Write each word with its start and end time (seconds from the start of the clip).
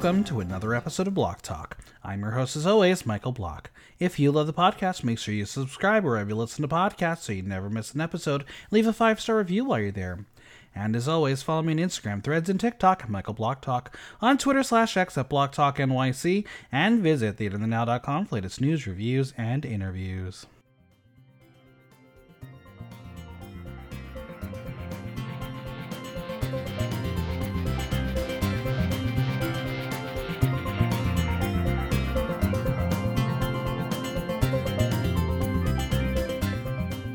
Welcome 0.00 0.22
to 0.24 0.38
another 0.38 0.76
episode 0.76 1.08
of 1.08 1.14
Block 1.14 1.42
Talk. 1.42 1.76
I'm 2.04 2.20
your 2.20 2.30
host, 2.30 2.54
as 2.54 2.66
always, 2.66 3.04
Michael 3.04 3.32
Block. 3.32 3.72
If 3.98 4.20
you 4.20 4.30
love 4.30 4.46
the 4.46 4.52
podcast, 4.52 5.02
make 5.02 5.18
sure 5.18 5.34
you 5.34 5.44
subscribe 5.44 6.04
wherever 6.04 6.30
you 6.30 6.36
listen 6.36 6.62
to 6.62 6.68
podcasts 6.68 7.22
so 7.22 7.32
you 7.32 7.42
never 7.42 7.68
miss 7.68 7.94
an 7.94 8.00
episode. 8.00 8.44
Leave 8.70 8.86
a 8.86 8.92
five 8.92 9.20
star 9.20 9.38
review 9.38 9.64
while 9.64 9.80
you're 9.80 9.90
there. 9.90 10.24
And 10.72 10.94
as 10.94 11.08
always, 11.08 11.42
follow 11.42 11.62
me 11.62 11.72
on 11.72 11.80
Instagram, 11.80 12.22
Threads, 12.22 12.48
and 12.48 12.60
TikTok, 12.60 13.08
Michael 13.08 13.34
Block 13.34 13.60
Talk, 13.60 13.98
on 14.22 14.38
Twitter 14.38 14.62
slash 14.62 14.96
X 14.96 15.18
at 15.18 15.28
Block 15.28 15.50
Talk 15.50 15.78
NYC, 15.78 16.46
and 16.70 17.00
visit 17.00 17.36
theaterthenow.com 17.36 18.26
for 18.26 18.36
latest 18.36 18.60
news, 18.60 18.86
reviews, 18.86 19.34
and 19.36 19.64
interviews. 19.64 20.46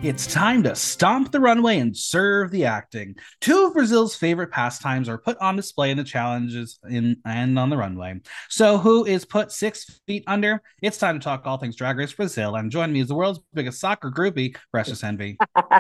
It's 0.03 0.27
time 0.27 0.63
to 0.63 0.75
stomp 0.75 1.31
the 1.31 1.39
runway 1.39 1.79
and 1.79 1.95
serve 1.95 2.51
the 2.51 2.65
acting. 2.65 3.15
Two 3.39 3.67
of 3.67 3.73
Brazil's 3.73 4.17
favorite 4.17 4.51
pastimes 4.51 5.07
are 5.07 5.17
put 5.17 5.37
on 5.37 5.55
display 5.55 5.91
in 5.91 5.97
the 5.97 6.03
challenges 6.03 6.77
in 6.89 7.21
and 7.25 7.57
on 7.57 7.69
the 7.69 7.77
runway. 7.77 8.19
So, 8.49 8.77
who 8.77 9.05
is 9.05 9.23
put 9.23 9.53
six 9.53 10.01
feet 10.05 10.25
under? 10.27 10.61
It's 10.81 10.97
time 10.97 11.17
to 11.17 11.23
talk 11.23 11.43
all 11.45 11.57
things 11.57 11.77
Drag 11.77 11.97
Race 11.97 12.11
Brazil. 12.11 12.57
And 12.57 12.69
join 12.69 12.91
me 12.91 12.99
as 12.99 13.07
the 13.07 13.15
world's 13.15 13.39
biggest 13.53 13.79
soccer 13.79 14.11
groupie, 14.11 14.57
Precious 14.71 15.05
Envy. 15.05 15.37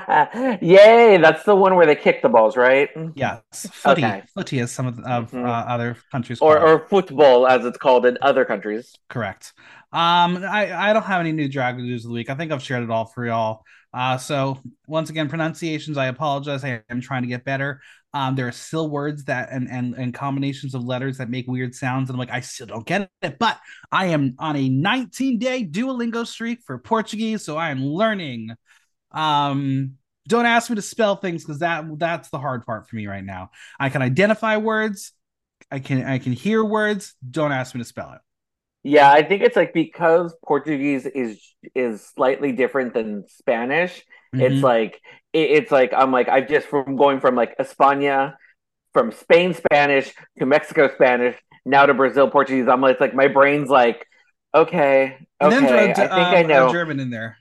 Yay! 0.61 1.17
That's 1.17 1.43
the 1.43 1.57
one 1.57 1.75
where 1.75 1.85
they 1.85 1.97
kick 1.97 2.21
the 2.21 2.29
balls, 2.29 2.55
right? 2.55 2.89
Yes, 3.15 3.41
footy, 3.73 4.05
okay. 4.05 4.23
footy, 4.33 4.61
as 4.61 4.71
some 4.71 4.87
of, 4.87 4.99
of 4.99 5.31
mm-hmm. 5.31 5.45
uh, 5.45 5.49
other 5.49 5.97
countries, 6.13 6.39
or 6.39 6.61
or 6.61 6.87
football, 6.87 7.45
as 7.45 7.65
it's 7.65 7.77
called 7.77 8.05
in 8.05 8.17
other 8.21 8.45
countries. 8.45 8.95
Correct. 9.09 9.51
Um, 9.91 10.37
I 10.37 10.71
I 10.71 10.93
don't 10.93 11.03
have 11.03 11.19
any 11.19 11.33
new 11.33 11.49
drag 11.49 11.75
news 11.75 12.05
of 12.05 12.11
the 12.11 12.15
week. 12.15 12.29
I 12.29 12.35
think 12.35 12.53
I've 12.53 12.63
shared 12.63 12.83
it 12.83 12.89
all 12.89 13.05
for 13.05 13.25
y'all. 13.25 13.65
Uh, 13.93 14.17
so 14.17 14.59
once 14.87 15.09
again, 15.09 15.29
pronunciations, 15.29 15.97
I 15.97 16.07
apologize. 16.07 16.63
I 16.63 16.81
am 16.89 17.01
trying 17.01 17.21
to 17.21 17.27
get 17.27 17.45
better. 17.45 17.81
Um, 18.13 18.35
there 18.35 18.47
are 18.47 18.51
still 18.51 18.89
words 18.89 19.25
that 19.25 19.49
and, 19.51 19.67
and 19.69 19.95
and 19.95 20.13
combinations 20.13 20.75
of 20.75 20.83
letters 20.83 21.17
that 21.17 21.29
make 21.29 21.47
weird 21.47 21.73
sounds, 21.75 22.09
and 22.09 22.15
I'm 22.15 22.19
like, 22.19 22.31
I 22.31 22.41
still 22.41 22.67
don't 22.67 22.85
get 22.85 23.09
it. 23.21 23.39
But 23.39 23.59
I 23.91 24.07
am 24.07 24.35
on 24.39 24.55
a 24.55 24.69
19 24.69 25.39
day 25.39 25.65
Duolingo 25.65 26.25
streak 26.25 26.61
for 26.65 26.77
Portuguese, 26.77 27.43
so 27.43 27.57
I 27.57 27.69
am 27.69 27.83
learning. 27.83 28.51
Um, 29.11 29.93
don't 30.27 30.45
ask 30.45 30.69
me 30.69 30.75
to 30.77 30.81
spell 30.81 31.15
things 31.15 31.43
because 31.43 31.59
that 31.59 31.85
that's 31.97 32.29
the 32.29 32.39
hard 32.39 32.65
part 32.65 32.87
for 32.87 32.95
me 32.95 33.07
right 33.07 33.23
now. 33.23 33.51
I 33.79 33.89
can 33.89 34.01
identify 34.01 34.57
words, 34.57 35.11
I 35.71 35.79
can 35.79 36.03
I 36.03 36.19
can 36.19 36.33
hear 36.33 36.63
words. 36.63 37.15
Don't 37.29 37.51
ask 37.51 37.73
me 37.75 37.81
to 37.81 37.85
spell 37.85 38.13
it. 38.13 38.21
Yeah, 38.83 39.09
I 39.09 39.23
think 39.23 39.43
it's 39.43 39.55
like 39.55 39.73
because 39.73 40.35
Portuguese 40.45 41.05
is 41.05 41.41
is 41.73 42.05
slightly 42.05 42.51
different 42.51 42.93
than 42.93 43.25
Spanish. 43.29 44.03
Mm-hmm. 44.35 44.41
It's 44.41 44.63
like 44.63 45.01
it, 45.31 45.51
it's 45.51 45.71
like 45.71 45.93
I'm 45.95 46.11
like 46.11 46.27
I've 46.27 46.49
just 46.49 46.67
from 46.67 46.97
going 46.97 47.21
from 47.21 47.35
like 47.35 47.57
España, 47.57 48.35
from 48.91 49.13
Spain 49.13 49.53
Spanish 49.53 50.13
to 50.37 50.45
Mexico 50.45 50.89
Spanish, 50.93 51.37
now 51.65 51.85
to 51.85 51.93
Brazil 51.93 52.29
Portuguese. 52.29 52.67
I'm 52.67 52.81
like, 52.81 52.93
it's 52.93 53.01
like 53.01 53.15
my 53.15 53.29
brain's 53.29 53.69
like, 53.69 54.05
okay, 54.53 55.17
okay, 55.41 55.91
I 55.91 55.93
think 55.93 56.11
um, 56.11 56.19
I 56.19 56.43
know 56.43 56.69
German 56.69 56.99
in 56.99 57.09
there. 57.09 57.37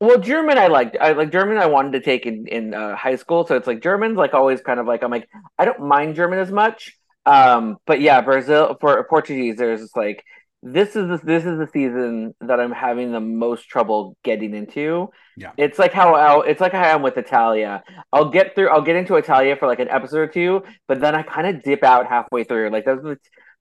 Well, 0.00 0.18
German 0.18 0.56
I 0.56 0.68
liked. 0.68 0.96
I 0.98 1.12
like 1.12 1.30
German. 1.30 1.58
I 1.58 1.66
wanted 1.66 1.92
to 1.92 2.00
take 2.00 2.24
in 2.24 2.46
in 2.46 2.72
uh, 2.72 2.96
high 2.96 3.16
school, 3.16 3.46
so 3.46 3.54
it's 3.54 3.66
like 3.66 3.82
German's 3.82 4.16
like 4.16 4.32
always 4.32 4.62
kind 4.62 4.80
of 4.80 4.86
like 4.86 5.02
I'm 5.02 5.10
like 5.10 5.28
I 5.58 5.66
don't 5.66 5.80
mind 5.80 6.14
German 6.14 6.38
as 6.38 6.50
much 6.50 6.96
um, 7.26 7.76
but 7.86 8.00
yeah, 8.00 8.20
Brazil 8.20 8.76
for 8.80 9.04
Portuguese, 9.08 9.56
there's 9.56 9.80
just 9.80 9.96
like 9.96 10.24
this 10.62 10.96
is 10.96 11.08
the, 11.08 11.20
this 11.22 11.44
is 11.44 11.58
the 11.58 11.68
season 11.72 12.34
that 12.40 12.58
I'm 12.58 12.72
having 12.72 13.12
the 13.12 13.20
most 13.20 13.68
trouble 13.68 14.16
getting 14.24 14.54
into. 14.54 15.10
Yeah, 15.36 15.52
it's 15.56 15.78
like 15.78 15.92
how 15.92 16.14
I'll, 16.14 16.42
it's 16.42 16.60
like 16.60 16.72
how 16.72 16.82
I 16.82 16.88
am 16.88 17.02
with 17.02 17.16
Italia. 17.18 17.82
I'll 18.12 18.30
get 18.30 18.54
through. 18.54 18.70
I'll 18.70 18.82
get 18.82 18.96
into 18.96 19.16
Italia 19.16 19.56
for 19.56 19.66
like 19.66 19.80
an 19.80 19.88
episode 19.88 20.18
or 20.18 20.26
two, 20.28 20.62
but 20.88 21.00
then 21.00 21.14
I 21.14 21.22
kind 21.22 21.46
of 21.46 21.62
dip 21.62 21.84
out 21.84 22.06
halfway 22.06 22.44
through. 22.44 22.70
Like 22.70 22.84
those 22.84 23.16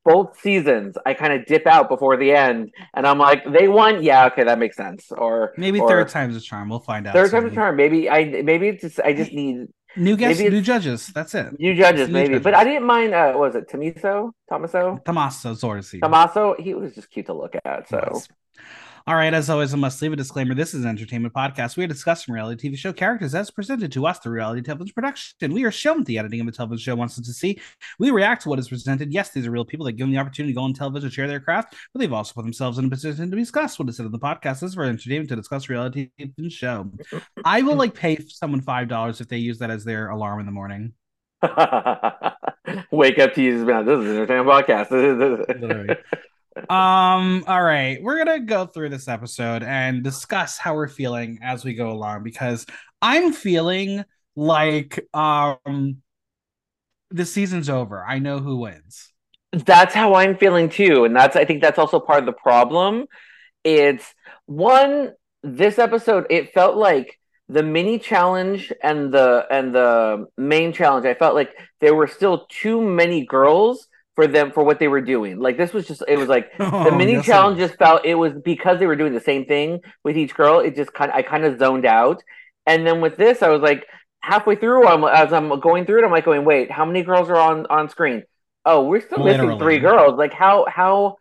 both 0.06 0.40
seasons, 0.40 0.96
I 1.04 1.16
kind 1.16 1.34
of 1.34 1.48
dip 1.48 1.66
out 1.66 1.90
before 1.90 2.16
the 2.16 2.31
end, 2.31 2.72
and 2.94 3.08
I'm 3.08 3.18
like, 3.18 3.44
they 3.52 3.68
won. 3.68 4.04
Yeah, 4.04 4.28
okay, 4.28 4.44
that 4.44 4.59
makes 4.59 4.78
sense. 4.78 5.12
Or 5.12 5.54
maybe 5.58 5.80
or, 5.80 5.88
third 5.88 6.09
time's 6.09 6.36
a 6.36 6.42
charm. 6.42 6.70
We'll 6.70 6.80
find 6.80 7.08
out. 7.08 7.14
Third 7.14 7.31
time's 7.31 7.52
a 7.52 7.56
charm. 7.56 7.75
Maybe 7.75 8.09
I 8.09 8.42
maybe 8.44 8.68
it's 8.70 8.81
just 8.81 9.00
I 9.00 9.14
just 9.14 9.34
need 9.34 9.68
New 9.97 10.17
guests, 10.17 10.41
new 10.41 10.61
judges. 10.61 11.07
That's 11.07 11.33
it. 11.35 11.59
New 11.59 11.73
judges, 11.75 12.09
maybe. 12.09 12.35
Judges. 12.35 12.44
But 12.44 12.53
I 12.56 12.63
didn't 12.63 12.85
mind. 12.85 13.13
Uh, 13.13 13.33
what 13.33 13.53
was 13.53 13.56
it 13.56 13.69
Tamiso? 13.69 14.31
Tomaso? 14.50 15.03
Tommaso 15.06 15.53
Zorzi. 15.53 16.01
Tommaso. 16.01 16.56
He 16.59 16.73
was 16.73 16.94
just 16.94 17.09
cute 17.09 17.28
to 17.28 17.33
look 17.33 17.56
at. 17.63 17.89
So. 17.89 18.22
All 19.08 19.16
right, 19.16 19.36
as 19.36 19.52
always, 19.52 19.72
I 19.72 19.78
must 19.78 20.02
leave 20.02 20.14
a 20.14 20.16
disclaimer. 20.16 20.56
This 20.56 20.74
is 20.74 20.84
an 20.84 20.90
entertainment 20.90 21.32
podcast. 21.32 21.78
We 21.78 21.84
are 21.84 21.88
discussing 21.88 22.34
reality 22.34 22.68
TV 22.68 22.76
show 22.76 22.92
characters 22.92 23.36
as 23.36 23.52
presented 23.52 23.92
to 23.92 24.08
us 24.08 24.18
through 24.18 24.34
reality 24.34 24.64
television 24.64 24.96
production. 24.96 25.54
We 25.54 25.64
are 25.64 25.70
shown 25.70 26.04
the 26.06 26.18
editing 26.18 26.42
of 26.42 26.48
a 26.48 26.52
television 26.52 26.82
show 26.82 26.96
wants 26.96 27.20
us 27.20 27.28
to 27.28 27.34
see. 27.34 27.62
We 28.00 28.10
react 28.10 28.42
to 28.42 28.50
what 28.50 28.58
is 28.58 28.70
presented. 28.70 29.14
Yes, 29.14 29.30
these 29.30 29.46
are 29.46 29.52
real 29.52 29.64
people 29.64 29.86
that 29.86 29.92
give 29.92 30.08
them 30.08 30.12
the 30.12 30.18
opportunity 30.18 30.54
to 30.54 30.58
go 30.58 30.64
on 30.64 30.74
television, 30.74 31.12
share 31.12 31.28
their 31.28 31.40
craft, 31.40 31.76
but 31.94 32.00
they've 32.00 32.12
also 32.12 32.34
put 32.34 32.46
themselves 32.46 32.80
in 32.80 32.86
a 32.86 32.90
position 32.90 33.30
to 33.30 33.38
discuss 33.38 33.78
what 33.78 33.88
is 33.90 33.98
said 33.98 34.08
in 34.08 34.12
the 34.12 34.18
podcast. 34.18 34.62
This 34.62 34.64
is 34.64 34.74
for 34.74 34.86
entertainment 34.86 35.30
to 35.30 35.36
discuss 35.36 35.70
reality 35.70 36.10
TV 36.20 36.52
show. 36.52 36.92
I 37.44 37.62
will 37.62 37.76
like 37.76 37.94
pay 37.94 38.18
someone 38.28 38.62
five 38.62 38.88
dollars 38.88 39.22
if 39.22 39.28
they 39.28 39.38
use 39.38 39.60
that 39.60 39.70
as 39.70 39.84
their 39.84 40.10
alarm 40.10 40.40
in 40.40 40.48
the 40.48 40.52
morning. 40.52 40.94
Wake 42.92 43.20
up 43.20 43.36
to 43.36 43.42
use. 43.44 43.64
This 43.68 44.00
is 44.00 44.10
an 44.10 44.16
entertainment 44.16 44.50
podcast 44.50 46.26
um 46.70 47.44
all 47.48 47.62
right 47.62 48.02
we're 48.02 48.18
gonna 48.24 48.40
go 48.40 48.66
through 48.66 48.88
this 48.88 49.08
episode 49.08 49.62
and 49.62 50.04
discuss 50.04 50.58
how 50.58 50.74
we're 50.74 50.88
feeling 50.88 51.38
as 51.42 51.66
we 51.66 51.74
go 51.74 51.92
along 51.92 52.24
because 52.24 52.66
i'm 53.02 53.34
feeling 53.34 54.04
like 54.36 55.06
um 55.14 55.98
the 57.12 57.26
season's 57.26 57.70
over. 57.70 58.04
I 58.04 58.20
know 58.20 58.40
who 58.40 58.58
wins. 58.58 59.12
That's 59.52 59.94
how 59.94 60.16
i'm 60.16 60.38
feeling 60.38 60.68
too 60.68 61.06
and 61.06 61.16
that's 61.16 61.38
i 61.38 61.46
think 61.46 61.62
that's 61.62 61.80
also 61.80 62.00
part 62.00 62.20
of 62.20 62.26
the 62.26 62.34
problem. 62.34 63.06
It's 63.64 64.14
one 64.46 65.14
this 65.44 65.80
episode 65.80 66.26
it 66.30 66.54
felt 66.54 66.76
like 66.76 67.18
the 67.48 67.64
mini 67.64 68.00
challenge 68.00 68.74
and 68.84 69.14
the 69.14 69.46
and 69.50 69.74
the 69.74 70.26
main 70.38 70.74
challenge 70.74 71.06
i 71.06 71.14
felt 71.14 71.36
like 71.36 71.56
there 71.80 71.94
were 71.94 72.08
still 72.08 72.48
too 72.50 72.82
many 72.82 73.24
girls 73.26 73.88
for 74.16 74.28
them 74.28 74.52
for 74.52 74.64
what 74.64 74.80
they 74.80 74.88
were 74.88 75.02
doing. 75.02 75.40
Like 75.40 75.58
this 75.58 75.74
was 75.74 75.88
just 75.88 76.03
it 76.08 76.18
was 76.18 76.30
like 76.30 76.52
oh, 76.59 76.86
the 76.86 76.96
mini 76.96 77.22
challenge 77.22 77.59
just 77.59 77.76
felt 77.76 78.06
it 78.06 78.16
was 78.16 78.34
because 78.34 78.80
they 78.80 78.88
were 78.88 78.96
doing 78.96 79.14
the 79.14 79.20
same 79.20 79.46
thing 79.46 79.81
with 80.03 80.18
each 80.18 80.34
girl. 80.34 80.59
It 80.59 80.76
just 80.76 80.94
kind 80.94 81.12
of, 81.12 81.18
I 81.18 81.22
kind 81.22 81.46
of 81.46 81.59
zoned 81.59 81.86
out. 81.86 82.24
And 82.66 82.86
then 82.88 83.02
with 83.02 83.18
this, 83.18 83.44
I 83.44 83.50
was 83.50 83.62
like 83.62 83.86
halfway 84.22 84.56
through. 84.56 84.88
I'm 84.88 85.04
as 85.04 85.34
I'm 85.34 85.59
going 85.59 85.86
through 85.86 86.00
it, 86.02 86.06
I'm 86.06 86.12
like 86.12 86.25
going, 86.25 86.46
wait, 86.46 86.72
how 86.72 86.86
many 86.86 87.04
girls 87.04 87.30
are 87.30 87.38
on 87.38 87.66
on 87.68 87.90
screen? 87.90 88.24
Oh, 88.66 88.84
we're 88.88 89.02
still 89.02 89.24
Literally. 89.24 89.48
missing 89.48 89.59
three 89.59 89.80
girls. 89.80 90.18
Like 90.18 90.34
how 90.34 90.66
how. 90.68 91.18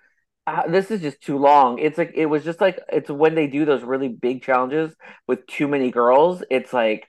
Uh, 0.47 0.69
this 0.69 0.91
is 0.91 1.01
just 1.01 1.23
too 1.23 1.39
long. 1.39 1.79
It's 1.79 1.97
like 1.97 2.13
it 2.15 2.27
was 2.27 2.45
just 2.45 2.61
like 2.61 2.79
it's 2.93 3.09
when 3.09 3.35
they 3.35 3.47
do 3.47 3.65
those 3.65 3.83
really 3.83 4.09
big 4.09 4.43
challenges 4.43 4.95
with 5.27 5.47
too 5.47 5.67
many 5.67 5.91
girls. 5.91 6.45
It's 6.51 6.71
like 6.71 7.09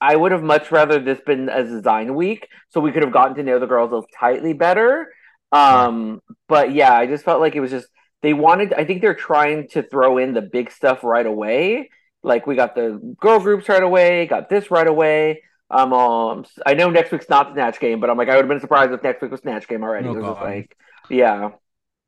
I 0.00 0.16
would 0.16 0.32
have 0.32 0.42
much 0.42 0.72
rather 0.72 0.98
this 0.98 1.20
been 1.20 1.48
a 1.48 1.62
design 1.62 2.14
week, 2.14 2.48
so 2.70 2.80
we 2.80 2.92
could 2.92 3.02
have 3.02 3.12
gotten 3.12 3.36
to 3.36 3.42
know 3.42 3.58
the 3.58 3.66
girls 3.66 3.92
a 3.92 4.02
tightly 4.18 4.54
better. 4.54 5.12
Um, 5.52 6.22
but 6.48 6.72
yeah, 6.72 6.94
I 6.94 7.06
just 7.06 7.24
felt 7.24 7.40
like 7.40 7.54
it 7.54 7.60
was 7.60 7.70
just 7.70 7.88
they 8.22 8.32
wanted. 8.32 8.72
I 8.72 8.84
think 8.84 9.02
they're 9.02 9.14
trying 9.14 9.68
to 9.70 9.82
throw 9.82 10.18
in 10.18 10.32
the 10.32 10.42
big 10.42 10.70
stuff 10.70 11.04
right 11.04 11.26
away. 11.26 11.90
Like 12.22 12.46
we 12.46 12.54
got 12.56 12.74
the 12.74 13.16
girl 13.20 13.40
groups 13.40 13.68
right 13.68 13.82
away, 13.82 14.26
got 14.26 14.48
this 14.48 14.70
right 14.70 14.86
away. 14.86 15.42
Um, 15.70 15.92
um 15.92 16.46
I 16.64 16.74
know 16.74 16.90
next 16.90 17.12
week's 17.12 17.28
not 17.28 17.48
the 17.48 17.54
Snatch 17.54 17.80
Game, 17.80 18.00
but 18.00 18.10
I'm 18.10 18.16
like 18.16 18.28
I 18.28 18.36
would 18.36 18.44
have 18.44 18.48
been 18.48 18.60
surprised 18.60 18.92
if 18.92 19.02
next 19.02 19.22
week 19.22 19.30
was 19.30 19.40
Snatch 19.40 19.68
Game 19.68 19.82
already. 19.82 20.08
Oh, 20.08 20.12
it 20.12 20.16
was 20.16 20.26
just 20.26 20.40
like, 20.40 20.76
yeah. 21.10 21.50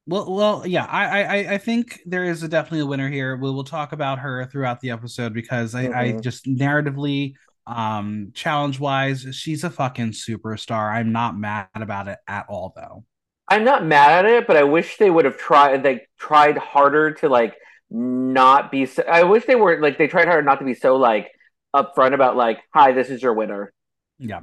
Well, 0.04 0.34
well, 0.34 0.66
yeah, 0.66 0.84
I, 0.84 1.22
I, 1.22 1.36
I 1.54 1.58
think 1.58 2.00
there 2.04 2.24
is 2.24 2.42
a 2.42 2.48
definitely 2.48 2.80
a 2.80 2.86
winner 2.86 3.08
here. 3.08 3.36
We 3.36 3.52
will 3.52 3.62
talk 3.62 3.92
about 3.92 4.18
her 4.18 4.44
throughout 4.46 4.80
the 4.80 4.90
episode 4.90 5.32
because 5.32 5.76
I, 5.76 5.84
mm-hmm. 5.86 6.16
I 6.16 6.20
just 6.20 6.46
narratively 6.46 7.34
um, 7.66 8.32
challenge 8.34 8.80
wise, 8.80 9.26
she's 9.32 9.64
a 9.64 9.70
fucking 9.70 10.12
superstar. 10.12 10.92
I'm 10.92 11.12
not 11.12 11.38
mad 11.38 11.68
about 11.74 12.08
it 12.08 12.18
at 12.26 12.46
all, 12.48 12.72
though. 12.74 13.04
I'm 13.48 13.64
not 13.64 13.84
mad 13.84 14.24
at 14.24 14.32
it, 14.32 14.46
but 14.46 14.56
I 14.56 14.62
wish 14.62 14.96
they 14.96 15.10
would 15.10 15.24
have 15.24 15.36
tried. 15.36 15.82
They 15.82 16.06
tried 16.18 16.56
harder 16.58 17.12
to 17.14 17.28
like 17.28 17.54
not 17.90 18.70
be. 18.70 18.86
So, 18.86 19.02
I 19.02 19.24
wish 19.24 19.44
they 19.44 19.54
were 19.54 19.80
like 19.80 19.98
they 19.98 20.06
tried 20.06 20.26
harder 20.26 20.42
not 20.42 20.58
to 20.60 20.64
be 20.64 20.74
so 20.74 20.96
like 20.96 21.30
upfront 21.74 22.14
about 22.14 22.36
like, 22.36 22.60
"Hi, 22.72 22.92
this 22.92 23.10
is 23.10 23.22
your 23.22 23.34
winner." 23.34 23.72
Yeah. 24.18 24.40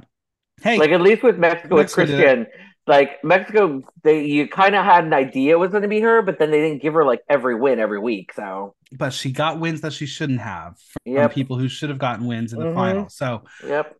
Hey, 0.62 0.78
like 0.78 0.90
at 0.90 1.00
least 1.00 1.22
with 1.22 1.38
Mexico, 1.38 1.76
with 1.76 1.92
Christian, 1.92 2.46
like 2.86 3.22
Mexico, 3.22 3.82
they 4.02 4.24
you 4.24 4.48
kind 4.48 4.74
of 4.74 4.84
had 4.84 5.04
an 5.04 5.12
idea 5.12 5.54
it 5.54 5.58
was 5.58 5.70
going 5.70 5.82
to 5.82 5.88
be 5.88 6.00
her, 6.00 6.22
but 6.22 6.38
then 6.38 6.50
they 6.50 6.60
didn't 6.60 6.82
give 6.82 6.94
her 6.94 7.04
like 7.04 7.20
every 7.28 7.54
win 7.54 7.78
every 7.78 7.98
week. 7.98 8.32
So, 8.32 8.74
but 8.92 9.12
she 9.12 9.30
got 9.32 9.60
wins 9.60 9.80
that 9.82 9.92
she 9.92 10.06
shouldn't 10.06 10.40
have 10.40 10.78
from 10.78 11.12
yep. 11.12 11.32
people 11.32 11.58
who 11.58 11.68
should 11.68 11.90
have 11.90 11.98
gotten 11.98 12.26
wins 12.26 12.52
in 12.52 12.58
the 12.58 12.66
mm-hmm. 12.66 12.74
final. 12.74 13.08
So, 13.08 13.44
yep. 13.66 13.96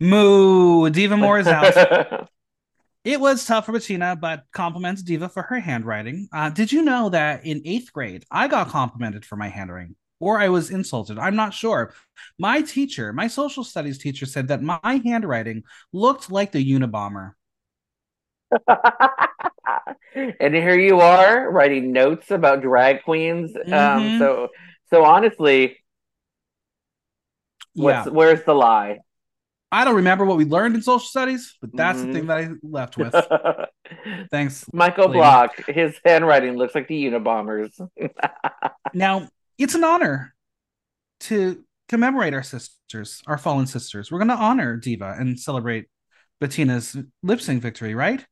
Moo 0.00 0.90
Diva 0.90 1.16
More 1.16 1.38
is 1.38 1.46
out. 1.46 2.28
It 3.04 3.18
was 3.18 3.44
tough 3.44 3.66
for 3.66 3.72
Betina, 3.72 4.18
but 4.20 4.44
compliments 4.52 5.02
Diva 5.02 5.28
for 5.28 5.42
her 5.42 5.58
handwriting. 5.58 6.28
Uh, 6.32 6.50
did 6.50 6.70
you 6.70 6.82
know 6.82 7.08
that 7.08 7.44
in 7.44 7.60
eighth 7.64 7.92
grade, 7.92 8.24
I 8.30 8.46
got 8.46 8.68
complimented 8.68 9.24
for 9.24 9.34
my 9.34 9.48
handwriting? 9.48 9.96
Or 10.20 10.38
I 10.38 10.50
was 10.50 10.70
insulted. 10.70 11.18
I'm 11.18 11.34
not 11.34 11.52
sure. 11.52 11.94
My 12.38 12.62
teacher, 12.62 13.12
my 13.12 13.26
social 13.26 13.64
studies 13.64 13.98
teacher, 13.98 14.24
said 14.24 14.46
that 14.48 14.62
my 14.62 15.02
handwriting 15.04 15.64
looked 15.92 16.30
like 16.30 16.52
the 16.52 16.64
Unabomber. 16.64 17.32
and 20.40 20.54
here 20.54 20.78
you 20.78 21.00
are 21.00 21.50
writing 21.50 21.92
notes 21.92 22.30
about 22.30 22.62
drag 22.62 23.02
queens. 23.04 23.54
Um, 23.56 23.62
Mhm. 23.72 23.72
Um, 24.12 24.18
so, 24.18 24.48
so 24.90 25.04
honestly, 25.04 25.78
what's 27.74 28.06
Yeah. 28.06 28.12
where's 28.12 28.42
the 28.44 28.54
lie? 28.54 28.98
I 29.74 29.84
don't 29.86 29.96
remember 29.96 30.26
what 30.26 30.36
we 30.36 30.44
learned 30.44 30.74
in 30.74 30.82
social 30.82 30.98
studies, 31.06 31.56
but 31.60 31.70
that's 31.74 31.98
Mhm. 32.00 32.06
the 32.06 32.12
thing 32.12 32.26
that 32.26 32.38
I 32.38 32.48
left 32.62 32.98
with. 32.98 33.14
Thanks. 34.30 34.66
Michael. 34.72 35.08
Block, 35.08 35.56
his 35.66 35.98
handwriting 36.04 36.56
looks 36.56 36.74
like 36.74 36.88
the 36.88 37.04
Unabombers. 37.06 37.72
Now, 38.94 39.28
it's 39.56 39.74
an 39.74 39.84
honor 39.84 40.34
to 41.20 41.64
commemorate 41.88 42.34
our 42.34 42.42
sisters, 42.42 43.22
our 43.26 43.38
fallen 43.38 43.66
sisters. 43.66 44.12
We're 44.12 44.18
going 44.18 44.28
to 44.28 44.34
honor 44.34 44.76
Diva 44.76 45.16
and 45.18 45.40
celebrate 45.40 45.86
Betina's 46.40 46.94
lip 47.22 47.40
sync 47.40 47.62
victory, 47.62 47.94
right? 47.94 48.22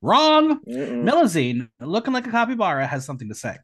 Wrong. 0.00 0.60
Mm-mm. 0.60 1.04
Melusine, 1.04 1.68
looking 1.80 2.12
like 2.12 2.26
a 2.26 2.30
capybara, 2.30 2.86
has 2.86 3.04
something 3.04 3.28
to 3.28 3.34
say. 3.34 3.56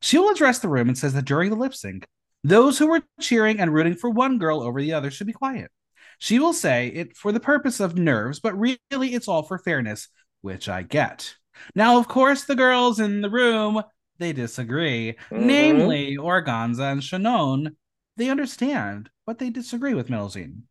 She 0.00 0.18
will 0.18 0.30
address 0.30 0.58
the 0.58 0.68
room 0.68 0.88
and 0.88 0.98
says 0.98 1.14
that 1.14 1.24
during 1.24 1.50
the 1.50 1.56
lip 1.56 1.74
sync, 1.74 2.06
those 2.44 2.78
who 2.78 2.88
were 2.88 3.02
cheering 3.20 3.60
and 3.60 3.72
rooting 3.72 3.94
for 3.94 4.10
one 4.10 4.38
girl 4.38 4.62
over 4.62 4.80
the 4.80 4.92
other 4.92 5.10
should 5.10 5.26
be 5.26 5.32
quiet. 5.32 5.70
She 6.18 6.38
will 6.38 6.52
say 6.52 6.88
it 6.88 7.16
for 7.16 7.32
the 7.32 7.40
purpose 7.40 7.80
of 7.80 7.96
nerves, 7.96 8.40
but 8.40 8.58
really 8.58 8.78
it's 9.14 9.28
all 9.28 9.42
for 9.42 9.58
fairness, 9.58 10.08
which 10.40 10.68
I 10.68 10.82
get. 10.82 11.34
Now, 11.74 11.98
of 11.98 12.08
course, 12.08 12.44
the 12.44 12.56
girls 12.56 13.00
in 13.00 13.20
the 13.20 13.30
room 13.30 13.82
they 14.18 14.32
disagree, 14.32 15.16
Mhm. 15.30 15.42
namely 15.44 16.16
Organzza 16.16 16.92
and 16.92 17.02
Shannon. 17.02 17.76
They 18.16 18.28
understand, 18.28 19.10
but 19.26 19.38
they 19.38 19.50
disagree 19.50 19.94
with 19.94 20.08
Melusine. 20.08 20.62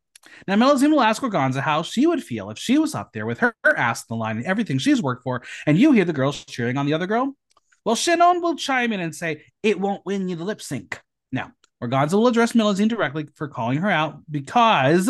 Now, 0.47 0.56
Melusine 0.56 0.91
will 0.91 1.01
ask 1.01 1.21
Organzza 1.21 1.62
how 1.62 1.81
she 1.83 2.06
would 2.06 2.23
feel 2.23 2.50
if 2.50 2.57
she 2.57 2.77
was 2.77 2.95
up 2.95 3.13
there 3.13 3.25
with 3.25 3.39
her, 3.39 3.56
her 3.63 3.77
ass 3.77 4.01
in 4.01 4.06
the 4.09 4.15
line 4.15 4.38
and 4.38 4.45
everything 4.45 4.77
she's 4.77 5.01
worked 5.01 5.23
for, 5.23 5.44
and 5.65 5.77
you 5.77 5.91
hear 5.91 6.06
the 6.06 6.13
girls 6.13 6.45
cheering 6.45 6.77
on 6.77 6.85
the 6.85 6.94
other 6.94 7.07
girl. 7.07 7.35
Well, 7.83 7.95
Shannon 7.95 8.41
will 8.41 8.56
chime 8.56 8.94
in 8.94 9.00
and 9.00 9.15
say, 9.15 9.44
It 9.63 9.79
won't 9.79 10.06
win 10.06 10.29
you 10.29 10.35
the 10.35 10.44
lip 10.44 10.62
sync. 10.62 11.00
Now, 11.31 11.51
Organzza 11.83 12.13
will 12.13 12.27
address 12.27 12.53
Melusine 12.53 12.89
directly 12.89 13.27
for 13.35 13.47
calling 13.47 13.79
her 13.79 13.89
out 13.89 14.19
because 14.29 15.09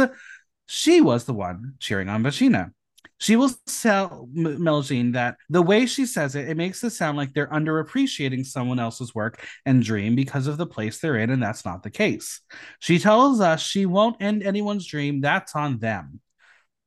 she 0.67 1.01
was 1.01 1.25
the 1.25 1.33
one 1.33 1.73
cheering 1.79 2.07
on 2.07 2.23
Bashina. 2.23 2.71
She 3.17 3.35
will 3.35 3.51
tell 3.67 4.27
M- 4.35 4.57
Melusine 4.57 5.13
that 5.13 5.37
the 5.49 5.61
way 5.61 5.85
she 5.85 6.05
says 6.05 6.35
it, 6.35 6.49
it 6.49 6.57
makes 6.57 6.83
it 6.83 6.89
sound 6.89 7.17
like 7.17 7.33
they're 7.33 7.47
underappreciating 7.47 8.45
someone 8.45 8.79
else's 8.79 9.13
work 9.13 9.45
and 9.65 9.83
dream 9.83 10.15
because 10.15 10.47
of 10.47 10.57
the 10.57 10.65
place 10.65 10.99
they're 10.99 11.17
in, 11.17 11.29
and 11.29 11.41
that's 11.41 11.63
not 11.63 11.83
the 11.83 11.91
case. 11.91 12.41
She 12.79 12.97
tells 12.97 13.39
us 13.39 13.61
she 13.61 13.85
won't 13.85 14.21
end 14.21 14.41
anyone's 14.43 14.87
dream, 14.87 15.21
that's 15.21 15.55
on 15.55 15.77
them. 15.77 16.19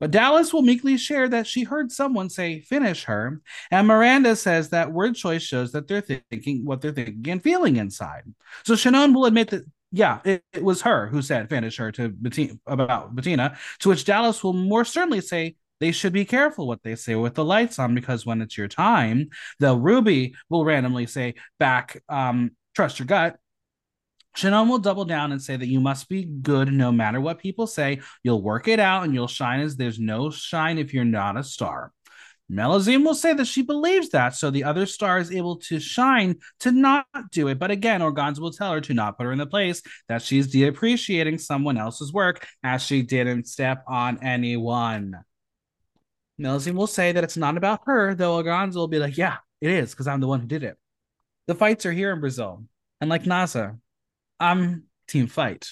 But 0.01 0.11
Dallas 0.11 0.53
will 0.53 0.61
meekly 0.61 0.97
share 0.97 1.29
that 1.29 1.47
she 1.47 1.63
heard 1.63 1.89
someone 1.89 2.29
say, 2.29 2.59
finish 2.59 3.05
her. 3.05 3.41
And 3.71 3.87
Miranda 3.87 4.35
says 4.35 4.69
that 4.69 4.91
word 4.91 5.15
choice 5.15 5.41
shows 5.41 5.71
that 5.71 5.87
they're 5.87 6.01
thinking 6.01 6.65
what 6.65 6.81
they're 6.81 6.91
thinking 6.91 7.31
and 7.31 7.41
feeling 7.41 7.77
inside. 7.77 8.23
So 8.65 8.75
Shannon 8.75 9.13
will 9.13 9.25
admit 9.25 9.51
that, 9.51 9.63
yeah, 9.93 10.19
it, 10.25 10.43
it 10.51 10.63
was 10.65 10.81
her 10.81 11.07
who 11.07 11.21
said, 11.21 11.49
finish 11.49 11.77
her 11.77 11.93
to 11.93 12.09
Betina, 12.09 12.59
about 12.67 13.15
Betina, 13.15 13.57
to 13.79 13.89
which 13.89 14.03
Dallas 14.03 14.43
will 14.43 14.51
more 14.51 14.83
certainly 14.83 15.21
say, 15.21 15.55
they 15.79 15.91
should 15.91 16.13
be 16.13 16.25
careful 16.25 16.67
what 16.67 16.83
they 16.83 16.95
say 16.95 17.15
with 17.15 17.35
the 17.35 17.43
lights 17.43 17.79
on 17.79 17.95
because 17.95 18.25
when 18.25 18.41
it's 18.41 18.57
your 18.57 18.67
time, 18.67 19.29
the 19.59 19.75
Rubi 19.75 20.35
will 20.49 20.65
randomly 20.65 21.05
say 21.05 21.35
back, 21.59 22.01
um, 22.09 22.51
trust 22.75 22.99
your 22.99 23.07
gut. 23.07 23.37
Shannon 24.35 24.67
will 24.67 24.79
double 24.79 25.05
down 25.05 25.31
and 25.31 25.41
say 25.41 25.55
that 25.55 25.67
you 25.67 25.79
must 25.79 26.09
be 26.09 26.25
good 26.25 26.71
no 26.71 26.91
matter 26.91 27.21
what 27.21 27.39
people 27.39 27.67
say. 27.67 28.01
You'll 28.21 28.41
work 28.41 28.67
it 28.67 28.79
out 28.79 29.03
and 29.03 29.13
you'll 29.13 29.27
shine 29.27 29.61
as 29.61 29.77
there's 29.77 29.99
no 29.99 30.29
shine 30.29 30.77
if 30.77 30.93
you're 30.93 31.05
not 31.05 31.37
a 31.37 31.43
star. 31.43 31.91
Melusine 32.51 33.03
will 33.03 33.15
say 33.15 33.33
that 33.33 33.47
she 33.47 33.63
believes 33.63 34.09
that, 34.09 34.35
so 34.35 34.51
the 34.51 34.65
other 34.65 34.85
star 34.85 35.17
is 35.17 35.31
able 35.31 35.55
to 35.55 35.79
shine 35.79 36.35
to 36.59 36.71
not 36.71 37.07
do 37.31 37.47
it. 37.47 37.57
But 37.57 37.71
again, 37.71 38.01
Organzza 38.01 38.39
will 38.39 38.51
tell 38.51 38.71
her 38.73 38.81
to 38.81 38.93
not 38.93 39.17
put 39.17 39.25
her 39.25 39.31
in 39.31 39.39
the 39.39 39.47
place 39.47 39.81
that 40.09 40.21
she's 40.21 40.47
depreciating 40.47 41.39
someone 41.39 41.77
else's 41.77 42.13
work 42.13 42.45
as 42.63 42.83
she 42.83 43.01
didn't 43.01 43.47
step 43.47 43.83
on 43.87 44.23
anyone. 44.23 45.15
Melusine 46.39 46.73
will 46.75 46.87
say 46.87 47.11
that 47.11 47.23
it's 47.23 47.37
not 47.37 47.57
about 47.57 47.81
her, 47.85 48.13
though 48.13 48.41
Organzza 48.41 48.75
will 48.75 48.87
be 48.87 48.99
like, 48.99 49.17
yeah, 49.17 49.37
it 49.61 49.69
is, 49.69 49.91
because 49.91 50.07
I'm 50.07 50.19
the 50.19 50.27
one 50.27 50.41
who 50.41 50.47
did 50.47 50.63
it. 50.63 50.77
The 51.47 51.55
fights 51.55 51.85
are 51.85 51.91
here 51.91 52.11
in 52.11 52.19
Brazil. 52.19 52.65
And 52.99 53.09
like 53.09 53.23
Naza, 53.23 53.79
I'm 54.39 54.83
team 55.07 55.27
fight. 55.27 55.69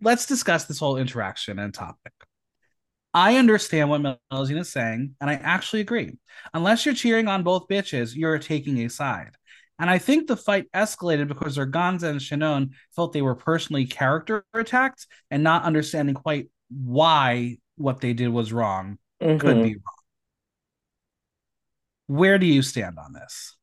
Let's 0.00 0.26
discuss 0.26 0.64
this 0.64 0.78
whole 0.78 0.96
interaction 0.96 1.58
and 1.58 1.72
topic. 1.72 2.12
I 3.12 3.36
understand 3.36 3.90
what 3.90 4.02
Melusine 4.32 4.60
is 4.60 4.70
saying, 4.70 5.16
and 5.20 5.28
I 5.28 5.34
actually 5.34 5.80
agree. 5.80 6.16
Unless 6.54 6.86
you're 6.86 6.94
cheering 6.94 7.28
on 7.28 7.42
both 7.42 7.68
bitches, 7.68 8.14
you're 8.14 8.38
taking 8.38 8.78
a 8.78 8.88
side. 8.88 9.32
And 9.78 9.90
I 9.90 9.98
think 9.98 10.26
the 10.26 10.36
fight 10.36 10.66
escalated 10.72 11.28
because 11.28 11.56
Organzza 11.56 12.04
and 12.04 12.22
Shannon 12.22 12.70
felt 12.94 13.12
they 13.12 13.22
were 13.22 13.34
personally 13.34 13.86
character 13.86 14.44
attacked 14.54 15.06
and 15.30 15.42
not 15.42 15.64
understanding 15.64 16.14
quite 16.14 16.50
why 16.68 17.56
what 17.76 18.00
they 18.00 18.12
did 18.12 18.28
was 18.28 18.52
wrong 18.52 18.98
could 19.20 19.56
Mhm. 19.56 19.62
be 19.62 19.74
wrong. 19.74 19.84
Where 22.06 22.38
do 22.38 22.46
you 22.46 22.62
stand 22.62 22.98
on 22.98 23.12
this? 23.12 23.56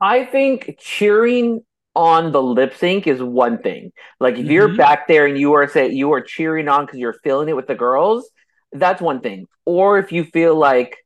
I 0.00 0.24
think 0.24 0.76
cheering 0.78 1.64
on 1.94 2.32
the 2.32 2.42
lip 2.42 2.74
sync 2.74 3.06
is 3.06 3.22
one 3.22 3.58
thing. 3.58 3.92
Like 4.18 4.38
if 4.38 4.46
you're 4.46 4.68
Mhm. 4.70 4.78
back 4.78 5.06
there 5.06 5.26
and 5.26 5.38
you 5.38 5.52
are 5.52 5.68
say 5.68 5.90
you 5.90 6.12
are 6.12 6.22
cheering 6.22 6.68
on 6.68 6.86
because 6.86 6.98
you're 6.98 7.18
feeling 7.22 7.48
it 7.48 7.56
with 7.56 7.66
the 7.66 7.74
girls, 7.74 8.30
that's 8.72 9.02
one 9.02 9.20
thing. 9.20 9.46
Or 9.66 9.98
if 9.98 10.10
you 10.10 10.24
feel 10.24 10.54
like 10.54 10.96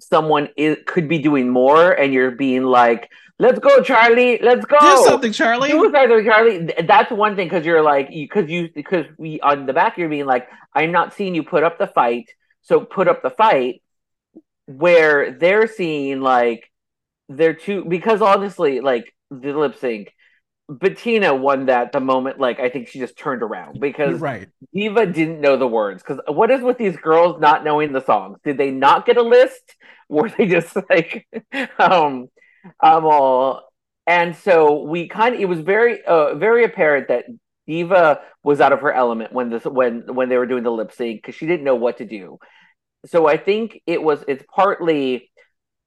someone 0.00 0.50
is, 0.56 0.76
could 0.86 1.08
be 1.08 1.18
doing 1.18 1.48
more 1.48 1.90
and 1.92 2.12
you're 2.12 2.30
being 2.32 2.62
like, 2.64 3.10
"Let's 3.38 3.58
go, 3.58 3.82
Charlie! 3.82 4.38
Let's 4.40 4.66
go!" 4.66 4.78
Do 4.78 5.04
something, 5.04 5.32
Charlie. 5.32 5.70
Do 5.70 5.90
something, 5.90 6.24
Charlie. 6.24 6.74
That's 6.86 7.10
one 7.10 7.34
thing 7.34 7.48
because 7.48 7.64
you're 7.64 7.82
like, 7.82 8.10
because 8.10 8.50
you 8.50 8.68
because 8.74 9.06
we 9.16 9.40
on 9.40 9.66
the 9.66 9.72
back 9.72 9.96
you're 9.96 10.10
being 10.10 10.26
like, 10.26 10.48
I'm 10.74 10.92
not 10.92 11.14
seeing 11.14 11.34
you 11.34 11.42
put 11.42 11.64
up 11.64 11.78
the 11.78 11.86
fight, 11.88 12.28
so 12.68 12.80
put 12.80 13.08
up 13.08 13.22
the 13.22 13.30
fight. 13.30 13.82
Where 14.66 15.32
they're 15.32 15.66
seeing 15.66 16.20
like 16.20 16.70
they're 17.30 17.54
too 17.54 17.84
because 17.86 18.20
honestly, 18.20 18.80
like 18.80 19.14
the 19.30 19.52
lip 19.54 19.76
sync, 19.76 20.12
Betina 20.70 21.38
won 21.38 21.66
that 21.66 21.92
the 21.92 22.00
moment. 22.00 22.38
Like 22.38 22.60
I 22.60 22.68
think 22.68 22.88
she 22.88 22.98
just 22.98 23.16
turned 23.16 23.42
around 23.42 23.76
You're 23.76 23.80
because 23.80 24.20
right. 24.20 24.48
Diva 24.74 25.06
didn't 25.06 25.40
know 25.40 25.56
the 25.56 25.66
words. 25.66 26.02
Because 26.02 26.20
what 26.28 26.50
is 26.50 26.60
with 26.60 26.76
these 26.76 26.96
girls 26.96 27.40
not 27.40 27.64
knowing 27.64 27.92
the 27.92 28.04
songs? 28.04 28.38
Did 28.44 28.58
they 28.58 28.70
not 28.70 29.06
get 29.06 29.16
a 29.16 29.22
list? 29.22 29.76
Were 30.10 30.30
they 30.30 30.46
just 30.46 30.74
like, 30.88 31.26
um, 31.78 32.28
um, 32.80 33.04
all? 33.04 33.62
And 34.06 34.34
so 34.36 34.84
we 34.84 35.06
kind 35.06 35.34
of 35.34 35.40
it 35.40 35.44
was 35.46 35.60
very, 35.60 36.02
uh, 36.02 36.34
very 36.34 36.64
apparent 36.64 37.08
that 37.08 37.26
Diva 37.66 38.22
was 38.42 38.60
out 38.62 38.72
of 38.72 38.80
her 38.80 38.92
element 38.92 39.32
when 39.32 39.50
this 39.50 39.64
when 39.64 40.14
when 40.14 40.30
they 40.30 40.38
were 40.38 40.46
doing 40.46 40.64
the 40.64 40.72
lip 40.72 40.90
sync 40.90 41.20
because 41.20 41.34
she 41.34 41.46
didn't 41.46 41.64
know 41.64 41.74
what 41.74 41.98
to 41.98 42.06
do. 42.06 42.38
So 43.06 43.28
I 43.28 43.36
think 43.36 43.80
it 43.86 44.02
was 44.02 44.24
it's 44.28 44.44
partly 44.54 45.30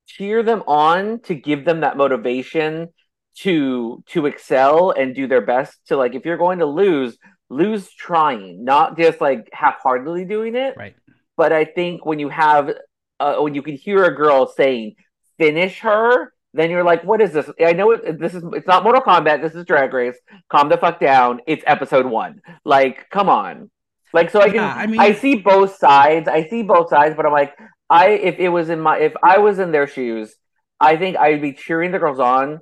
cheer 0.07 0.43
them 0.43 0.63
on 0.67 1.19
to 1.21 1.35
give 1.35 1.65
them 1.65 1.81
that 1.81 1.97
motivation 1.97 2.89
to 3.37 4.03
to 4.07 4.25
excel 4.25 4.91
and 4.91 5.15
do 5.15 5.27
their 5.27 5.41
best 5.41 5.77
to 5.87 5.95
like 5.95 6.15
if 6.15 6.25
you're 6.25 6.37
going 6.37 6.59
to 6.59 6.65
lose 6.65 7.17
lose 7.49 7.89
trying 7.93 8.63
not 8.63 8.97
just 8.97 9.21
like 9.21 9.47
half-heartedly 9.53 10.25
doing 10.25 10.55
it. 10.55 10.75
Right. 10.77 10.95
but 11.37 11.53
i 11.53 11.63
think 11.63 12.05
when 12.05 12.19
you 12.19 12.29
have 12.29 12.71
uh, 13.19 13.35
when 13.37 13.55
you 13.55 13.61
can 13.61 13.75
hear 13.75 14.03
a 14.03 14.13
girl 14.13 14.47
saying 14.47 14.95
finish 15.37 15.79
her 15.79 16.33
then 16.53 16.69
you're 16.69 16.83
like 16.83 17.03
what 17.03 17.21
is 17.21 17.31
this? 17.31 17.49
I 17.65 17.71
know 17.71 17.91
it, 17.91 18.19
this 18.19 18.33
is 18.33 18.43
it's 18.53 18.67
not 18.67 18.83
mortal 18.83 19.01
kombat 19.01 19.41
this 19.41 19.55
is 19.55 19.63
drag 19.65 19.93
race. 19.93 20.17
Calm 20.49 20.67
the 20.67 20.77
fuck 20.77 20.99
down. 20.99 21.39
It's 21.47 21.63
episode 21.65 22.05
one. 22.05 22.41
Like 22.65 23.09
come 23.09 23.29
on 23.29 23.71
like 24.13 24.29
so 24.29 24.39
i 24.41 24.45
can 24.47 24.55
Yeah, 24.55 24.73
I 24.75 24.87
mean- 24.87 24.99
i 24.99 25.13
see 25.13 25.35
both 25.35 25.75
sides. 25.77 26.27
I 26.27 26.47
see 26.47 26.63
both 26.63 26.89
sides 26.89 27.15
but 27.15 27.25
i'm 27.25 27.31
like 27.31 27.53
i 27.89 28.09
if 28.09 28.39
it 28.39 28.49
was 28.49 28.69
in 28.69 28.79
my 28.79 28.97
if 28.99 29.13
i 29.23 29.37
was 29.39 29.59
in 29.59 29.71
their 29.71 29.87
shoes 29.87 30.33
i 30.79 30.95
think 30.97 31.17
i'd 31.17 31.41
be 31.41 31.53
cheering 31.53 31.91
the 31.91 31.99
girls 31.99 32.19
on 32.19 32.59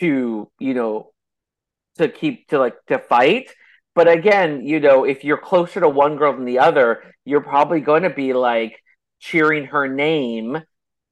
to 0.00 0.50
you 0.58 0.74
know 0.74 1.10
to 1.98 2.08
keep 2.08 2.48
to 2.48 2.58
like 2.58 2.74
to 2.88 2.98
fight. 2.98 3.48
But 3.94 4.08
again 4.08 4.66
you 4.66 4.80
know 4.80 5.04
if 5.04 5.24
you're 5.24 5.38
closer 5.38 5.80
to 5.80 5.88
one 5.88 6.16
girl 6.16 6.34
than 6.34 6.44
the 6.44 6.58
other 6.58 7.02
you're 7.24 7.40
probably 7.40 7.80
going 7.80 8.02
to 8.02 8.10
be 8.10 8.32
like 8.34 8.78
cheering 9.20 9.64
her 9.66 9.88
name. 9.88 10.58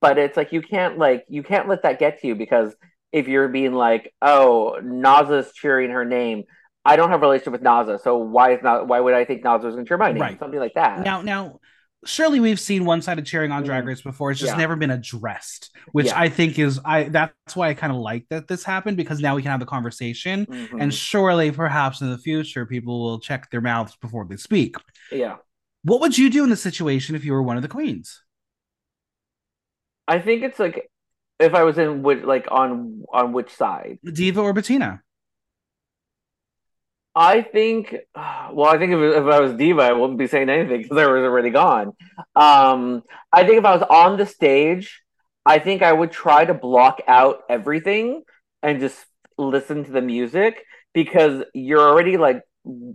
But 0.03 0.19
it's 0.19 0.37
like 0.37 0.53
you 0.53 0.61
can't 0.61 0.99
like 0.99 1.25
you 1.29 1.43
can't 1.43 1.69
let 1.69 1.83
that 1.85 1.99
get 1.99 2.21
to 2.21 2.27
you 2.27 2.35
because 2.35 2.75
if 3.13 3.27
you're 3.29 3.49
being 3.49 3.73
like 3.73 4.13
oh 4.21 4.79
Naza's 4.83 5.53
cheering 5.55 5.91
her 5.91 6.05
name 6.05 6.45
I 6.85 6.97
don't 6.97 7.09
have 7.11 7.21
a 7.23 7.27
relationship 7.27 7.53
with 7.53 7.63
Naza 7.63 8.01
so 8.01 8.19
why 8.19 8.53
is 8.55 8.63
not 8.63 8.87
why 8.89 9.01
would 9.01 9.15
I 9.15 9.25
think 9.25 9.43
Naza's 9.43 9.75
going 9.75 9.85
to 9.85 9.89
cheer 9.89 9.99
my 9.99 10.13
name 10.13 10.21
Right. 10.23 10.39
something 10.39 10.61
like 10.61 10.75
that 10.75 11.01
Now, 11.05 11.23
now, 11.23 11.61
surely 12.05 12.39
we've 12.41 12.61
seen 12.61 12.85
one 12.85 13.01
sided 13.01 13.25
cheering 13.25 13.51
on 13.51 13.63
Drag 13.63 13.85
Mhm. 13.85 13.87
Race 13.87 14.03
before. 14.03 14.31
It's 14.31 14.39
just 14.41 14.53
Yeah. 14.53 14.59
never 14.59 14.77
been 14.77 14.91
addressed, 14.91 15.75
which 15.93 16.07
Yeah. 16.07 16.21
I 16.21 16.29
think 16.29 16.59
is 16.59 16.79
I 16.85 17.05
that's 17.05 17.57
why 17.57 17.69
I 17.71 17.75
kind 17.75 17.91
of 17.93 17.99
like 17.99 18.27
that 18.29 18.47
this 18.49 18.63
happened 18.65 18.99
because 18.99 19.21
now 19.21 19.35
we 19.37 19.41
can 19.43 19.51
have 19.51 19.61
the 19.61 19.67
conversation. 19.67 20.45
Mhm. 20.47 20.83
And 20.83 20.93
surely, 20.93 21.51
perhaps 21.51 22.03
in 22.03 22.11
the 22.11 22.19
future, 22.19 22.67
people 22.67 23.03
will 23.03 23.21
check 23.21 23.51
their 23.51 23.63
mouths 23.63 23.97
before 23.97 24.27
they 24.29 24.37
speak. 24.37 24.77
yeah, 25.11 25.37
What 25.85 26.01
would 26.03 26.19
you 26.19 26.29
do 26.31 26.45
in 26.45 26.51
the 26.51 26.57
situation 26.57 27.15
if 27.15 27.25
you 27.25 27.33
were 27.33 27.43
one 27.43 27.57
of 27.57 27.63
the 27.63 27.69
queens? 27.69 28.21
I 30.07 30.19
think 30.19 30.43
it's 30.43 30.59
like 30.59 30.91
if 31.41 31.55
I 31.55 31.63
was 31.65 31.79
in 31.79 32.03
which 32.03 32.23
like 32.23 32.47
on 32.51 33.03
on 33.13 33.33
which 33.33 33.51
side. 33.51 33.99
Diva 34.05 34.41
or 34.43 34.53
Betina? 34.53 35.01
I 37.15 37.43
think, 37.43 37.95
well, 38.15 38.67
I 38.67 38.79
think 38.79 38.93
if, 38.93 38.99
if 38.99 39.25
I 39.25 39.41
was 39.41 39.55
Diva, 39.55 39.83
I 39.83 39.93
wouldn't 39.93 40.19
be 40.19 40.27
saying 40.27 40.49
anything 40.49 40.83
because 40.83 40.99
I 40.99 41.07
was 41.07 41.23
already 41.23 41.51
gone. 41.51 41.93
Um, 42.35 43.03
I 43.33 43.45
think 43.45 43.59
if 43.59 43.65
I 43.65 43.77
was 43.77 43.87
on 43.89 44.17
the 44.17 44.27
stage, 44.27 45.03
I 45.47 45.59
think 45.59 45.83
I 45.83 45.93
would 45.93 46.11
try 46.11 46.45
to 46.45 46.55
block 46.55 47.03
out 47.07 47.43
everything 47.49 48.23
and 48.63 48.81
just 48.81 49.05
listen 49.37 49.85
to 49.85 49.91
the 49.93 50.01
music 50.01 50.65
because 50.95 51.45
you're 51.55 51.81
already 51.81 52.17
like 52.17 52.43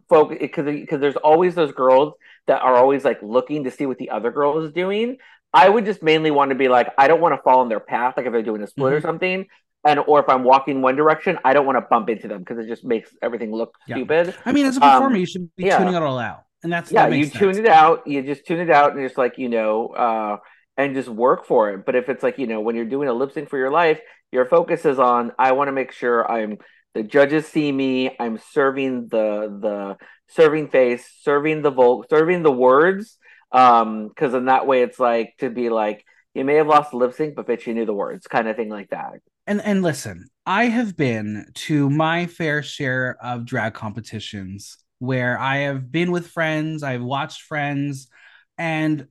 focus 0.09 0.37
because 0.39 0.65
because 0.65 0.99
there's 0.99 1.15
always 1.17 1.53
those 1.53 1.71
girls 1.73 2.13
that 2.47 2.61
are 2.61 2.75
always 2.75 3.05
like 3.05 3.21
looking 3.21 3.65
to 3.65 3.71
see 3.71 3.85
what 3.85 3.97
the 3.97 4.09
other 4.09 4.31
girl 4.31 4.63
is 4.63 4.71
doing. 4.73 5.17
I 5.53 5.67
would 5.69 5.85
just 5.85 6.01
mainly 6.03 6.31
want 6.31 6.49
to 6.49 6.55
be 6.55 6.67
like, 6.67 6.87
I 6.97 7.07
don't 7.07 7.21
want 7.21 7.35
to 7.35 7.41
fall 7.41 7.61
in 7.63 7.69
their 7.69 7.79
path, 7.79 8.15
like 8.17 8.25
if 8.25 8.31
they're 8.31 8.43
doing 8.43 8.61
a 8.61 8.67
split 8.67 8.93
or 8.93 8.99
Mhm. 8.99 9.01
something, 9.01 9.47
and 9.85 9.99
or 10.07 10.19
if 10.19 10.27
I'm 10.29 10.43
walking 10.43 10.81
one 10.81 10.95
direction, 10.95 11.39
I 11.43 11.53
don't 11.53 11.65
want 11.65 11.77
to 11.77 11.81
bump 11.89 12.09
into 12.09 12.27
them 12.27 12.39
because 12.39 12.57
it 12.63 12.67
just 12.67 12.83
makes 12.83 13.09
everything 13.21 13.51
look 13.51 13.75
Yeah. 13.87 13.95
stupid. 13.95 14.35
I 14.45 14.51
mean, 14.51 14.65
as 14.65 14.77
a 14.77 14.83
Um, 14.83 14.91
performer, 14.91 15.17
you 15.17 15.25
should 15.25 15.49
be 15.55 15.65
yeah. 15.65 15.77
tuning 15.77 15.93
it 15.95 16.01
all 16.01 16.19
out, 16.19 16.43
and 16.63 16.71
that's 16.71 16.91
Yeah, 16.91 17.03
that 17.05 17.11
you 17.13 17.25
makes 17.25 17.37
tune 17.37 17.53
sense. 17.55 17.65
it 17.67 17.67
out. 17.67 18.05
You 18.07 18.21
just 18.21 18.45
tune 18.45 18.59
it 18.59 18.69
out 18.69 18.93
and 18.93 19.05
just 19.05 19.17
like 19.17 19.37
you 19.37 19.49
know, 19.49 19.87
uh, 19.87 20.37
and 20.77 20.95
just 20.95 21.09
work 21.09 21.45
for 21.45 21.71
it. 21.71 21.85
But 21.85 21.95
if 21.95 22.09
it's 22.09 22.23
like 22.23 22.37
you 22.37 22.47
know, 22.47 22.61
when 22.61 22.75
you're 22.75 22.85
doing 22.85 23.07
a 23.09 23.13
lip 23.13 23.31
sync 23.33 23.49
for 23.49 23.57
your 23.57 23.71
life, 23.71 23.99
your 24.31 24.45
focus 24.45 24.85
is 24.85 24.99
on 24.99 25.31
I 25.39 25.53
want 25.53 25.69
to 25.69 25.71
make 25.71 25.91
sure 25.91 26.29
I'm 26.29 26.57
the 26.93 27.03
judges 27.03 27.47
see 27.47 27.71
me. 27.71 28.15
I'm 28.19 28.39
serving 28.51 29.07
the 29.07 29.47
the 29.61 29.97
serving 30.29 30.69
face, 30.69 31.09
serving 31.21 31.61
the 31.61 31.71
vol, 31.71 32.05
serving 32.09 32.43
the 32.43 32.51
words. 32.51 33.17
Um, 33.51 34.09
because 34.09 34.33
in 34.33 34.45
that 34.45 34.67
way, 34.67 34.83
it's 34.83 34.99
like 34.99 35.33
to 35.39 35.49
be 35.49 35.69
like 35.69 36.03
you 36.35 36.45
may 36.45 36.55
have 36.55 36.67
lost 36.67 36.91
the 36.91 36.97
lip 36.97 37.13
sync, 37.13 37.35
but 37.35 37.47
bitch, 37.47 37.65
you 37.65 37.73
knew 37.73 37.85
the 37.85 37.93
words, 37.93 38.27
kind 38.27 38.47
of 38.47 38.55
thing 38.55 38.69
like 38.69 38.89
that. 38.89 39.13
And 39.49 39.61
and 39.61 39.81
listen, 39.81 40.29
I 40.45 40.65
have 40.65 40.95
been 40.95 41.47
to 41.67 41.89
my 41.89 42.27
fair 42.27 42.63
share 42.63 43.17
of 43.21 43.45
drag 43.45 43.73
competitions 43.73 44.77
where 44.99 45.39
I 45.39 45.57
have 45.59 45.91
been 45.91 46.11
with 46.11 46.27
friends, 46.27 46.83
I've 46.83 47.03
watched 47.03 47.41
friends, 47.43 48.09
and 48.57 49.07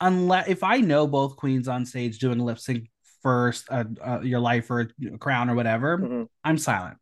unless 0.00 0.48
if 0.48 0.62
I 0.62 0.78
know 0.78 1.06
both 1.06 1.36
queens 1.36 1.68
on 1.68 1.86
stage 1.86 2.18
doing 2.18 2.38
lip 2.38 2.58
sync 2.58 2.90
first, 3.22 3.66
uh, 3.70 3.84
uh, 4.06 4.20
your 4.20 4.40
life 4.40 4.70
or 4.70 4.80
a 5.14 5.18
crown 5.18 5.50
or 5.50 5.54
whatever, 5.54 5.98
Mhm. 5.98 6.28
I'm 6.44 6.58
silent. 6.58 6.98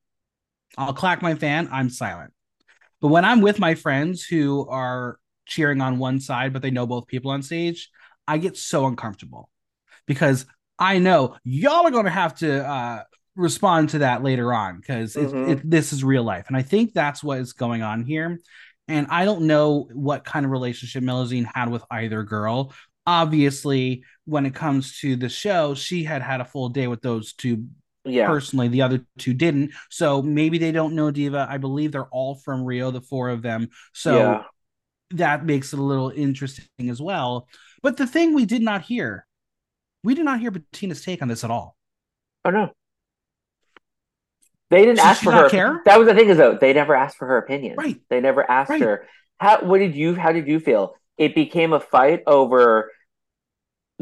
I'll 0.79 0.95
clack 0.95 1.23
my 1.23 1.37
fan. 1.37 1.69
I'm 1.73 1.91
silent. 1.91 2.35
But 3.01 3.09
when 3.09 3.25
I'm 3.27 3.43
with 3.43 3.61
my 3.61 3.77
friends 3.77 4.25
who 4.25 4.69
are 4.69 5.19
cheering 5.47 5.83
on 5.83 5.99
one 5.99 6.21
side, 6.21 6.53
but 6.55 6.63
they 6.63 6.71
know 6.73 6.87
both 6.87 7.09
people 7.09 7.33
on 7.33 7.43
stage, 7.43 7.91
I 8.29 8.39
get 8.39 8.57
so 8.59 8.87
uncomfortable 8.87 9.51
because 10.07 10.47
I 10.79 10.99
know 10.99 11.37
y'all 11.45 11.87
are 11.87 11.91
going 11.91 12.05
to 12.07 12.11
have 12.11 12.35
to 12.37 12.67
uh, 12.69 13.03
respond 13.37 13.91
to 13.91 13.99
that 13.99 14.23
later 14.23 14.53
on 14.53 14.81
because 14.81 15.15
Mhm. 15.15 15.49
it, 15.51 15.71
this 15.71 15.93
is 15.93 16.05
real 16.05 16.23
life. 16.25 16.47
And 16.49 16.57
I 16.57 16.63
think 16.63 16.93
that's 16.93 17.23
what 17.23 17.39
is 17.39 17.53
going 17.53 17.83
on 17.83 18.05
here. 18.05 18.39
And 18.89 19.07
I 19.09 19.25
don't 19.25 19.43
know 19.43 19.89
what 19.93 20.25
kind 20.25 20.45
of 20.45 20.53
relationship 20.53 21.03
Melusine 21.03 21.47
had 21.55 21.71
with 21.71 21.83
either 21.91 22.23
girl. 22.23 22.73
Obviously, 23.07 24.05
when 24.25 24.47
it 24.47 24.55
comes 24.55 24.99
to 25.01 25.17
the 25.17 25.29
show, 25.29 25.75
she 25.75 26.05
had 26.05 26.23
had 26.23 26.41
a 26.41 26.45
full 26.45 26.69
day 26.71 26.87
with 26.87 27.03
those 27.03 27.33
two 27.35 27.67
Yeah, 28.05 28.27
personally. 28.27 28.69
The 28.69 28.83
other 28.83 29.05
two 29.19 29.33
didn't. 29.35 29.73
So 29.91 30.21
maybe 30.23 30.59
they 30.59 30.73
don't 30.73 30.95
know 30.95 31.11
Diva. 31.11 31.47
I 31.49 31.59
believe 31.59 31.93
they're 31.93 32.05
all 32.07 32.35
from 32.35 32.65
Rio, 32.65 32.91
the 32.91 33.01
four 33.01 33.31
of 33.31 33.43
them. 33.43 33.69
So 33.93 34.19
yeah. 34.19 34.43
that 35.13 35.45
makes 35.45 35.73
it 35.73 35.79
a 35.79 35.83
little 35.83 36.11
interesting 36.11 36.91
as 36.91 37.01
well. 37.01 37.49
But 37.83 37.97
the 37.97 38.07
thing 38.07 38.35
we 38.35 38.45
did 38.47 38.63
not 38.63 38.83
hear, 38.83 39.27
we 40.05 40.15
did 40.15 40.25
not 40.25 40.39
hear 40.39 40.53
Betina's 40.53 41.03
take 41.03 41.21
on 41.23 41.29
this 41.29 41.43
at 41.43 41.51
all. 41.51 41.77
Oh 42.45 42.51
no. 42.51 42.71
They 44.71 44.81
didn't 44.81 44.97
Does 44.97 45.07
ask 45.07 45.23
for 45.23 45.33
her. 45.33 45.49
care? 45.51 45.81
That 45.85 45.99
was 45.99 46.07
the 46.09 46.15
thing 46.15 46.29
is 46.29 46.37
though, 46.37 46.57
they 46.61 46.73
never 46.73 46.95
asked 46.95 47.17
for 47.17 47.27
her 47.27 47.39
opinion. 47.39 47.77
Right. 47.77 48.01
They 48.11 48.21
never 48.21 48.49
asked 48.49 48.71
Right. 48.71 48.83
her. 48.83 49.07
How 49.39 49.63
what 49.65 49.79
did 49.79 49.95
you 49.97 50.15
how 50.15 50.33
did 50.33 50.47
you 50.47 50.61
feel? 50.61 50.95
It 51.19 51.35
became 51.35 51.73
a 51.73 51.81
fight 51.81 52.23
over 52.27 52.91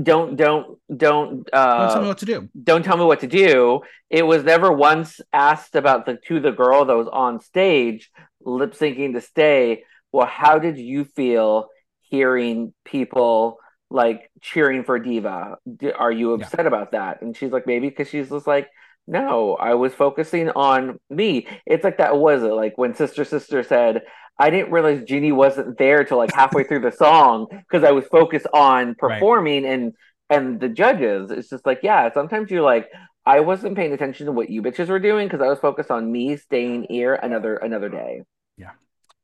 don't 0.02 0.36
don't 0.36 0.78
don't 0.94 1.44
Don't 1.50 1.90
tell 1.90 2.00
me 2.00 2.04
uh 2.06 2.08
what 2.08 2.18
to 2.18 2.26
do. 2.26 2.48
don't 2.62 2.82
tell 2.84 2.96
me 2.96 3.04
what 3.04 3.20
to 3.20 3.26
do. 3.26 3.82
It 4.08 4.26
was 4.26 4.42
never 4.44 4.72
once 4.72 5.20
asked 5.32 5.74
about 5.74 6.06
the 6.06 6.16
to 6.28 6.40
the 6.40 6.52
girl 6.52 6.84
that 6.86 6.96
was 6.96 7.08
on 7.12 7.40
stage 7.40 8.10
lip 8.44 8.72
syncing 8.74 9.12
to 9.14 9.20
stay. 9.20 9.84
Well, 10.10 10.26
how 10.26 10.58
did 10.58 10.78
you 10.78 11.04
feel 11.04 11.68
hearing 12.00 12.72
people 12.84 13.58
like 13.92 14.30
cheering 14.40 14.84
for 14.84 14.98
Diva? 14.98 15.56
Are 15.98 16.12
you 16.12 16.34
Yeah. 16.34 16.46
upset 16.46 16.66
about 16.66 16.92
that? 16.92 17.22
And 17.22 17.36
she's 17.36 17.52
like, 17.52 17.66
maybe 17.66 17.88
because 17.88 18.08
she's 18.08 18.30
just 18.30 18.46
like, 18.46 18.68
no, 19.06 19.56
I 19.56 19.74
was 19.74 19.94
focusing 19.94 20.50
on 20.50 20.98
me. 21.10 21.46
It's 21.66 21.84
like 21.84 21.98
that 21.98 22.16
was 22.16 22.42
it 22.42 22.46
like 22.52 22.78
when 22.78 22.94
Sister 22.94 23.24
Sister 23.24 23.62
said, 23.62 24.02
I 24.38 24.50
didn't 24.50 24.72
realize 24.72 25.04
Ginny 25.04 25.32
wasn't 25.32 25.78
there 25.78 26.04
till 26.04 26.18
like 26.18 26.32
halfway 26.32 26.64
through 26.64 26.80
the 26.80 26.92
song 26.92 27.46
because 27.50 27.84
I 27.84 27.92
was 27.92 28.06
focused 28.06 28.46
on 28.54 28.94
performing 28.96 29.64
and 29.66 29.92
and 30.30 30.60
the 30.60 30.68
judges. 30.68 31.30
It's 31.30 31.48
just 31.50 31.66
like, 31.66 31.80
yeah, 31.82 32.10
sometimes 32.12 32.50
you're 32.50 32.62
like, 32.62 32.88
I 33.26 33.40
wasn't 33.40 33.76
paying 33.76 33.92
attention 33.92 34.26
to 34.26 34.32
what 34.32 34.50
you 34.50 34.62
bitches 34.62 34.88
were 34.88 34.98
doing 34.98 35.28
because 35.28 35.42
I 35.44 35.48
was 35.48 35.58
focused 35.58 35.90
on 35.90 36.10
me 36.10 36.36
staying 36.36 36.86
here 36.88 37.14
another 37.14 37.56
another 37.56 37.88
day. 37.88 38.22
Yeah. 38.56 38.70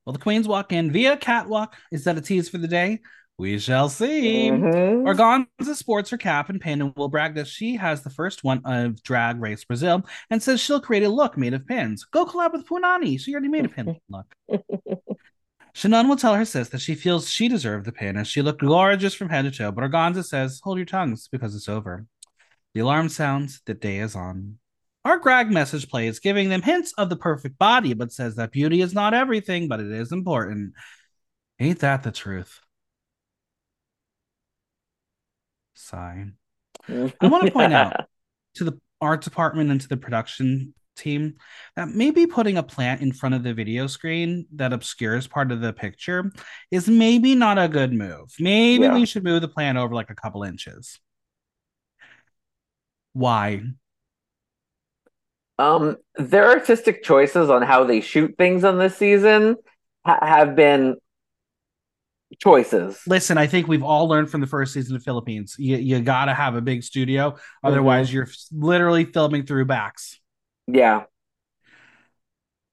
Well, 0.04 0.12
the 0.12 0.18
queens 0.18 0.48
walk 0.48 0.72
in 0.72 0.90
via 0.90 1.16
catwalk. 1.16 1.76
Is 1.92 2.04
that 2.04 2.16
a 2.18 2.20
tease 2.20 2.48
for 2.48 2.58
the 2.58 2.68
day? 2.68 3.00
We 3.38 3.58
shall 3.60 3.88
see. 3.88 4.50
Mhm. 4.50 5.04
Organzza 5.04 5.76
sports 5.76 6.10
her 6.10 6.16
cap 6.16 6.48
and 6.48 6.60
pin 6.60 6.82
and 6.82 6.92
will 6.96 7.08
brag 7.08 7.36
that 7.36 7.46
she 7.46 7.76
has 7.76 8.02
the 8.02 8.10
first 8.10 8.42
one 8.42 8.60
of 8.64 9.00
Drag 9.04 9.40
Race 9.40 9.64
Brazil 9.64 10.04
and 10.28 10.42
says 10.42 10.60
she'll 10.60 10.80
create 10.80 11.04
a 11.04 11.08
look 11.08 11.38
made 11.38 11.54
of 11.54 11.64
pins. 11.64 12.04
Go 12.04 12.26
collab 12.26 12.52
with 12.52 12.66
Punani. 12.66 13.18
She 13.20 13.32
already 13.32 13.48
made 13.48 13.64
a 13.64 13.68
pin 13.68 13.96
look. 14.08 14.26
Shannon 15.72 16.08
will 16.08 16.16
tell 16.16 16.34
her 16.34 16.44
sis 16.44 16.70
that 16.70 16.80
she 16.80 16.96
feels 16.96 17.30
she 17.30 17.46
deserved 17.46 17.84
the 17.84 17.92
pin 17.92 18.16
as 18.16 18.26
she 18.26 18.42
looked 18.42 18.60
gorgeous 18.60 19.14
from 19.14 19.28
head 19.28 19.42
to 19.42 19.52
toe, 19.52 19.70
but 19.70 19.84
Organzza 19.88 20.24
says, 20.24 20.60
Hold 20.64 20.78
your 20.78 20.86
tongues 20.86 21.28
because 21.30 21.54
it's 21.54 21.68
over. 21.68 22.06
The 22.74 22.80
alarm 22.80 23.08
sounds, 23.08 23.62
the 23.66 23.74
day 23.74 23.98
is 23.98 24.16
on. 24.16 24.58
Our 25.04 25.18
Grag 25.18 25.52
message 25.52 25.88
plays, 25.88 26.18
giving 26.18 26.48
them 26.48 26.62
hints 26.62 26.92
of 26.98 27.08
the 27.08 27.16
perfect 27.16 27.56
body, 27.56 27.94
but 27.94 28.10
says 28.12 28.34
that 28.34 28.50
beauty 28.50 28.80
is 28.80 28.92
not 28.92 29.14
everything, 29.14 29.68
but 29.68 29.78
it 29.78 29.92
is 29.92 30.10
important. 30.10 30.72
Ain't 31.60 31.78
that 31.78 32.02
the 32.02 32.10
truth? 32.10 32.60
Sigh. 35.78 36.26
I 36.88 37.26
want 37.28 37.46
to 37.46 37.52
point 37.52 37.72
out 37.72 38.06
to 38.56 38.64
the 38.64 38.78
art 39.00 39.22
department 39.22 39.70
and 39.70 39.80
to 39.80 39.88
the 39.88 39.96
production 39.96 40.74
team 40.96 41.34
that 41.76 41.88
maybe 41.88 42.26
putting 42.26 42.56
a 42.58 42.62
plant 42.62 43.00
in 43.00 43.12
front 43.12 43.34
of 43.36 43.44
the 43.44 43.54
video 43.54 43.86
screen 43.86 44.46
that 44.56 44.72
obscures 44.72 45.28
part 45.28 45.52
of 45.52 45.60
the 45.60 45.72
picture 45.72 46.32
is 46.72 46.88
maybe 46.88 47.36
not 47.36 47.58
a 47.58 47.68
good 47.68 47.92
move. 47.92 48.34
Maybe 48.40 48.84
Yeah. 48.84 48.94
we 48.94 49.06
should 49.06 49.22
move 49.22 49.40
the 49.40 49.48
plant 49.48 49.78
over 49.78 49.94
like 49.94 50.10
a 50.10 50.16
couple 50.16 50.42
inches. 50.42 50.98
Why? 53.12 53.62
Um, 55.60 55.96
their 56.16 56.48
artistic 56.48 57.02
choices 57.04 57.50
on 57.50 57.62
how 57.62 57.84
they 57.84 58.00
shoot 58.00 58.34
things 58.36 58.64
on 58.64 58.78
this 58.78 58.96
season 58.96 59.56
ha- 60.04 60.18
have 60.22 60.56
been 60.56 60.96
choices. 62.38 63.00
Listen, 63.06 63.38
I 63.38 63.46
think 63.46 63.68
we've 63.68 63.82
all 63.82 64.08
learned 64.08 64.30
from 64.30 64.40
the 64.40 64.46
first 64.46 64.74
season 64.74 64.96
of 64.96 65.02
Philippines. 65.02 65.56
You, 65.58 65.76
you 65.76 66.00
got 66.00 66.26
to 66.26 66.34
have 66.34 66.54
a 66.54 66.60
big 66.60 66.82
studio. 66.82 67.36
Otherwise, 67.64 68.12
you're 68.12 68.28
literally 68.52 69.04
filming 69.04 69.46
through 69.46 69.64
backs. 69.64 70.20
Yeah. 70.66 71.04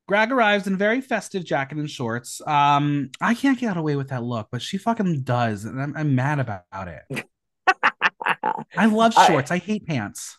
Grag 0.08 0.32
arrives 0.32 0.68
in 0.68 0.74
a 0.74 0.78
very 0.78 1.02
festive 1.02 1.44
jacket 1.44 1.80
and 1.80 1.90
shorts. 1.90 2.40
Um, 2.46 3.10
I 3.20 3.34
can't 3.34 3.58
get 3.58 3.76
away 3.76 3.96
with 3.96 4.10
that 4.10 4.24
look, 4.24 4.50
but 4.52 4.62
she 4.62 4.78
fucking 4.78 5.22
does, 5.22 5.66
and 5.66 5.82
I'm, 5.82 5.96
I'm 5.98 6.16
mad 6.16 6.40
about 6.40 6.88
it. 6.88 7.26
I 8.78 8.86
love 8.86 9.14
I- 9.18 9.28
shorts. 9.28 9.52
I, 9.52 9.58
hate 9.58 9.88
pants. 9.88 10.38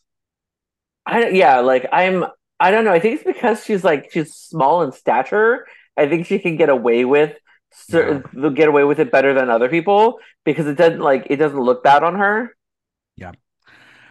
I 1.05 1.29
yeah, 1.29 1.61
like 1.61 1.89
I'm 1.93 2.25
I 2.59 2.71
don't 2.71 2.85
know. 2.85 2.93
I 2.93 3.01
think 3.01 3.17
it's 3.17 3.25
because 3.25 3.65
she's 3.65 3.85
like 3.85 4.11
she's 4.13 4.35
small 4.35 4.83
in 4.83 4.93
stature. 4.93 5.67
I 5.97 6.09
think 6.09 6.27
she 6.27 6.39
can 6.39 6.57
get 6.57 6.69
away 6.69 7.05
with 7.05 7.37
cer- 7.77 8.25
get 8.55 8.69
away 8.69 8.85
with 8.85 8.99
it 8.99 9.11
better 9.13 9.35
than 9.35 9.51
other 9.51 9.69
people 9.69 10.19
because 10.45 10.67
it 10.67 10.77
doesn't 10.77 11.01
like 11.01 11.27
it 11.31 11.37
doesn't 11.37 11.61
look 11.61 11.83
bad 11.85 12.03
on 12.03 12.17
her. 12.17 12.55
Yeah. 13.17 13.33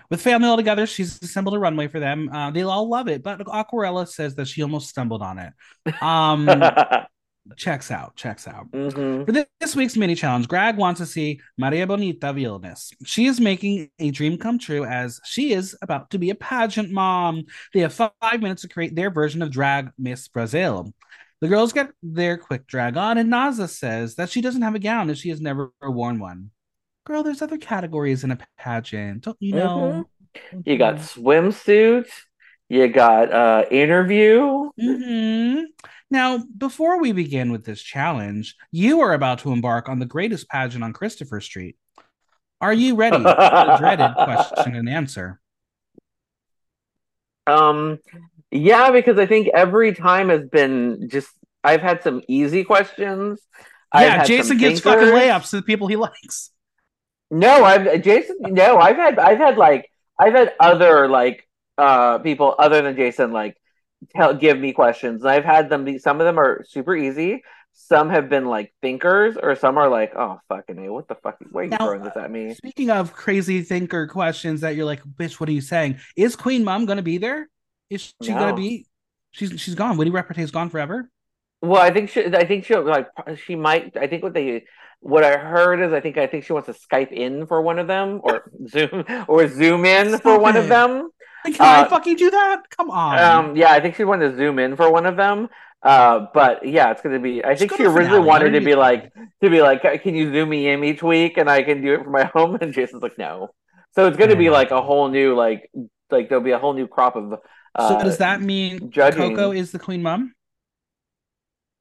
With 0.10 0.22
family 0.22 0.48
all 0.48 0.57
together, 0.57 0.86
she's 0.86 1.22
assembled 1.22 1.55
a 1.55 1.60
runway 1.60 1.88
for 1.88 2.00
them. 2.00 2.29
Uh, 2.31 2.51
they 2.51 2.62
all 2.62 2.88
love 2.88 3.07
it, 3.07 3.24
but 3.24 3.39
Aquarela 3.39 4.07
says 4.07 4.36
that 4.36 4.48
she 4.48 4.62
almost 4.62 4.88
stumbled 4.89 5.24
on 5.24 5.39
it. 5.39 5.53
Um, 6.01 6.48
checks 7.57 7.89
out, 7.89 8.15
checks 8.15 8.48
out. 8.48 8.72
Mhm. 8.72 9.25
For 9.25 9.31
this, 9.31 9.45
this 9.60 9.75
week's 9.75 9.95
mini 9.98 10.13
challenge, 10.13 10.48
Grag 10.48 10.77
wants 10.77 11.00
to 11.00 11.05
see 11.07 11.39
Maria 11.57 11.88
Bonita 11.88 12.27
Vilnes. 12.34 12.91
She 13.03 13.25
is 13.25 13.39
making 13.39 13.89
a 14.00 14.12
dream 14.12 14.38
come 14.38 14.60
true 14.60 14.86
as 14.86 15.19
she 15.25 15.53
is 15.53 15.75
about 15.81 16.12
to 16.12 16.19
be 16.19 16.29
a 16.29 16.36
pageant 16.36 16.91
mom. 16.91 17.45
They 17.74 17.79
have 17.81 17.93
five 17.93 18.41
minutes 18.41 18.62
to 18.62 18.67
create 18.69 18.95
their 18.95 19.10
version 19.10 19.41
of 19.41 19.50
Drag 19.51 19.89
Miss 19.98 20.27
Brazil. 20.27 20.93
The 21.41 21.47
girls 21.47 21.73
get 21.73 21.91
their 22.01 22.37
quick 22.37 22.65
drag 22.65 22.97
on, 22.97 23.17
and 23.17 23.31
Naza 23.31 23.69
says 23.69 24.15
that 24.15 24.29
she 24.29 24.41
doesn't 24.41 24.61
have 24.61 24.75
a 24.75 24.79
gown 24.79 25.09
as 25.09 25.19
she 25.19 25.29
has 25.29 25.41
never 25.41 25.71
worn 25.81 26.19
one. 26.19 26.51
Girl, 27.05 27.23
there's 27.23 27.41
other 27.41 27.57
categories 27.57 28.23
in 28.23 28.31
a 28.31 28.39
pageant. 28.57 29.23
Don't 29.23 29.37
you 29.39 29.53
know? 29.53 30.09
You 30.63 30.77
got 30.77 30.95
swimsuit. 30.95 32.07
You 32.67 32.87
got 32.87 33.31
uh 33.31 33.65
interview. 33.69 34.69
hmm 34.79 35.61
Now, 36.09 36.43
before 36.57 36.99
we 36.99 37.11
begin 37.11 37.51
with 37.51 37.65
this 37.65 37.81
challenge, 37.81 38.55
you 38.71 39.01
are 39.01 39.13
about 39.13 39.39
to 39.39 39.51
embark 39.51 39.87
on 39.87 39.99
the 39.99 40.05
greatest 40.05 40.49
pageant 40.49 40.83
on 40.83 40.93
Christopher 40.93 41.41
Street. 41.41 41.77
Are 42.61 42.73
you 42.73 42.95
ready 42.95 43.17
for 43.17 43.23
the 43.23 43.75
dreaded 43.77 44.15
question 44.23 44.75
and 44.75 44.89
answer? 44.89 45.39
Um, 47.45 47.99
yeah, 48.55 48.91
because 48.91 49.19
I 49.19 49.25
think 49.25 49.50
every 49.53 49.93
time 49.93 50.29
has 50.29 50.47
been 50.47 51.09
just 51.09 51.29
I've 51.63 51.81
had 51.81 52.03
some 52.03 52.21
easy 52.27 52.63
questions. 52.63 53.41
I've 53.91 54.03
yeah, 54.03 54.17
had 54.17 54.27
Jason 54.27 54.45
some 54.45 54.57
gives 54.57 54.81
fucking 54.81 55.07
layups 55.07 55.50
to 55.50 55.57
the 55.57 55.62
people 55.62 55.88
he 55.88 55.95
likes. 55.95 56.51
No, 57.31 57.63
I've 57.63 58.01
Jason. 58.01 58.38
No, 58.41 58.77
I've 58.77 58.97
had 58.97 59.19
I've 59.19 59.38
had 59.38 59.57
like 59.57 59.89
I've 60.19 60.33
had 60.33 60.53
other 60.59 61.07
like 61.07 61.47
uh 61.77 62.19
people 62.19 62.55
other 62.57 62.81
than 62.81 62.95
Jason 62.95 63.31
like 63.31 63.57
tell 64.15 64.33
give 64.33 64.59
me 64.59 64.74
questions, 64.74 65.21
and 65.21 65.31
I've 65.31 65.45
had 65.45 65.69
them. 65.69 65.85
Be, 65.85 65.97
some 65.97 66.21
of 66.21 66.25
them 66.25 66.39
are 66.39 66.63
super 66.67 66.95
easy. 66.95 67.43
Some 67.74 68.09
have 68.09 68.29
been 68.29 68.45
like 68.45 68.74
thinkers, 68.81 69.38
or 69.41 69.55
some 69.55 69.77
are 69.77 69.89
like, 69.89 70.13
oh 70.15 70.39
fucking 70.47 70.79
a, 70.85 70.93
what 70.93 71.07
the 71.07 71.15
fuck? 71.15 71.38
Why 71.51 71.62
are 71.62 71.63
you 71.65 71.69
Now, 71.71 71.77
throwing 71.77 72.03
this 72.03 72.15
at 72.15 72.31
me? 72.31 72.53
Speaking 72.53 72.89
of 72.89 73.13
crazy 73.13 73.63
thinker 73.63 74.07
questions 74.07 74.62
that 74.62 74.75
you're 74.75 74.85
like, 74.85 75.03
bitch, 75.03 75.39
what 75.39 75.50
are 75.50 75.53
you 75.53 75.62
saying? 75.62 76.00
Is 76.15 76.35
Queen 76.35 76.63
Mom 76.63 76.85
gonna 76.85 77.01
be 77.01 77.17
there? 77.17 77.50
Is 77.89 78.13
she 78.21 78.31
No. 78.33 78.39
gonna 78.39 78.55
be? 78.55 78.87
She's 79.31 79.59
she's 79.59 79.75
gone. 79.75 79.97
Woody 79.97 80.11
Repartee's 80.11 80.51
gone 80.51 80.69
forever. 80.69 81.09
Well, 81.61 81.81
I 81.81 81.91
think 81.91 82.09
she. 82.09 82.25
I 82.25 82.45
think 82.45 82.65
she'll 82.65 82.83
like. 82.83 83.07
She 83.45 83.55
might. 83.55 83.95
I 83.97 84.07
think 84.07 84.23
what 84.23 84.33
they. 84.33 84.65
What 85.01 85.23
I 85.23 85.37
heard 85.37 85.81
is, 85.81 85.93
I 85.93 85.99
think. 85.99 86.17
I 86.17 86.27
think 86.27 86.45
she 86.45 86.53
wants 86.53 86.67
to 86.67 86.73
Skype 86.73 87.11
in 87.11 87.47
for 87.47 87.61
one 87.61 87.79
of 87.79 87.87
them, 87.87 88.21
or 88.23 88.51
Zoom, 88.67 89.03
or 89.27 89.47
Zoom 89.47 89.85
in 89.85 90.11
for 90.13 90.17
Stop 90.19 90.41
one 90.41 90.57
of 90.57 90.67
them. 90.69 91.09
Like, 91.43 91.55
can 91.55 91.65
I 91.65 91.81
Uh, 91.81 91.89
fucking 91.89 92.15
do 92.15 92.31
that? 92.31 92.63
Come 92.75 92.89
on. 92.89 93.19
Um, 93.19 93.55
yeah, 93.55 93.71
I 93.71 93.79
think 93.79 93.95
she 93.95 94.03
wanted 94.03 94.31
to 94.31 94.37
zoom 94.37 94.57
in 94.59 94.75
for 94.75 94.91
one 94.91 95.05
of 95.05 95.15
them. 95.15 95.49
Uh, 95.83 96.25
but 96.33 96.67
yeah, 96.67 96.91
it's 96.91 97.01
gonna 97.01 97.19
be. 97.19 97.43
I 97.43 97.49
Just 97.53 97.59
think 97.59 97.73
she 97.77 97.85
originally 97.85 98.25
wanted 98.25 98.51
to 98.51 98.61
be 98.61 98.73
like 98.75 99.13
to 99.43 99.49
be 99.49 99.61
like, 99.61 99.81
can 100.01 100.15
you 100.15 100.31
zoom 100.31 100.49
me 100.49 100.67
in 100.67 100.83
each 100.83 101.03
week 101.03 101.37
and 101.37 101.49
I 101.49 101.61
can 101.63 101.81
do 101.81 101.93
it 101.93 102.03
from 102.03 102.11
my 102.13 102.23
home? 102.33 102.57
And 102.59 102.73
Jason's 102.73 103.03
like, 103.03 103.17
no. 103.17 103.49
So 103.93 104.07
it's 104.07 104.17
gonna 104.17 104.35
be 104.35 104.49
like 104.49 104.71
a 104.71 104.81
whole 104.81 105.07
new 105.09 105.35
like 105.35 105.69
like 106.09 106.29
there'll 106.29 106.43
be 106.43 106.51
a 106.51 106.59
whole 106.59 106.73
new 106.73 106.87
crop 106.87 107.15
of. 107.15 107.39
Uh, 107.75 107.89
so 107.89 108.03
does 108.03 108.17
that 108.20 108.41
mean 108.41 108.89
judging. 108.89 109.36
Coco 109.36 109.51
is 109.51 109.72
the 109.72 109.79
Queen 109.79 110.01
Mom? 110.01 110.34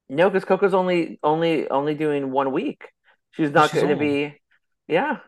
No, 0.09 0.29
because 0.29 0.45
Coco's 0.45 0.75
only 0.75 1.19
only 1.23 1.69
only 1.69 1.95
doing 1.95 2.31
one 2.31 2.53
week. 2.53 2.85
She's 3.33 3.51
not 3.51 3.73
going 3.73 3.89
to 3.89 3.97
be. 3.97 4.37
Yeah, 4.87 5.19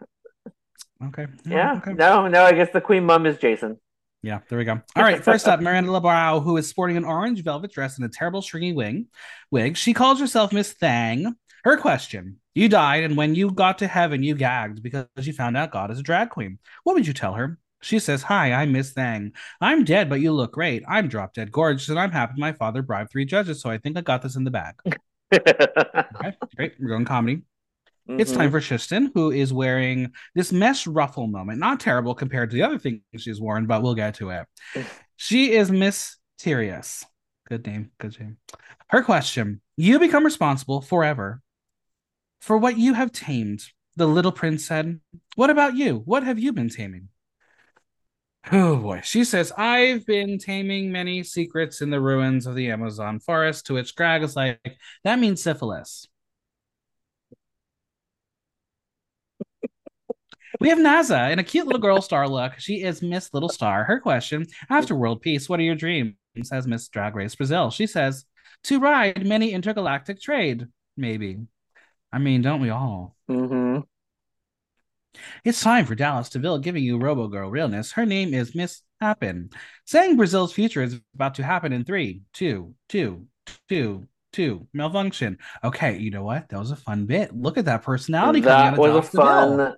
Okay. 1.04 1.26
yeah. 1.46 1.76
Okay. 1.78 1.92
No, 1.94 2.28
no. 2.28 2.44
I 2.44 2.52
guess 2.52 2.70
the 2.72 2.80
Queen 2.80 3.04
Mum 3.04 3.26
is 3.26 3.38
Jason. 3.38 3.78
Yeah, 4.22 4.40
there 4.48 4.58
we 4.58 4.64
go. 4.64 4.80
All 4.96 5.02
right, 5.02 5.22
first 5.24 5.46
up, 5.46 5.60
Miranda 5.60 5.90
Lebrão, 5.90 6.42
who 6.42 6.56
is 6.56 6.68
sporting 6.68 6.96
an 6.96 7.04
orange 7.04 7.42
velvet 7.42 7.72
dress 7.72 7.96
and 7.96 8.04
a 8.04 8.08
terrible 8.08 8.42
stringy 8.42 8.72
wing 8.72 9.06
wig. 9.50 9.76
She 9.76 9.94
calls 9.94 10.20
herself 10.20 10.52
Miss 10.52 10.72
Thang. 10.72 11.34
Her 11.64 11.76
question: 11.76 12.38
You 12.54 12.68
died, 12.68 13.04
and 13.04 13.16
when 13.16 13.34
you 13.34 13.50
got 13.50 13.78
to 13.78 13.86
heaven, 13.86 14.22
you 14.22 14.34
gagged 14.34 14.82
because 14.82 15.06
you 15.22 15.32
found 15.32 15.56
out 15.56 15.70
God 15.70 15.90
is 15.90 15.98
a 15.98 16.02
drag 16.02 16.30
queen. 16.30 16.58
What 16.84 16.94
would 16.94 17.06
you 17.06 17.12
tell 17.12 17.34
her? 17.34 17.58
She 17.82 17.98
says, 17.98 18.22
Hi, 18.24 18.52
I'm 18.52 18.72
Miss 18.72 18.92
Thang. 18.92 19.32
I'm 19.60 19.84
dead, 19.84 20.08
but 20.08 20.20
you 20.20 20.32
look 20.32 20.52
great. 20.52 20.82
I'm 20.88 21.08
drop 21.08 21.34
dead 21.34 21.52
gorgeous, 21.52 21.88
and 21.88 21.98
I'm 21.98 22.10
happy 22.10 22.34
my 22.38 22.52
father 22.52 22.82
bribed 22.82 23.10
three 23.10 23.24
judges, 23.24 23.60
so 23.60 23.70
I 23.70 23.78
think 23.78 23.96
I 23.96 24.00
got 24.00 24.22
this 24.22 24.36
in 24.36 24.44
the 24.44 24.50
bag. 24.50 24.74
Okay, 26.14 26.36
great. 26.56 26.74
We're 26.78 26.88
going 26.88 27.04
comedy. 27.04 27.42
It's 28.18 28.32
Mm-hmm. 28.32 28.32
time 28.32 28.50
for 28.50 28.60
Tristan, 28.60 29.12
who 29.14 29.30
is 29.32 29.52
wearing 29.52 30.12
this 30.34 30.52
mesh 30.52 30.86
ruffle 30.86 31.26
moment. 31.26 31.60
Not 31.60 31.80
terrible 31.80 32.14
compared 32.14 32.50
to 32.50 32.56
the 32.56 32.62
other 32.62 32.78
things 32.78 33.02
she's 33.18 33.40
worn, 33.40 33.66
but 33.66 33.82
we'll 33.82 33.94
get 33.94 34.16
to 34.16 34.30
it. 34.30 34.46
She 35.16 35.52
is 35.52 35.70
mysterious. 35.70 37.04
Good 37.48 37.66
name. 37.66 37.92
Good 37.98 38.18
name. 38.20 38.38
Her 38.88 39.02
question 39.02 39.62
You 39.76 39.98
become 39.98 40.24
responsible 40.24 40.82
forever 40.82 41.42
for 42.40 42.58
what 42.58 42.78
you 42.78 42.94
have 42.94 43.12
tamed. 43.12 43.64
The 43.96 44.06
little 44.08 44.32
prince 44.32 44.66
said, 44.66 45.00
What 45.36 45.50
about 45.50 45.76
you? 45.76 46.02
What 46.04 46.24
have 46.24 46.38
you 46.38 46.52
been 46.52 46.68
taming? 46.70 47.08
Oh 48.52 48.76
boy. 48.76 49.00
She 49.02 49.24
says, 49.24 49.52
I've 49.56 50.06
been 50.06 50.38
taming 50.38 50.92
many 50.92 51.22
secrets 51.22 51.80
in 51.80 51.90
the 51.90 52.00
ruins 52.00 52.46
of 52.46 52.54
the 52.54 52.70
Amazon 52.70 53.18
forest, 53.18 53.66
to 53.66 53.74
which 53.74 53.94
Grag 53.96 54.22
is 54.22 54.36
like, 54.36 54.60
That 55.04 55.18
means 55.18 55.42
syphilis. 55.42 56.06
We 60.60 60.68
have 60.68 60.78
Naza 60.78 61.30
in 61.32 61.38
a 61.38 61.44
cute 61.44 61.66
little 61.66 61.80
girl 61.80 62.00
star 62.00 62.28
look. 62.28 62.54
She 62.58 62.82
is 62.82 63.02
Miss 63.02 63.32
Little 63.34 63.48
Star. 63.48 63.84
Her 63.84 64.00
question 64.00 64.46
after 64.70 64.94
world 64.94 65.20
peace, 65.22 65.48
what 65.48 65.60
are 65.60 65.64
your 65.64 65.74
dreams? 65.74 66.14
Says 66.42 66.66
Miss 66.66 66.88
Drag 66.88 67.14
Race 67.14 67.34
Brazil. 67.34 67.70
She 67.70 67.86
says, 67.86 68.24
to 68.64 68.80
ride 68.80 69.26
many 69.26 69.52
intergalactic 69.52 70.20
trade, 70.20 70.66
maybe. 70.96 71.38
I 72.12 72.18
mean, 72.18 72.42
don't 72.42 72.60
we 72.60 72.70
all? 72.70 73.16
hmm 73.28 73.80
It's 75.44 75.60
time 75.60 75.86
for 75.86 75.94
Dallas 75.94 76.28
de 76.28 76.38
Vil 76.38 76.58
giving 76.58 76.82
you 76.84 76.98
Robo 76.98 77.28
Girl 77.28 77.50
realness. 77.50 77.92
Her 77.92 78.06
name 78.06 78.34
is 78.34 78.54
Miss 78.54 78.82
Happen, 79.00 79.50
saying 79.84 80.16
Brazil's 80.16 80.52
future 80.52 80.82
is 80.82 81.00
about 81.14 81.34
to 81.36 81.42
happen 81.44 81.72
in 81.72 81.84
three, 81.84 82.22
two, 82.32 82.74
two, 82.88 83.26
two, 83.68 84.06
two. 84.32 84.66
Malfunction. 84.72 85.38
Okay, 85.62 85.98
you 85.98 86.10
know 86.10 86.24
what? 86.24 86.48
That 86.48 86.58
was 86.58 86.70
a 86.70 86.76
fun 86.76 87.06
bit. 87.06 87.34
Look 87.34 87.58
at 87.58 87.66
that 87.66 87.82
personality 87.82 88.40
coming 88.40 88.66
out 88.66 88.76
That 88.76 88.78
was 88.78 88.90
a 88.94 89.10
Dallas 89.10 89.10
DeVille. 89.10 89.76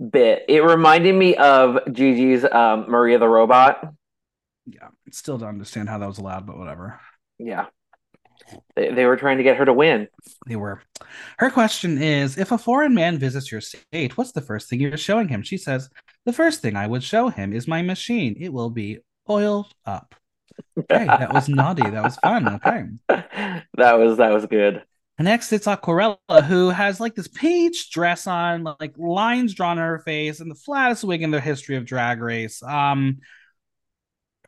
fun 0.00 0.10
bit. 0.10 0.44
It 0.48 0.60
reminded 0.62 1.14
me 1.14 1.36
of 1.36 1.78
Gigi's 1.92 2.44
um, 2.44 2.86
Maria 2.88 3.18
the 3.18 3.28
Robot. 3.28 3.92
Yeah, 4.66 4.88
still 5.10 5.38
don't 5.38 5.48
understand 5.48 5.88
how 5.88 5.98
that 5.98 6.06
was 6.06 6.18
allowed, 6.18 6.46
but 6.46 6.58
whatever. 6.58 7.00
Yeah. 7.38 7.66
They, 8.76 8.92
they 8.92 9.04
were 9.04 9.16
trying 9.16 9.38
to 9.38 9.42
get 9.42 9.56
her 9.56 9.64
to 9.64 9.72
win. 9.72 10.08
They 10.46 10.56
were. 10.56 10.82
Her 11.38 11.50
question 11.50 12.00
is 12.00 12.38
If 12.38 12.52
a 12.52 12.58
foreign 12.58 12.94
man 12.94 13.18
visits 13.18 13.50
your 13.50 13.60
state, 13.60 14.16
what's 14.16 14.32
the 14.32 14.40
first 14.40 14.68
thing 14.68 14.80
you're 14.80 14.96
showing 14.96 15.28
him? 15.28 15.42
She 15.42 15.56
says, 15.56 15.88
The 16.26 16.32
first 16.32 16.62
thing 16.62 16.76
I 16.76 16.86
would 16.86 17.02
show 17.02 17.28
him 17.28 17.52
is 17.52 17.68
my 17.68 17.82
machine. 17.82 18.36
It 18.38 18.52
will 18.52 18.70
be 18.70 18.98
oiled 19.28 19.72
up. 19.86 20.14
Okay, 20.78 21.06
that 21.06 21.32
was 21.32 21.48
naughty. 21.48 21.88
That 21.88 22.02
was 22.02 22.16
fun. 22.16 22.48
Okay. 22.48 22.84
that 23.08 23.98
was 23.98 24.18
that 24.18 24.32
was 24.32 24.46
good. 24.46 24.82
Next, 25.18 25.52
it's 25.52 25.66
Aquarela, 25.66 26.44
who 26.44 26.70
has 26.70 26.98
like 26.98 27.14
this 27.14 27.28
peach 27.28 27.90
dress 27.90 28.26
on, 28.26 28.64
like 28.80 28.96
lines 28.96 29.52
drawn 29.52 29.78
on 29.78 29.86
her 29.86 29.98
face, 29.98 30.40
and 30.40 30.50
the 30.50 30.54
flattest 30.54 31.04
wig 31.04 31.22
in 31.22 31.30
the 31.30 31.40
history 31.40 31.76
of 31.76 31.84
Drag 31.84 32.22
Race. 32.22 32.62
Um, 32.62 33.18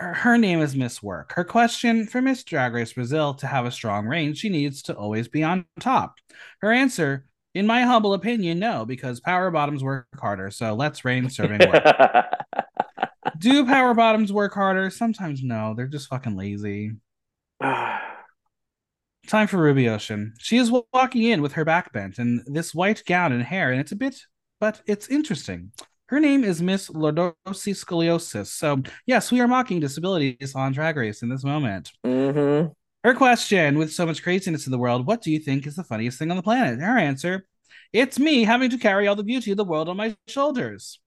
her, 0.00 0.38
name 0.38 0.61
is 0.61 0.74
Miss 0.74 1.02
Work. 1.02 1.33
Her 1.35 1.44
question 1.44 2.07
for 2.07 2.20
Miss 2.20 2.42
Drag 2.44 2.72
Race 2.72 2.92
Brazil 2.92 3.35
to 3.35 3.46
have 3.46 3.66
a 3.66 3.70
strong 3.70 4.07
reign, 4.07 4.35
she 4.35 4.48
needs 4.48 4.83
to 4.83 4.94
always 4.94 5.28
be 5.28 5.42
on 5.42 5.66
top. 5.81 6.14
Her 6.61 6.72
answer, 6.72 7.26
in 7.55 7.66
my 7.66 7.83
humble 7.83 8.14
opinion, 8.14 8.59
no, 8.59 8.85
because 8.85 9.20
power 9.20 9.50
bottoms 9.50 9.83
work 9.83 10.07
harder. 10.18 10.50
So 10.50 10.74
let's 10.74 11.05
reign 11.05 11.28
serving 11.31 11.61
work. 11.70 11.85
Do 13.38 13.66
power 13.66 13.94
bottoms 13.94 14.33
work 14.33 14.55
harder? 14.55 14.88
Sometimes 14.90 15.42
no. 15.42 15.74
They're 15.76 15.87
just 15.87 16.09
fucking 16.09 16.37
lazy. 16.37 16.92
Time 17.62 19.46
for 19.46 19.59
Rubi 19.59 19.88
Ocean. 19.88 20.35
She 20.38 20.57
is 20.57 20.72
walking 20.92 21.22
in 21.22 21.42
with 21.42 21.52
her 21.52 21.64
back 21.64 21.92
bent 21.92 22.18
and 22.18 22.42
this 22.46 22.74
white 22.74 23.02
gown 23.07 23.33
and 23.33 23.42
hair, 23.42 23.70
and 23.70 23.81
it's 23.81 23.92
a 23.92 23.96
bit, 23.96 24.16
but 24.61 24.81
it's 24.87 25.09
interesting. 25.09 25.72
Her 26.12 26.20
name 26.20 26.44
is 26.44 26.61
Miss 26.61 26.90
Lordosi 26.90 27.72
Scoliosis. 27.72 28.48
So, 28.48 28.83
yes, 29.07 29.33
we 29.33 29.40
are 29.40 29.48
mocking 29.48 29.81
disabilities 29.81 30.55
on 30.55 30.72
Drag 30.72 30.94
Race 30.98 31.22
in 31.22 31.31
this 31.31 31.42
moment. 31.42 31.90
hmm 32.05 32.66
Her 33.03 33.14
question 33.14 33.79
with 33.79 33.90
so 33.94 34.05
much 34.05 34.22
craziness 34.22 34.66
in 34.66 34.72
the 34.72 34.79
world, 34.79 35.07
what 35.07 35.22
do 35.22 35.31
you 35.31 35.38
think 35.38 35.66
is 35.66 35.75
the 35.75 35.85
funniest 35.85 36.18
thing 36.18 36.31
on 36.31 36.37
the 36.37 36.42
planet? 36.42 36.81
Her 36.81 36.98
answer, 36.98 37.46
it's 37.94 38.18
me 38.18 38.44
having 38.44 38.68
to 38.68 38.77
carry 38.77 39.09
all 39.09 39.16
the 39.16 39.25
beauty 39.25 39.53
of 39.53 39.57
the 39.57 39.64
world 39.64 39.88
on 39.88 39.96
my 39.96 40.14
shoulders. 40.29 41.01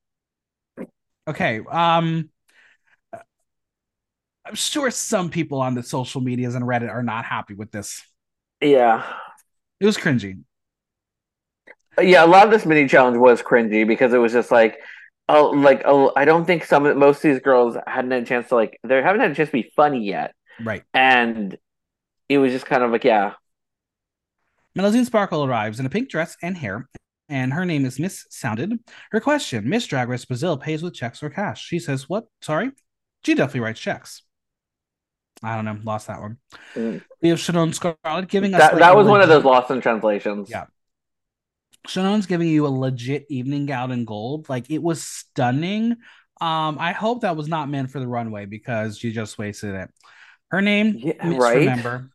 Okay, 1.28 1.62
um, 1.70 2.32
I'm 3.13 4.56
sure 4.56 4.89
some 4.89 5.30
people 5.30 5.62
on 5.62 5.76
the 5.76 5.84
social 5.84 6.20
medias 6.20 6.56
and 6.56 6.65
Reddit 6.65 6.89
are 6.89 7.04
not 7.04 7.26
happy 7.26 7.54
with 7.54 7.70
this. 7.70 8.02
Yeah. 8.60 9.06
It 9.80 9.86
was 9.86 9.98
cringy. 9.98 10.39
Yeah, 12.02 12.26
a 12.26 12.28
lot 12.28 12.46
of 12.46 12.52
this 12.52 12.65
mini 12.65 12.88
challenge 12.88 13.18
was 13.18 13.44
cringy 13.44 13.88
because 13.88 14.13
it 14.13 14.18
was 14.18 14.34
just 14.34 14.52
like, 14.52 14.80
oh, 15.30 15.50
like 15.50 15.84
oh, 15.86 16.12
I 16.16 16.26
don't 16.26 16.46
think 16.46 16.66
some 16.66 16.86
of 16.86 16.96
most 16.98 17.18
of 17.18 17.32
these 17.32 17.40
girls 17.42 17.78
hadn't 17.88 18.12
had 18.12 18.24
a 18.24 18.26
chance 18.26 18.50
to 18.50 18.56
like 18.56 18.80
they 18.84 19.02
haven't 19.02 19.22
had 19.22 19.32
a 19.32 19.36
chance 19.36 19.50
to 19.50 19.54
be 19.62 19.72
funny 19.76 20.06
yet, 20.06 20.34
Right. 20.64 20.84
and 20.94 21.58
it 22.30 22.38
was 22.38 22.52
just 22.52 22.66
kind 22.66 22.84
of 22.84 22.92
like, 22.92 23.04
yeah, 23.04 23.34
Melusine 24.78 25.06
Sparkle 25.06 25.44
arrives 25.46 25.80
in 25.80 25.86
a 25.86 25.90
pink 25.90 26.10
dress 26.10 26.36
and 26.42 26.58
hair, 26.58 26.90
and 27.30 27.54
her 27.54 27.66
name 27.66 27.86
is 27.86 28.00
Miss 28.00 28.26
Sounded. 28.30 28.80
Her 29.12 29.20
question 29.20 29.70
Miss 29.70 29.86
Drag 29.88 30.10
Race 30.10 30.26
Brazil 30.26 30.58
pays 30.58 30.84
with 30.84 30.94
checks 30.94 31.24
or 31.24 31.30
cash. 31.30 31.64
She 31.64 31.80
says, 31.80 32.10
What? 32.10 32.26
Sorry? 32.42 32.72
She 33.24 33.34
definitely 33.36 33.62
writes 33.62 33.80
checks. 33.80 34.22
I 35.44 35.56
don't 35.56 35.66
know, 35.66 35.78
lost 35.84 36.08
that 36.08 36.22
one. 36.22 36.38
Mm. 36.76 37.02
We 37.22 37.30
have 37.30 37.40
Shannon 37.40 37.72
Skarllet 37.72 38.28
giving 38.28 38.54
us. 38.54 38.60
That, 38.62 38.74
like, 38.74 38.80
that 38.80 38.96
was 38.96 39.08
one 39.08 39.22
of 39.22 39.30
those 39.30 39.44
lost 39.44 39.70
in 39.70 39.82
translations. 39.82 40.50
Yeah. 40.50 40.66
Shannon's 41.88 42.26
giving 42.26 42.48
you 42.48 42.65
a 42.65 42.69
legit 42.69 43.26
evening 43.30 43.65
gown 43.65 43.91
in 43.91 44.06
gold. 44.06 44.50
Like 44.50 44.69
it 44.69 44.82
was 44.82 45.04
stunning. 45.04 45.91
Um, 46.41 46.78
I 46.80 46.91
hope 46.91 47.21
that 47.21 47.38
was 47.38 47.48
not 47.48 47.69
meant 47.69 47.91
for 47.91 48.00
the 48.00 48.08
runway 48.08 48.45
because 48.45 49.02
you 49.04 49.12
just 49.12 49.38
wasted 49.38 49.76
it. 49.76 49.89
Her 50.52 50.62
name, 50.62 50.95
Yeah, 50.98 51.38
right? 51.38 51.60
Remember. 51.60 52.10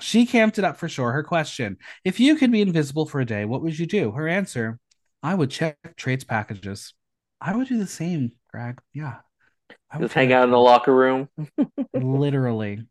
She 0.00 0.26
camped 0.26 0.58
it 0.58 0.64
up 0.64 0.76
for 0.76 0.88
sure. 0.88 1.12
Her 1.12 1.22
question: 1.22 1.78
If 2.04 2.20
you 2.20 2.36
could 2.36 2.50
be 2.52 2.62
invisible 2.62 3.06
for 3.06 3.20
a 3.20 3.24
day, 3.24 3.44
what 3.44 3.62
would 3.62 3.78
you 3.78 3.86
do? 3.86 4.12
Her 4.12 4.28
answer: 4.28 4.78
I 5.22 5.34
would 5.34 5.50
check 5.50 5.78
trades 5.96 6.24
packages. 6.24 6.94
I 7.40 7.54
would 7.54 7.68
do 7.68 7.78
the 7.78 7.86
same, 7.86 8.32
Grag. 8.50 8.80
Yeah. 8.92 9.16
I 9.90 9.98
would 9.98 10.04
Just 10.04 10.14
hang 10.14 10.32
out 10.32 10.44
in 10.44 10.50
the 10.50 10.58
locker 10.58 10.94
room. 10.94 11.28
Literally. 11.94 12.84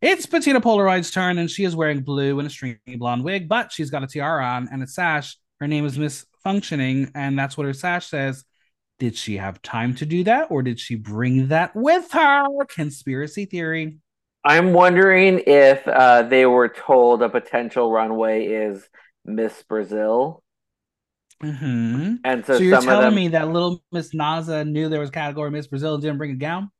It's 0.00 0.26
Betina 0.26 0.60
Polaroid's 0.60 1.10
turn, 1.10 1.38
and 1.38 1.50
she 1.50 1.64
is 1.64 1.76
wearing 1.76 2.00
blue 2.00 2.38
and 2.38 2.46
a 2.46 2.50
stringy 2.50 2.78
blonde 2.96 3.24
wig, 3.24 3.48
but 3.48 3.72
she's 3.72 3.90
got 3.90 4.02
a 4.02 4.06
tiara 4.06 4.44
on 4.44 4.68
and 4.70 4.82
a 4.82 4.86
sash. 4.86 5.36
Her 5.60 5.68
name 5.68 5.84
is 5.86 5.98
Miss 5.98 6.26
Functioning, 6.42 7.10
and 7.14 7.38
that's 7.38 7.56
what 7.56 7.66
her 7.66 7.72
sash 7.72 8.08
says. 8.08 8.44
Did 8.98 9.16
she 9.16 9.38
have 9.38 9.62
time 9.62 9.94
to 9.96 10.06
do 10.06 10.24
that, 10.24 10.50
or 10.50 10.62
did 10.62 10.78
she 10.78 10.94
bring 10.94 11.48
that 11.48 11.74
with 11.74 12.12
her? 12.12 12.46
Conspiracy 12.68 13.44
theory. 13.44 13.98
I'm 14.44 14.72
wondering 14.74 15.42
if 15.46 15.86
uh, 15.88 16.22
they 16.22 16.44
were 16.46 16.68
told 16.68 17.22
a 17.22 17.28
potential 17.28 17.90
runway 17.90 18.46
is 18.46 18.88
Miss 19.24 19.62
Brazil, 19.62 20.42
hmm 21.40 22.14
and 22.24 22.44
So, 22.46 22.58
so, 22.58 22.62
you're 22.62 22.78
telling 22.78 23.06
them 23.06 23.14
me 23.14 23.28
that 23.28 23.48
little 23.48 23.82
Miss 23.92 24.14
Naza 24.14 24.66
knew 24.66 24.88
there 24.88 25.00
was 25.00 25.10
category 25.10 25.50
Miss 25.50 25.66
Brazil 25.66 25.94
and 25.94 26.02
didn't 26.02 26.18
bring 26.18 26.30
a 26.32 26.36
gown? 26.36 26.70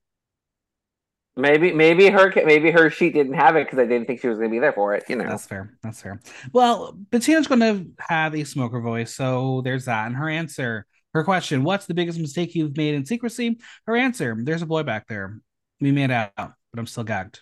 Maybe 1.36 1.72
maybe 1.72 2.08
her 2.10 2.32
maybe 2.44 2.70
her 2.70 2.90
sheet 2.90 3.12
didn't 3.14 3.34
have 3.34 3.56
it 3.56 3.66
because 3.66 3.80
I 3.80 3.86
didn't 3.86 4.06
think 4.06 4.20
she 4.20 4.28
was 4.28 4.38
going 4.38 4.50
to 4.50 4.54
be 4.54 4.60
there 4.60 4.72
for 4.72 4.94
it. 4.94 5.02
You 5.08 5.16
know, 5.16 5.24
That's 5.28 5.46
fair. 5.46 5.76
That's 5.82 6.00
fair. 6.00 6.20
Well, 6.52 6.92
Betina's 7.10 7.48
going 7.48 7.60
to 7.60 7.86
have 7.98 8.36
a 8.36 8.44
smoker 8.44 8.80
voice, 8.80 9.12
so 9.12 9.60
there's 9.64 9.86
that. 9.86 10.06
And 10.06 10.14
her 10.14 10.28
answer, 10.28 10.86
her 11.12 11.24
question, 11.24 11.64
what's 11.64 11.86
the 11.86 11.94
biggest 11.94 12.20
mistake 12.20 12.54
you've 12.54 12.76
made 12.76 12.94
in 12.94 13.04
secrecy? 13.04 13.58
Her 13.86 13.96
answer, 13.96 14.36
there's 14.38 14.62
a 14.62 14.66
boy 14.66 14.84
back 14.84 15.08
there. 15.08 15.40
We 15.80 15.90
made 15.90 16.12
out, 16.12 16.30
but 16.36 16.78
I'm 16.78 16.86
still 16.86 17.02
gagged. 17.02 17.40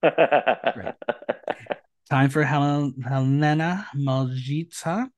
Time 2.10 2.30
for 2.30 2.44
Helen, 2.44 2.94
Hellena 3.04 3.86
Malditta, 3.96 5.08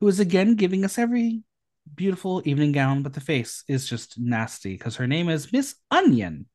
who 0.00 0.08
is 0.08 0.20
again 0.20 0.54
giving 0.54 0.84
us 0.84 0.98
every 0.98 1.42
beautiful 1.94 2.42
evening 2.44 2.72
gown, 2.72 3.02
but 3.02 3.12
the 3.14 3.20
face 3.20 3.64
is 3.68 3.88
just 3.88 4.18
nasty 4.18 4.72
because 4.74 4.96
her 4.96 5.06
name 5.06 5.28
is 5.28 5.52
Miss 5.52 5.76
Onion. 5.90 6.46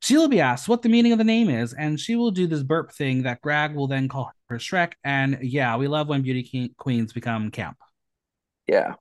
She 0.00 0.16
will 0.16 0.28
be 0.28 0.40
asked 0.40 0.68
what 0.68 0.82
the 0.82 0.88
meaning 0.88 1.12
of 1.12 1.18
the 1.18 1.24
name 1.24 1.50
is, 1.50 1.72
and 1.74 1.98
she 1.98 2.16
will 2.16 2.30
do 2.30 2.46
this 2.46 2.62
burp 2.62 2.92
thing 2.92 3.22
that 3.24 3.40
Grag 3.42 3.74
will 3.74 3.88
then 3.88 4.08
call 4.08 4.32
her 4.48 4.58
Shrek. 4.58 4.92
And 5.04 5.38
yeah, 5.42 5.76
we 5.76 5.88
love 5.88 6.08
when 6.08 6.22
beauty 6.22 6.72
queens 6.78 7.12
become 7.12 7.50
camp. 7.50 7.76
yeah. 8.66 8.94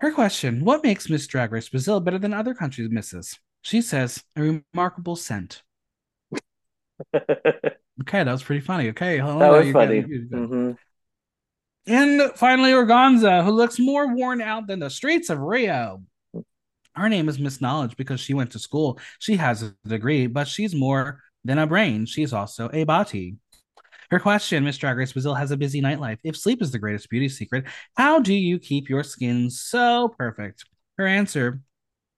Her 0.00 0.10
question 0.10 0.64
What 0.64 0.82
makes 0.82 1.10
Miss 1.10 1.26
Drag 1.26 1.52
Race 1.52 1.68
Brazil 1.68 2.00
better 2.00 2.18
than 2.18 2.32
other 2.32 2.54
countries' 2.54 2.88
misses? 2.90 3.38
She 3.60 3.82
says, 3.82 4.24
a 4.34 4.62
remarkable 4.72 5.16
scent. 5.16 5.62
Okay, 8.02 8.24
that 8.24 8.32
was 8.32 8.42
pretty 8.42 8.60
funny. 8.60 8.88
Okay, 8.90 9.18
That 9.38 9.50
was 9.50 9.70
funny. 9.70 10.00
good, 10.00 10.06
you're 10.06 10.24
good. 10.24 10.48
hmm 10.48 10.72
And 11.86 12.32
finally, 12.34 12.72
Organzza, 12.72 13.44
who 13.44 13.52
looks 13.52 13.78
more 13.78 14.12
worn 14.14 14.40
out 14.40 14.66
than 14.66 14.80
the 14.80 14.90
streets 14.90 15.30
of 15.30 15.38
Rio. 15.38 16.02
Her 16.94 17.08
name 17.08 17.28
is 17.28 17.38
Miss 17.38 17.60
Knowledge 17.60 17.96
because 17.96 18.20
she 18.20 18.34
went 18.34 18.50
to 18.52 18.58
school. 18.58 18.98
She 19.18 19.36
has 19.36 19.62
a 19.62 19.74
degree, 19.86 20.26
but 20.26 20.48
she's 20.48 20.74
more 20.74 21.20
than 21.44 21.58
a 21.58 21.66
brain. 21.66 22.06
She's 22.06 22.32
also 22.32 22.70
a 22.72 22.84
body. 22.84 23.36
Her 24.10 24.18
question, 24.18 24.64
Miss 24.64 24.78
Drag 24.78 24.96
Race 24.96 25.12
Brazil 25.12 25.34
has 25.34 25.50
a 25.50 25.56
busy 25.56 25.80
nightlife. 25.80 26.18
If 26.24 26.36
sleep 26.36 26.62
is 26.62 26.70
the 26.70 26.78
greatest 26.78 27.08
beauty 27.10 27.28
secret, 27.28 27.64
how 27.96 28.20
do 28.20 28.34
you 28.34 28.58
keep 28.58 28.88
your 28.88 29.04
skin 29.04 29.50
so 29.50 30.08
perfect? 30.16 30.64
Her 30.96 31.06
answer, 31.06 31.60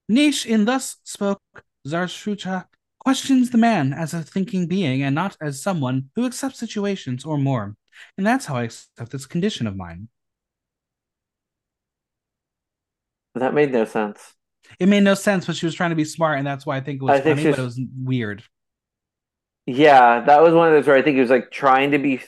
Nietzsche 0.09 0.51
in 0.51 0.65
thus 0.65 0.97
spoke 1.05 1.43
Zarathustra, 1.87 2.69
questions 3.01 3.51
the 3.51 3.59
man 3.59 3.93
as 3.93 4.15
a 4.15 4.23
thinking 4.23 4.67
being 4.67 5.03
and 5.03 5.15
not 5.15 5.37
as 5.41 5.63
someone 5.63 6.11
who 6.15 6.27
accepts 6.27 6.59
situations 6.59 7.25
or 7.25 7.39
more. 7.39 7.75
And 8.17 8.27
that's 8.27 8.47
how 8.47 8.57
I 8.57 8.65
accept 8.65 9.11
this 9.11 9.27
condition 9.27 9.67
of 9.67 9.77
mine. 9.77 10.09
That 13.35 13.55
made 13.55 13.73
no 13.73 13.85
sense. 13.85 14.35
It 14.79 14.89
made 14.89 15.03
no 15.03 15.15
sense, 15.15 15.47
but 15.47 15.57
she 15.57 15.67
was 15.67 15.75
trying 15.75 15.91
to 15.91 15.97
be 15.97 16.05
smart, 16.05 16.39
and 16.39 16.47
that's 16.47 16.67
why 16.67 16.77
I 16.77 16.81
think 16.81 17.01
it 17.01 17.05
was 17.05 17.19
I 17.19 17.21
funny, 17.21 17.47
but 17.47 17.59
it 17.59 17.63
was 17.63 17.81
weird. 18.03 18.43
Yeah, 19.67 20.21
that 20.25 20.43
was 20.43 20.55
one 20.55 20.69
of 20.69 20.75
those 20.75 20.87
where 20.87 20.97
I 20.97 21.03
think 21.03 21.19
it 21.19 21.21
was 21.21 21.31
like 21.31 21.51
trying 21.51 21.91
to 21.91 21.99
be 21.99 22.21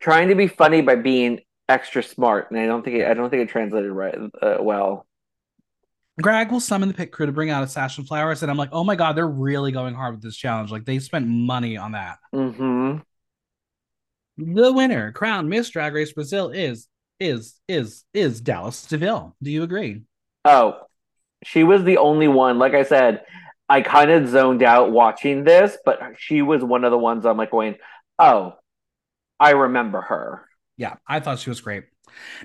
trying 0.00 0.28
to 0.28 0.34
be 0.34 0.48
funny 0.48 0.80
by 0.80 0.96
being 0.96 1.40
extra 1.68 2.02
smart, 2.02 2.50
and 2.50 2.58
I 2.58 2.66
don't 2.66 2.82
think 2.84 2.96
it, 2.96 3.06
I 3.06 3.14
don't 3.14 3.28
think 3.28 3.42
it 3.42 3.50
translated 3.50 3.90
right 3.90 4.14
uh, 4.40 4.56
well. 4.60 5.06
Grag 6.22 6.50
will 6.50 6.60
summon 6.60 6.88
the 6.88 6.94
pit 6.94 7.12
crew 7.12 7.26
to 7.26 7.32
bring 7.32 7.50
out 7.50 7.62
a 7.62 7.66
sash 7.66 7.98
and 7.98 8.06
flowers, 8.06 8.42
and 8.42 8.50
I'm 8.50 8.56
like, 8.56 8.70
oh 8.72 8.84
my 8.84 8.96
god, 8.96 9.16
they're 9.16 9.26
really 9.28 9.72
going 9.72 9.94
hard 9.94 10.14
with 10.14 10.22
this 10.22 10.36
challenge. 10.36 10.70
Like 10.70 10.86
they 10.86 10.98
spent 10.98 11.26
money 11.28 11.76
on 11.76 11.92
that. 11.92 12.18
hmm 12.32 12.98
The 14.38 14.72
winner, 14.72 15.12
crowned 15.12 15.48
Miss 15.48 15.70
Drag 15.70 15.94
Race 15.94 16.12
Brazil, 16.12 16.50
is 16.50 16.88
is 17.18 17.54
is 17.68 18.04
is 18.12 18.40
Dallas 18.40 18.86
de 18.86 18.98
Vil. 18.98 19.34
Do 19.42 19.50
you 19.50 19.62
agree? 19.62 20.02
Oh, 20.44 20.80
she 21.44 21.64
was 21.64 21.84
the 21.84 21.98
only 21.98 22.28
one. 22.28 22.58
Like 22.58 22.74
I 22.74 22.84
said, 22.84 23.24
I 23.68 23.80
kind 23.82 24.10
of 24.10 24.28
zoned 24.28 24.62
out 24.62 24.92
watching 24.92 25.44
this, 25.44 25.76
but 25.84 26.00
she 26.18 26.42
was 26.42 26.62
one 26.62 26.84
of 26.84 26.90
the 26.90 26.98
ones 26.98 27.24
I'm 27.24 27.36
like 27.36 27.50
going, 27.50 27.76
oh, 28.18 28.54
I 29.40 29.50
remember 29.50 30.00
her. 30.02 30.46
Yeah, 30.76 30.94
I 31.06 31.20
thought 31.20 31.38
she 31.38 31.50
was 31.50 31.60
great. 31.60 31.84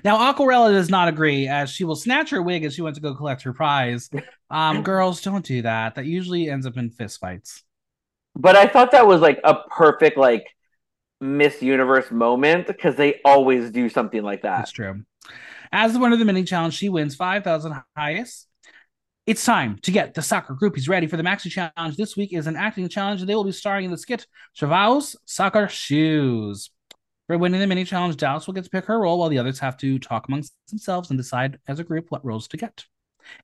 Now, 0.04 0.32
Aquarela 0.32 0.72
does 0.72 0.90
not 0.90 1.08
agree, 1.08 1.46
as 1.48 1.70
she 1.70 1.84
will 1.84 1.96
snatch 1.96 2.30
her 2.30 2.42
wig 2.42 2.64
as 2.64 2.74
she 2.74 2.82
went 2.82 2.96
to 2.96 3.02
go 3.02 3.14
collect 3.14 3.42
her 3.42 3.52
prize. 3.52 4.10
Um, 4.50 4.82
girls, 4.82 5.22
don't 5.22 5.46
do 5.46 5.62
that. 5.62 5.94
That 5.94 6.04
usually 6.04 6.50
ends 6.50 6.66
up 6.66 6.76
in 6.76 6.90
fistfights. 6.90 7.62
But 8.34 8.54
I 8.54 8.66
thought 8.66 8.90
that 8.90 9.06
was 9.06 9.22
like 9.22 9.40
a 9.44 9.54
perfect 9.54 10.18
like 10.18 10.46
Miss 11.22 11.62
Universe 11.62 12.10
moment 12.10 12.66
because 12.66 12.96
they 12.96 13.20
always 13.24 13.70
do 13.70 13.88
something 13.88 14.22
like 14.22 14.42
that. 14.42 14.58
That's 14.58 14.72
true. 14.72 15.04
As 15.70 15.92
the 15.92 16.00
winner 16.00 16.14
of 16.14 16.18
the 16.18 16.24
mini 16.24 16.42
challenge, 16.42 16.74
she 16.74 16.88
wins 16.88 17.14
5,000 17.14 17.80
highest. 17.96 18.48
It's 19.24 19.44
time 19.44 19.78
to 19.82 19.92
get 19.92 20.14
the 20.14 20.20
soccer 20.20 20.56
groupies 20.60 20.88
ready 20.88 21.06
for 21.06 21.16
the 21.16 21.22
Maxi 21.22 21.48
Challenge. 21.48 21.96
This 21.96 22.16
week 22.16 22.32
is 22.32 22.48
an 22.48 22.56
acting 22.56 22.88
challenge, 22.88 23.20
and 23.20 23.30
they 23.30 23.36
will 23.36 23.44
be 23.44 23.52
starring 23.52 23.84
in 23.84 23.92
the 23.92 23.96
skit 23.96 24.26
Chavaos 24.60 25.14
Soccer 25.24 25.68
Shoes. 25.68 26.70
For 27.28 27.38
winning 27.38 27.60
the 27.60 27.68
mini 27.68 27.84
challenge, 27.84 28.16
Dallas 28.16 28.48
will 28.48 28.54
get 28.54 28.64
to 28.64 28.70
pick 28.70 28.86
her 28.86 28.98
role 28.98 29.20
while 29.20 29.28
the 29.28 29.38
others 29.38 29.60
have 29.60 29.76
to 29.76 30.00
talk 30.00 30.26
amongst 30.26 30.52
themselves 30.68 31.08
and 31.08 31.16
decide 31.16 31.60
as 31.68 31.78
a 31.78 31.84
group 31.84 32.06
what 32.08 32.24
roles 32.24 32.48
to 32.48 32.56
get. 32.56 32.84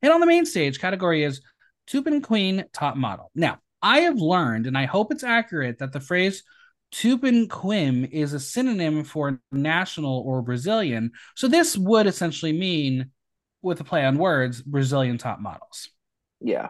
And 0.02 0.12
on 0.12 0.18
the 0.18 0.26
main 0.26 0.44
stage, 0.44 0.80
category 0.80 1.22
is 1.22 1.40
Tupiniquim 1.88 2.64
Top 2.72 2.96
Model. 2.96 3.30
Now, 3.36 3.60
I 3.80 4.00
have 4.00 4.18
learned, 4.18 4.66
and 4.66 4.76
I 4.76 4.86
hope 4.86 5.12
it's 5.12 5.22
accurate, 5.22 5.78
that 5.78 5.92
the 5.92 6.00
phrase 6.00 6.42
Tupiniquim 6.92 8.10
is 8.10 8.32
a 8.32 8.40
synonym 8.40 9.04
for 9.04 9.40
national 9.52 10.22
or 10.26 10.42
Brazilian. 10.42 11.12
So 11.36 11.48
this 11.48 11.76
would 11.76 12.06
essentially 12.06 12.52
mean, 12.52 13.10
with 13.62 13.80
a 13.80 13.84
play 13.84 14.04
on 14.04 14.18
words, 14.18 14.62
Brazilian 14.62 15.18
top 15.18 15.40
models. 15.40 15.90
Yeah. 16.40 16.68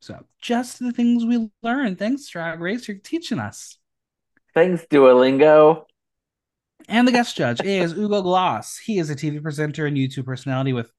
So 0.00 0.24
just 0.40 0.78
the 0.78 0.92
things 0.92 1.24
we 1.24 1.50
learn. 1.62 1.96
Thanks, 1.96 2.28
Drag 2.28 2.60
Race. 2.60 2.88
You're 2.88 2.98
teaching 2.98 3.38
us. 3.38 3.78
Thanks, 4.54 4.84
Duolingo. 4.90 5.84
And 6.88 7.06
the 7.06 7.12
guest 7.12 7.36
judge 7.36 7.60
is 7.62 7.92
Hugo 7.92 8.22
Gloss. 8.22 8.78
He 8.78 8.98
is 8.98 9.10
a 9.10 9.16
TV 9.16 9.42
presenter 9.42 9.86
and 9.86 9.96
YouTube 9.96 10.24
personality 10.24 10.72
with 10.72 10.90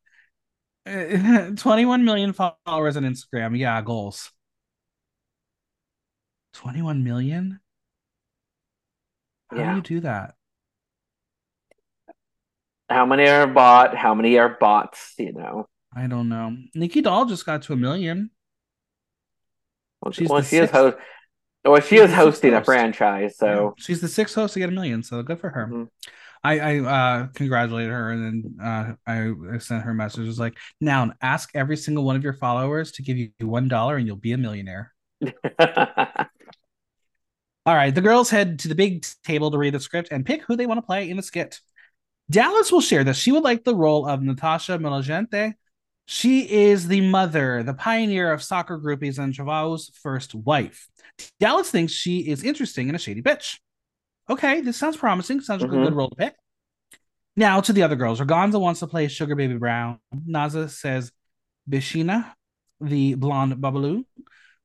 uh, 0.85 1.51
21 1.55 2.03
million 2.03 2.33
followers 2.33 2.97
on 2.97 3.03
Instagram. 3.03 3.57
Yeah, 3.57 3.81
goals. 3.81 4.31
21 6.53 7.03
million? 7.03 7.59
How 9.49 9.57
Yeah. 9.57 9.69
do 9.71 9.75
you 9.77 9.81
do 9.81 9.99
that? 10.01 10.35
How 12.89 13.05
many 13.05 13.27
are 13.27 13.47
bot? 13.47 13.95
How 13.95 14.13
many 14.15 14.37
are 14.37 14.57
bots? 14.59 15.13
You 15.17 15.33
know. 15.33 15.67
I 15.95 16.07
don't 16.07 16.29
know. 16.29 16.55
Nicky 16.75 17.01
Doll 17.01 17.25
just 17.25 17.45
got 17.45 17.61
to 17.63 17.73
a 17.73 17.75
million. 17.75 18.31
Well, 20.01 20.11
She's 20.11 20.29
well, 20.29 20.41
she 20.41 20.57
is 20.57 20.69
host. 20.71 20.97
Well, 21.65 21.81
she 21.81 21.97
she's 21.97 22.01
is 22.01 22.09
sixth 22.09 22.15
hosting 22.15 22.53
a 22.53 22.63
franchise, 22.63 23.37
so 23.37 23.47
Yeah. 23.47 23.69
she's 23.83 23.99
the 23.99 24.07
sixth 24.07 24.35
host 24.35 24.53
to 24.53 24.59
get 24.59 24.69
a 24.69 24.71
million, 24.71 25.03
so 25.03 25.21
good 25.23 25.39
for 25.39 25.49
her. 25.49 25.67
Mhm. 25.67 25.87
I, 26.43 26.59
I 26.59 26.79
uh 26.79 27.27
congratulated 27.33 27.91
her 27.91 28.11
and 28.11 28.23
then 28.23 28.65
uh 28.65 28.93
I, 29.05 29.33
I 29.55 29.57
sent 29.57 29.83
her 29.83 29.91
a 29.91 29.95
message. 29.95 30.23
It 30.23 30.27
was 30.27 30.39
like, 30.39 30.55
now 30.79 31.11
ask 31.21 31.49
every 31.55 31.75
single 31.75 32.05
one 32.05 32.15
of 32.15 32.23
your 32.23 32.33
followers 32.33 32.91
to 32.93 33.01
give 33.01 33.17
you 33.17 33.31
one 33.41 33.67
dollar 33.67 33.97
and 33.97 34.05
you'll 34.07 34.15
be 34.17 34.33
a 34.33 34.37
millionaire. 34.37 34.93
All 37.67 37.75
right, 37.75 37.93
the 37.93 37.99
girls 37.99 38.29
head 38.29 38.59
to 38.59 38.69
the 38.69 38.75
big 38.75 39.05
table 39.25 39.51
to 39.51 39.57
read 39.57 39.73
the 39.73 39.81
script 39.81 40.07
and 40.09 40.25
pick 40.25 40.41
who 40.43 40.55
they 40.55 40.65
want 40.65 40.77
to 40.77 40.85
play 40.85 41.09
in 41.09 41.17
the 41.17 41.21
skit. 41.21 41.59
Dallas 42.31 42.71
will 42.71 42.79
share 42.79 43.03
that 43.03 43.17
she 43.17 43.33
would 43.33 43.43
like 43.43 43.65
the 43.65 43.75
role 43.75 44.07
of 44.07 44.23
Natasha 44.23 44.77
Milagente. 44.77 45.53
She 46.05 46.49
is 46.49 46.87
the 46.87 47.01
mother, 47.01 47.63
the 47.63 47.73
pioneer 47.73 48.31
of 48.31 48.41
soccer 48.41 48.79
groupies, 48.79 49.19
and 49.19 49.37
Joao's 49.37 49.91
first 50.01 50.33
wife. 50.33 50.87
Dallas 51.41 51.69
thinks 51.69 51.91
she 51.91 52.19
is 52.19 52.41
interesting 52.41 52.87
and 52.87 52.95
a 52.95 52.99
shady 52.99 53.21
bitch. 53.21 53.59
Okay, 54.29 54.61
this 54.61 54.77
sounds 54.77 54.95
promising. 54.95 55.41
Sounds 55.41 55.61
like 55.61 55.69
Mhm. 55.69 55.81
a 55.81 55.85
good 55.87 55.93
role 55.93 56.09
to 56.09 56.15
pick. 56.15 56.35
Now 57.35 57.59
to 57.59 57.73
the 57.73 57.83
other 57.83 57.97
girls. 57.97 58.21
Organzza 58.21 58.61
wants 58.61 58.79
to 58.79 58.87
play 58.87 59.09
Sugar 59.09 59.35
Baby 59.35 59.57
Brown. 59.57 59.99
Naza 60.15 60.69
says 60.69 61.11
Bishina, 61.69 62.33
the 62.79 63.15
blonde 63.15 63.55
Babalu. 63.55 64.05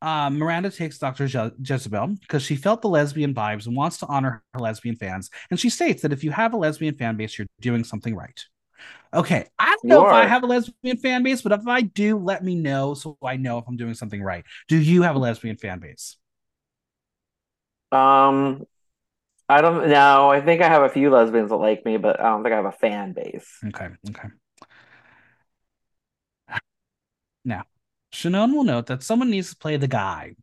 Uh, 0.02 0.28
Miranda 0.30 0.68
takes 0.68 0.98
Dr. 0.98 1.28
Je- 1.28 1.52
Jezebel 1.62 2.16
because 2.20 2.42
she 2.42 2.56
felt 2.56 2.82
the 2.82 2.88
lesbian 2.88 3.32
vibes 3.32 3.66
and 3.66 3.76
wants 3.76 3.98
to 3.98 4.06
honor 4.06 4.42
her 4.52 4.60
lesbian 4.60 4.96
fans. 4.96 5.30
And 5.48 5.60
she 5.60 5.70
states 5.70 6.02
that 6.02 6.12
if 6.12 6.24
you 6.24 6.32
have 6.32 6.54
a 6.54 6.56
lesbian 6.56 6.94
fan 6.96 7.16
base, 7.16 7.38
you're 7.38 7.46
doing 7.60 7.84
something 7.84 8.16
right. 8.16 8.44
Okay, 9.14 9.46
I 9.60 9.66
don't 9.66 9.86
know 9.86 10.04
if 10.04 10.12
I 10.12 10.26
have 10.26 10.42
a 10.42 10.46
lesbian 10.46 10.96
fan 10.96 11.22
base, 11.22 11.42
but 11.42 11.52
if 11.52 11.68
I 11.68 11.82
do, 11.82 12.18
let 12.18 12.42
me 12.42 12.56
know 12.56 12.94
so 12.94 13.16
I 13.22 13.36
know 13.36 13.58
if 13.58 13.64
I'm 13.68 13.76
doing 13.76 13.94
something 13.94 14.20
right. 14.20 14.44
Do 14.66 14.76
you 14.76 15.02
have 15.02 15.14
a 15.14 15.20
lesbian 15.20 15.56
fan 15.56 15.78
base? 15.78 16.16
Um, 17.92 18.66
I 19.48 19.60
don't 19.60 19.88
know. 19.88 20.30
I 20.30 20.40
think 20.40 20.62
I 20.62 20.68
have 20.68 20.82
a 20.82 20.88
few 20.88 21.10
lesbians 21.10 21.50
that 21.50 21.56
like 21.56 21.84
me, 21.84 21.96
but 21.98 22.18
I 22.20 22.24
don't 22.30 22.42
think 22.42 22.54
I 22.54 22.56
have 22.56 22.64
a 22.64 22.72
fan 22.72 23.12
base. 23.12 23.58
Okay, 23.66 23.88
okay. 24.10 24.28
Now, 27.44 27.64
Shannon 28.12 28.54
will 28.54 28.64
note 28.64 28.86
that 28.86 29.02
someone 29.02 29.30
needs 29.30 29.50
to 29.50 29.56
play 29.56 29.76
the 29.76 29.88
guy. 29.88 30.34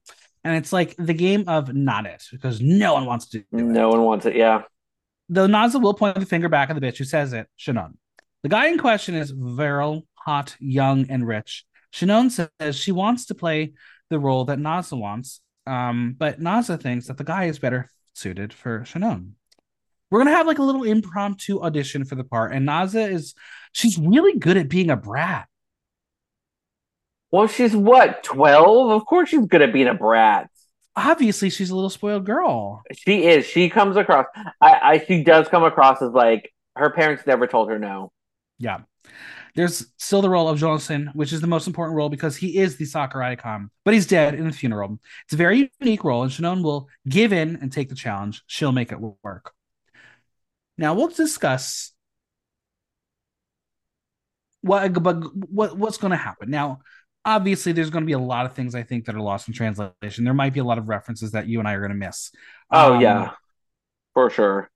And 0.43 0.55
it's 0.55 0.71
like 0.71 0.95
the 0.97 1.13
game 1.13 1.45
of 1.47 1.73
not 1.73 2.05
it, 2.05 2.23
because 2.32 2.62
no 2.62 2.93
one 2.93 3.05
wants 3.05 3.27
to 3.29 3.39
do 3.39 3.45
it. 3.51 3.63
No 3.63 3.89
one 3.89 4.03
wants 4.03 4.25
it. 4.25 4.36
Yeah. 4.36 4.63
Though 5.27 5.47
Naza 5.47 5.82
will 5.82 5.93
point 5.93 6.19
the 6.19 6.25
finger 6.25 6.49
back 6.49 6.69
at 6.69 6.79
the 6.79 6.82
bitch 6.82 6.97
who 6.97 7.03
says 7.03 7.34
it, 7.34 7.47
Shannon. 7.55 7.97
The 8.41 8.49
guy 8.49 8.67
in 8.67 8.77
question 8.77 9.15
is 9.15 9.32
virile, 9.32 10.08
hot, 10.15 10.55
young, 10.60 11.08
and 11.10 11.27
rich. 11.27 11.65
Shannon 11.91 12.29
says 12.29 12.75
she 12.75 12.91
wants 12.91 13.25
to 13.25 13.36
play 13.36 13.73
the 14.10 14.19
role 14.19 14.45
that 14.45 14.60
Naza 14.60 14.97
wants, 14.97 15.41
um, 15.67 16.15
but 16.17 16.39
Naza 16.39 16.82
thinks 16.82 17.08
that 17.08 17.17
the 17.17 17.23
guy 17.23 17.45
is 17.45 17.60
better 17.60 17.89
suited 18.13 18.53
for 18.53 18.86
Shannon. 18.86 19.36
We're 20.10 20.19
gonna 20.19 20.36
have 20.36 20.47
like 20.47 20.60
a 20.60 20.63
little 20.63 20.84
impromptu 20.84 21.62
audition 21.62 22.05
for 22.05 22.15
the 22.15 22.23
part, 22.23 22.53
and 22.53 22.67
Naza 22.67 23.12
is 23.12 23.36
she's 23.73 23.97
really 23.97 24.39
good 24.39 24.58
at 24.58 24.69
being 24.69 24.89
a 24.89 24.95
brat. 24.95 25.48
Well, 27.32 27.48
she's 27.48 27.76
what, 27.76 28.24
12? 28.24 28.92
Of 28.92 29.06
course 29.06 29.30
she's 29.30 29.46
good 29.46 29.62
at 29.62 29.74
being 29.74 29.88
a 29.88 29.94
brat. 29.94 30.50
Obviously, 30.96 31.50
she's 31.50 31.70
a 31.70 31.76
little 31.76 31.89
spoiled 31.89 32.26
girl. 32.26 32.82
She 32.94 33.26
is. 33.26 33.46
She 33.46 33.70
comes 33.70 33.96
across 33.96 34.26
I, 34.60 34.80
I 34.84 35.04
she 35.06 35.24
does 35.24 35.48
come 35.48 35.63
across 35.63 36.02
as 36.02 36.12
like 36.12 36.52
her 36.76 36.89
parents 36.89 37.26
never 37.26 37.48
told 37.48 37.70
her 37.70 37.80
no. 37.80 38.12
Yeah. 38.58 38.80
There's 39.56 39.88
still 39.98 40.22
the 40.22 40.30
role 40.30 40.48
of 40.48 40.60
Johnson, 40.60 41.10
which 41.13 41.34
is 41.34 41.42
the 41.42 41.48
most 41.48 41.68
important 41.68 41.96
role 41.96 42.10
because 42.10 42.36
he 42.36 42.58
is 42.58 42.78
the 42.78 42.86
soccer 42.86 43.22
icon, 43.22 43.72
but 43.84 43.94
he's 43.94 44.06
dead 44.06 44.36
in 44.36 44.46
the 44.46 44.54
funeral. 44.54 45.00
It's 45.26 45.34
a 45.34 45.38
very 45.38 45.72
unique 45.80 46.04
role, 46.04 46.24
and 46.24 46.32
Shannon 46.32 46.63
will 46.63 46.88
give 47.08 47.34
in 47.34 47.58
and 47.58 47.72
take 47.72 47.89
the 47.89 47.96
challenge. 47.96 48.44
She'll 48.48 48.72
make 48.72 48.92
it 48.92 49.00
work. 49.00 49.54
Now 50.78 50.94
we'll 50.94 51.08
discuss 51.08 51.92
what 54.62 54.94
but 55.02 55.15
what 55.50 55.78
what's 55.78 55.98
going 55.98 56.12
to 56.12 56.18
happen. 56.18 56.50
Now, 56.50 56.80
obviously, 57.30 57.72
there's 57.72 57.89
going 57.89 58.04
to 58.04 58.08
be 58.08 58.13
a 58.13 58.20
lot 58.20 58.46
of 58.46 58.54
things 58.54 58.76
I 58.76 58.84
think 58.84 59.06
that 59.06 59.15
are 59.15 59.22
lost 59.22 59.48
in 59.48 59.54
translation. 59.54 60.24
There 60.24 60.34
might 60.34 60.54
be 60.54 60.60
a 60.60 60.63
lot 60.63 60.78
of 60.78 60.89
references 60.89 61.32
that 61.32 61.48
you 61.48 61.60
and 61.60 61.68
I 61.68 61.74
are 61.74 61.80
going 61.80 61.92
to 61.92 61.98
miss. 61.98 62.32
Oh 62.72 62.96
Um, 62.96 63.02
yeah. 63.02 63.32
For 64.13 64.30
sure. 64.30 64.70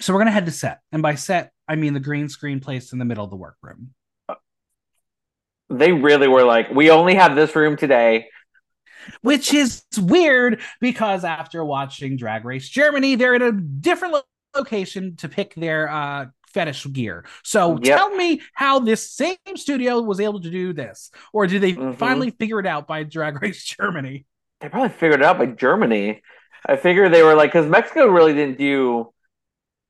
So 0.00 0.12
we're 0.12 0.18
going 0.20 0.26
to 0.26 0.32
head 0.32 0.46
to 0.46 0.52
set, 0.52 0.80
and 0.92 1.02
by 1.02 1.14
set, 1.14 1.52
I 1.68 1.76
mean 1.76 1.94
the 1.94 2.00
green 2.00 2.28
screen 2.28 2.60
placed 2.60 2.92
in 2.92 2.98
the 2.98 3.04
middle 3.04 3.24
of 3.24 3.30
the 3.30 3.36
workroom. 3.36 3.94
They 5.70 5.92
really 5.92 6.28
were 6.28 6.44
like, 6.44 6.70
we 6.70 6.90
only 6.90 7.14
have 7.14 7.34
this 7.34 7.54
room 7.56 7.76
today. 7.76 8.28
which 9.22 9.52
is 9.52 9.84
weird 9.98 10.60
because 10.80 11.24
after 11.24 11.64
watching 11.64 12.16
Drag 12.16 12.44
Race 12.44 12.68
Germany, 12.68 13.14
they're 13.16 13.34
in 13.34 13.42
a 13.42 13.52
different 13.52 14.14
lo- 14.14 14.22
location 14.56 15.16
to 15.16 15.28
pick 15.28 15.54
their 15.54 15.90
uh, 15.90 16.26
fetish 16.54 16.86
gear. 16.92 17.24
So 17.42 17.78
Yep. 17.82 17.84
tell 17.84 18.14
me 18.14 18.42
how 18.54 18.78
this 18.80 19.10
same 19.10 19.36
studio 19.56 20.00
was 20.00 20.20
able 20.20 20.40
to 20.40 20.50
do 20.50 20.72
this, 20.72 21.10
or 21.32 21.46
did 21.46 21.62
they 21.62 21.74
Mhm. 21.76 21.94
finally 21.98 22.30
figure 22.30 22.60
it 22.60 22.66
out 22.66 22.86
by 22.86 23.02
Drag 23.04 23.42
Race 23.42 23.62
Germany? 23.80 24.26
They 24.60 24.68
probably 24.68 24.90
figured 24.90 25.20
it 25.20 25.26
out 25.26 25.38
by 25.38 25.46
Germany. 25.46 26.22
I 26.66 26.76
figure 26.76 27.08
they 27.08 27.22
were 27.22 27.34
like, 27.34 27.50
because 27.52 27.66
Mexico 27.68 28.06
really 28.06 28.32
didn't 28.32 28.58
do 28.58 29.12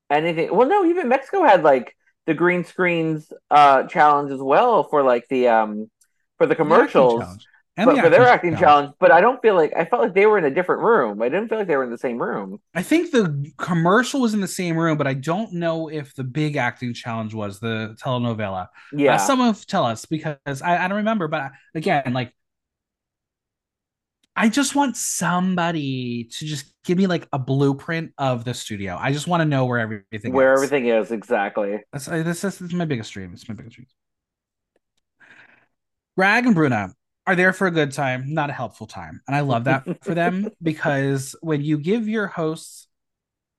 anything. 0.09 0.55
Well, 0.55 0.67
no, 0.69 0.85
even 0.85 1.09
Mexico 1.09 1.43
had 1.43 1.63
like 1.63 1.95
the 2.27 2.33
green 2.33 2.63
screens 2.65 3.31
uh 3.51 3.83
challenge 3.87 4.31
as 4.31 4.41
well 4.41 4.83
for 4.83 5.03
like 5.03 5.27
the 5.29 5.47
um 5.49 5.89
for 6.37 6.47
the 6.47 6.55
commercials. 6.55 7.39
And 7.77 7.87
but 7.87 7.95
the 7.95 8.01
for 8.03 8.09
their 8.09 8.27
acting 8.27 8.51
challenge. 8.51 8.65
challenge. 8.65 8.93
But 8.99 9.11
I 9.11 9.19
don't 9.19 9.41
feel 9.41 9.55
like 9.55 9.73
I 9.75 9.83
felt 9.83 10.01
like 10.01 10.13
they 10.13 10.25
were 10.25 10.37
in 10.37 10.45
a 10.45 10.49
different 10.49 10.81
room. 10.81 11.21
I 11.21 11.27
didn't 11.27 11.49
feel 11.49 11.57
like 11.57 11.67
they 11.67 11.75
were 11.75 11.83
in 11.83 11.91
the 11.91 11.97
same 11.97 12.21
room. 12.21 12.61
I 12.73 12.81
think 12.81 13.11
the 13.11 13.51
commercial 13.57 14.21
was 14.21 14.33
in 14.33 14.39
the 14.39 14.47
same 14.47 14.77
room, 14.77 14.97
but 14.97 15.07
I 15.07 15.13
don't 15.13 15.51
know 15.53 15.89
if 15.89 16.15
the 16.15 16.23
big 16.23 16.55
acting 16.55 16.93
challenge 16.93 17.33
was 17.33 17.59
the 17.59 17.97
telenovela. 18.01 18.69
Yeah, 18.93 19.15
Uh, 19.15 19.17
someone 19.17 19.53
tell 19.67 19.85
us 19.85 20.05
because 20.05 20.37
I, 20.61 20.85
I 20.85 20.87
don't 20.87 20.97
remember. 20.97 21.27
But 21.27 21.51
again, 21.73 22.13
like 22.13 22.33
I 24.37 24.49
just 24.49 24.75
want 24.75 24.97
somebody 24.97 26.25
to 26.25 26.45
just 26.45 26.73
give 26.83 26.97
me 26.97 27.07
like 27.07 27.27
a 27.31 27.39
blueprint 27.39 28.11
of 28.17 28.43
the 28.43 28.53
studio. 28.53 28.97
I 28.99 29.13
just 29.13 29.27
want 29.27 29.41
to 29.41 29.45
know 29.45 29.65
where 29.65 29.79
everything 29.79 30.33
where 30.33 30.53
is. 30.53 30.59
everything 30.59 30.87
is 30.87 31.11
exactly. 31.11 31.79
That's, 31.93 32.07
uh, 32.07 32.23
this, 32.23 32.43
is, 32.43 32.59
this 32.59 32.69
is 32.69 32.73
my 32.73 32.85
biggest 32.85 33.13
dream. 33.13 33.31
It's 33.33 33.47
my 33.47 33.55
biggest 33.55 33.77
dream. 33.77 33.87
Grag 36.17 36.45
and 36.45 36.55
Bruna 36.55 36.93
are 37.27 37.35
there 37.35 37.53
for 37.53 37.67
a 37.67 37.71
good 37.71 37.91
time, 37.91 38.33
not 38.33 38.49
a 38.49 38.53
helpful 38.53 38.87
time. 38.87 39.21
And 39.27 39.35
I 39.35 39.41
love 39.41 39.65
that 39.65 39.85
for 40.01 40.13
them 40.13 40.51
because 40.61 41.35
when 41.41 41.61
you 41.61 41.77
give 41.77 42.07
your 42.07 42.27
hosts 42.27 42.87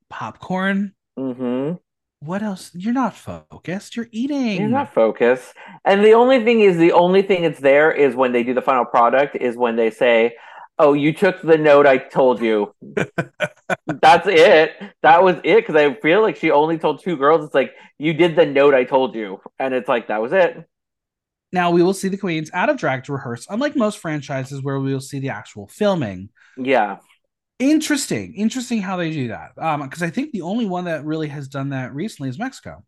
popcorn, 0.09 0.95
hmm 1.17 1.79
what 2.21 2.43
else? 2.43 2.71
You're 2.75 2.95
not 2.95 3.15
focused. 3.15 3.95
You're 3.95 4.09
eating. 4.11 4.59
You're 4.59 4.69
not 4.69 4.93
focused. 4.93 5.53
And 5.85 6.05
the 6.05 6.13
only 6.15 6.43
thing 6.45 6.61
is, 6.61 6.77
the 6.77 6.93
only 6.93 7.23
thing 7.23 7.45
it's 7.45 7.61
there 7.61 7.93
is 7.93 8.15
when 8.15 8.33
they 8.33 8.43
do 8.43 8.55
the 8.55 8.63
final 8.63 8.85
product 8.85 9.37
is 9.37 9.57
when 9.57 9.77
they 9.77 9.91
say, 9.91 10.37
"Oh, 10.79 10.95
you 10.95 11.13
took 11.13 11.43
the 11.43 11.59
note 11.59 11.87
I 11.87 11.99
told 11.99 12.41
you." 12.41 12.75
That's 14.03 14.27
it. 14.27 14.73
That 15.03 15.23
was 15.23 15.37
it. 15.45 15.57
Because 15.67 15.77
I 15.77 15.95
feel 15.95 16.23
like 16.23 16.37
she 16.37 16.51
only 16.51 16.79
told 16.79 17.03
two 17.03 17.17
girls. 17.17 17.45
It's 17.45 17.55
like 17.55 17.73
you 17.99 18.15
did 18.15 18.37
the 18.37 18.47
note 18.47 18.75
I 18.75 18.85
told 18.85 19.15
you, 19.15 19.41
and 19.59 19.75
it's 19.75 19.89
like 19.89 20.09
that 20.09 20.23
was 20.23 20.33
it. 20.33 20.67
Now 21.57 21.71
we 21.71 21.83
will 21.83 21.95
see 21.95 22.09
the 22.09 22.19
queens 22.19 22.51
out 22.53 22.69
of 22.69 22.77
drag 22.77 23.05
to 23.05 23.13
rehearse, 23.13 23.47
unlike 23.49 23.77
most 23.77 23.99
franchises 23.99 24.63
where 24.63 24.79
we 24.81 24.93
will 24.93 25.01
see 25.01 25.21
the 25.21 25.31
actual 25.31 25.67
filming. 25.69 26.31
Yeah, 26.57 26.99
Interesting, 27.59 28.35
interesting 28.35 28.83
how 28.83 28.97
they 28.99 29.11
do 29.11 29.29
that. 29.29 29.53
Um, 29.57 29.83
because 29.83 30.03
I 30.03 30.11
think 30.11 30.33
the 30.33 30.43
only 30.43 30.67
one 30.67 30.85
that 30.85 31.05
really 31.07 31.29
has 31.29 31.49
done 31.49 31.71
that 31.71 31.95
recently 31.95 32.29
is 32.29 32.39
Mexico. 32.39 32.85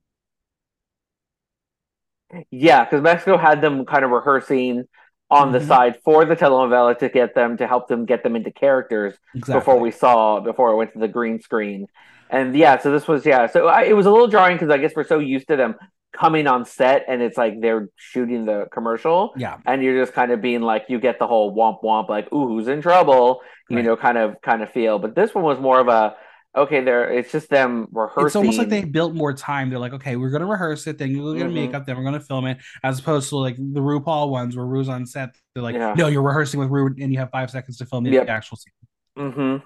yeah. 2.50 2.84
Because 2.84 3.02
Mexico 3.02 3.36
had 3.36 3.60
them 3.60 3.84
kind 3.86 4.04
of 4.04 4.10
rehearsing 4.10 4.84
on 5.30 5.52
the 5.52 5.58
Mhm. 5.58 5.66
side 5.66 5.96
for 6.04 6.24
the 6.24 6.36
telenovela 6.36 6.98
to 6.98 7.08
get 7.08 7.34
them 7.34 7.56
to 7.58 7.66
help 7.66 7.88
them 7.88 8.06
get 8.06 8.22
them 8.22 8.36
into 8.36 8.50
characters 8.50 9.14
Exactly. 9.34 9.52
before 9.52 9.78
we 9.78 9.90
saw 9.90 10.40
before 10.40 10.70
it 10.72 10.76
went 10.76 10.92
to 10.94 10.98
the 10.98 11.08
green 11.08 11.40
screen. 11.40 11.86
And 12.30 12.54
yeah, 12.56 12.78
so 12.78 12.90
this 12.92 13.06
was 13.08 13.24
yeah, 13.26 13.46
so 13.46 13.66
I, 13.68 13.84
it 13.84 13.94
was 13.94 14.06
a 14.06 14.10
little 14.10 14.28
jarring 14.28 14.56
because 14.56 14.70
I 14.70 14.78
guess 14.78 14.92
we're 14.96 15.04
so 15.04 15.18
used 15.18 15.48
to 15.48 15.56
them 15.56 15.76
coming 16.12 16.46
on 16.46 16.64
set 16.64 17.04
and 17.06 17.20
it's 17.20 17.36
like 17.36 17.60
they're 17.60 17.88
shooting 17.96 18.46
the 18.46 18.66
commercial 18.72 19.32
Yeah. 19.36 19.58
and 19.66 19.82
you're 19.82 20.00
just 20.02 20.14
kind 20.14 20.32
of 20.32 20.40
being 20.40 20.62
like 20.62 20.86
you 20.88 20.98
get 20.98 21.18
the 21.18 21.26
whole 21.26 21.54
womp 21.54 21.82
womp 21.82 22.08
like 22.08 22.32
ooh 22.32 22.48
who's 22.48 22.66
in 22.66 22.80
trouble 22.80 23.40
you 23.68 23.76
Right. 23.76 23.84
know 23.84 23.96
kind 23.96 24.16
of 24.16 24.40
kind 24.40 24.62
of 24.62 24.70
feel 24.70 24.98
but 24.98 25.14
this 25.14 25.34
one 25.34 25.44
was 25.44 25.60
more 25.60 25.78
of 25.78 25.88
a 25.88 26.16
okay 26.56 26.80
there 26.80 27.10
it's 27.12 27.30
just 27.30 27.50
them 27.50 27.86
rehearsing 27.92 28.26
It's 28.26 28.36
almost 28.36 28.58
like 28.58 28.70
they 28.70 28.84
built 28.84 29.14
more 29.14 29.34
time. 29.34 29.68
They're 29.68 29.78
like, 29.78 29.92
okay, 29.92 30.16
we're 30.16 30.30
gonna 30.30 30.46
rehearse 30.46 30.86
it, 30.86 30.96
then 30.96 31.10
you're 31.10 31.34
gonna 31.34 31.50
Mhm. 31.50 31.54
makeup, 31.54 31.84
then 31.84 31.96
we're 31.98 32.04
gonna 32.04 32.20
film 32.20 32.46
it, 32.46 32.56
as 32.82 32.98
opposed 32.98 33.28
to 33.28 33.36
like 33.36 33.56
the 33.56 33.80
RuPaul 33.80 34.30
ones 34.30 34.56
where 34.56 34.64
Ru's 34.64 34.88
on 34.88 35.04
set. 35.06 35.36
They're 35.54 35.62
like, 35.62 35.74
Yeah. 35.76 35.92
no, 35.96 36.06
you're 36.08 36.22
rehearsing 36.22 36.58
with 36.58 36.70
Ru, 36.70 36.86
and 36.86 37.12
you 37.12 37.18
have 37.18 37.30
five 37.30 37.50
seconds 37.50 37.76
to 37.78 37.86
film 37.86 38.04
the 38.04 38.10
Yep. 38.12 38.28
actual 38.30 38.56
scene. 38.56 38.72
Mm-hmm. 39.18 39.56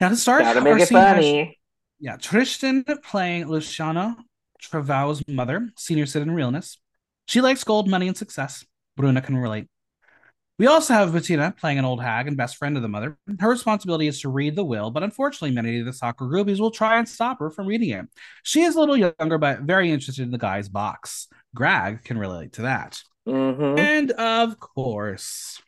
Now 0.00 0.08
to 0.08 0.16
start, 0.16 0.42
gotta 0.42 0.60
make 0.60 0.80
it 0.82 0.88
scene 0.88 0.98
has- 0.98 1.46
Yeah, 2.00 2.16
Tristan 2.16 2.84
playing 3.04 3.46
Luciana 3.46 4.16
Travao's 4.60 5.22
mother, 5.28 5.70
senior 5.76 6.06
citizen 6.06 6.32
realness. 6.32 6.78
She 7.26 7.40
likes 7.40 7.64
gold, 7.64 7.88
money, 7.88 8.08
and 8.08 8.16
success. 8.16 8.64
Bruna 8.96 9.22
can 9.22 9.36
relate. 9.36 9.66
We 10.58 10.66
also 10.66 10.92
have 10.92 11.10
Betina 11.10 11.56
playing 11.56 11.78
an 11.78 11.86
old 11.86 12.02
hag 12.02 12.28
and 12.28 12.36
best 12.36 12.56
friend 12.56 12.76
of 12.76 12.82
the 12.82 12.88
mother. 12.88 13.16
Her 13.38 13.48
responsibility 13.48 14.08
is 14.08 14.20
to 14.20 14.28
read 14.28 14.56
the 14.56 14.64
will, 14.64 14.90
but 14.90 15.02
unfortunately, 15.02 15.52
many 15.54 15.80
of 15.80 15.86
the 15.86 15.92
soccer 15.92 16.26
groupies 16.26 16.60
will 16.60 16.70
try 16.70 16.98
and 16.98 17.08
stop 17.08 17.38
her 17.38 17.50
from 17.50 17.66
reading 17.66 17.90
it. 17.90 18.06
She 18.42 18.62
is 18.62 18.76
a 18.76 18.80
little 18.80 18.96
younger, 18.96 19.38
but 19.38 19.60
very 19.62 19.90
interested 19.90 20.22
in 20.22 20.30
the 20.30 20.38
guy's 20.38 20.68
box. 20.68 21.28
Grag 21.54 22.04
can 22.04 22.18
relate 22.18 22.52
to 22.54 22.62
that. 22.62 23.02
hmm 23.26 23.90
And 23.94 24.10
of 24.12 24.60
course, 24.60 25.60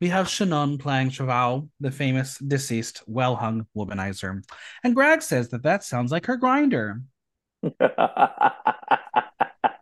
we 0.00 0.08
have 0.08 0.28
Shannon 0.28 0.78
playing 0.78 1.10
Cheval, 1.10 1.68
the 1.80 1.90
famous 1.90 2.38
deceased, 2.38 3.02
well 3.06 3.36
hung 3.36 3.66
womanizer. 3.76 4.42
And 4.82 4.94
Grag 4.94 5.22
says 5.22 5.50
that 5.50 5.62
that 5.64 5.84
sounds 5.84 6.12
like 6.12 6.26
her 6.26 6.36
grinder. 6.36 7.02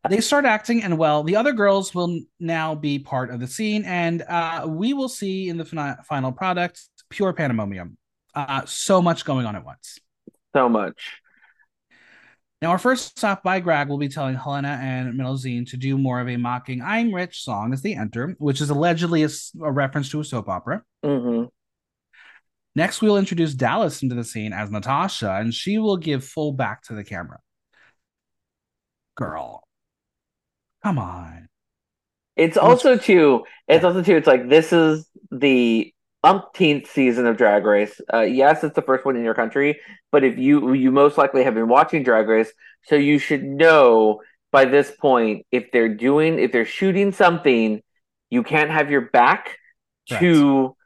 They 0.08 0.20
start 0.20 0.46
acting, 0.46 0.82
and 0.82 0.96
well, 0.96 1.22
the 1.22 1.36
other 1.36 1.52
girls 1.52 1.94
will 1.94 2.20
now 2.40 2.74
be 2.74 2.98
part 2.98 3.30
of 3.30 3.40
the 3.40 3.46
scene, 3.46 3.84
and 3.84 4.22
uh, 4.22 4.64
we 4.66 4.94
will 4.94 5.08
see 5.08 5.50
in 5.50 5.58
the 5.58 5.66
fin- 5.66 5.96
final 6.04 6.32
product 6.32 6.80
pure 7.10 7.32
pandemonium. 7.34 7.98
Uh, 8.34 8.64
so 8.64 9.02
much 9.02 9.24
going 9.24 9.44
on 9.44 9.54
at 9.54 9.64
once. 9.64 9.98
So 10.56 10.68
much. 10.68 11.20
Now, 12.62 12.70
our 12.70 12.78
first 12.78 13.18
stop 13.18 13.42
by 13.42 13.60
Grag 13.60 13.88
will 13.88 13.98
be 13.98 14.08
telling 14.08 14.34
Hellena 14.34 14.78
and 14.80 15.14
Melusine 15.14 15.68
to 15.70 15.76
do 15.76 15.98
more 15.98 16.20
of 16.20 16.28
a 16.28 16.36
mocking 16.36 16.80
I'm 16.80 17.14
Rich 17.14 17.44
song 17.44 17.72
as 17.72 17.82
they 17.82 17.94
enter, 17.94 18.34
which 18.38 18.60
is 18.60 18.70
allegedly 18.70 19.24
a, 19.24 19.28
a 19.62 19.70
reference 19.70 20.08
to 20.10 20.20
a 20.20 20.24
soap 20.24 20.48
opera. 20.48 20.82
Mm-hmm. 21.04 21.44
Next, 22.74 23.02
we'll 23.02 23.18
introduce 23.18 23.54
Dallas 23.54 24.02
into 24.02 24.14
the 24.14 24.24
scene 24.24 24.52
as 24.52 24.70
Natasha, 24.70 25.36
and 25.36 25.52
she 25.52 25.78
will 25.78 25.96
give 25.96 26.24
full 26.24 26.52
back 26.52 26.82
to 26.84 26.94
the 26.94 27.04
camera. 27.04 27.40
Girl, 29.18 29.64
come 30.84 30.98
on. 30.98 31.48
It's 32.36 32.56
also 32.56 32.96
too. 32.96 33.44
It's 33.66 33.84
also 33.84 34.00
too. 34.02 34.16
It's 34.16 34.28
like 34.28 34.48
this 34.48 34.72
is 34.72 35.08
the 35.32 35.92
umpteenth 36.22 36.88
season 36.88 37.26
of 37.26 37.36
Drag 37.36 37.64
Race. 37.64 38.00
Uh, 38.14 38.20
yes, 38.20 38.62
it's 38.62 38.76
the 38.76 38.82
first 38.82 39.04
one 39.04 39.16
in 39.16 39.24
your 39.24 39.34
country, 39.34 39.80
but 40.12 40.22
if 40.22 40.38
you 40.38 40.72
you 40.72 40.92
most 40.92 41.18
likely 41.18 41.42
have 41.42 41.54
been 41.54 41.66
watching 41.68 42.04
Drag 42.04 42.28
Race, 42.28 42.52
so 42.84 42.94
you 42.94 43.18
should 43.18 43.42
know 43.42 44.20
by 44.52 44.64
this 44.64 44.92
point 45.00 45.46
if 45.50 45.72
they're 45.72 45.94
doing 45.94 46.38
if 46.38 46.52
they're 46.52 46.64
shooting 46.64 47.10
something, 47.10 47.82
you 48.30 48.44
can't 48.44 48.70
have 48.70 48.88
your 48.88 49.10
back 49.10 49.56
to. 50.20 50.76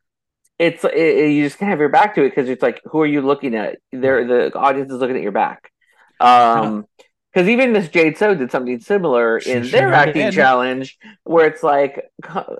It's 0.59 0.85
it, 0.85 1.33
you 1.33 1.45
just 1.45 1.59
can't 1.59 1.71
have 1.71 1.81
your 1.81 1.88
back 1.90 2.14
to 2.14 2.23
it 2.23 2.31
because 2.31 2.49
it's 2.49 2.62
like 2.62 2.81
who 2.85 3.03
are 3.03 3.07
you 3.07 3.21
looking 3.21 3.55
at? 3.55 3.77
They're 3.92 4.27
the 4.27 4.59
audience 4.59 4.90
is 4.90 4.99
looking 4.99 5.16
at 5.16 5.23
your 5.23 5.33
back. 5.33 5.71
Um, 6.18 6.87
because 7.33 7.49
even 7.49 7.73
this 7.73 7.88
Jade 7.88 8.18
So 8.18 8.35
did 8.35 8.51
something 8.51 8.81
similar 8.81 9.40
she 9.40 9.53
in 9.53 9.71
their 9.71 9.92
acting 9.92 10.31
challenge, 10.33 10.99
where 11.25 11.47
it's 11.47 11.62
like 11.62 12.11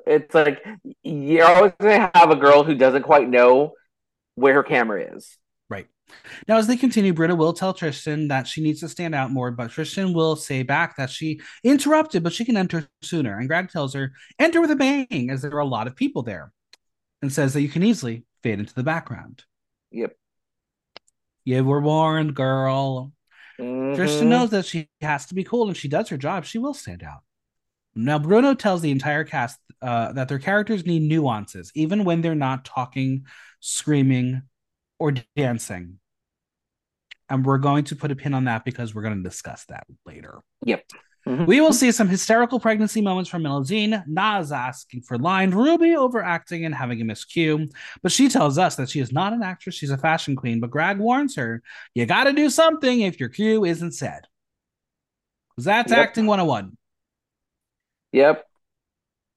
it's 0.07 0.35
like 0.35 0.65
you're 1.03 1.47
always 1.47 1.73
gonna 1.79 2.11
have 2.15 2.31
a 2.31 2.37
girl 2.37 2.63
who 2.63 2.75
doesn't 2.75 3.03
quite 3.03 3.29
know 3.29 3.73
where 4.35 4.55
her 4.55 4.63
camera 4.63 5.15
is. 5.15 5.37
Right. 5.69 5.87
Now, 6.49 6.57
as 6.57 6.67
they 6.67 6.77
continue, 6.77 7.13
Britta 7.13 7.35
will 7.35 7.53
tell 7.53 7.75
Tristan 7.75 8.29
that 8.29 8.47
she 8.47 8.63
needs 8.63 8.81
to 8.81 8.89
stand 8.89 9.15
out 9.15 9.31
more, 9.31 9.51
but 9.51 9.71
Tristan 9.71 10.13
will 10.13 10.37
say 10.37 10.63
back 10.63 10.97
that 10.97 11.11
she 11.11 11.41
interrupted, 11.65 12.23
but 12.23 12.33
she 12.33 12.45
can 12.45 12.57
enter 12.57 12.89
sooner. 13.03 13.39
And 13.39 13.49
Grag 13.49 13.71
tells 13.71 13.95
her, 13.95 14.13
enter 14.39 14.61
with 14.61 14.71
a 14.71 14.77
bang, 14.77 15.31
as 15.31 15.43
there 15.43 15.55
are 15.55 15.61
a 15.61 15.67
lot 15.67 15.87
of 15.87 15.97
people 15.97 16.23
there, 16.23 16.53
and 17.21 17.33
says 17.33 17.55
that 17.55 17.63
you 17.63 17.69
can 17.69 17.83
easily 17.83 18.25
fade 18.43 18.59
into 18.59 18.75
the 18.75 18.83
background. 18.83 19.45
Yep. 19.91 20.17
You 21.45 21.65
were 21.65 21.81
warned, 21.81 22.35
girl. 22.35 23.13
Mm-hmm. 23.63 23.95
Tristan 23.95 24.29
knows 24.29 24.51
that 24.51 24.67
she 24.67 24.89
has 25.01 25.27
to 25.27 25.35
be 25.35 25.45
cool, 25.45 25.69
and 25.69 25.77
she 25.77 25.89
does 25.89 26.09
her 26.09 26.17
job. 26.17 26.45
She 26.45 26.59
will 26.59 26.75
stand 26.75 27.03
out. 27.03 27.21
Now, 27.95 28.19
Bruna 28.19 28.55
tells 28.55 28.81
the 28.81 28.91
entire 28.91 29.25
cast 29.25 29.59
uh, 29.81 30.13
that 30.13 30.29
their 30.29 30.39
characters 30.39 30.87
need 30.87 31.03
nuances, 31.03 31.71
even 31.75 32.05
when 32.05 32.23
they're 32.23 32.35
not 32.35 32.65
talking, 32.65 33.27
screaming, 33.61 34.43
or 34.99 35.15
dancing. 35.37 35.99
And 37.29 37.45
we're 37.45 37.59
going 37.59 37.85
to 37.85 37.97
put 37.97 38.11
a 38.11 38.17
pin 38.17 38.35
on 38.35 38.45
that 38.45 38.65
because 38.65 38.95
we're 38.95 39.03
going 39.03 39.23
to 39.23 39.29
discuss 39.29 39.65
that 39.67 39.87
later. 40.07 40.41
Yep. 40.65 40.85
Mm-hmm. 41.27 41.45
We 41.45 41.61
will 41.61 41.73
see 41.73 41.93
some 41.93 42.09
hysterical 42.09 42.59
pregnancy 42.59 43.01
moments 43.01 43.31
from 43.31 43.45
Melusine, 43.45 44.05
Naz 44.09 44.51
asking 44.51 45.03
for 45.03 45.19
line, 45.19 45.53
Rubi 45.53 45.95
overacting 45.95 46.65
and 46.65 46.75
having 46.75 47.01
a 47.01 47.05
miscue. 47.05 47.71
But 48.03 48.11
she 48.11 48.29
tells 48.29 48.59
us 48.59 48.77
that 48.77 48.89
she 48.89 49.01
is 49.01 49.13
not 49.13 49.33
an 49.33 49.43
actress, 49.43 49.77
she's 49.77 49.91
a 49.91 49.99
fashion 49.99 50.35
queen. 50.35 50.59
But 50.59 50.71
Grag 50.71 50.99
warns 50.99 51.37
her, 51.37 51.63
you 51.95 52.07
got 52.07 52.25
to 52.25 52.33
do 52.33 52.51
something 52.51 53.03
if 53.03 53.21
your 53.21 53.29
cue 53.29 53.65
isn't 53.65 53.93
said. 53.93 54.27
That's 55.57 55.93
yep. 55.93 56.01
acting 56.01 56.27
101. 56.27 56.77
Yep. 58.13 58.45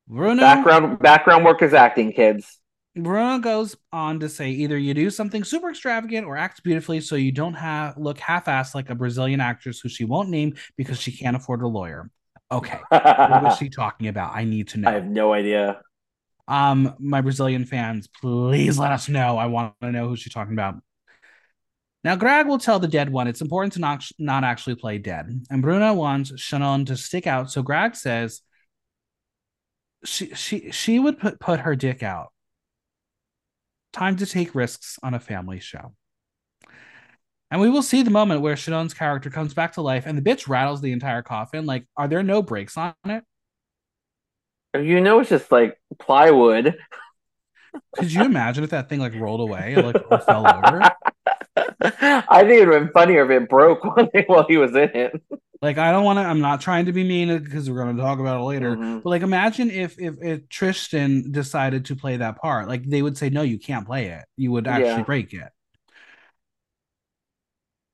Bruna. 0.07 0.41
Background, 0.41 0.99
background 0.99 1.45
work 1.45 1.61
is 1.61 1.73
acting, 1.73 2.13
kids. 2.13 2.59
Bruna 2.95 3.39
goes 3.39 3.75
on 3.91 4.21
to 4.21 4.29
say 4.29 4.51
either 4.51 4.77
you 4.77 4.93
do 4.93 5.09
something 5.09 5.43
super 5.43 5.69
extravagant 5.69 6.25
or 6.25 6.37
act 6.37 6.63
beautifully 6.63 7.01
so 7.01 7.15
you 7.15 7.31
don't 7.31 7.53
have 7.53 7.97
look 7.97 8.17
half-assed 8.19 8.73
like 8.73 8.89
a 8.89 8.95
Brazilian 8.95 9.41
actress 9.41 9.79
who 9.79 9.89
she 9.89 10.05
won't 10.05 10.29
name 10.29 10.55
because 10.77 10.99
she 10.99 11.11
can't 11.11 11.35
afford 11.35 11.61
a 11.61 11.67
lawyer. 11.67 12.09
Okay. 12.51 12.79
what 12.89 13.43
was 13.43 13.57
she 13.57 13.69
talking 13.69 14.07
about? 14.07 14.33
I 14.33 14.45
need 14.45 14.69
to 14.69 14.79
know. 14.79 14.89
I 14.89 14.93
have 14.93 15.05
no 15.05 15.33
idea. 15.33 15.81
Um, 16.47 16.95
my 16.99 17.21
Brazilian 17.21 17.65
fans, 17.65 18.07
please 18.21 18.79
let 18.79 18.91
us 18.91 19.09
know. 19.09 19.37
I 19.37 19.47
want 19.47 19.73
to 19.81 19.91
know 19.91 20.07
who 20.07 20.15
she's 20.15 20.33
talking 20.33 20.53
about. 20.53 20.75
Now, 22.03 22.15
Grag 22.15 22.45
will 22.45 22.59
tell 22.59 22.79
the 22.79 22.87
dead 22.87 23.09
one 23.09 23.27
it's 23.27 23.41
important 23.41 23.73
to 23.73 23.79
not, 23.79 24.05
not 24.19 24.43
actually 24.43 24.75
play 24.75 24.99
dead. 24.99 25.43
And 25.49 25.61
Bruna 25.61 25.93
wants 25.93 26.39
Shannon 26.39 26.85
to 26.85 26.95
stick 26.95 27.25
out. 27.25 27.51
So 27.51 27.63
Grag 27.63 27.95
says 27.95 28.41
she 30.05 30.35
she 30.35 30.69
she 30.71 30.99
would 30.99 31.17
put, 31.17 31.39
put 31.39 31.61
her 31.61 31.75
dick 31.75 32.03
out 32.03 32.31
time 33.95 34.17
to 34.17 34.25
take 34.25 34.53
risks 34.53 34.99
on 35.01 35.13
a 35.13 35.19
family 35.19 35.59
show. 35.59 35.93
And 37.49 37.61
we 37.61 37.69
will 37.69 37.81
see 37.81 38.01
the 38.01 38.11
moment 38.11 38.41
where 38.41 38.57
Shannon's 38.57 38.93
character 38.93 39.29
comes 39.29 39.53
back 39.53 39.73
to 39.73 39.81
life 39.81 40.05
and 40.05 40.17
the 40.17 40.21
bitch 40.21 40.47
rattles 40.49 40.81
the 40.81 40.91
entire 40.91 41.21
coffin. 41.21 41.65
Like, 41.65 41.85
are 41.95 42.07
there 42.07 42.21
no 42.21 42.41
brakes 42.41 42.75
on 42.77 42.93
it? 43.05 43.23
You 44.75 44.99
know, 44.99 45.19
it's 45.19 45.29
just 45.29 45.51
like 45.51 45.79
plywood. 45.97 46.75
Could 47.97 48.11
you 48.11 48.23
imagine 48.23 48.65
if 48.65 48.71
that 48.71 48.89
thing 48.89 48.99
like 48.99 49.15
rolled 49.15 49.39
away 49.39 49.73
and 49.75 49.87
like 49.87 50.25
fell 50.25 50.45
over? 50.45 50.91
I 51.81 52.41
think 52.41 52.51
it 52.51 52.67
would 52.67 52.73
have 52.73 52.83
been 52.83 52.93
funnier 52.93 53.25
if 53.25 53.43
it 53.43 53.49
broke 53.49 53.83
while 54.27 54.45
he 54.47 54.57
was 54.57 54.71
in 54.71 54.89
it. 54.93 55.21
Like 55.61 55.77
I 55.77 55.91
don't 55.91 56.03
want 56.03 56.17
to. 56.17 56.23
I'm 56.23 56.41
not 56.41 56.61
trying 56.61 56.85
to 56.85 56.93
be 56.93 57.03
mean 57.03 57.43
because 57.43 57.69
we're 57.69 57.83
going 57.83 57.95
to 57.95 58.01
talk 58.01 58.19
about 58.19 58.41
it 58.41 58.43
later. 58.43 58.75
Mm-hmm. 58.75 58.99
But 58.99 59.09
like, 59.09 59.21
imagine 59.21 59.71
if, 59.71 59.99
if 59.99 60.15
if 60.21 60.49
Tristan 60.49 61.31
decided 61.31 61.85
to 61.85 61.95
play 61.95 62.17
that 62.17 62.37
part. 62.37 62.67
Like 62.67 62.83
they 62.83 63.01
would 63.01 63.17
say, 63.17 63.29
no, 63.29 63.41
you 63.41 63.57
can't 63.57 63.85
play 63.85 64.07
it. 64.07 64.25
You 64.37 64.51
would 64.51 64.67
actually 64.67 64.89
yeah. 64.89 65.03
break 65.03 65.33
it. 65.33 65.49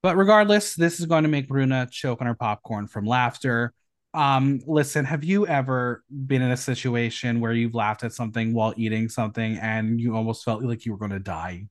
But 0.04 0.18
regardless, 0.18 0.76
this 0.76 1.00
is 1.00 1.06
going 1.06 1.24
to 1.24 1.30
make 1.30 1.48
Bruna 1.48 1.88
choke 1.92 2.22
on 2.22 2.28
her 2.28 2.34
popcorn 2.34 2.88
from 2.88 3.06
laughter. 3.06 3.74
Um, 4.14 4.60
listen, 4.66 5.06
have 5.06 5.24
you 5.24 5.48
ever 5.48 6.04
been 6.10 6.42
in 6.42 6.52
a 6.52 6.58
situation 6.58 7.40
where 7.40 7.54
you've 7.54 7.76
laughed 7.76 8.04
at 8.04 8.12
something 8.12 8.54
while 8.54 8.74
eating 8.76 9.08
something 9.08 9.58
and 9.58 10.02
you 10.02 10.16
almost 10.16 10.44
felt 10.44 10.64
like 10.64 10.86
you 10.86 10.92
were 10.92 10.98
going 10.98 11.12
to 11.12 11.20
die? 11.20 11.68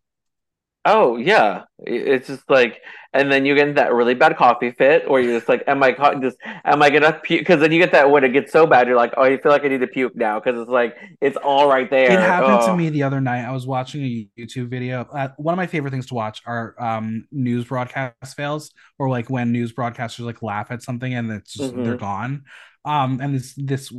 Oh 0.87 1.19
yeah, 1.19 1.64
it's 1.79 2.29
just 2.29 2.49
like, 2.49 2.81
and 3.12 3.31
then 3.31 3.45
you 3.45 3.55
get 3.55 3.75
that 3.75 3.93
really 3.93 4.14
bad 4.14 4.35
coffee 4.38 4.71
fit, 4.71 5.05
or 5.07 5.21
you're 5.21 5.37
just 5.37 5.47
like, 5.49 5.62
am 5.66 5.83
I 5.83 5.93
just 6.23 6.38
am 6.64 6.81
I 6.81 6.88
gonna 6.88 7.21
puke? 7.23 7.43
Because 7.43 7.61
then 7.61 7.71
you 7.71 7.79
get 7.79 7.93
that 7.93 8.11
when 8.11 8.25
it 8.25 8.33
gets 8.33 8.51
so 8.51 8.66
bad, 8.66 8.87
you're 8.87 8.97
like, 8.97 9.12
oh, 9.19 9.25
I 9.25 9.37
feel 9.37 9.53
like 9.53 9.62
I 9.62 9.69
need 9.69 9.83
to 9.83 9.87
puke 9.87 10.16
now 10.16 10.40
because 10.40 10.59
it's 10.59 10.71
like 10.71 10.97
it's 11.21 11.37
all 11.37 11.69
right 11.69 11.90
there. 11.90 12.11
It 12.11 12.19
happened 12.19 12.61
oh. 12.62 12.66
to 12.69 12.77
me 12.77 12.88
the 12.88 13.03
other 13.03 13.21
night. 13.21 13.45
I 13.45 13.51
was 13.51 13.66
watching 13.66 14.03
a 14.03 14.29
YouTube 14.40 14.69
video. 14.69 15.03
Uh, 15.12 15.29
one 15.37 15.53
of 15.53 15.59
my 15.59 15.66
favorite 15.66 15.90
things 15.90 16.07
to 16.07 16.14
watch 16.14 16.40
are 16.47 16.75
um, 16.79 17.27
news 17.31 17.66
broadcast 17.66 18.35
fails, 18.35 18.71
or 18.99 19.11
like 19.11 19.29
when 19.29 19.53
news 19.53 19.75
broadcasters 19.75 20.25
like 20.25 20.43
laugh 20.43 20.71
at 20.71 20.83
something 20.83 21.12
and 21.12 21.31
it's 21.31 21.53
just, 21.53 21.75
mm-hmm. 21.75 21.85
they're 21.85 21.99
gone. 21.99 22.45
Um, 22.87 23.21
and 23.21 23.35
this 23.35 23.53
this 23.55 23.93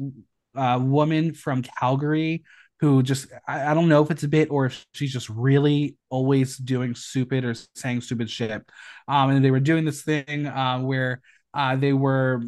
uh, 0.56 0.80
woman 0.82 1.36
from 1.36 1.62
Calgary 1.62 2.44
who 2.82 3.04
just 3.04 3.28
I, 3.48 3.72
I, 3.72 3.74
don't 3.76 3.88
know 3.88 4.04
if 4.04 4.10
it's 4.10 4.24
a 4.24 4.28
bit 4.28 4.50
or 4.50 4.66
if 4.66 4.86
she's 4.94 5.14
just 5.14 5.30
really 5.30 5.98
always 6.10 6.58
doing 6.58 6.96
stupid 6.96 7.46
or 7.46 7.54
saying 7.76 8.02
stupid 8.02 8.30
shit. 8.30 8.64
Um, 9.08 9.30
and 9.30 9.46
they 9.46 9.52
were 9.52 9.60
doing 9.60 9.86
this 9.86 10.02
thing 10.02 10.48
uh, 10.48 10.80
where 10.80 11.22
uh, 11.54 11.76
they 11.76 11.94
were 11.94 12.42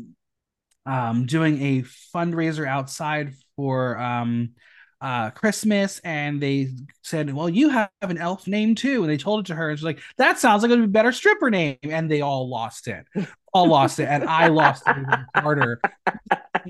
um, 0.88 1.28
doing 1.28 1.62
a 1.62 1.84
fundraiser 2.16 2.68
outside 2.68 3.34
for 3.56 3.98
um, 4.00 4.50
uh, 5.00 5.30
Christmas, 5.30 6.00
and 6.00 6.42
they 6.42 6.70
said, 7.04 7.32
"Well, 7.32 7.50
you 7.50 7.70
have 7.70 7.90
an 8.02 8.18
elf 8.18 8.48
name 8.48 8.74
too," 8.74 9.04
and 9.04 9.12
they 9.12 9.18
told 9.18 9.42
it 9.42 9.46
to 9.48 9.56
her, 9.56 9.70
and 9.70 9.78
she's 9.78 9.86
like, 9.86 10.00
"That 10.18 10.40
sounds 10.40 10.64
like 10.64 10.72
a 10.72 10.88
better 10.88 11.12
stripper 11.12 11.52
name," 11.52 11.78
and 11.84 12.10
they 12.10 12.22
all 12.22 12.50
lost 12.50 12.88
it, 12.88 13.06
all 13.54 13.68
lost 13.68 14.00
it, 14.00 14.06
and 14.06 14.24
I 14.24 14.48
lost 14.48 14.84
it 14.88 14.96
harder. 15.36 15.80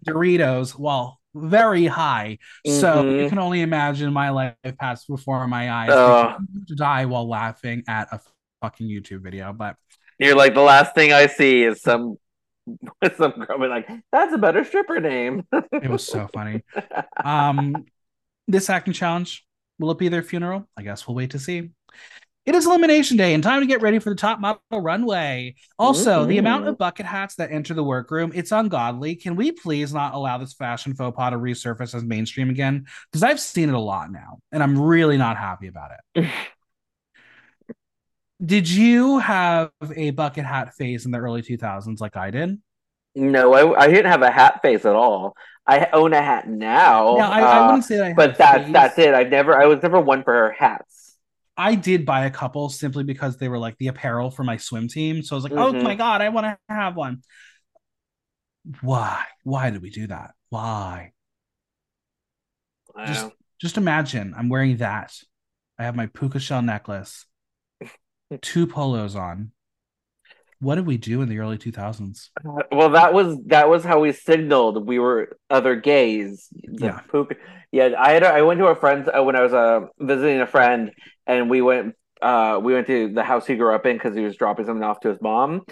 Doritos, 0.06 0.78
well, 0.78 1.20
very 1.36 1.86
high. 1.86 2.38
Mm-hmm. 2.66 2.80
So 2.80 3.10
you 3.10 3.30
can 3.30 3.40
only 3.40 3.62
imagine 3.62 4.14
my 4.14 4.30
life 4.30 4.56
passed 4.80 5.08
before 5.08 5.48
my 5.48 5.72
eyes 5.72 5.90
uh, 5.90 6.38
to 6.68 6.76
die 6.76 7.06
while 7.06 7.28
laughing 7.28 7.84
at 7.88 8.08
a 8.12 8.20
fucking 8.62 8.88
YouTube 8.88 9.22
video. 9.22 9.54
But 9.54 9.76
you're 10.20 10.36
like 10.36 10.54
the 10.54 10.62
last 10.62 10.96
thing 10.96 11.12
I 11.12 11.28
see 11.28 11.64
is 11.64 11.82
some 11.82 12.18
some 13.18 13.32
girl 13.32 13.60
be 13.60 13.68
like, 13.68 13.90
"That's 14.12 14.34
a 14.34 14.38
better 14.38 14.64
stripper 14.64 15.00
name." 15.00 15.46
it 15.72 15.90
was 15.90 16.06
so 16.06 16.28
funny. 16.34 16.64
Um, 17.24 17.86
this 18.48 18.70
acting 18.70 18.94
challenge 18.94 19.46
will 19.80 19.92
it 19.92 19.98
be 19.98 20.10
their 20.10 20.24
funeral? 20.24 20.68
I 20.78 20.84
guess 20.84 21.08
we'll 21.08 21.16
wait 21.16 21.32
to 21.32 21.40
see. 21.40 21.72
It 22.46 22.56
is 22.56 22.66
elimination 22.66 23.16
day 23.16 23.34
and 23.34 23.42
time 23.42 23.62
to 23.62 23.66
get 23.66 23.82
ready 23.82 24.00
for 24.00 24.10
the 24.10 24.18
top 24.18 24.40
model 24.40 24.60
runway. 24.72 25.56
Also, 25.80 26.20
mm-hmm. 26.20 26.30
the 26.30 26.38
amount 26.40 26.68
of 26.68 26.78
bucket 26.78 27.06
hats 27.06 27.36
that 27.36 27.52
enter 27.52 27.74
the 27.74 27.84
workroom, 27.84 28.34
it's 28.36 28.52
ungodly. 28.52 29.16
Can 29.16 29.38
we 29.38 29.54
please 29.54 29.94
not 29.94 30.14
allow 30.14 30.38
this 30.38 30.54
fashion 30.54 30.94
faux 30.94 31.16
pas 31.16 31.32
to 31.32 31.38
resurface 31.38 31.96
as 31.96 32.04
mainstream 32.04 32.50
again? 32.50 32.86
Because 33.10 33.24
I've 33.24 33.40
seen 33.40 33.70
it 33.70 33.76
a 33.76 33.80
lot 33.80 34.12
now, 34.12 34.40
and 34.52 34.62
I'm 34.62 34.78
really 34.78 35.18
not 35.18 35.38
happy 35.38 35.68
about 35.68 35.92
it. 36.16 36.30
did 38.46 38.70
you 38.70 39.20
have 39.20 39.72
a 39.96 40.12
bucket 40.12 40.44
hat 40.44 40.74
phase 40.74 41.06
in 41.06 41.12
the 41.12 41.20
early 41.20 41.42
2000s 41.42 42.02
like 42.02 42.18
I 42.18 42.32
did? 42.32 42.62
No, 43.16 43.54
I, 43.54 43.84
I 43.84 43.88
didn't 43.88 44.12
have 44.12 44.22
a 44.22 44.32
hat 44.32 44.60
face 44.62 44.86
at 44.86 44.96
all. 44.96 45.38
I 45.66 45.88
own 45.94 46.12
a 46.12 46.22
hat 46.22 46.50
now. 46.50 47.16
Yeah, 47.16 47.30
I, 47.30 47.42
uh, 47.42 47.46
I 47.46 47.66
wouldn't 47.68 47.86
say 47.86 47.98
that. 47.98 48.16
but 48.18 48.38
that's 48.38 48.70
that's 48.72 48.98
it. 48.98 49.14
I've 49.14 49.30
never. 49.30 49.58
I 49.58 49.66
was 49.66 49.82
never 49.82 50.02
one 50.02 50.24
for 50.24 50.54
hats. 50.58 51.03
I 51.56 51.76
did 51.76 52.06
buy 52.06 52.26
a 52.26 52.32
couple 52.32 52.70
simply 52.70 53.04
because 53.04 53.38
they 53.38 53.48
were 53.48 53.60
like 53.60 53.78
the 53.78 53.88
apparel 53.88 54.32
for 54.32 54.44
my 54.44 54.58
swim 54.58 54.88
team. 54.88 55.22
So 55.22 55.36
I 55.36 55.38
was 55.38 55.44
like, 55.44 55.54
oh 55.54 55.72
mm-hmm. 55.72 55.78
oh 55.78 55.84
my 55.84 55.96
God, 55.96 56.22
I 56.22 56.30
want 56.30 56.46
to 56.46 56.58
have 56.68 56.96
one. 56.96 57.22
Why? 58.82 59.24
Why 59.44 59.70
did 59.70 59.82
we 59.82 59.90
do 59.90 60.08
that? 60.08 60.32
Why? 60.50 61.12
Wow. 62.96 63.06
Just 63.06 63.28
just 63.60 63.78
imagine 63.78 64.34
I'm 64.38 64.50
wearing 64.50 64.78
that. 64.78 65.14
I 65.78 65.84
have 65.84 65.96
my 65.96 66.08
puka 66.08 66.40
shell 66.40 66.62
necklace, 66.62 67.26
two 68.42 68.68
polos 68.68 69.16
on. 69.16 69.52
What 70.64 70.76
did 70.76 70.86
we 70.86 70.98
do 70.98 71.22
in 71.22 71.30
the 71.30 71.40
early 71.40 71.58
2000s? 71.58 72.30
Well, 72.72 72.90
that 72.92 73.14
was 73.14 73.38
that 73.48 73.70
was 73.70 73.84
how 73.84 74.00
we 74.00 74.14
signaled 74.14 74.88
we 74.88 74.98
were 74.98 75.38
other 75.50 75.76
gays. 75.76 76.48
The 76.52 76.86
yeah. 76.86 77.00
Puka, 77.12 77.36
yeah. 77.72 77.90
I 78.00 78.12
had 78.12 78.24
a, 78.24 78.28
I 78.28 78.42
went 78.44 78.60
to 78.60 78.68
a 78.68 78.76
friend's 78.76 79.10
uh, 79.10 79.22
when 79.24 79.36
I 79.36 79.42
was 79.42 79.54
uh, 79.54 79.82
visiting 80.00 80.40
a 80.40 80.48
friend, 80.48 80.92
and 81.28 81.50
we 81.50 81.62
went 81.62 81.96
uh, 82.22 82.60
we 82.64 82.74
went 82.74 82.88
to 82.88 83.14
the 83.14 83.24
house 83.24 83.46
he 83.46 83.56
grew 83.56 83.76
up 83.76 83.86
in 83.86 83.98
because 83.98 84.16
he 84.16 84.22
was 84.22 84.38
dropping 84.38 84.66
something 84.66 84.84
off 84.84 85.02
to 85.02 85.10
his 85.10 85.22
mom 85.22 85.66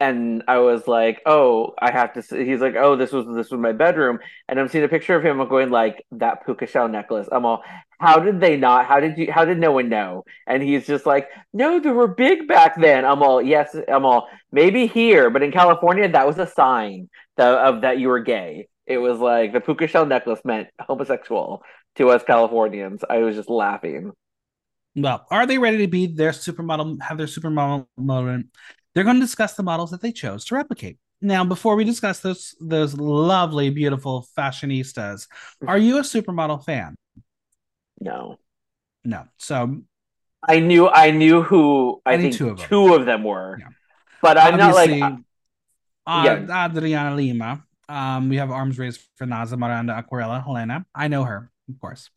and 0.00 0.44
I 0.46 0.58
was 0.58 0.86
like, 0.86 1.20
"Oh, 1.26 1.74
I 1.78 1.90
have 1.90 2.12
to." 2.14 2.22
See. 2.22 2.44
He's 2.44 2.60
like, 2.60 2.76
"Oh, 2.76 2.96
this 2.96 3.12
was 3.12 3.26
this 3.34 3.50
was 3.50 3.60
my 3.60 3.72
bedroom," 3.72 4.18
and 4.48 4.58
I'm 4.58 4.68
seeing 4.68 4.84
a 4.84 4.88
picture 4.88 5.16
of 5.16 5.24
him 5.24 5.46
going 5.48 5.70
like 5.70 6.04
that 6.12 6.44
puka 6.46 6.66
shell 6.66 6.88
necklace. 6.88 7.28
I'm 7.30 7.44
all, 7.44 7.62
"How 7.98 8.20
did 8.20 8.40
they 8.40 8.56
not? 8.56 8.86
How 8.86 9.00
did 9.00 9.18
you? 9.18 9.32
How 9.32 9.44
did 9.44 9.58
no 9.58 9.72
one 9.72 9.88
know?" 9.88 10.24
And 10.46 10.62
he's 10.62 10.86
just 10.86 11.06
like, 11.06 11.28
"No, 11.52 11.80
they 11.80 11.90
were 11.90 12.08
big 12.08 12.48
back 12.48 12.80
then." 12.80 13.04
I'm 13.04 13.22
all, 13.22 13.42
"Yes," 13.42 13.76
I'm 13.88 14.04
all, 14.04 14.28
"Maybe 14.52 14.86
here, 14.86 15.30
but 15.30 15.42
in 15.42 15.52
California, 15.52 16.08
that 16.08 16.26
was 16.26 16.38
a 16.38 16.46
sign 16.46 17.08
of 17.36 17.82
that 17.82 17.98
you 17.98 18.08
were 18.08 18.20
gay." 18.20 18.68
It 18.86 18.98
was 18.98 19.18
like 19.18 19.52
the 19.52 19.60
puka 19.60 19.86
shell 19.86 20.06
necklace 20.06 20.40
meant 20.44 20.68
homosexual 20.80 21.62
to 21.96 22.10
us 22.10 22.22
Californians. 22.24 23.04
I 23.08 23.18
was 23.18 23.36
just 23.36 23.50
laughing. 23.50 24.12
Well, 24.96 25.26
are 25.30 25.46
they 25.46 25.58
ready 25.58 25.78
to 25.78 25.86
be 25.86 26.06
their 26.06 26.32
supermodel, 26.32 27.02
have 27.02 27.18
their 27.18 27.26
supermodel 27.26 27.86
moment? 27.96 28.46
They're 28.94 29.04
going 29.04 29.16
to 29.16 29.20
discuss 29.20 29.54
the 29.54 29.62
models 29.62 29.90
that 29.90 30.00
they 30.00 30.10
chose 30.10 30.44
to 30.46 30.54
replicate. 30.54 30.98
Now, 31.20 31.44
before 31.44 31.76
we 31.76 31.84
discuss 31.84 32.20
those 32.20 32.54
those 32.60 32.94
lovely, 32.94 33.70
beautiful 33.70 34.26
fashionistas, 34.36 35.26
are 35.66 35.78
you 35.78 35.98
a 35.98 36.02
supermodel 36.02 36.64
fan? 36.64 36.94
No. 38.00 38.38
No. 39.04 39.24
So 39.38 39.82
I 40.46 40.60
knew 40.60 40.88
I 40.88 41.10
knew 41.10 41.42
who 41.42 42.00
I, 42.04 42.14
I 42.14 42.16
think 42.18 42.34
two 42.34 42.50
of, 42.50 42.60
two 42.60 42.94
of 42.94 43.06
them 43.06 43.24
were. 43.24 43.58
Yeah. 43.58 43.68
But 44.22 44.38
I'm 44.38 44.60
Obviously, 44.60 45.00
not 45.00 45.12
like 45.12 45.20
uh, 46.06 46.22
yeah. 46.48 46.66
Adriana 46.66 47.14
Lima. 47.14 47.64
Um, 47.88 48.28
we 48.28 48.36
have 48.36 48.50
arms 48.50 48.78
raised 48.78 49.00
for 49.16 49.26
Naza 49.26 49.58
Miranda 49.58 49.94
Aquarela 49.94 50.44
Hellena. 50.44 50.84
I 50.94 51.08
know 51.08 51.24
her, 51.24 51.50
of 51.68 51.80
course. 51.80 52.10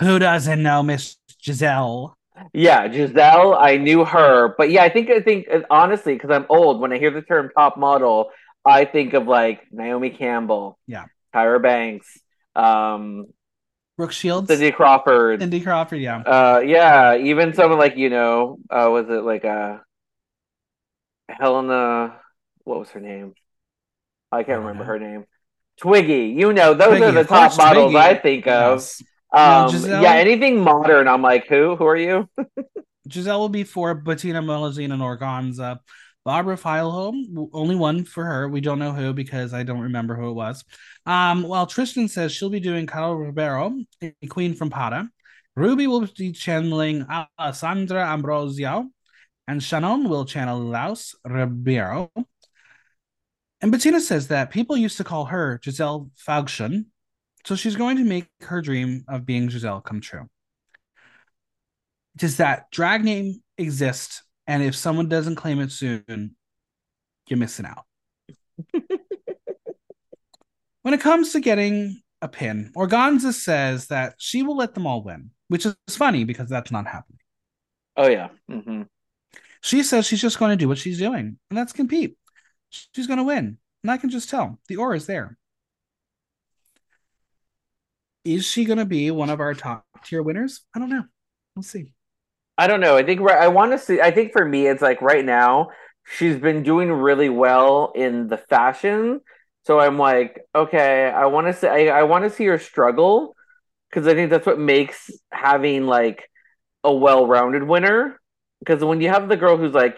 Who 0.00 0.18
doesn't 0.18 0.62
know 0.62 0.82
Miss 0.82 1.16
Gisele? 1.42 2.16
Yeah, 2.52 2.86
Gisele. 2.88 3.54
I 3.54 3.76
knew 3.76 4.04
her, 4.04 4.54
but 4.56 4.70
yeah, 4.70 4.82
I 4.82 4.88
think 4.88 5.10
I 5.10 5.20
think 5.20 5.48
honestly, 5.70 6.14
because 6.14 6.30
I'm 6.30 6.46
old, 6.48 6.80
when 6.80 6.92
I 6.92 6.98
hear 6.98 7.10
the 7.10 7.22
term 7.22 7.50
top 7.56 7.76
model, 7.76 8.30
I 8.64 8.84
think 8.84 9.14
of 9.14 9.26
like 9.26 9.62
Naomi 9.70 10.10
Campbell, 10.10 10.78
yeah, 10.86 11.06
Tyra 11.34 11.62
Banks, 11.62 12.06
um, 12.54 13.26
Brooke 13.96 14.12
Shields, 14.12 14.48
Cindy 14.48 14.72
Crawford, 14.72 15.40
Cindy 15.40 15.60
Crawford, 15.60 16.00
yeah, 16.00 16.18
uh, 16.20 16.60
yeah, 16.60 17.16
even 17.16 17.54
someone 17.54 17.78
like 17.78 17.96
you 17.96 18.10
know, 18.10 18.58
uh, 18.70 18.88
was 18.90 19.08
it 19.08 19.22
like 19.24 19.44
uh, 19.44 19.78
Helena? 21.28 22.20
What 22.64 22.80
was 22.80 22.90
her 22.90 23.00
name? 23.00 23.34
I 24.30 24.42
can't 24.42 24.60
remember 24.60 24.84
her 24.84 24.98
name. 24.98 25.24
Twiggy, 25.80 26.34
you 26.36 26.52
know, 26.52 26.74
those 26.74 26.88
Twiggy, 26.88 27.04
are 27.04 27.12
the 27.12 27.24
top 27.24 27.56
models 27.56 27.94
I 27.94 28.14
think 28.14 28.46
of. 28.46 28.78
Yes. 28.78 29.02
Um, 29.32 29.70
Gisele, 29.70 30.02
yeah, 30.02 30.14
anything 30.14 30.60
modern, 30.60 31.08
I'm 31.08 31.22
like, 31.22 31.46
who? 31.48 31.76
Who 31.76 31.86
are 31.86 31.96
you? 31.96 32.28
Gisele 33.08 33.38
will 33.38 33.48
be 33.48 33.64
for 33.64 33.94
Betina 33.94 34.42
Melusine 34.44 34.92
and 34.92 35.02
Organzza. 35.02 35.78
Barbara 36.26 36.56
Fieldholm, 36.56 37.48
only 37.52 37.76
one 37.76 38.04
for 38.04 38.24
her. 38.24 38.48
We 38.48 38.60
don't 38.60 38.80
know 38.80 38.92
who 38.92 39.12
because 39.12 39.54
I 39.54 39.62
don't 39.62 39.82
remember 39.82 40.16
who 40.16 40.30
it 40.30 40.32
was. 40.32 40.64
Um, 41.06 41.44
while 41.44 41.68
Tristan 41.68 42.08
says 42.08 42.32
she'll 42.32 42.50
be 42.50 42.58
doing 42.58 42.84
Carol 42.88 43.14
Ribeiro, 43.14 43.78
a 44.02 44.26
queen 44.28 44.52
from 44.56 44.68
Para. 44.68 45.08
Rubi 45.54 45.86
will 45.86 46.04
be 46.18 46.32
channeling 46.32 47.06
Alessandra 47.38 48.04
Ambrosio, 48.04 48.90
and 49.46 49.62
Shannon 49.62 50.08
will 50.08 50.24
channel 50.24 50.58
Lais 50.58 51.14
Ribeiro. 51.24 52.10
And 53.60 53.72
Betina 53.72 54.00
says 54.00 54.26
that 54.26 54.50
people 54.50 54.76
used 54.76 54.96
to 54.96 55.04
call 55.04 55.26
her 55.26 55.60
Gisele 55.62 56.10
Faugschen, 56.26 56.86
so 57.44 57.54
she's 57.54 57.76
going 57.76 57.98
to 57.98 58.04
make 58.04 58.26
her 58.40 58.60
dream 58.60 59.04
of 59.06 59.26
being 59.26 59.46
Gisele 59.46 59.80
come 59.80 60.00
true. 60.00 60.26
Does 62.16 62.38
that 62.38 62.68
drag 62.72 63.04
name 63.04 63.44
exist? 63.56 64.24
And 64.46 64.62
if 64.62 64.76
someone 64.76 65.08
doesn't 65.08 65.36
claim 65.36 65.60
it 65.60 65.72
soon, 65.72 66.36
you're 67.28 67.38
missing 67.38 67.66
out. 67.66 67.84
when 70.82 70.94
it 70.94 71.00
comes 71.00 71.32
to 71.32 71.40
getting 71.40 72.00
a 72.22 72.28
pin, 72.28 72.72
Organzza 72.76 73.32
says 73.32 73.88
that 73.88 74.14
she 74.18 74.42
will 74.42 74.56
let 74.56 74.74
them 74.74 74.86
all 74.86 75.02
win, 75.02 75.30
which 75.48 75.66
is 75.66 75.76
funny 75.90 76.24
because 76.24 76.48
that's 76.48 76.70
not 76.70 76.86
happening. 76.86 77.18
Oh, 77.96 78.08
yeah. 78.08 78.28
Mm-hmm. 78.50 78.82
She 79.62 79.82
says 79.82 80.06
she's 80.06 80.22
just 80.22 80.38
going 80.38 80.50
to 80.50 80.56
do 80.56 80.68
what 80.68 80.78
she's 80.78 80.98
doing, 80.98 81.38
and 81.50 81.58
that's 81.58 81.72
compete. 81.72 82.16
She's 82.70 83.06
going 83.06 83.18
to 83.18 83.24
win. 83.24 83.58
And 83.82 83.90
I 83.90 83.96
can 83.96 84.10
just 84.10 84.30
tell 84.30 84.58
the 84.68 84.76
aura 84.76 84.96
is 84.96 85.06
there 85.06 85.36
is 88.26 88.44
she 88.44 88.64
going 88.64 88.78
to 88.78 88.84
be 88.84 89.10
one 89.12 89.30
of 89.30 89.40
our 89.40 89.54
top 89.54 89.84
tier 90.04 90.20
winners? 90.20 90.62
I 90.74 90.80
don't 90.80 90.90
know. 90.90 91.04
We'll 91.54 91.62
see. 91.62 91.92
I 92.58 92.66
don't 92.66 92.80
know. 92.80 92.96
I 92.96 93.02
think 93.02 93.20
I 93.20 93.48
want 93.48 93.72
to 93.72 93.78
see. 93.78 94.00
I 94.00 94.10
think 94.10 94.32
for 94.32 94.44
me, 94.44 94.66
it's 94.66 94.82
like 94.82 95.02
right 95.02 95.24
now 95.24 95.70
she's 96.06 96.36
been 96.36 96.62
doing 96.62 96.90
really 96.90 97.28
well 97.28 97.92
in 97.94 98.28
the 98.28 98.38
fashion. 98.38 99.20
So 99.64 99.80
I'm 99.80 99.98
like, 99.98 100.40
okay, 100.54 101.10
I 101.10 101.26
want 101.26 101.48
to 101.48 101.52
see. 101.52 101.66
I, 101.66 101.98
I 101.98 102.02
want 102.04 102.24
to 102.24 102.30
see 102.30 102.46
her 102.46 102.58
struggle 102.58 103.34
because 103.90 104.06
I 104.06 104.14
think 104.14 104.30
that's 104.30 104.46
what 104.46 104.58
makes 104.58 105.10
having 105.32 105.86
like 105.86 106.30
a 106.84 106.94
well-rounded 106.94 107.64
winner. 107.64 108.20
Because 108.60 108.82
when 108.84 109.00
you 109.00 109.08
have 109.08 109.28
the 109.28 109.36
girl 109.36 109.56
who's 109.56 109.74
like 109.74 109.96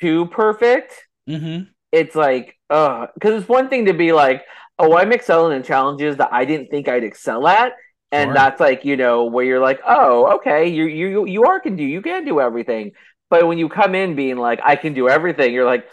too 0.00 0.26
perfect, 0.26 0.92
mm-hmm. 1.28 1.64
it's 1.92 2.14
like, 2.14 2.58
uh, 2.68 3.06
because 3.14 3.40
it's 3.40 3.48
one 3.48 3.68
thing 3.68 3.86
to 3.86 3.94
be 3.94 4.12
like, 4.12 4.42
oh, 4.78 4.96
I'm 4.96 5.12
excelling 5.12 5.56
in 5.56 5.62
challenges 5.62 6.16
that 6.16 6.32
I 6.32 6.44
didn't 6.44 6.68
think 6.68 6.88
I'd 6.88 7.04
excel 7.04 7.46
at. 7.46 7.72
And 8.12 8.28
sure. 8.28 8.34
that's 8.34 8.60
like, 8.60 8.84
you 8.84 8.96
know, 8.96 9.24
where 9.24 9.44
you're 9.44 9.60
like, 9.60 9.80
oh, 9.86 10.36
okay, 10.36 10.68
you 10.68 10.84
you 10.84 11.26
you 11.26 11.44
are 11.44 11.60
can 11.60 11.76
do 11.76 11.82
you 11.82 12.00
can 12.02 12.24
do 12.24 12.40
everything. 12.40 12.92
But 13.28 13.46
when 13.46 13.58
you 13.58 13.68
come 13.68 13.94
in 13.94 14.14
being 14.14 14.36
like, 14.36 14.60
I 14.64 14.76
can 14.76 14.94
do 14.94 15.08
everything, 15.08 15.52
you're 15.52 15.66
like, 15.66 15.86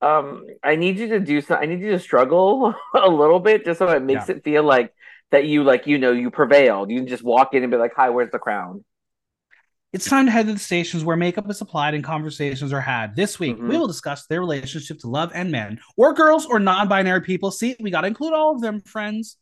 um, 0.00 0.46
I 0.64 0.74
need 0.74 0.98
you 0.98 1.08
to 1.08 1.20
do 1.20 1.40
some 1.40 1.58
I 1.60 1.66
need 1.66 1.80
you 1.80 1.92
to 1.92 2.00
struggle 2.00 2.74
a 2.94 3.08
little 3.08 3.38
bit 3.38 3.64
just 3.64 3.78
so 3.78 3.88
it 3.88 4.02
makes 4.02 4.28
yeah. 4.28 4.36
it 4.36 4.44
feel 4.44 4.64
like 4.64 4.92
that 5.30 5.46
you 5.46 5.62
like, 5.62 5.86
you 5.86 5.98
know, 5.98 6.12
you 6.12 6.30
prevailed. 6.30 6.90
You 6.90 6.98
can 6.98 7.08
just 7.08 7.22
walk 7.22 7.54
in 7.54 7.62
and 7.62 7.70
be 7.70 7.78
like, 7.78 7.94
Hi, 7.96 8.10
where's 8.10 8.32
the 8.32 8.38
crown? 8.38 8.84
It's 9.92 10.08
time 10.08 10.24
to 10.24 10.32
head 10.32 10.46
to 10.46 10.54
the 10.54 10.58
stations 10.58 11.04
where 11.04 11.18
makeup 11.18 11.50
is 11.50 11.60
applied 11.60 11.92
and 11.92 12.02
conversations 12.02 12.72
are 12.72 12.80
had. 12.80 13.14
This 13.14 13.38
week, 13.38 13.56
mm-hmm. 13.56 13.68
we 13.68 13.76
will 13.76 13.86
discuss 13.86 14.26
their 14.26 14.40
relationship 14.40 14.98
to 15.00 15.06
love 15.06 15.32
and 15.34 15.52
men, 15.52 15.80
or 15.98 16.14
girls, 16.14 16.46
or 16.46 16.58
non 16.58 16.88
binary 16.88 17.20
people. 17.20 17.50
See, 17.50 17.76
we 17.78 17.90
got 17.90 18.00
to 18.00 18.06
include 18.06 18.32
all 18.32 18.54
of 18.54 18.62
them, 18.62 18.80
friends. 18.80 19.36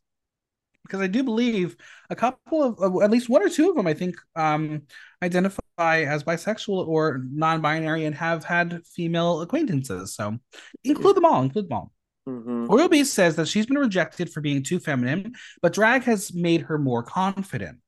Because 0.84 1.00
I 1.00 1.06
do 1.06 1.22
believe 1.22 1.76
a 2.08 2.16
couple 2.16 2.62
of, 2.62 3.02
at 3.02 3.10
least 3.10 3.28
one 3.28 3.42
or 3.42 3.48
two 3.48 3.70
of 3.70 3.76
them, 3.76 3.86
I 3.86 3.94
think, 3.94 4.16
um, 4.34 4.82
identify 5.22 6.02
as 6.02 6.24
bisexual 6.24 6.88
or 6.88 7.20
non 7.30 7.60
binary 7.60 8.06
and 8.06 8.14
have 8.14 8.44
had 8.44 8.84
female 8.86 9.42
acquaintances. 9.42 10.14
So 10.14 10.38
include 10.84 11.16
them 11.16 11.24
all, 11.24 11.42
include 11.42 11.66
them 11.66 11.72
all. 11.74 11.92
Mm-hmm. 12.28 12.66
Royal 12.66 12.88
Beast 12.88 13.14
says 13.14 13.36
that 13.36 13.48
she's 13.48 13.66
been 13.66 13.78
rejected 13.78 14.32
for 14.32 14.40
being 14.40 14.62
too 14.62 14.78
feminine, 14.78 15.34
but 15.62 15.72
drag 15.72 16.04
has 16.04 16.32
made 16.34 16.62
her 16.62 16.78
more 16.78 17.02
confident. 17.02 17.78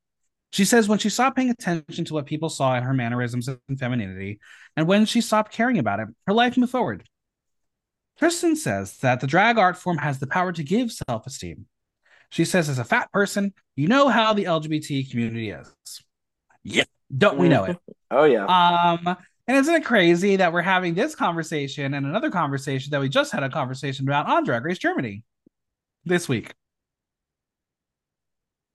She 0.52 0.64
says 0.64 0.88
when 0.88 0.98
she 0.98 1.08
stopped 1.08 1.36
paying 1.36 1.50
attention 1.50 2.04
to 2.04 2.14
what 2.14 2.26
people 2.26 2.50
saw 2.50 2.76
in 2.76 2.82
her 2.82 2.92
mannerisms 2.92 3.48
and 3.48 3.78
femininity, 3.78 4.40
and 4.76 4.86
when 4.86 5.06
she 5.06 5.20
stopped 5.20 5.52
caring 5.52 5.78
about 5.78 6.00
it, 6.00 6.08
her 6.26 6.34
life 6.34 6.56
moved 6.56 6.72
forward. 6.72 7.08
Tristan 8.18 8.56
says 8.56 8.98
that 8.98 9.20
the 9.20 9.26
drag 9.26 9.58
art 9.58 9.76
form 9.76 9.98
has 9.98 10.18
the 10.18 10.26
power 10.26 10.52
to 10.52 10.62
give 10.62 10.92
self 10.92 11.26
esteem. 11.26 11.66
She 12.32 12.46
says, 12.46 12.70
as 12.70 12.78
a 12.78 12.84
fat 12.84 13.12
person, 13.12 13.52
you 13.76 13.88
know 13.88 14.08
how 14.08 14.32
the 14.32 14.44
LGBT 14.44 15.10
community 15.10 15.50
is. 15.50 15.70
Yeah. 16.64 16.84
Don't 17.14 17.36
we 17.36 17.46
know 17.50 17.64
it? 17.64 17.76
oh 18.10 18.24
yeah. 18.24 18.46
Um, 18.46 19.18
and 19.46 19.56
isn't 19.58 19.74
it 19.74 19.84
crazy 19.84 20.36
that 20.36 20.50
we're 20.50 20.62
having 20.62 20.94
this 20.94 21.14
conversation 21.14 21.92
and 21.92 22.06
another 22.06 22.30
conversation 22.30 22.90
that 22.92 23.02
we 23.02 23.10
just 23.10 23.32
had 23.32 23.42
a 23.42 23.50
conversation 23.50 24.08
about 24.08 24.30
on 24.30 24.44
Drag 24.44 24.64
Race 24.64 24.78
Germany 24.78 25.24
this 26.06 26.26
week? 26.26 26.54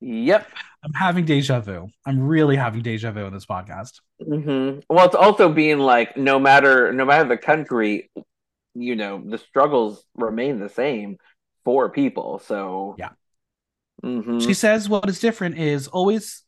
Yep. 0.02 0.48
I'm 0.84 0.94
having 0.94 1.26
deja 1.26 1.60
vu. 1.60 1.88
I'm 2.06 2.20
really 2.20 2.58
having 2.58 2.84
deja 2.84 3.10
vu 3.10 3.26
in 3.26 3.34
this 3.34 3.48
podcast. 3.48 4.02
Mm-hmm. 4.22 4.82
Well, 4.88 5.08
it's 5.08 5.16
also 5.16 5.50
being 5.52 5.80
like 5.80 6.16
no 6.16 6.38
matter 6.38 6.94
no 6.94 7.06
matter 7.06 7.28
the 7.28 7.38
country, 7.38 8.12
you 8.76 8.96
know, 8.96 9.20
the 9.26 9.40
struggles 9.40 10.04
remain 10.14 10.60
the 10.60 10.70
same 10.70 11.18
for 11.66 11.90
people. 11.90 12.38
So 12.46 12.96
yeah. 13.00 13.10
Mm-hmm. 14.04 14.40
She 14.40 14.54
says 14.54 14.90
what 14.90 15.10
is 15.10 15.20
different 15.20 15.58
is 15.58 15.88
always 15.88 16.44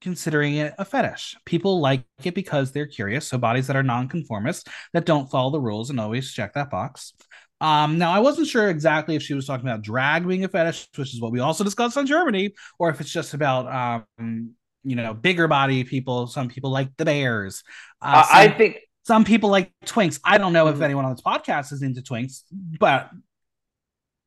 considering 0.00 0.56
it 0.56 0.74
a 0.78 0.84
fetish. 0.84 1.36
People 1.44 1.80
like 1.80 2.04
it 2.22 2.34
because 2.34 2.72
they're 2.72 2.86
curious. 2.86 3.26
So 3.26 3.38
bodies 3.38 3.66
that 3.66 3.76
are 3.76 3.82
nonconformist 3.82 4.68
that 4.92 5.06
don't 5.06 5.30
follow 5.30 5.50
the 5.50 5.60
rules 5.60 5.90
and 5.90 6.00
always 6.00 6.32
check 6.32 6.54
that 6.54 6.70
box. 6.70 7.14
Um, 7.60 7.98
now 7.98 8.10
I 8.10 8.20
wasn't 8.20 8.48
sure 8.48 8.70
exactly 8.70 9.16
if 9.16 9.22
she 9.22 9.34
was 9.34 9.46
talking 9.46 9.68
about 9.68 9.82
drag 9.82 10.26
being 10.26 10.44
a 10.44 10.48
fetish, 10.48 10.88
which 10.96 11.12
is 11.12 11.20
what 11.20 11.32
we 11.32 11.40
also 11.40 11.62
discussed 11.62 11.98
on 11.98 12.06
Germany, 12.06 12.54
or 12.78 12.88
if 12.88 13.00
it's 13.00 13.12
just 13.12 13.34
about 13.34 14.06
um, 14.18 14.54
you 14.82 14.96
know, 14.96 15.14
bigger 15.14 15.48
body 15.48 15.84
people. 15.84 16.26
Some 16.26 16.48
people 16.48 16.70
like 16.70 16.96
the 16.96 17.04
bears. 17.04 17.62
Uh, 18.00 18.22
some, 18.22 18.36
I 18.36 18.48
think 18.48 18.78
some 19.04 19.24
people 19.24 19.50
like 19.50 19.72
twinks. 19.84 20.20
I 20.24 20.38
don't 20.38 20.52
know 20.52 20.66
mm-hmm. 20.66 20.76
if 20.76 20.82
anyone 20.82 21.04
on 21.04 21.12
this 21.12 21.22
podcast 21.22 21.72
is 21.72 21.82
into 21.82 22.00
twinks, 22.00 22.42
but 22.50 23.10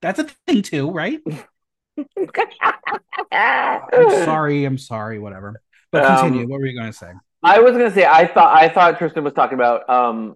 that's 0.02 0.20
a 0.20 0.26
thing 0.46 0.62
too, 0.62 0.92
right? 0.92 1.20
I'm 3.32 4.10
sorry, 4.26 4.66
I'm 4.66 4.78
sorry, 4.78 5.20
whatever. 5.20 5.62
But 5.92 6.08
continue. 6.08 6.44
Um, 6.44 6.50
what 6.50 6.60
were 6.60 6.66
you 6.66 6.78
going 6.78 6.92
to 6.92 6.98
say? 6.98 7.12
I 7.44 7.60
was 7.60 7.74
going 7.74 7.90
to 7.90 7.94
say 7.94 8.06
I 8.06 8.28
thought 8.28 8.56
I 8.56 8.70
thought 8.70 8.98
Tristan 8.98 9.24
was 9.24 9.34
talking 9.34 9.56
about 9.56 9.90
um 9.90 10.36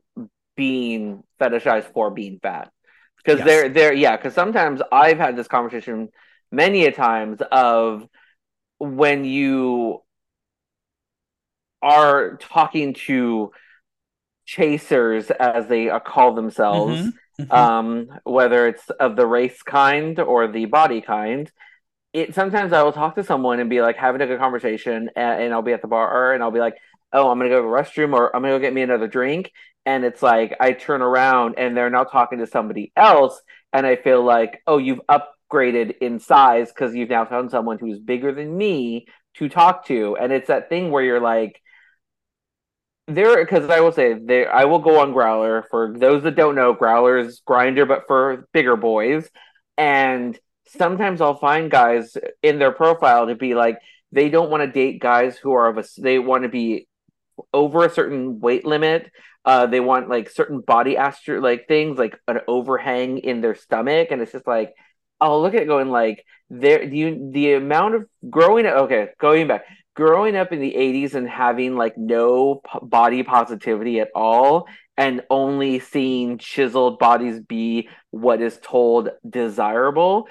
being 0.55 1.23
fetishized 1.39 1.91
for 1.93 2.11
being 2.11 2.39
fat 2.41 2.71
because 3.17 3.39
yes. 3.39 3.47
they're 3.47 3.69
they're 3.69 3.93
yeah 3.93 4.17
because 4.17 4.33
sometimes 4.33 4.81
I've 4.91 5.17
had 5.17 5.35
this 5.35 5.47
conversation 5.47 6.09
many 6.51 6.85
a 6.85 6.91
times 6.91 7.39
of 7.51 8.07
when 8.79 9.25
you 9.25 10.01
are 11.81 12.37
talking 12.37 12.93
to 12.93 13.51
chasers 14.45 15.29
as 15.29 15.67
they 15.67 15.89
call 16.05 16.33
themselves 16.33 16.99
mm-hmm. 16.99 17.09
Mm-hmm. 17.39 17.51
um 17.51 18.07
whether 18.23 18.67
it's 18.67 18.89
of 18.99 19.15
the 19.15 19.27
race 19.27 19.61
kind 19.61 20.19
or 20.19 20.47
the 20.47 20.65
body 20.65 21.01
kind 21.01 21.51
it 22.11 22.33
sometimes 22.33 22.73
I 22.73 22.81
will 22.81 22.93
talk 22.93 23.13
to 23.15 23.23
someone 23.23 23.59
and 23.59 23.69
be 23.69 23.79
like 23.81 23.95
having 23.95 24.21
a 24.21 24.25
good 24.25 24.39
conversation 24.39 25.11
and, 25.15 25.41
and 25.43 25.53
I'll 25.53 25.61
be 25.61 25.73
at 25.73 25.83
the 25.83 25.88
bar 25.88 26.33
and 26.33 26.41
I'll 26.41 26.49
be 26.49 26.59
like 26.59 26.77
oh 27.13 27.29
I'm 27.29 27.38
gonna 27.38 27.49
go 27.49 27.61
to 27.61 27.61
the 27.61 27.67
restroom 27.67 28.13
or 28.13 28.35
I'm 28.35 28.41
gonna 28.41 28.55
go 28.55 28.59
get 28.59 28.73
me 28.73 28.81
another 28.81 29.07
drink 29.07 29.51
and 29.88 30.03
it's 30.03 30.21
like 30.21 30.53
I 30.59 30.73
turn 30.73 31.01
around 31.01 31.55
and 31.57 31.75
they're 31.75 31.89
now 31.89 32.03
talking 32.03 32.39
to 32.39 32.47
somebody 32.47 32.91
else, 32.97 33.41
and 33.71 33.88
I 33.88 33.95
feel 33.95 34.21
like, 34.21 34.61
oh, 34.67 34.79
you've 34.79 34.99
upgraded 35.09 35.99
in 36.01 36.19
size 36.19 36.67
because 36.67 36.93
you've 36.93 37.09
now 37.09 37.23
found 37.23 37.51
someone 37.51 37.79
who's 37.79 37.97
bigger 37.97 38.33
than 38.33 38.55
me 38.57 39.07
to 39.35 39.47
talk 39.47 39.85
to, 39.85 40.17
and 40.17 40.33
it's 40.33 40.49
that 40.49 40.67
thing 40.67 40.91
where 40.91 41.03
you're 41.03 41.21
like, 41.21 41.61
there 43.07 43.43
because 43.43 43.69
I 43.69 43.79
will 43.79 43.91
say 43.91 44.13
there 44.13 44.53
I 44.53 44.65
will 44.65 44.79
go 44.79 44.99
on 44.99 45.13
Growlr 45.13 45.63
for 45.69 45.93
those 45.97 46.23
that 46.23 46.35
don't 46.35 46.55
know 46.55 46.75
Growlr's 46.75 47.41
Grindr 47.47 47.87
but 47.87 48.03
for 48.07 48.47
bigger 48.53 48.75
boys 48.75 49.29
and 49.77 50.37
sometimes 50.67 51.21
I'll 51.21 51.37
find 51.37 51.71
guys 51.71 52.17
in 52.43 52.59
their 52.59 52.71
profile 52.71 53.27
to 53.27 53.35
be 53.35 53.55
like 53.55 53.79
they 54.11 54.29
don't 54.29 54.49
want 54.49 54.61
to 54.61 54.71
date 54.71 54.99
guys 54.99 55.37
who 55.37 55.53
are 55.53 55.67
of 55.67 55.77
a 55.77 55.85
they 55.97 56.19
want 56.19 56.43
to 56.43 56.49
be 56.49 56.87
over 57.53 57.85
a 57.85 57.89
certain 57.89 58.39
weight 58.39 58.65
limit 58.65 59.09
uh, 59.47 59.65
they 59.65 59.79
want 59.79 60.09
like 60.09 60.29
certain 60.29 60.59
body 60.59 60.97
astro 60.97 61.39
like 61.39 61.69
things 61.69 61.97
like 61.97 62.19
an 62.27 62.41
overhang 62.49 63.19
in 63.19 63.39
their 63.39 63.55
stomach, 63.55 64.09
and 64.11 64.21
it's 64.21 64.33
just 64.33 64.45
like, 64.45 64.73
I'll 65.21 65.41
look 65.41 65.53
at 65.53 65.67
going 65.67 65.89
like 65.89 66.25
there. 66.49 66.83
You 66.83 67.31
the 67.31 67.53
amount 67.53 67.95
of 67.95 68.05
growing. 68.29 68.65
Okay, 68.65 69.07
going 69.17 69.47
back, 69.47 69.63
growing 69.97 70.37
up 70.37 70.53
in 70.53 70.61
the 70.61 70.75
'80s 70.77 71.15
and 71.15 71.27
having 71.27 71.75
like 71.75 71.97
no 71.97 72.61
p- 72.63 72.79
body 72.83 73.23
positivity 73.23 73.99
at 73.99 74.09
all, 74.15 74.67
and 74.95 75.23
only 75.29 75.79
seeing 75.79 76.37
chiseled 76.37 76.99
bodies 76.99 77.39
be 77.41 77.89
what 78.11 78.39
is 78.39 78.59
told 78.61 79.09
desirable. 79.27 80.29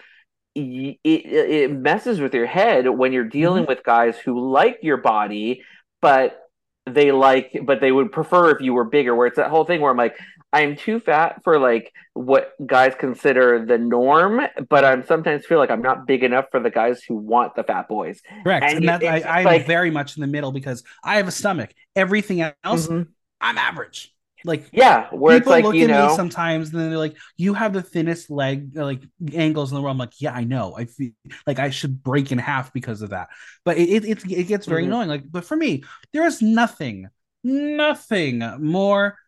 It, 0.54 0.98
it 1.04 1.72
messes 1.72 2.20
with 2.20 2.32
your 2.32 2.46
head 2.46 2.88
when 2.88 3.12
you're 3.12 3.24
dealing 3.24 3.64
mm-hmm. 3.64 3.72
with 3.72 3.84
guys 3.84 4.16
who 4.16 4.50
like 4.50 4.78
your 4.82 4.96
body, 4.96 5.62
but 6.00 6.38
they 6.86 7.10
like, 7.10 7.58
but 7.64 7.80
they 7.80 7.90
would 7.92 8.12
prefer 8.12 8.52
if 8.52 8.62
you 8.62 8.72
were 8.72 8.84
bigger. 8.84 9.14
Where 9.14 9.26
it's 9.26 9.36
that 9.36 9.50
whole 9.50 9.64
thing 9.64 9.80
where 9.80 9.90
I'm 9.90 9.98
like, 9.98 10.16
I'm 10.56 10.74
too 10.74 11.00
fat 11.00 11.42
for 11.44 11.58
like 11.58 11.92
what 12.14 12.54
guys 12.64 12.94
consider 12.98 13.66
the 13.66 13.76
norm, 13.76 14.40
but 14.70 14.86
I'm 14.86 15.04
sometimes 15.04 15.44
feel 15.44 15.58
like 15.58 15.70
I'm 15.70 15.82
not 15.82 16.06
big 16.06 16.24
enough 16.24 16.46
for 16.50 16.60
the 16.60 16.70
guys 16.70 17.02
who 17.02 17.14
want 17.14 17.54
the 17.56 17.62
fat 17.62 17.88
boys. 17.88 18.22
Correct, 18.42 18.64
and, 18.64 18.78
and 18.78 18.88
that 18.88 19.04
I, 19.04 19.40
am 19.40 19.44
like, 19.44 19.66
very 19.66 19.90
much 19.90 20.16
in 20.16 20.22
the 20.22 20.26
middle 20.26 20.52
because 20.52 20.82
I 21.04 21.16
have 21.16 21.28
a 21.28 21.30
stomach. 21.30 21.74
Everything 21.94 22.40
else, 22.40 22.86
mm-hmm. 22.86 23.02
I'm 23.38 23.58
average. 23.58 24.14
Like 24.44 24.68
yeah, 24.72 25.08
where 25.10 25.36
it's 25.36 25.46
like 25.46 25.64
look 25.64 25.74
you 25.74 25.88
know 25.88 26.16
sometimes, 26.16 26.70
and 26.70 26.80
then 26.80 26.88
they're 26.88 26.98
like, 26.98 27.16
"You 27.36 27.52
have 27.52 27.74
the 27.74 27.82
thinnest 27.82 28.30
leg, 28.30 28.74
like 28.74 29.02
angles 29.34 29.70
in 29.70 29.76
the 29.76 29.82
world." 29.82 29.92
I'm 29.92 29.98
like, 29.98 30.18
"Yeah, 30.20 30.32
I 30.32 30.44
know. 30.44 30.74
I 30.74 30.86
feel 30.86 31.10
like 31.46 31.58
I 31.58 31.68
should 31.68 32.02
break 32.02 32.32
in 32.32 32.38
half 32.38 32.72
because 32.72 33.02
of 33.02 33.10
that." 33.10 33.28
But 33.66 33.76
it 33.76 34.04
it, 34.04 34.24
it 34.30 34.44
gets 34.44 34.64
very 34.64 34.84
mm-hmm. 34.84 34.92
annoying. 34.92 35.08
Like, 35.08 35.30
but 35.30 35.44
for 35.44 35.56
me, 35.56 35.84
there 36.14 36.26
is 36.26 36.40
nothing, 36.40 37.10
nothing 37.44 38.38
more 38.58 39.18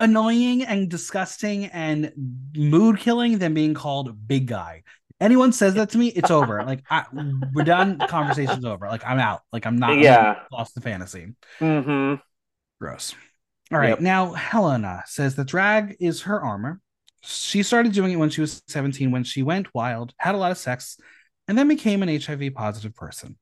annoying 0.00 0.64
and 0.64 0.88
disgusting 0.88 1.66
and 1.66 2.12
mood 2.56 2.98
killing 2.98 3.38
than 3.38 3.54
being 3.54 3.74
called 3.74 4.26
big 4.26 4.46
guy. 4.46 4.82
Anyone 5.20 5.52
says 5.52 5.74
that 5.74 5.90
to 5.90 5.98
me, 5.98 6.08
it's 6.08 6.30
over. 6.30 6.62
Like 6.66 6.82
I, 6.90 7.04
we're 7.52 7.64
done. 7.64 7.98
Conversation's 8.08 8.64
over. 8.64 8.88
Like 8.88 9.04
I'm 9.06 9.18
out. 9.18 9.42
Like 9.52 9.66
I'm 9.66 9.78
not. 9.78 9.98
Yeah. 9.98 10.34
I'm 10.38 10.46
lost 10.50 10.74
the 10.74 10.80
fantasy. 10.80 11.34
Mm-hmm. 11.60 12.14
Gross. 12.80 13.14
All 13.72 13.78
right. 13.78 13.90
Yep. 13.90 14.00
Now, 14.00 14.32
Hellena 14.32 15.02
says 15.06 15.36
that 15.36 15.46
drag 15.46 15.96
is 16.00 16.22
her 16.22 16.40
armor. 16.40 16.80
She 17.22 17.62
started 17.62 17.92
doing 17.92 18.12
it 18.12 18.16
when 18.16 18.30
she 18.30 18.40
was 18.40 18.62
17, 18.68 19.10
when 19.10 19.24
she 19.24 19.42
went 19.42 19.74
wild, 19.74 20.14
had 20.16 20.34
a 20.34 20.38
lot 20.38 20.50
of 20.50 20.58
sex, 20.58 20.98
and 21.46 21.56
then 21.56 21.68
became 21.68 22.02
an 22.02 22.20
HIV 22.20 22.54
positive 22.54 22.94
person. 22.94 23.36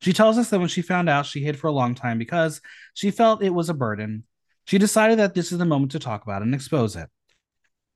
She 0.00 0.12
tells 0.12 0.36
us 0.36 0.50
that 0.50 0.58
when 0.58 0.68
she 0.68 0.82
found 0.82 1.08
out, 1.08 1.26
she 1.26 1.42
hid 1.42 1.58
for 1.58 1.68
a 1.68 1.72
long 1.72 1.94
time 1.94 2.18
because 2.18 2.60
she 2.92 3.10
felt 3.10 3.42
it 3.42 3.54
was 3.54 3.70
a 3.70 3.74
burden. 3.74 4.24
She 4.66 4.78
decided 4.78 5.18
that 5.18 5.34
this 5.34 5.52
is 5.52 5.58
the 5.58 5.64
moment 5.64 5.92
to 5.92 5.98
talk 5.98 6.22
about 6.22 6.42
and 6.42 6.54
expose 6.54 6.94
it. 6.96 7.08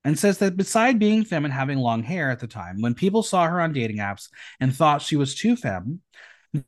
And 0.03 0.17
says 0.17 0.39
that 0.39 0.57
beside 0.57 0.97
being 0.97 1.23
femme 1.23 1.45
and 1.45 1.53
having 1.53 1.77
long 1.77 2.01
hair 2.01 2.31
at 2.31 2.39
the 2.39 2.47
time, 2.47 2.81
when 2.81 2.95
people 2.95 3.21
saw 3.21 3.45
her 3.45 3.61
on 3.61 3.71
dating 3.71 3.97
apps 3.97 4.29
and 4.59 4.75
thought 4.75 5.03
she 5.03 5.15
was 5.15 5.35
too 5.35 5.55
femme, 5.55 6.01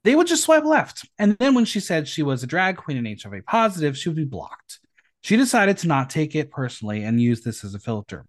they 0.04 0.16
would 0.16 0.28
just 0.28 0.44
swipe 0.44 0.66
left. 0.66 1.10
And 1.18 1.36
then 1.40 1.56
when 1.56 1.66
she 1.66 1.80
said 1.80 2.08
she 2.08 2.22
was 2.22 2.44
a 2.44 2.48
drag 2.48 2.78
queen 2.78 2.98
and 2.98 3.22
HIV 3.22 3.46
positive, 3.48 3.98
she 3.98 4.10
would 4.10 4.16
be 4.16 4.24
blocked. 4.24 4.80
She 5.22 5.36
decided 5.36 5.78
to 5.80 5.88
not 5.88 6.10
take 6.10 6.36
it 6.36 6.52
personally 6.52 7.04
and 7.04 7.20
use 7.20 7.42
this 7.42 7.64
as 7.64 7.74
a 7.74 7.80
filter. 7.80 8.26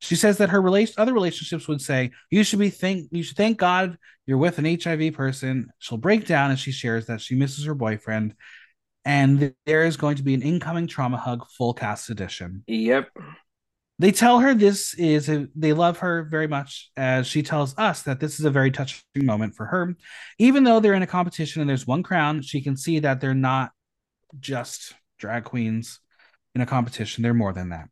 She 0.00 0.16
says 0.16 0.38
that 0.38 0.50
her 0.50 0.60
relation, 0.60 0.94
other 0.98 1.14
relationships 1.14 1.68
would 1.68 1.80
say, 1.80 2.10
"You 2.30 2.44
should 2.44 2.58
be 2.58 2.70
thank 2.70 3.08
you 3.12 3.22
should 3.22 3.36
thank 3.36 3.56
God 3.56 3.98
you're 4.26 4.36
with 4.36 4.58
an 4.58 4.66
HIV 4.66 5.14
person." 5.14 5.70
She'll 5.78 5.96
break 5.96 6.26
down 6.26 6.50
as 6.50 6.60
she 6.60 6.72
shares 6.72 7.06
that 7.06 7.20
she 7.20 7.36
misses 7.36 7.64
her 7.64 7.74
boyfriend, 7.74 8.34
and 9.04 9.54
there 9.66 9.84
is 9.84 9.96
going 9.96 10.16
to 10.16 10.22
be 10.22 10.34
an 10.34 10.42
incoming 10.42 10.86
trauma 10.86 11.16
hug 11.16 11.46
full 11.56 11.74
cast 11.74 12.10
edition. 12.10 12.64
Yep. 12.66 13.08
They 13.98 14.10
tell 14.10 14.40
her 14.40 14.54
this 14.54 14.94
is 14.94 15.28
a, 15.28 15.46
they 15.54 15.72
love 15.72 15.98
her 15.98 16.24
very 16.24 16.48
much 16.48 16.90
as 16.96 17.28
she 17.28 17.42
tells 17.42 17.78
us 17.78 18.02
that 18.02 18.18
this 18.18 18.40
is 18.40 18.44
a 18.44 18.50
very 18.50 18.72
touching 18.72 19.02
moment 19.16 19.54
for 19.54 19.66
her. 19.66 19.94
Even 20.38 20.64
though 20.64 20.80
they're 20.80 20.94
in 20.94 21.02
a 21.02 21.06
competition 21.06 21.60
and 21.60 21.70
there's 21.70 21.86
one 21.86 22.02
crown, 22.02 22.42
she 22.42 22.60
can 22.60 22.76
see 22.76 22.98
that 23.00 23.20
they're 23.20 23.34
not 23.34 23.70
just 24.40 24.94
drag 25.18 25.44
queens 25.44 26.00
in 26.54 26.60
a 26.60 26.66
competition, 26.66 27.22
they're 27.22 27.34
more 27.34 27.52
than 27.52 27.68
that. 27.68 27.88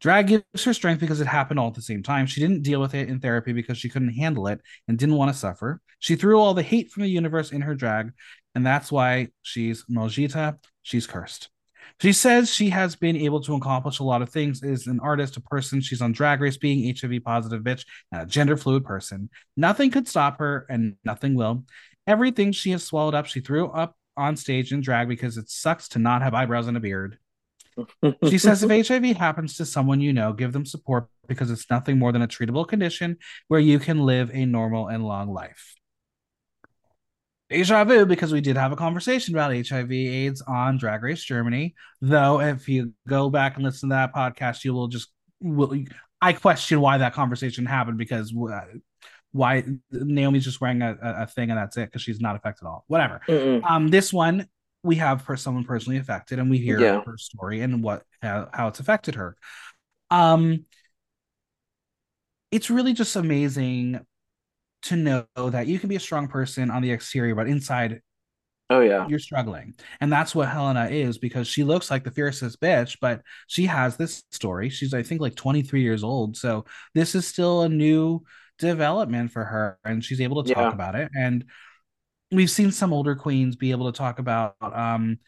Drag 0.00 0.26
gives 0.26 0.64
her 0.64 0.74
strength 0.74 1.00
because 1.00 1.20
it 1.20 1.26
happened 1.26 1.58
all 1.58 1.68
at 1.68 1.74
the 1.74 1.82
same 1.82 2.02
time. 2.02 2.26
She 2.26 2.40
didn't 2.40 2.62
deal 2.62 2.80
with 2.80 2.94
it 2.94 3.08
in 3.08 3.20
therapy 3.20 3.52
because 3.52 3.78
she 3.78 3.88
couldn't 3.88 4.14
handle 4.14 4.46
it 4.46 4.60
and 4.88 4.98
didn't 4.98 5.16
want 5.16 5.32
to 5.32 5.38
suffer. 5.38 5.80
She 5.98 6.16
threw 6.16 6.38
all 6.38 6.54
the 6.54 6.62
hate 6.62 6.90
from 6.90 7.04
the 7.04 7.08
universe 7.08 7.50
in 7.50 7.62
her 7.62 7.74
drag, 7.74 8.12
and 8.54 8.66
that's 8.66 8.92
why 8.92 9.28
she's 9.42 9.84
Maldita. 9.90 10.58
She's 10.82 11.06
cursed. 11.06 11.48
She 12.00 12.12
says 12.12 12.52
she 12.52 12.70
has 12.70 12.94
been 12.94 13.16
able 13.16 13.40
to 13.42 13.54
accomplish 13.54 14.00
a 14.00 14.04
lot 14.04 14.20
of 14.20 14.28
things 14.28 14.62
as 14.62 14.86
an 14.86 15.00
artist, 15.00 15.36
a 15.36 15.40
person. 15.40 15.80
She's 15.80 16.02
on 16.02 16.12
Drag 16.12 16.40
Race, 16.40 16.58
being 16.58 16.94
HIV 16.94 17.24
positive 17.24 17.62
bitch, 17.62 17.86
and 18.12 18.22
a 18.22 18.26
gender 18.26 18.56
fluid 18.56 18.84
person. 18.84 19.30
Nothing 19.56 19.90
could 19.90 20.08
stop 20.08 20.38
her, 20.38 20.66
and 20.68 20.96
nothing 21.04 21.34
will. 21.34 21.64
Everything 22.06 22.52
she 22.52 22.72
has 22.72 22.84
swallowed 22.84 23.14
up, 23.14 23.26
she 23.26 23.40
threw 23.40 23.68
up 23.68 23.96
on 24.16 24.36
stage 24.36 24.72
in 24.72 24.80
drag 24.80 25.08
because 25.08 25.36
it 25.38 25.48
sucks 25.48 25.88
to 25.90 25.98
not 25.98 26.22
have 26.22 26.34
eyebrows 26.34 26.66
and 26.66 26.76
a 26.76 26.80
beard. 26.80 27.18
She 28.28 28.38
says 28.38 28.62
if 28.62 28.88
HIV 28.88 29.16
happens 29.16 29.56
to 29.56 29.66
someone 29.66 30.00
you 30.00 30.12
know, 30.12 30.32
give 30.32 30.52
them 30.52 30.64
support 30.66 31.08
because 31.28 31.50
it's 31.50 31.68
nothing 31.70 31.98
more 31.98 32.12
than 32.12 32.22
a 32.22 32.28
treatable 32.28 32.66
condition 32.66 33.18
where 33.48 33.60
you 33.60 33.78
can 33.78 33.98
live 34.00 34.30
a 34.32 34.46
normal 34.46 34.88
and 34.88 35.04
long 35.04 35.32
life. 35.32 35.74
deja 37.50 37.84
vu 37.84 38.06
because 38.06 38.32
we 38.32 38.40
did 38.40 38.56
have 38.56 38.72
a 38.72 38.76
conversation 38.76 39.34
about 39.34 39.54
HIV 39.54 39.92
AIDS 39.92 40.42
on 40.42 40.78
Drag 40.78 41.02
Race 41.02 41.22
Germany. 41.22 41.74
Though 42.00 42.40
if 42.40 42.68
you 42.68 42.92
go 43.08 43.30
back 43.30 43.56
and 43.56 43.64
listen 43.64 43.90
to 43.90 43.94
that 43.94 44.14
podcast, 44.14 44.64
you 44.64 44.72
will 44.74 44.88
just 44.88 45.08
will 45.40 45.76
I 46.20 46.32
question 46.32 46.80
why 46.80 46.98
that 46.98 47.12
conversation 47.12 47.66
happened 47.66 47.98
because 47.98 48.32
why 49.32 49.64
Naomy's 49.92 50.44
just 50.44 50.60
wearing 50.60 50.82
a, 50.82 50.96
a 51.02 51.26
thing 51.26 51.50
and 51.50 51.58
that's 51.58 51.76
it 51.76 51.86
because 51.86 52.02
she's 52.02 52.20
not 52.20 52.36
affected 52.36 52.64
at 52.64 52.68
all. 52.68 52.84
Whatever. 52.86 53.20
Mm-mm. 53.28 53.62
Um, 53.64 53.88
this 53.88 54.12
one 54.12 54.48
we 54.86 54.96
have 54.96 55.22
for 55.22 55.36
someone 55.36 55.64
personally 55.64 55.98
affected 55.98 56.38
and 56.38 56.48
we 56.48 56.58
hear 56.58 56.80
yeah. 56.80 57.02
her 57.04 57.18
story 57.18 57.60
and 57.60 57.82
what 57.82 58.04
how, 58.22 58.48
how 58.52 58.68
it's 58.68 58.80
affected 58.80 59.16
her. 59.16 59.36
Um, 60.10 60.64
it's 62.50 62.70
really 62.70 62.92
just 62.92 63.16
amazing 63.16 64.00
to 64.82 64.96
know 64.96 65.26
that 65.36 65.66
you 65.66 65.78
can 65.78 65.88
be 65.88 65.96
a 65.96 66.00
strong 66.00 66.28
person 66.28 66.70
on 66.70 66.80
the 66.80 66.92
exterior, 66.92 67.34
but 67.34 67.48
inside, 67.48 68.00
oh 68.70 68.80
yeah, 68.80 69.06
you're 69.08 69.18
struggling. 69.18 69.74
And 70.00 70.12
that's 70.12 70.34
what 70.34 70.48
Hellena 70.48 70.86
is 70.86 71.18
because 71.18 71.48
she 71.48 71.64
looks 71.64 71.90
like 71.90 72.04
the 72.04 72.12
fiercest 72.12 72.60
bitch, 72.60 72.98
but 73.00 73.22
she 73.48 73.66
has 73.66 73.96
this 73.96 74.22
story. 74.30 74.68
She's 74.68 74.94
I 74.94 75.02
think 75.02 75.20
like 75.20 75.34
23 75.34 75.82
years 75.82 76.04
old, 76.04 76.36
so 76.36 76.64
this 76.94 77.14
is 77.16 77.26
still 77.26 77.62
a 77.62 77.68
new 77.68 78.22
development 78.58 79.32
for 79.32 79.44
her, 79.44 79.78
and 79.84 80.04
she's 80.04 80.20
able 80.20 80.44
to 80.44 80.54
talk 80.54 80.70
yeah. 80.70 80.72
about 80.72 80.94
it. 80.94 81.10
And 81.18 81.44
we've 82.30 82.50
seen 82.50 82.72
some 82.72 82.92
older 82.92 83.14
queens 83.14 83.56
be 83.56 83.70
able 83.70 83.90
to 83.90 83.96
talk 83.96 84.18
about 84.18 84.56
um 84.60 85.18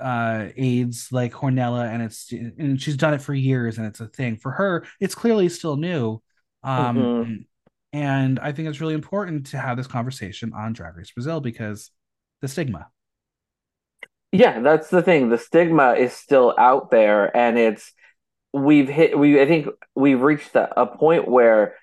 uh 0.00 0.48
AIDS 0.56 1.08
like 1.10 1.32
Hornella 1.32 1.92
and 1.92 2.02
it's 2.02 2.30
and 2.32 2.80
she's 2.80 2.96
done 2.96 3.14
it 3.14 3.22
for 3.22 3.34
years 3.34 3.78
and 3.78 3.86
it's 3.86 4.00
a 4.00 4.06
thing 4.06 4.36
for 4.36 4.52
her 4.52 4.84
it's 5.00 5.14
clearly 5.14 5.48
still 5.48 5.76
new 5.76 6.22
um 6.62 6.96
mm-hmm. 6.96 7.32
And 7.92 8.38
I 8.40 8.52
think 8.52 8.68
it's 8.68 8.80
really 8.80 8.94
important 8.94 9.48
to 9.48 9.58
have 9.58 9.76
this 9.76 9.86
conversation 9.86 10.52
on 10.54 10.72
Drag 10.72 10.96
Race 10.96 11.10
Brazil 11.10 11.40
because 11.40 11.90
the 12.40 12.48
stigma. 12.48 12.88
Yeah, 14.32 14.60
that's 14.60 14.88
the 14.88 15.02
thing. 15.02 15.28
The 15.28 15.36
stigma 15.36 15.92
is 15.92 16.14
still 16.14 16.54
out 16.56 16.90
there, 16.90 17.36
and 17.36 17.58
it's 17.58 17.92
we've 18.54 18.88
hit. 18.88 19.18
We 19.18 19.40
I 19.40 19.46
think 19.46 19.66
we've 19.94 20.20
reached 20.20 20.56
a, 20.56 20.80
a 20.80 20.86
point 20.86 21.28
where 21.28 21.74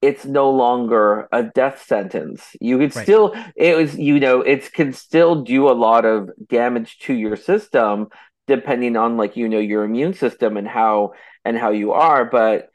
it's 0.00 0.24
no 0.24 0.50
longer 0.50 1.28
a 1.32 1.42
death 1.42 1.84
sentence. 1.86 2.54
You 2.60 2.78
could 2.78 2.94
right. 2.94 3.02
still 3.02 3.34
it 3.56 3.76
was 3.76 3.98
you 3.98 4.20
know 4.20 4.40
it 4.42 4.72
can 4.72 4.92
still 4.92 5.42
do 5.42 5.68
a 5.68 5.72
lot 5.72 6.04
of 6.04 6.30
damage 6.48 6.98
to 7.00 7.14
your 7.14 7.36
system 7.36 8.08
depending 8.46 8.96
on 8.96 9.16
like 9.16 9.36
you 9.36 9.48
know 9.48 9.58
your 9.58 9.84
immune 9.84 10.14
system 10.14 10.56
and 10.56 10.66
how 10.66 11.12
and 11.44 11.56
how 11.56 11.70
you 11.70 11.92
are, 11.92 12.24
but 12.24 12.68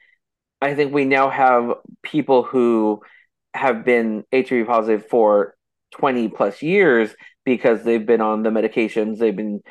I 0.60 0.74
think 0.74 0.94
we 0.94 1.04
now 1.04 1.28
have 1.28 1.74
people 2.02 2.42
who 2.42 3.02
have 3.52 3.84
been 3.84 4.24
HIV 4.32 4.66
positive 4.66 5.06
for 5.08 5.54
20 5.92 6.28
plus 6.28 6.62
years 6.62 7.14
because 7.44 7.84
they've 7.84 8.04
been 8.04 8.20
on 8.20 8.42
the 8.42 8.50
medications, 8.50 9.18
they've 9.18 9.36
been 9.36 9.62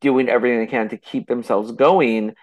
doing 0.00 0.28
everything 0.28 0.60
they 0.60 0.66
can 0.66 0.88
to 0.90 0.96
keep 0.96 1.26
themselves 1.26 1.72
going. 1.72 2.34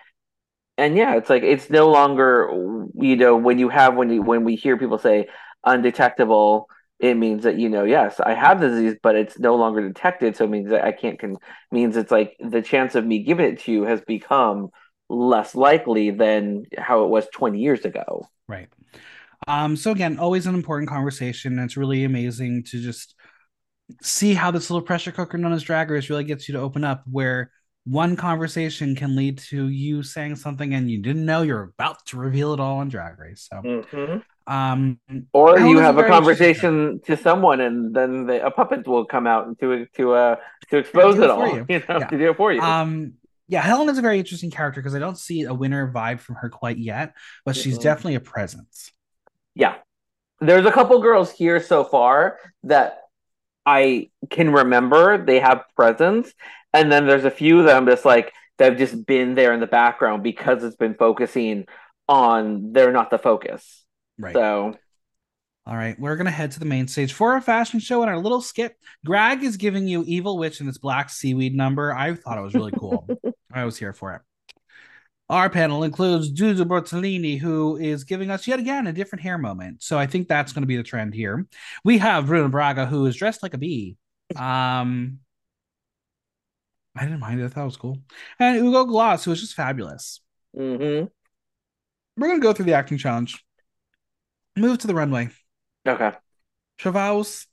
And 0.78 0.96
yeah, 0.96 1.16
it's 1.16 1.30
like 1.30 1.44
it's 1.44 1.70
no 1.70 1.90
longer 1.90 2.50
you 2.96 3.16
know 3.16 3.36
when 3.36 3.60
you 3.60 3.70
have 3.70 3.96
when 3.96 4.10
you 4.10 4.22
when 4.22 4.44
we 4.44 4.56
hear 4.56 4.78
people 4.78 4.98
say 4.98 5.28
undetectable, 5.64 6.68
it 7.00 7.16
means 7.16 7.44
that 7.44 7.58
you 7.58 7.70
know 7.70 7.84
yes 7.84 8.20
I 8.20 8.34
have 8.34 8.60
the 8.60 8.70
disease, 8.70 8.96
but 9.02 9.16
it's 9.16 9.40
no 9.40 9.56
longer 9.56 9.88
detected, 9.88 10.36
so 10.36 10.46
it 10.46 10.50
means 10.50 10.70
that 10.70 10.84
I 10.84 10.92
can't 10.92 11.20
can 11.20 11.38
means 11.72 11.98
it's 11.98 12.12
like 12.12 12.36
the 12.40 12.62
chance 12.62 12.96
of 12.96 13.06
me 13.06 13.24
giving 13.24 13.46
it 13.46 13.60
to 13.62 13.72
you 13.72 13.84
has 13.84 14.02
become 14.02 14.70
less 15.10 15.56
likely 15.56 16.12
than 16.12 16.66
how 16.78 17.04
it 17.04 17.10
was 17.10 17.28
20 17.34 17.60
years 17.60 17.86
ago. 17.86 18.28
Right. 18.48 18.68
Um, 19.48 19.76
so 19.76 19.92
again, 19.92 20.20
always 20.20 20.48
an 20.48 20.56
important 20.56 20.90
conversation. 20.90 21.60
It's 21.60 21.78
really 21.78 22.04
amazing 22.04 22.64
to 22.66 22.82
just 22.82 23.16
see 24.02 24.34
how 24.34 24.52
this 24.52 24.70
little 24.70 24.86
pressure 24.86 25.12
cooker 25.12 25.38
known 25.38 25.54
as 25.54 25.64
Drag 25.64 25.90
Race 25.90 26.10
really 26.10 26.24
gets 26.24 26.48
you 26.48 26.54
to 26.54 26.60
open 26.60 26.84
up 26.84 27.04
where 27.10 27.52
one 27.90 28.16
conversation 28.16 28.96
can 28.96 29.16
lead 29.16 29.38
to 29.38 29.70
you 29.70 30.04
saying 30.04 30.36
something 30.36 30.74
and 30.74 30.92
you 30.92 31.02
didn't 31.02 31.26
know 31.26 31.42
you're 31.42 31.64
about 31.64 32.06
to 32.08 32.18
reveal 32.18 32.54
it 32.54 32.60
all 32.60 32.80
on 32.80 32.90
Drag 32.90 33.18
Race. 33.18 33.48
So 33.50 33.62
mm-hmm. 33.62 34.18
Um, 34.48 35.00
or 35.34 35.60
you 35.60 35.78
have 35.80 35.98
a 35.98 36.08
conversation 36.08 37.02
to 37.06 37.18
someone, 37.18 37.60
and 37.60 37.94
then 37.94 38.28
the, 38.28 38.46
a 38.46 38.50
puppet 38.50 38.88
will 38.88 39.04
come 39.04 39.28
out 39.28 39.60
to 39.60 39.86
to 39.98 40.14
uh 40.14 40.36
to 40.70 40.78
expose 40.78 41.20
it 41.20 41.30
all. 41.30 41.48
You. 41.48 41.66
you 41.70 41.80
know, 41.80 42.00
yeah. 42.00 42.08
to 42.08 42.18
do 42.18 42.32
it 42.32 42.38
for 42.38 42.54
you. 42.54 42.62
Um, 42.62 43.16
yeah, 43.50 43.62
Helen 43.62 43.90
is 43.90 43.98
a 43.98 44.02
very 44.02 44.20
interesting 44.20 44.50
character 44.50 44.82
because 44.82 44.96
I 44.96 45.00
don't 45.00 45.18
see 45.18 45.44
a 45.44 45.54
winner 45.54 45.92
vibe 45.92 46.22
from 46.22 46.36
her 46.36 46.50
quite 46.50 46.78
yet, 46.78 47.14
but 47.46 47.58
she's 47.58 47.76
mm-hmm. 47.76 47.84
definitely 47.84 48.16
a 48.16 48.22
presence. 48.22 48.92
Yeah. 49.54 49.76
There's 50.40 50.66
a 50.66 50.72
couple 50.72 51.02
girls 51.02 51.32
here 51.32 51.62
so 51.62 51.84
far 51.84 52.38
that 52.64 53.00
I 53.66 54.10
can 54.30 54.52
remember 54.52 55.18
they 55.18 55.40
have 55.40 55.64
presence. 55.76 56.32
And 56.74 56.92
then 56.92 57.08
there's 57.08 57.26
a 57.26 57.32
few 57.32 57.64
that 57.64 57.76
I'm 57.76 57.86
just 57.86 58.06
like, 58.06 58.34
that 58.58 58.72
have 58.72 58.78
just 58.78 59.06
been 59.06 59.36
there 59.36 59.54
in 59.54 59.60
the 59.60 59.68
background 59.68 60.24
because 60.24 60.64
it's 60.64 60.76
been 60.76 60.96
focusing 60.96 61.66
on 62.10 62.74
they're 62.74 62.92
not 62.92 63.10
the 63.10 63.20
focus. 63.20 63.86
Right. 64.18 64.34
So 64.34 64.76
all 65.66 65.76
right, 65.76 66.00
we're 66.00 66.16
gonna 66.16 66.32
head 66.32 66.52
to 66.52 66.60
the 66.60 66.66
main 66.66 66.88
stage 66.88 67.12
for 67.12 67.34
our 67.34 67.42
fashion 67.42 67.80
show 67.80 68.02
and 68.02 68.10
our 68.10 68.18
little 68.18 68.42
skip. 68.42 68.78
Grag 69.06 69.44
is 69.44 69.58
giving 69.58 69.86
you 69.86 70.04
Evil 70.08 70.38
Witch 70.38 70.62
in 70.62 70.66
this 70.66 70.78
black 70.78 71.10
seaweed 71.10 71.56
number. 71.56 71.94
I 71.94 72.16
thought 72.16 72.38
it 72.38 72.42
was 72.42 72.54
really 72.54 72.72
cool. 72.72 73.08
I 73.52 73.66
was 73.66 73.78
here 73.78 73.92
for 73.92 74.14
it. 74.14 74.22
Our 75.30 75.50
panel 75.50 75.84
includes 75.84 76.32
Dudu 76.32 76.64
Bertholini, 76.64 77.38
who 77.38 77.76
is 77.76 78.06
giving 78.06 78.32
us 78.32 78.48
yet 78.48 78.60
again 78.60 78.88
a 78.88 78.94
different 78.94 79.24
hair 79.24 79.38
moment. 79.38 79.84
So 79.84 80.00
I 80.00 80.08
think 80.08 80.30
that's 80.30 80.54
going 80.54 80.62
to 80.62 80.68
be 80.68 80.78
the 80.78 80.84
trend 80.84 81.14
here. 81.14 81.46
We 81.84 81.98
have 81.98 82.28
Bruna 82.28 82.48
Braga, 82.48 82.86
who 82.86 83.06
is 83.06 83.18
dressed 83.18 83.44
like 83.44 83.54
a 83.54 83.58
bee. 83.58 83.98
Um, 84.38 85.20
I 86.98 87.04
didn't 87.04 87.20
mind 87.20 87.40
it. 87.40 87.46
I 87.46 87.48
thought 87.48 87.62
it 87.62 87.66
was 87.66 87.78
cool. 87.78 87.98
And 88.40 88.58
Hugo 88.58 88.86
Gloss, 88.86 89.28
was 89.28 89.42
just 89.42 89.56
fabulous. 89.56 90.22
Mm-hmm. 90.56 91.08
We're 92.18 92.28
going 92.28 92.40
to 92.40 92.44
go 92.44 92.54
through 92.54 92.66
the 92.66 92.74
acting 92.74 92.98
challenge. 92.98 93.44
Move 94.56 94.80
to 94.80 94.88
the 94.88 94.96
runway. 94.96 95.30
Okay. 95.88 96.12
Cheval's 96.78 97.48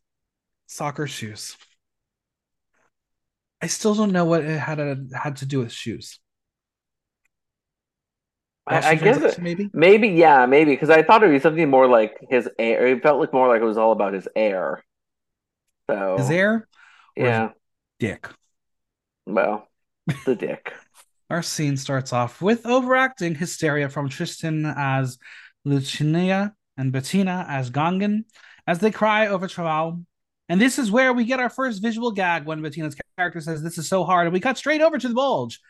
soccer 0.67 1.07
shoes. 1.07 1.57
I 3.61 3.67
still 3.67 3.95
don't 3.95 4.13
know 4.13 4.25
what 4.25 4.43
it 4.43 4.59
had 4.59 4.77
to, 4.77 5.07
had 5.15 5.37
to 5.37 5.47
do 5.47 5.61
with 5.61 5.73
shoes. 5.73 6.19
I, 8.67 8.91
I 8.91 8.95
guess 8.95 9.19
it, 9.19 9.39
maybe 9.39 9.69
maybe 9.75 10.09
yeah 10.09 10.47
maybe 10.47 10.71
because 10.71 10.89
I 10.89 11.03
thought 11.03 11.23
it 11.23 11.27
would 11.27 11.35
be 11.35 11.41
something 11.41 11.69
more 11.69 11.87
like 11.87 12.17
his 12.31 12.49
air. 12.59 12.87
It 12.87 13.03
felt 13.03 13.21
like 13.21 13.33
more 13.33 13.47
like 13.47 13.61
it 13.61 13.67
was 13.67 13.77
all 13.77 13.93
about 13.93 14.15
his 14.15 14.27
air. 14.35 14.83
So 15.91 16.17
his 16.17 16.31
air, 16.31 16.67
yeah, 17.15 17.49
his 17.49 17.51
dick. 17.99 18.29
Well, 19.27 19.69
the 20.25 20.35
dick. 20.35 20.73
Our 21.31 21.43
scene 21.43 21.77
starts 21.77 22.13
off 22.13 22.43
with 22.43 22.67
overacting 22.67 23.35
hysteria 23.35 23.89
from 23.89 24.09
Tristan 24.09 24.67
as 24.77 25.19
Lucinia 25.67 26.53
and 26.77 26.93
Betina 26.93 27.49
as 27.49 27.71
Gongan 27.71 28.25
as 28.67 28.79
they 28.79 28.91
cry 28.91 29.29
over 29.29 29.49
Cheval. 29.49 30.05
And 30.49 30.61
this 30.61 30.79
is 30.79 30.91
where 30.91 31.13
we 31.13 31.25
get 31.25 31.41
our 31.41 31.49
first 31.49 31.81
visual 31.83 32.11
gag 32.11 32.45
when 32.45 32.61
Betina's 32.61 32.97
character 33.17 33.41
says, 33.41 33.63
This 33.63 33.79
is 33.79 33.89
so 33.89 34.05
hard. 34.05 34.27
And 34.27 34.35
we 34.35 34.41
cut 34.41 34.59
straight 34.59 34.83
over 34.83 34.99
to 34.99 35.09
the 35.09 35.15
bulge. 35.15 35.61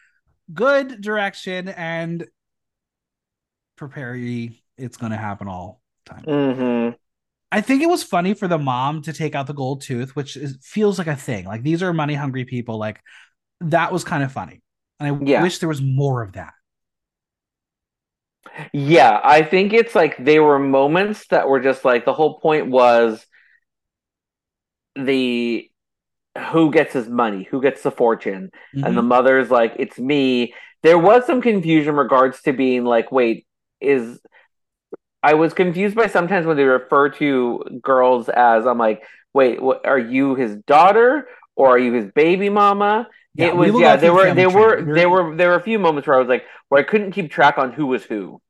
Good 0.52 1.00
direction 1.00 1.68
and 1.68 2.26
prepare 3.76 4.14
you. 4.16 4.50
It's 4.76 4.96
going 4.96 5.12
to 5.12 5.18
happen 5.18 5.46
all 5.46 5.80
time. 6.04 6.24
Mm-hmm. 6.24 6.96
I 7.52 7.60
think 7.60 7.82
it 7.82 7.88
was 7.88 8.02
funny 8.02 8.34
for 8.34 8.48
the 8.48 8.58
mom 8.58 9.02
to 9.02 9.12
take 9.12 9.36
out 9.36 9.46
the 9.46 9.54
gold 9.54 9.82
tooth, 9.82 10.16
which 10.16 10.36
is, 10.36 10.58
feels 10.60 10.98
like 10.98 11.06
a 11.06 11.14
thing. 11.14 11.44
Like 11.44 11.62
these 11.62 11.84
are 11.84 11.92
money 11.92 12.14
hungry 12.14 12.44
people. 12.44 12.78
Like 12.78 13.00
that 13.70 13.92
was 13.92 14.04
kind 14.04 14.22
of 14.22 14.32
funny. 14.32 14.62
And 15.00 15.16
I 15.16 15.24
yeah. 15.24 15.42
wish 15.42 15.58
there 15.58 15.68
was 15.68 15.82
more 15.82 16.22
of 16.22 16.32
that. 16.32 16.54
Yeah, 18.72 19.20
I 19.22 19.42
think 19.42 19.72
it's 19.72 19.94
like 19.94 20.22
they 20.22 20.38
were 20.38 20.58
moments 20.58 21.26
that 21.28 21.48
were 21.48 21.60
just 21.60 21.84
like 21.84 22.04
the 22.04 22.12
whole 22.12 22.38
point 22.38 22.68
was 22.68 23.26
the 24.94 25.68
who 26.50 26.70
gets 26.70 26.92
his 26.92 27.08
money, 27.08 27.46
who 27.50 27.60
gets 27.62 27.82
the 27.82 27.90
fortune, 27.90 28.50
mm-hmm. 28.74 28.84
and 28.84 28.96
the 28.96 29.00
mm-hmm. 29.00 29.08
mother's 29.08 29.50
like, 29.50 29.74
"It's 29.78 29.98
me." 29.98 30.54
There 30.82 30.98
was 30.98 31.26
some 31.26 31.40
confusion 31.40 31.96
regards 31.96 32.42
to 32.42 32.52
being 32.52 32.84
like, 32.84 33.10
"Wait, 33.10 33.46
is." 33.80 34.20
I 35.22 35.34
was 35.34 35.54
confused 35.54 35.96
by 35.96 36.06
sometimes 36.06 36.46
when 36.46 36.58
they 36.58 36.64
refer 36.64 37.08
to 37.08 37.80
girls 37.82 38.28
as 38.28 38.66
I'm 38.66 38.78
like, 38.78 39.02
"Wait, 39.32 39.60
what, 39.60 39.86
are 39.86 39.98
you 39.98 40.34
his 40.34 40.56
daughter 40.66 41.28
or 41.56 41.70
are 41.70 41.78
you 41.78 41.92
his 41.92 42.12
baby 42.12 42.50
mama?" 42.50 43.08
Yeah, 43.34 43.46
it 43.46 43.56
was 43.56 43.72
yeah. 43.78 43.96
There 43.96 44.14
were 44.14 44.32
there 44.32 44.50
were 44.50 44.82
there 44.82 45.10
were 45.10 45.34
there 45.36 45.48
were 45.50 45.56
a 45.56 45.62
few 45.62 45.78
moments 45.78 46.06
where 46.06 46.16
I 46.16 46.20
was 46.20 46.28
like, 46.28 46.44
where 46.68 46.80
I 46.80 46.84
couldn't 46.84 47.12
keep 47.12 47.30
track 47.30 47.58
on 47.58 47.72
who 47.72 47.86
was 47.86 48.04
who. 48.04 48.40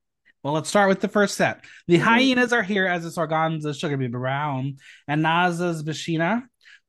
Well, 0.42 0.52
let's 0.52 0.68
start 0.68 0.90
with 0.90 1.00
the 1.00 1.08
first 1.08 1.36
set. 1.36 1.64
The 1.88 1.94
mm-hmm. 1.94 2.04
hyenas 2.04 2.52
are 2.52 2.62
here 2.62 2.86
as 2.86 3.06
it's 3.06 3.16
Organzza 3.16 3.74
Sugar 3.78 3.96
Baby 3.96 4.12
Brown 4.12 4.76
and 5.08 5.22
Naza's 5.22 5.82
Bashina 5.82 6.42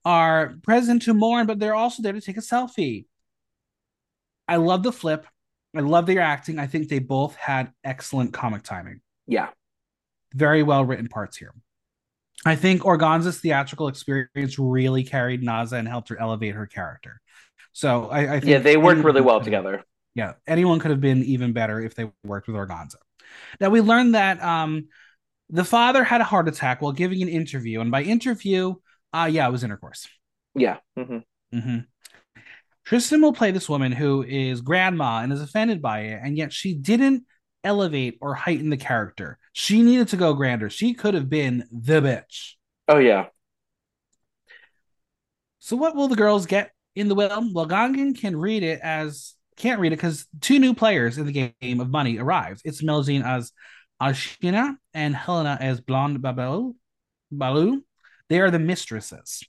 are 0.04 0.56
present 0.62 1.04
to 1.04 1.14
mourn, 1.14 1.48
but 1.48 1.58
they're 1.58 1.74
also 1.74 2.04
there 2.04 2.12
to 2.12 2.20
take 2.20 2.36
a 2.36 2.42
selfie. 2.42 3.06
I 4.48 4.58
love 4.58 4.84
the 4.84 4.92
flip. 4.92 5.26
I 5.74 5.80
love 5.80 6.06
their 6.06 6.20
acting. 6.20 6.60
I 6.60 6.68
think 6.68 6.90
they 6.90 7.00
both 7.00 7.36
had 7.36 7.72
excellent 7.84 8.34
comic 8.34 8.64
timing. 8.64 9.00
Yeah. 9.26 9.50
Very 10.34 10.62
well 10.62 10.84
written 10.84 11.08
parts 11.08 11.38
here. 11.38 11.54
I 12.46 12.56
think 12.56 12.84
Organzza's 12.84 13.40
theatrical 13.40 13.88
experience 13.88 14.60
really 14.60 15.04
carried 15.04 15.42
Naza 15.42 15.74
and 15.74 15.88
helped 15.88 16.10
her 16.10 16.20
elevate 16.20 16.56
her 16.56 16.68
character. 16.68 17.22
So 17.76 18.08
I, 18.08 18.20
I 18.36 18.40
think 18.40 18.46
yeah, 18.46 18.60
they 18.60 18.78
worked 18.78 19.04
really 19.04 19.20
well 19.20 19.42
together. 19.42 19.84
Yeah, 20.16 20.36
anyone 20.48 20.80
could 20.80 20.92
have 20.92 21.02
been 21.02 21.26
even 21.26 21.52
better 21.52 21.82
if 21.82 21.94
they 21.94 22.10
worked 22.24 22.48
with 22.48 22.56
Organzza. 22.56 22.96
Now 23.60 23.70
we 23.70 23.82
learned 23.82 24.16
that 24.16 24.42
um, 24.42 24.88
the 25.50 25.66
father 25.66 26.02
had 26.02 26.22
a 26.22 26.24
heart 26.24 26.48
attack 26.48 26.82
while 26.82 26.94
giving 26.94 27.22
an 27.22 27.28
interview, 27.28 27.82
and 27.82 27.92
by 27.92 28.04
interview, 28.04 28.76
uh 29.12 29.28
yeah, 29.30 29.46
it 29.46 29.52
was 29.52 29.66
intercourse. 29.66 30.08
Yeah. 30.56 30.78
Mm-hmm. 30.98 31.58
Mm-hmm. 31.58 31.80
Tristan 32.86 33.22
will 33.22 33.34
play 33.34 33.52
this 33.52 33.68
woman 33.68 33.92
who 33.92 34.24
is 34.24 34.62
grandma 34.62 35.20
and 35.20 35.34
is 35.34 35.42
offended 35.42 35.82
by 35.82 36.00
it, 36.00 36.22
and 36.24 36.38
yet 36.38 36.54
she 36.54 36.76
didn't 36.76 37.26
elevate 37.66 38.18
or 38.22 38.36
heighten 38.36 38.70
the 38.70 38.78
character. 38.78 39.38
She 39.52 39.82
needed 39.82 40.08
to 40.10 40.18
go 40.18 40.34
grander. 40.34 40.70
She 40.70 40.94
could 40.94 41.14
have 41.14 41.30
been 41.30 41.68
the 41.74 42.00
bitch. 42.00 42.54
Oh 42.88 43.00
yeah. 43.00 43.26
So 45.60 45.76
what 45.76 45.94
will 45.94 46.08
the 46.08 46.16
girls 46.16 46.46
get 46.46 46.72
in 46.96 47.08
the 47.08 47.16
will? 47.16 47.30
Well, 47.54 47.68
Gongan 47.68 48.20
can 48.20 48.36
read 48.36 48.64
it 48.64 48.80
as 48.82 49.36
can't 49.58 49.80
read 49.80 49.94
it 49.94 49.98
because 49.98 50.26
two 50.42 50.60
new 50.60 50.74
players 50.74 51.18
in 51.18 51.26
the 51.26 51.54
game 51.62 51.80
of 51.80 51.90
money 51.90 52.18
arrived. 52.18 52.62
It's 52.66 52.82
Melzine 52.82 53.26
as 53.26 53.52
Ashina 54.02 54.76
and 54.94 55.16
Helena 55.16 55.58
as 55.60 55.82
Blonde 55.82 56.20
Babalu. 56.20 56.74
Balu. 57.32 57.82
They 58.30 58.40
are 58.40 58.52
the 58.52 58.60
mistresses. 58.60 59.44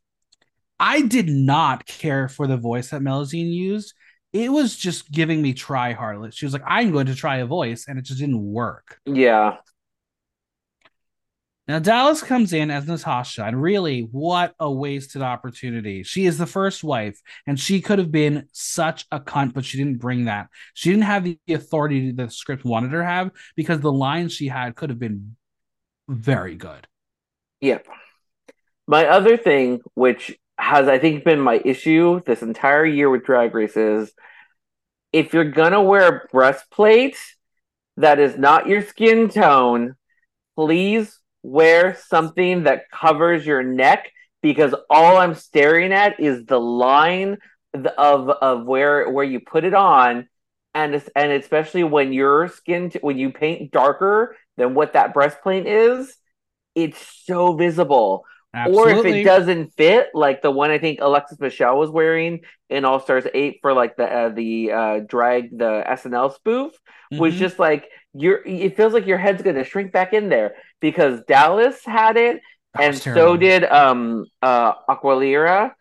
I 0.79 1.03
did 1.03 1.29
not 1.29 1.87
care 1.87 2.29
for 2.29 2.47
the 2.47 2.57
voice 2.57 2.91
that 2.91 3.01
Melzine 3.01 3.53
used. 3.53 3.95
It 4.33 4.53
was 4.53 4.77
just 4.77 5.11
giving 5.11 5.41
me 5.41 5.55
try 5.55 5.95
harlot. 5.95 6.35
She 6.35 6.45
was 6.45 6.53
like, 6.53 6.63
I'm 6.67 6.93
going 6.93 7.07
to 7.07 7.15
try 7.15 7.39
a 7.39 7.47
voice, 7.47 7.87
and 7.89 7.99
it 7.99 8.03
just 8.03 8.21
didn't 8.21 8.43
work. 8.43 9.01
Yeah. 9.07 9.57
Now 11.69 11.81
Dallas 11.81 12.23
comes 12.23 12.53
in 12.53 12.71
as 12.71 12.87
Natasha, 12.87 13.45
and 13.45 13.61
really, 13.61 14.03
what 14.03 14.55
a 14.61 14.71
wasted 14.71 15.23
opportunity. 15.23 16.05
She 16.05 16.27
is 16.27 16.39
the 16.39 16.47
first 16.47 16.85
wife, 16.85 17.21
and 17.47 17.59
she 17.59 17.81
could 17.81 17.99
have 17.99 18.13
been 18.13 18.49
such 18.53 19.05
a 19.11 19.19
cunt, 19.19 19.53
but 19.53 19.65
she 19.65 19.77
didn't 19.77 19.99
bring 19.99 20.27
that. 20.27 20.47
She 20.75 20.91
didn't 20.91 21.05
have 21.05 21.25
the 21.25 21.39
authority 21.49 22.13
that 22.13 22.27
the 22.27 22.31
script 22.31 22.65
wanted 22.65 22.93
her 22.93 23.01
to 23.01 23.05
have 23.05 23.31
because 23.57 23.81
the 23.81 23.93
lines 23.93 24.33
she 24.33 24.47
had 24.47 24.77
could 24.77 24.91
have 24.91 25.01
been 25.01 25.37
very 26.09 26.55
good. 26.55 26.87
Yep. 27.61 27.89
My 28.87 29.07
other 29.07 29.37
thing, 29.37 29.81
which 29.95 30.39
has 30.59 30.87
I 30.87 31.01
think 31.01 31.25
been 31.25 31.41
my 31.41 31.61
issue 31.65 32.21
this 32.25 32.43
entire 32.43 32.87
year 32.87 33.11
with 33.11 33.25
drag 33.25 33.55
races, 33.55 34.13
if 35.13 35.35
you're 35.35 35.51
gonna 35.51 35.83
wear 35.83 36.09
a 36.09 36.29
breastplate 36.31 37.19
that 37.97 38.21
is 38.21 38.39
not 38.39 38.69
your 38.69 38.83
skin 38.83 39.29
tone, 39.29 39.97
please 40.55 41.19
wear 41.47 41.97
something 42.09 42.65
that 42.65 42.91
covers 42.91 43.47
your 43.47 43.63
neck 43.63 44.11
because 44.43 44.75
all 44.91 45.17
I'm 45.17 45.35
staring 45.35 45.93
at 45.93 46.19
is 46.19 46.45
the 46.45 46.61
line 46.61 47.39
of 47.73 48.29
of 48.29 48.65
where 48.65 49.09
where 49.11 49.25
you 49.25 49.41
put 49.41 49.65
it 49.65 49.75
on 49.75 50.29
and 50.75 51.03
and 51.15 51.33
especially 51.33 51.85
when 51.85 52.13
your 52.13 52.49
skin 52.49 52.91
t- 52.91 52.99
when 53.01 53.19
you 53.19 53.31
paint 53.31 53.71
darker 53.71 54.37
than 54.57 54.75
what 54.75 54.95
that 54.95 55.15
breastplate 55.15 55.67
is 55.67 56.17
it's 56.75 56.99
so 57.25 57.55
visible 57.55 58.25
Absolutely. 58.55 58.93
or 58.93 58.97
if 58.97 59.05
it 59.05 59.25
doesn't 59.25 59.75
fit 59.75 60.09
like 60.15 60.41
the 60.41 60.51
one 60.51 60.71
I 60.71 60.79
think 60.79 61.01
Alexis 61.01 61.39
Michelle 61.39 61.79
was 61.79 61.91
wearing 61.91 62.41
in 62.71 62.85
All 62.85 63.01
Stars 63.01 63.25
8 63.33 63.59
for 63.61 63.73
like 63.73 63.97
the 63.97 64.05
uh, 64.05 64.29
the 64.31 64.73
uh, 64.73 64.99
drag 65.07 65.57
the 65.57 65.85
SNL 65.87 66.35
spoof 66.35 66.73
mm-hmm. 66.73 67.19
was 67.19 67.35
just 67.35 67.59
like 67.59 67.89
you're 68.17 68.43
it 68.45 68.77
feels 68.77 68.93
like 68.93 69.07
your 69.07 69.19
head's 69.19 69.43
going 69.43 69.57
to 69.57 69.65
shrink 69.65 69.93
back 69.93 70.13
in 70.13 70.29
there 70.29 70.55
because 70.81 71.21
Dallas 71.27 71.85
had 71.85 72.17
it 72.17 72.41
and 72.79 72.97
so 72.97 73.37
did 73.37 73.65
um 73.65 74.27
uh 74.43 74.75
Aquarela. 74.89 75.73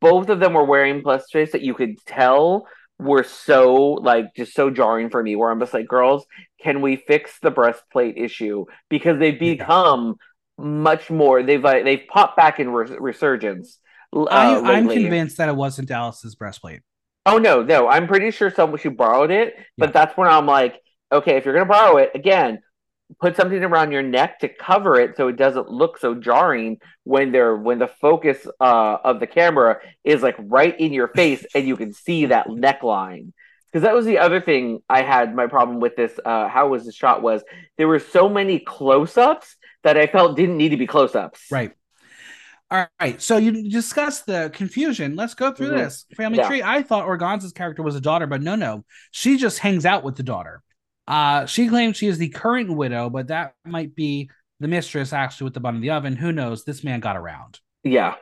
Both 0.00 0.28
of 0.28 0.40
them 0.40 0.52
were 0.52 0.64
wearing 0.64 1.02
plus 1.02 1.30
face 1.30 1.52
that 1.52 1.62
you 1.62 1.74
could 1.74 1.96
tell 2.04 2.66
were 2.98 3.24
so 3.24 3.92
like 4.02 4.34
just 4.36 4.54
so 4.54 4.70
jarring 4.70 5.08
for 5.08 5.22
me 5.22 5.36
where 5.36 5.50
I'm 5.50 5.58
just 5.58 5.72
like 5.72 5.88
girls 5.88 6.26
can 6.62 6.82
we 6.82 6.96
fix 6.96 7.38
the 7.40 7.50
breastplate 7.50 8.18
issue? 8.18 8.66
Because 8.90 9.18
they've 9.18 9.38
become 9.38 10.16
yeah. 10.58 10.64
much 10.64 11.10
more 11.10 11.42
they've 11.42 11.64
uh, 11.64 11.82
they've 11.82 12.06
popped 12.08 12.36
back 12.36 12.60
in 12.60 12.70
resurgence 12.70 13.78
uh, 14.14 14.24
I, 14.24 14.78
am 14.78 14.88
convinced 14.88 15.36
that 15.36 15.48
it 15.48 15.54
wasn't 15.54 15.88
Dallas's 15.88 16.34
breastplate. 16.34 16.80
Oh 17.24 17.38
no 17.38 17.62
no 17.62 17.88
I'm 17.88 18.06
pretty 18.06 18.30
sure 18.32 18.50
someone 18.50 18.78
she 18.80 18.88
borrowed 18.88 19.30
it 19.30 19.54
but 19.78 19.92
that's 19.92 20.16
when 20.16 20.28
I'm 20.28 20.46
like 20.46 20.80
okay 21.12 21.36
if 21.36 21.44
you're 21.44 21.54
gonna 21.54 21.66
borrow 21.66 21.96
it 21.96 22.10
again 22.14 22.60
put 23.18 23.36
something 23.36 23.62
around 23.64 23.90
your 23.92 24.02
neck 24.02 24.38
to 24.38 24.48
cover 24.48 24.98
it 25.00 25.16
so 25.16 25.28
it 25.28 25.36
doesn't 25.36 25.68
look 25.68 25.98
so 25.98 26.14
jarring 26.14 26.78
when 27.04 27.32
they're 27.32 27.56
when 27.56 27.78
the 27.78 27.88
focus 27.88 28.46
uh, 28.60 28.96
of 29.02 29.20
the 29.20 29.26
camera 29.26 29.80
is 30.04 30.22
like 30.22 30.36
right 30.38 30.78
in 30.78 30.92
your 30.92 31.08
face 31.08 31.44
and 31.54 31.66
you 31.66 31.76
can 31.76 31.92
see 31.92 32.26
that 32.26 32.46
neckline 32.46 33.32
because 33.66 33.82
that 33.82 33.94
was 33.94 34.06
the 34.06 34.18
other 34.18 34.40
thing 34.40 34.80
i 34.88 35.02
had 35.02 35.34
my 35.34 35.46
problem 35.46 35.80
with 35.80 35.96
this 35.96 36.18
uh, 36.24 36.48
how 36.48 36.68
was 36.68 36.84
the 36.84 36.92
shot 36.92 37.22
was 37.22 37.42
there 37.78 37.88
were 37.88 37.98
so 37.98 38.28
many 38.28 38.58
close-ups 38.58 39.56
that 39.82 39.96
i 39.96 40.06
felt 40.06 40.36
didn't 40.36 40.56
need 40.56 40.70
to 40.70 40.76
be 40.76 40.86
close-ups 40.86 41.46
right 41.50 41.72
all 42.72 42.86
right, 43.00 43.20
so 43.20 43.36
you 43.36 43.68
discussed 43.68 44.26
the 44.26 44.48
confusion. 44.54 45.16
Let's 45.16 45.34
go 45.34 45.50
through 45.50 45.70
mm-hmm. 45.70 45.78
this 45.78 46.06
family 46.14 46.38
yeah. 46.38 46.46
tree. 46.46 46.62
I 46.62 46.84
thought 46.84 47.04
Organzza's 47.04 47.52
character 47.52 47.82
was 47.82 47.96
a 47.96 48.00
daughter, 48.00 48.28
but 48.28 48.42
no, 48.42 48.54
no, 48.54 48.84
she 49.10 49.38
just 49.38 49.58
hangs 49.58 49.84
out 49.84 50.04
with 50.04 50.14
the 50.14 50.22
daughter. 50.22 50.62
Uh, 51.10 51.44
she 51.44 51.66
claims 51.66 51.96
she 51.96 52.06
is 52.06 52.18
the 52.18 52.28
current 52.28 52.70
widow, 52.70 53.10
but 53.10 53.26
that 53.26 53.54
might 53.64 53.96
be 53.96 54.30
the 54.60 54.68
mistress 54.68 55.12
actually 55.12 55.46
with 55.46 55.54
the 55.54 55.60
bun 55.60 55.74
in 55.74 55.80
the 55.80 55.90
oven. 55.90 56.14
Who 56.14 56.30
knows? 56.30 56.62
This 56.62 56.84
man 56.84 57.00
got 57.00 57.16
around. 57.16 57.58
Yeah. 57.82 58.14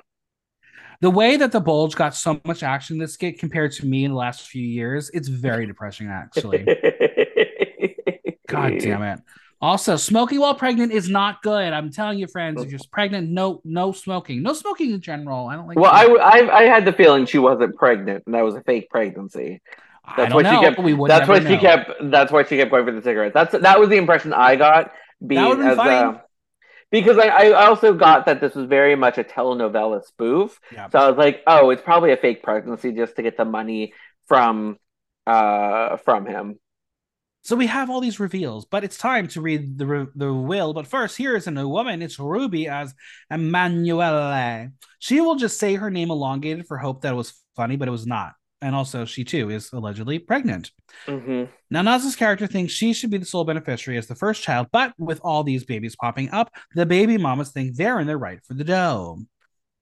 The 1.03 1.11
way 1.11 1.37
that 1.37 1.53
the 1.53 1.61
bulge 1.61 1.97
got 1.97 2.15
so 2.15 2.41
much 2.47 2.63
action 2.63 2.95
in 2.95 3.01
this 3.01 3.13
skit 3.13 3.39
compared 3.39 3.73
to 3.73 3.87
me 3.87 4.05
in 4.05 4.13
the 4.13 4.17
last 4.17 4.49
few 4.49 4.67
years, 4.67 5.11
it's 5.13 5.29
very 5.29 5.67
depressing, 5.69 6.09
actually. 6.09 6.65
God 8.49 8.79
damn 8.79 9.03
it. 9.03 9.21
Also, 9.61 9.97
smoking 9.97 10.41
while 10.41 10.55
pregnant 10.55 10.93
is 10.93 11.11
not 11.11 11.43
good. 11.43 11.75
I'm 11.75 11.93
telling 11.93 12.19
you, 12.19 12.27
friends, 12.27 12.63
if 12.63 12.71
you're 12.71 12.81
pregnant, 12.93 13.29
no, 13.29 13.61
no 13.65 13.93
smoking, 13.93 14.43
no 14.43 14.55
smoking 14.55 14.93
in 14.93 15.03
general. 15.03 15.49
I 15.49 15.57
don't 15.57 15.67
like. 15.67 15.77
Well, 15.77 15.93
I, 15.93 16.05
I, 16.05 16.59
I 16.61 16.63
had 16.63 16.87
the 16.87 16.93
feeling 16.95 17.27
she 17.27 17.39
wasn't 17.39 17.77
pregnant, 17.77 18.23
and 18.25 18.35
that 18.35 18.45
was 18.45 18.55
a 18.55 18.63
fake 18.63 18.89
pregnancy. 18.89 19.61
That's 20.17 20.35
why 20.35 20.43
know. 20.43 20.51
she 20.51 20.61
kept. 20.61 21.09
that's 21.09 21.29
why 21.29 21.39
know. 21.39 21.51
she 21.51 21.57
kept. 21.59 21.91
That's 22.03 22.33
why 22.33 22.45
she 22.45 22.57
kept 22.57 22.71
going 22.71 22.85
for 22.85 22.93
the 22.93 23.03
cigarettes. 23.03 23.35
That's 23.35 23.53
that 23.59 23.79
was 23.81 23.89
the 23.89 23.97
impression 23.97 24.33
I 24.33 24.57
got. 24.57 24.93
Being 25.25 25.61
as 25.63 25.79
a, 25.79 26.23
because 26.91 27.19
I, 27.19 27.27
I 27.27 27.67
also 27.67 27.93
got 27.93 28.27
that 28.27 28.41
this 28.41 28.55
was 28.55 28.67
very 28.67 28.95
much 28.95 29.19
a 29.19 29.25
telenovela 29.25 30.05
spoof. 30.05 30.59
Yeah. 30.73 30.89
So 30.89 30.99
I 30.99 31.09
was 31.09 31.19
like, 31.19 31.43
oh, 31.47 31.71
it's 31.71 31.83
probably 31.83 32.13
a 32.13 32.17
fake 32.17 32.43
pregnancy 32.43 32.93
just 32.93 33.17
to 33.17 33.23
get 33.23 33.37
the 33.37 33.45
money 33.45 33.95
from 34.27 34.79
uh 35.27 35.97
from 35.99 36.27
him. 36.27 36.59
So 37.43 37.57
we 37.57 37.67
have 37.67 37.89
all 37.89 38.01
these 38.01 38.21
reveals, 38.21 38.67
but 38.67 38.85
it's 38.85 38.99
time 38.99 39.29
to 39.29 39.41
read 39.41 39.79
the 39.79 40.09
the 40.15 40.33
will. 40.33 40.73
But 40.73 40.87
first, 40.87 41.17
here 41.17 41.37
is 41.37 41.47
a 41.47 41.51
new 41.51 41.69
woman. 41.69 42.03
It's 42.03 42.19
Rubi 42.19 42.69
as 42.69 42.95
Emanuele. 43.31 44.71
She 44.99 45.21
will 45.21 45.37
just 45.37 45.59
say 45.59 45.75
her 45.75 45.91
name 45.91 46.11
elongated 46.11 46.67
for 46.67 46.79
hope 46.79 47.03
that 47.03 47.13
it 47.13 47.17
was 47.17 47.35
funny, 47.57 47.77
but 47.77 47.89
it 47.89 47.93
was 47.93 48.07
not 48.07 48.33
and 48.61 48.75
also 48.75 49.05
she 49.05 49.25
too 49.25 49.51
is 49.51 49.73
allegedly 49.73 50.19
pregnant. 50.19 50.73
Mm-hmm. 51.07 51.45
Now 51.71 51.83
Naz's 51.83 52.17
character 52.17 52.47
thinks 52.47 52.73
she 52.73 52.93
should 52.93 53.11
be 53.11 53.19
the 53.19 53.25
sole 53.25 53.45
beneficiary 53.45 53.99
as 53.99 54.07
the 54.07 54.15
first 54.15 54.43
child, 54.43 54.69
but 54.73 54.93
with 54.99 55.21
all 55.23 55.45
these 55.45 55.65
babies 55.65 55.97
popping 55.97 56.31
up, 56.31 56.51
the 56.75 56.87
baby 56.87 57.19
mamas 57.19 57.51
think 57.51 57.77
they're 57.77 58.01
in 58.01 58.07
their 58.07 58.19
right 58.19 58.45
for 58.45 58.55
the 58.55 58.65
dough. 58.65 59.19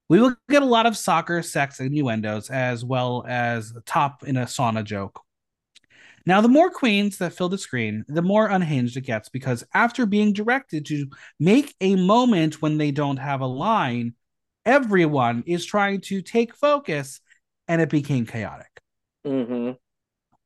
We 0.09 0.21
will 0.21 0.37
get 0.49 0.63
a 0.63 0.67
lot 0.67 0.87
of 0.87 0.97
soccer, 0.97 1.43
sex, 1.43 1.81
innuendos, 1.81 2.49
as 2.49 2.85
well 2.85 3.25
as 3.27 3.73
top 3.87 4.23
in 4.23 4.37
a 4.37 4.45
sauna 4.45 4.85
joke. 4.85 5.21
Now, 6.25 6.41
the 6.41 6.49
more 6.49 6.71
queens 6.71 7.19
that 7.19 7.33
fill 7.33 7.49
the 7.49 7.59
screen, 7.59 8.05
the 8.09 8.23
more 8.23 8.49
unhinged 8.49 8.97
it 8.97 9.03
gets 9.03 9.29
because 9.29 9.65
after 9.75 10.07
being 10.07 10.33
directed 10.33 10.85
to 10.87 11.07
make 11.39 11.75
a 11.81 11.95
moment 11.95 12.61
when 12.61 12.79
they 12.79 12.91
don't 12.91 13.17
have 13.17 13.41
a 13.41 13.47
line, 13.47 14.15
everyone 14.65 15.45
is 15.47 15.65
trying 15.65 16.01
to 16.03 16.23
take 16.23 16.55
focus 16.55 17.21
and 17.69 17.81
it 17.81 17.91
became 17.91 18.27
chaotic. 18.27 18.81
Mm-hmm. 19.27 19.73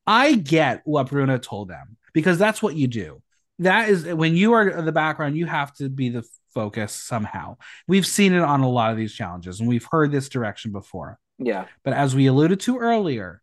I 0.07 0.35
get 0.35 0.81
what 0.85 1.09
Bruna 1.09 1.39
told 1.39 1.69
them 1.69 1.97
because 2.13 2.37
that's 2.37 2.61
what 2.61 2.75
you 2.75 2.87
do. 2.87 3.21
That 3.59 3.89
is 3.89 4.05
when 4.05 4.35
you 4.35 4.53
are 4.53 4.81
the 4.81 4.91
background, 4.91 5.37
you 5.37 5.45
have 5.45 5.73
to 5.75 5.89
be 5.89 6.09
the 6.09 6.23
focus 6.53 6.93
somehow. 6.93 7.57
We've 7.87 8.07
seen 8.07 8.33
it 8.33 8.41
on 8.41 8.61
a 8.61 8.69
lot 8.69 8.91
of 8.91 8.97
these 8.97 9.13
challenges 9.13 9.59
and 9.59 9.69
we've 9.69 9.87
heard 9.89 10.11
this 10.11 10.29
direction 10.29 10.71
before. 10.71 11.19
Yeah. 11.37 11.65
But 11.83 11.93
as 11.93 12.15
we 12.15 12.27
alluded 12.27 12.59
to 12.61 12.79
earlier, 12.79 13.41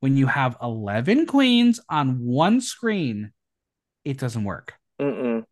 when 0.00 0.16
you 0.16 0.26
have 0.26 0.56
11 0.62 1.26
queens 1.26 1.80
on 1.88 2.18
one 2.24 2.60
screen, 2.60 3.32
it 4.04 4.18
doesn't 4.18 4.44
work. 4.44 4.74
Mm-mm. 5.00 5.44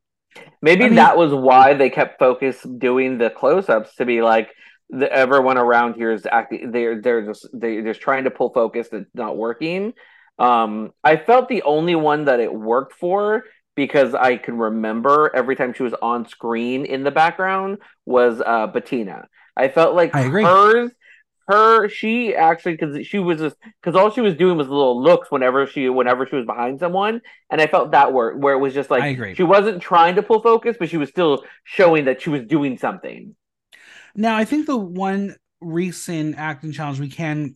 Maybe 0.60 0.84
I 0.84 0.88
mean, 0.88 0.96
that 0.96 1.16
was 1.16 1.32
why 1.32 1.74
they 1.74 1.90
kept 1.90 2.18
focus 2.18 2.62
doing 2.62 3.18
the 3.18 3.30
close 3.30 3.68
ups 3.68 3.94
to 3.96 4.04
be 4.04 4.22
like, 4.22 4.50
the, 4.90 5.12
everyone 5.12 5.58
around 5.58 5.94
here 5.94 6.12
is 6.12 6.26
acting 6.30 6.70
they're 6.70 7.00
they're 7.00 7.26
just 7.26 7.46
they're 7.52 7.82
just 7.82 8.00
trying 8.00 8.24
to 8.24 8.30
pull 8.30 8.50
focus 8.50 8.88
that's 8.90 9.14
not 9.14 9.36
working 9.36 9.92
um 10.38 10.92
i 11.04 11.16
felt 11.16 11.48
the 11.48 11.62
only 11.62 11.94
one 11.94 12.24
that 12.24 12.40
it 12.40 12.52
worked 12.52 12.94
for 12.94 13.44
because 13.78 14.12
I 14.12 14.38
can 14.38 14.58
remember 14.58 15.30
every 15.32 15.54
time 15.54 15.72
she 15.72 15.84
was 15.84 15.94
on 16.02 16.28
screen 16.28 16.84
in 16.84 17.04
the 17.04 17.12
background 17.12 17.78
was 18.04 18.40
uh, 18.40 18.66
Betina. 18.66 19.26
I 19.56 19.68
felt 19.68 19.94
like 19.94 20.16
I 20.16 20.22
agree. 20.22 20.42
hers, 20.42 20.90
her, 21.46 21.88
she 21.88 22.34
actually 22.34 22.72
because 22.72 23.06
she 23.06 23.20
was 23.20 23.38
just 23.38 23.54
because 23.80 23.94
all 23.94 24.10
she 24.10 24.20
was 24.20 24.34
doing 24.34 24.58
was 24.58 24.66
little 24.66 25.00
looks 25.00 25.30
whenever 25.30 25.64
she 25.68 25.88
whenever 25.88 26.26
she 26.26 26.34
was 26.34 26.44
behind 26.44 26.80
someone, 26.80 27.20
and 27.50 27.60
I 27.60 27.68
felt 27.68 27.92
that 27.92 28.12
where 28.12 28.36
where 28.36 28.54
it 28.54 28.58
was 28.58 28.74
just 28.74 28.90
like 28.90 29.02
she 29.36 29.44
wasn't 29.44 29.80
trying 29.80 30.16
to 30.16 30.24
pull 30.24 30.42
focus, 30.42 30.76
but 30.76 30.88
she 30.88 30.96
was 30.96 31.08
still 31.08 31.44
showing 31.62 32.06
that 32.06 32.20
she 32.20 32.30
was 32.30 32.42
doing 32.42 32.78
something. 32.78 33.36
Now, 34.18 34.36
I 34.36 34.44
think 34.44 34.66
the 34.66 34.76
one 34.76 35.36
recent 35.60 36.36
acting 36.36 36.72
challenge 36.72 36.98
we 37.00 37.08
can 37.08 37.54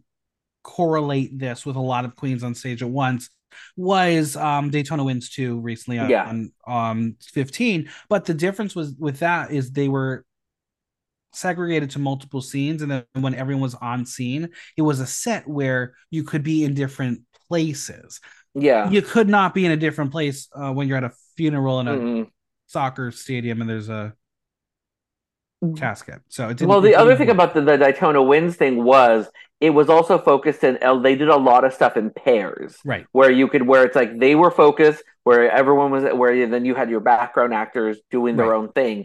correlate 0.62 1.36
this 1.36 1.66
with 1.66 1.74
a 1.74 1.80
lot 1.80 2.04
of 2.04 2.14
queens 2.14 2.44
on 2.44 2.54
stage 2.54 2.82
at 2.82 2.88
once 2.88 3.28
was 3.76 4.34
um 4.36 4.70
Daytona 4.70 5.04
Wind 5.04 5.22
2 5.30 5.58
recently 5.60 5.98
on, 5.98 6.08
Yeah. 6.08 6.24
on 6.24 6.52
um 6.66 7.16
15 7.20 7.90
but 8.08 8.24
the 8.24 8.32
difference 8.32 8.74
was 8.74 8.94
with 8.98 9.18
that 9.18 9.50
is 9.50 9.72
they 9.72 9.88
were 9.88 10.24
segregated 11.34 11.90
to 11.90 11.98
multiple 11.98 12.40
scenes 12.40 12.80
and 12.80 12.90
then 12.90 13.04
when 13.14 13.34
everyone 13.34 13.60
was 13.62 13.74
on 13.74 14.06
scene 14.06 14.48
it 14.76 14.82
was 14.82 15.00
a 15.00 15.06
set 15.06 15.46
where 15.48 15.94
you 16.10 16.22
could 16.24 16.42
be 16.42 16.64
in 16.64 16.74
different 16.74 17.20
places 17.48 18.20
Yeah. 18.54 18.88
you 18.88 19.02
could 19.02 19.28
not 19.28 19.52
be 19.52 19.66
in 19.66 19.72
a 19.72 19.76
different 19.76 20.12
place 20.12 20.48
uh, 20.54 20.72
when 20.72 20.88
you're 20.88 20.98
at 20.98 21.04
a 21.04 21.12
funeral 21.36 21.80
in 21.80 21.88
a 21.88 21.94
Mm-mm. 21.96 22.30
soccer 22.66 23.10
stadium 23.10 23.60
and 23.60 23.68
there's 23.68 23.88
a 23.88 24.14
Mm. 25.62 25.76
casket 25.78 26.20
so 26.28 26.48
it 26.48 26.56
didn't, 26.56 26.68
Well, 26.70 26.80
the 26.80 26.94
other 26.96 27.16
thing 27.16 27.30
about 27.30 27.54
the, 27.54 27.60
the 27.60 27.76
Daytona 27.76 28.22
Wind 28.22 28.56
thing 28.56 28.82
was 28.84 29.28
it 29.60 29.70
was 29.70 29.88
also 29.88 30.18
focused 30.18 30.64
in. 30.64 30.78
They 31.02 31.14
did 31.14 31.28
a 31.28 31.36
lot 31.36 31.64
of 31.64 31.72
stuff 31.72 31.96
in 31.96 32.10
pairs, 32.10 32.76
right 32.84 33.06
where 33.12 33.30
you 33.30 33.46
could 33.48 33.66
where 33.66 33.84
it's 33.84 33.94
like 33.94 34.18
they 34.18 34.34
were 34.34 34.50
focused, 34.50 35.02
where 35.22 35.50
everyone 35.50 35.90
was, 35.92 36.02
where 36.14 36.46
then 36.48 36.64
you 36.64 36.74
had 36.74 36.90
your 36.90 37.00
background 37.00 37.54
actors 37.54 37.98
doing 38.10 38.36
their 38.36 38.48
Right. 38.48 38.56
own 38.56 38.72
thing. 38.72 39.04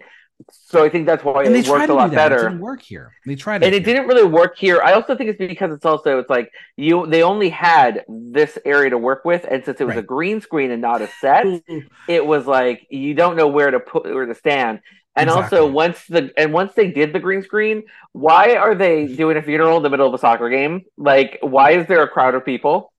So 0.52 0.84
I 0.84 0.90
think 0.90 1.06
that's 1.06 1.24
why 1.24 1.44
and 1.44 1.54
they 1.56 1.60
it 1.60 1.68
worked 1.68 1.90
a 1.90 1.94
lot 1.94 2.12
that 2.12 2.18
it 2.26 2.30
better. 2.30 2.38
didn't 2.38 2.60
work 2.60 2.82
here 2.82 3.12
they 3.26 3.36
tried 3.36 3.64
and 3.64 3.74
it 3.74 3.84
here. 3.84 3.94
didn't 3.96 4.08
really 4.08 4.24
work 4.28 4.58
here. 4.58 4.82
I 4.82 4.94
also 4.94 5.16
think 5.16 5.30
it's 5.32 5.38
because 5.40 5.72
it's 5.72 5.86
also 5.86 6.20
it's 6.20 6.30
like 6.30 6.52
you 6.76 7.08
they 7.08 7.24
only 7.24 7.50
had 7.50 8.04
this 8.08 8.58
area 8.66 8.90
to 8.92 8.98
work 8.98 9.26
with, 9.26 9.46
and 9.50 9.64
since 9.66 9.82
it 9.82 9.86
was 9.86 9.98
a 9.98 10.02
green 10.04 10.42
screen 10.42 10.72
and 10.72 10.82
not 10.82 11.02
a 11.02 11.08
set, 11.08 11.54
it 12.08 12.26
was 12.26 12.46
like 12.48 12.86
you 12.90 13.14
don't 13.14 13.36
know 13.36 13.48
where 13.48 13.72
to 13.72 13.80
put 13.80 14.04
where 14.06 14.26
to 14.26 14.36
stand. 14.36 14.80
And 15.18 15.30
Exactly. 15.30 15.60
also 15.60 15.68
once 15.68 16.06
the 16.08 16.32
and 16.38 16.54
once 16.54 16.74
they 16.76 16.92
did 16.92 17.14
the 17.14 17.20
green 17.20 17.44
screen, 17.44 17.84
why 18.14 18.56
are 18.56 18.76
they 18.76 19.08
doing 19.08 19.38
a 19.38 19.42
funeral 19.44 19.78
in 19.78 19.84
the 19.84 19.90
middle 19.90 20.08
of 20.08 20.14
a 20.14 20.20
soccer 20.20 20.50
game? 20.50 20.86
Like, 20.98 21.40
why 21.42 21.72
is 21.72 21.88
there 21.88 22.04
a 22.04 22.10
crowd 22.10 22.36
of 22.36 22.46
people? 22.46 22.94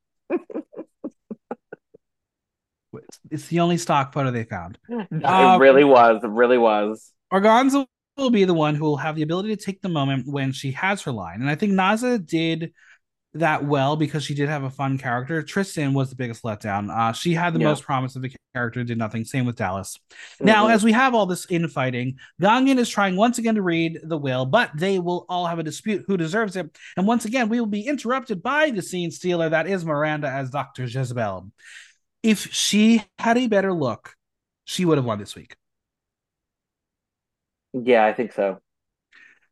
It's 3.30 3.48
the 3.48 3.60
only 3.60 3.76
stock 3.76 4.12
photo 4.12 4.30
they 4.30 4.44
found. 4.44 4.78
it 4.88 5.24
Um, 5.24 5.60
really 5.60 5.84
was, 5.84 6.22
it 6.24 6.30
really 6.30 6.58
was. 6.58 7.12
Organzza 7.32 7.86
will 8.16 8.30
be 8.30 8.44
the 8.44 8.54
one 8.54 8.74
who 8.74 8.84
will 8.84 8.96
have 8.96 9.16
the 9.16 9.22
ability 9.22 9.54
to 9.54 9.62
take 9.62 9.80
the 9.82 9.88
moment 9.88 10.26
when 10.26 10.52
she 10.52 10.72
has 10.72 11.02
her 11.02 11.12
line. 11.12 11.40
And 11.40 11.50
I 11.50 11.54
think 11.54 11.72
Naza 11.72 12.24
did 12.24 12.72
that 13.34 13.64
well 13.64 13.96
because 13.96 14.24
she 14.24 14.34
did 14.34 14.48
have 14.48 14.64
a 14.64 14.70
fun 14.70 14.98
character. 14.98 15.42
Tristan 15.42 15.92
was 15.92 16.10
the 16.10 16.16
biggest 16.16 16.42
letdown. 16.42 16.90
Uh, 16.90 17.12
she 17.12 17.34
had 17.34 17.54
the 17.54 17.60
Yeah. 17.60 17.66
most 17.68 17.84
promise 17.84 18.16
of 18.16 18.22
the 18.22 18.34
character, 18.54 18.82
did 18.82 18.96
nothing. 18.98 19.24
Same 19.24 19.44
with 19.44 19.56
Dallas. 19.56 19.98
Now, 20.40 20.66
Mhm. 20.66 20.72
as 20.72 20.82
we 20.84 20.92
have 20.92 21.14
all 21.14 21.26
this 21.26 21.46
infighting, 21.50 22.18
Gangan 22.40 22.78
is 22.78 22.88
trying 22.88 23.16
once 23.16 23.38
again 23.38 23.54
to 23.56 23.62
read 23.62 24.00
the 24.02 24.16
will, 24.16 24.46
but 24.46 24.70
they 24.74 24.98
will 24.98 25.26
all 25.28 25.46
have 25.46 25.58
a 25.58 25.62
dispute 25.62 26.04
who 26.06 26.16
deserves 26.16 26.56
it. 26.56 26.76
And 26.96 27.06
once 27.06 27.26
again, 27.26 27.48
we 27.48 27.60
will 27.60 27.66
be 27.66 27.86
interrupted 27.86 28.42
by 28.42 28.70
the 28.70 28.82
scene 28.82 29.10
stealer 29.10 29.50
that 29.50 29.66
is 29.66 29.84
Miranda 29.84 30.28
as 30.28 30.50
Dr. 30.50 30.84
Jezebel. 30.84 31.50
If 32.22 32.52
she 32.52 33.04
had 33.18 33.36
a 33.36 33.46
better 33.46 33.72
look, 33.72 34.14
she 34.64 34.84
would 34.84 34.98
have 34.98 35.04
won 35.04 35.18
this 35.18 35.36
week. 35.36 35.56
yeah, 37.74 38.04
I 38.06 38.12
think 38.14 38.32
so. 38.32 38.60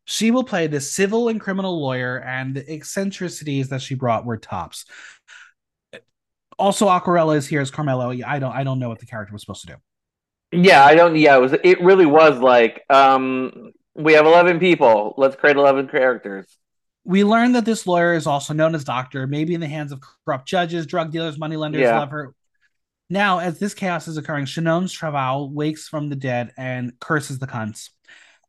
She 0.07 0.31
will 0.31 0.45
play 0.45 0.69
the 0.69 0.81
civil 0.81 1.29
and 1.29 1.41
criminal 1.41 1.81
lawyer, 1.81 2.17
and 2.21 2.55
the 2.55 2.73
eccentricities 2.73 3.69
that 3.69 3.83
she 3.83 3.95
brought 3.97 4.25
were 4.25 4.39
tops. 4.39 4.87
Also, 6.59 6.87
Aquarela 6.87 7.37
is 7.37 7.47
here 7.47 7.61
as 7.61 7.71
Carmelo. 7.71 8.11
I 8.11 8.39
don't, 8.39 8.53
I 8.53 8.65
don't 8.65 8.79
know 8.79 8.89
what 8.89 9.01
the 9.01 9.07
character 9.07 9.33
was 9.33 9.43
supposed 9.43 9.67
to 9.67 9.67
do. 9.67 9.75
Yeah, 10.53 10.85
I 10.85 10.95
don't. 10.95 11.17
Yeah, 11.17 11.37
it 11.37 11.41
was. 11.41 11.55
It 11.65 11.83
really 11.83 12.07
was 12.07 12.39
like, 12.39 12.83
um, 12.89 13.73
we 13.95 14.13
have 14.15 14.27
eleven 14.27 14.59
people. 14.61 15.15
Let's 15.19 15.37
create 15.37 15.57
eleven 15.57 15.89
characters. 15.89 16.57
We 17.05 17.25
learned 17.25 17.57
that 17.57 17.65
this 17.65 17.87
lawyer 17.87 18.15
is 18.15 18.27
also 18.27 18.55
known 18.55 18.75
as 18.75 18.85
Doctor, 18.85 19.27
maybe 19.27 19.55
in 19.55 19.61
the 19.61 19.67
hands 19.69 19.93
of 19.93 20.01
corrupt 20.25 20.49
judges, 20.49 20.87
drug 20.87 21.13
dealers, 21.13 21.39
moneylenders, 21.39 21.83
Yeah. 21.83 21.99
love 21.99 22.11
her. 22.11 22.33
Now, 23.11 23.39
as 23.39 23.59
this 23.59 23.75
chaos 23.75 24.09
is 24.09 24.17
occurring, 24.17 24.47
Shannon's 24.47 24.93
Travail 24.93 25.51
wakes 25.51 25.89
from 25.89 26.09
the 26.09 26.17
dead 26.17 26.53
and 26.57 26.99
curses 26.99 27.39
the 27.39 27.47
cunts. 27.47 27.91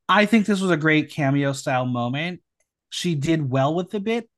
I 0.09 0.25
think 0.25 0.45
this 0.45 0.61
was 0.61 0.71
a 0.71 0.77
great 0.77 1.11
cameo 1.11 1.51
style 1.53 1.85
moment. 1.85 2.41
She 2.89 3.15
did 3.15 3.49
well 3.49 3.75
with 3.75 3.89
the 3.91 3.99
bit. 3.99 4.29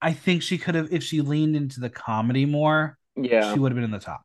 I 0.00 0.12
think 0.12 0.42
she 0.42 0.58
could 0.58 0.74
have, 0.74 0.92
if 0.92 1.02
she 1.02 1.20
leaned 1.20 1.56
into 1.56 1.80
the 1.80 1.90
comedy 1.90 2.44
more, 2.46 2.98
Yeah, 3.16 3.52
she 3.52 3.58
would 3.58 3.72
have 3.72 3.76
been 3.76 3.84
in 3.84 3.90
the 3.90 3.98
top. 3.98 4.22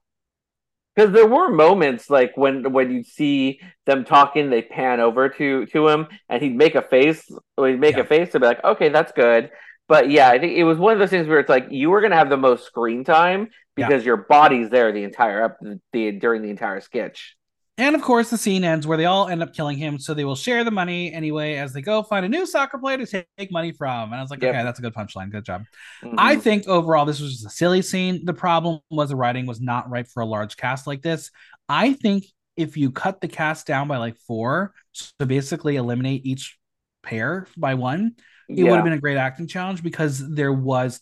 because 0.95 1.11
there 1.13 1.25
were 1.27 1.49
moments 1.49 2.09
like 2.09 2.35
when 2.35 2.71
when 2.73 2.91
you 2.91 3.03
see 3.03 3.61
them 3.85 4.03
talking, 4.03 4.49
they 4.49 4.61
pan 4.61 4.99
over 4.99 5.29
to 5.29 5.65
to 5.67 5.87
him, 5.87 6.07
and 6.29 6.41
he'd 6.43 6.55
make 6.55 6.75
a 6.75 6.81
face. 6.81 7.25
He'd 7.57 7.79
make 7.79 7.95
Yeah. 7.95 8.01
a 8.01 8.05
face 8.05 8.31
to 8.33 8.39
be 8.39 8.45
like, 8.45 8.63
"Okay, 8.63 8.89
that's 8.89 9.13
good." 9.13 9.49
But 9.87 10.09
yeah, 10.11 10.29
I 10.29 10.37
think 10.39 10.53
it 10.57 10.63
was 10.65 10.77
one 10.77 10.93
of 10.93 10.99
those 10.99 11.09
things 11.09 11.27
where 11.27 11.39
it's 11.39 11.49
like 11.49 11.67
you 11.71 11.89
were 11.89 12.01
gonna 12.01 12.15
have 12.17 12.29
the 12.29 12.37
most 12.37 12.65
screen 12.65 13.03
time 13.05 13.49
Yeah. 13.77 13.87
because 13.87 14.05
your 14.05 14.17
body's 14.17 14.69
there 14.69 14.91
the 14.91 15.03
entire 15.05 15.41
up 15.43 15.57
the 15.93 16.11
during 16.11 16.41
the 16.43 16.49
entire 16.49 16.81
sketch. 16.81 17.35
And 17.81 17.95
of 17.95 18.03
course, 18.03 18.29
the 18.29 18.37
scene 18.37 18.63
ends 18.63 18.85
where 18.85 18.95
they 18.95 19.05
all 19.05 19.27
end 19.27 19.41
up 19.41 19.55
killing 19.55 19.75
him. 19.75 19.97
So 19.97 20.13
they 20.13 20.23
will 20.23 20.35
share 20.35 20.63
the 20.63 20.69
money 20.69 21.11
anyway 21.11 21.55
as 21.55 21.73
they 21.73 21.81
go 21.81 22.03
find 22.03 22.23
a 22.23 22.29
new 22.29 22.45
soccer 22.45 22.77
player 22.77 23.03
to 23.03 23.25
take, 23.37 23.51
money 23.51 23.71
from. 23.71 24.11
And 24.11 24.19
I 24.19 24.21
was 24.21 24.29
like, 24.29 24.43
Yep. 24.43 24.53
okay, 24.53 24.63
that's 24.63 24.77
a 24.77 24.83
good 24.83 24.93
punchline. 24.93 25.31
Good 25.31 25.45
job. 25.45 25.63
Mhm. 26.03 26.13
I 26.15 26.35
think 26.35 26.67
overall, 26.67 27.05
this 27.05 27.19
was 27.19 27.31
just 27.31 27.45
a 27.47 27.49
silly 27.49 27.81
scene. 27.81 28.23
The 28.23 28.35
problem 28.35 28.81
was 28.91 29.09
the 29.09 29.15
writing 29.15 29.47
was 29.47 29.59
not 29.59 29.89
right 29.89 30.07
for 30.07 30.21
a 30.21 30.27
large 30.27 30.57
cast 30.57 30.85
like 30.85 31.01
this. 31.01 31.31
I 31.67 31.93
think 31.93 32.25
if 32.55 32.77
you 32.77 32.91
cut 32.91 33.19
the 33.19 33.27
cast 33.27 33.65
down 33.65 33.87
by 33.87 33.97
like 33.97 34.15
four, 34.27 34.73
so 34.91 35.25
basically 35.25 35.77
eliminate 35.77 36.23
each 36.23 36.59
pair 37.01 37.47
by 37.57 37.73
one, 37.73 38.11
it 38.47 38.63
would 38.63 38.75
have 38.75 38.83
been 38.83 38.93
a 38.93 38.99
great 38.99 39.17
acting 39.17 39.47
challenge 39.47 39.81
because 39.81 40.19
there 40.35 40.53
was 40.53 41.01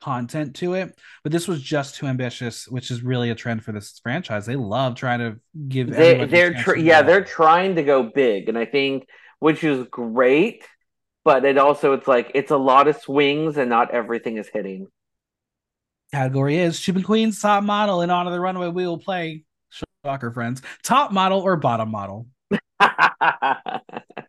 content 0.00 0.56
to 0.56 0.74
it. 0.74 0.98
But 1.22 1.32
this 1.32 1.48
was 1.48 1.60
just 1.62 1.96
too 1.96 2.06
ambitious, 2.06 2.68
which 2.68 2.90
is 2.90 3.02
really 3.02 3.30
a 3.30 3.34
trend 3.34 3.64
for 3.64 3.72
this 3.72 3.98
franchise. 4.02 4.46
They 4.46 4.56
love 4.56 4.94
trying 4.94 5.18
to 5.20 5.40
give 5.68 5.90
They, 5.90 6.24
they're 6.24 6.54
tr- 6.54 6.76
yeah 6.76 7.02
they're 7.02 7.24
trying 7.24 7.76
to 7.76 7.82
go 7.82 8.02
big 8.02 8.48
and 8.48 8.56
i 8.56 8.64
think 8.64 9.06
which 9.40 9.64
is 9.64 9.86
great 9.90 10.64
but 11.28 11.44
it 11.44 11.58
also 11.58 11.92
it's 11.92 12.08
like 12.08 12.30
it's 12.34 12.50
a 12.50 12.56
lot 12.56 12.88
of 12.88 12.96
swings 12.96 13.58
and 13.58 13.68
not 13.68 13.90
everything 13.90 14.38
is 14.38 14.48
hitting. 14.48 14.86
Category 16.10 16.56
is 16.56 16.80
Ship 16.80 16.96
and 16.96 17.04
Queen's 17.04 17.38
top 17.38 17.62
model 17.62 18.00
and 18.00 18.10
on 18.10 18.24
the 18.32 18.40
runway 18.40 18.68
we 18.68 18.86
will 18.86 18.96
play 18.96 19.44
shocker 20.06 20.32
friends. 20.32 20.62
Top 20.82 21.12
model 21.12 21.40
or 21.40 21.56
bottom 21.56 21.90
model? 21.90 22.28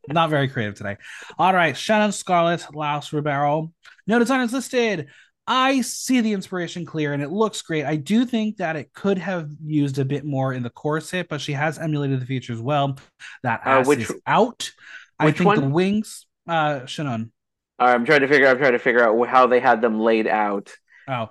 Not 0.09 0.30
very 0.30 0.49
creative 0.49 0.76
today. 0.76 0.97
All 1.38 1.53
right 1.53 1.78
Shannon 1.78 2.11
Skarllet 2.11 2.76
Lais 2.76 3.13
Ribeiro 3.13 3.72
no 4.05 4.20
designers 4.20 4.51
listed 4.51 5.07
I 5.52 5.82
see 5.82 6.22
the 6.22 6.32
inspiration 6.34 6.86
clear 6.86 7.12
and 7.14 7.24
it 7.24 7.32
looks 7.32 7.62
great 7.64 7.84
I 7.84 7.95
do 7.95 8.24
think 8.26 8.58
that 8.58 8.76
it 8.76 8.93
could 8.93 9.18
have 9.18 9.50
used 9.66 9.97
a 9.97 10.06
bit 10.06 10.24
more 10.24 10.54
in 10.54 10.62
the 10.64 10.70
corset 10.70 11.28
but 11.28 11.41
she 11.41 11.54
has 11.54 11.80
emulated 11.80 12.22
the 12.22 12.26
features 12.28 12.62
well 12.62 12.97
that 13.43 13.62
Uh, 13.66 13.70
ass 13.70 13.88
which- 13.88 14.10
is 14.10 14.14
out 14.28 14.72
I 15.20 15.32
think 15.32 15.56
the 15.56 15.62
wings 15.62 16.28
uh 16.47 16.86
Shannon 16.86 17.32
i'm 17.80 18.06
trying 18.06 18.22
to 18.22 18.28
figure 18.28 18.47
i'm 18.47 18.58
trying 18.58 18.74
to 18.74 18.80
figure 18.80 19.04
out 19.04 19.28
how 19.28 19.47
they 19.47 19.60
had 19.60 19.82
them 19.82 20.00
laid 20.00 20.28
out 20.28 20.72
Oh, 21.08 21.24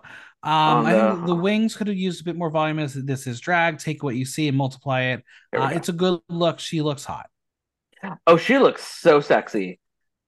um, 0.42 0.86
I 0.86 0.92
think 0.92 1.20
the- 1.20 1.26
the 1.28 1.34
wings 1.36 1.76
could 1.76 1.86
have 1.86 1.96
used 1.96 2.20
a 2.20 2.24
bit 2.24 2.36
more 2.36 2.50
volume 2.50 2.80
as 2.80 2.94
this 2.94 3.26
is 3.28 3.38
drag. 3.38 3.78
Take 3.78 4.02
what 4.02 4.16
you 4.16 4.24
see 4.24 4.48
and 4.48 4.56
multiply 4.56 5.02
it. 5.12 5.24
Uh, 5.56 5.70
it's 5.72 5.88
a 5.88 5.92
good 5.92 6.18
look. 6.28 6.58
She 6.58 6.82
looks 6.82 7.04
hot. 7.04 7.26
oh 8.26 8.36
she 8.36 8.58
looks 8.58 8.82
so 8.84 9.20
sexy 9.20 9.78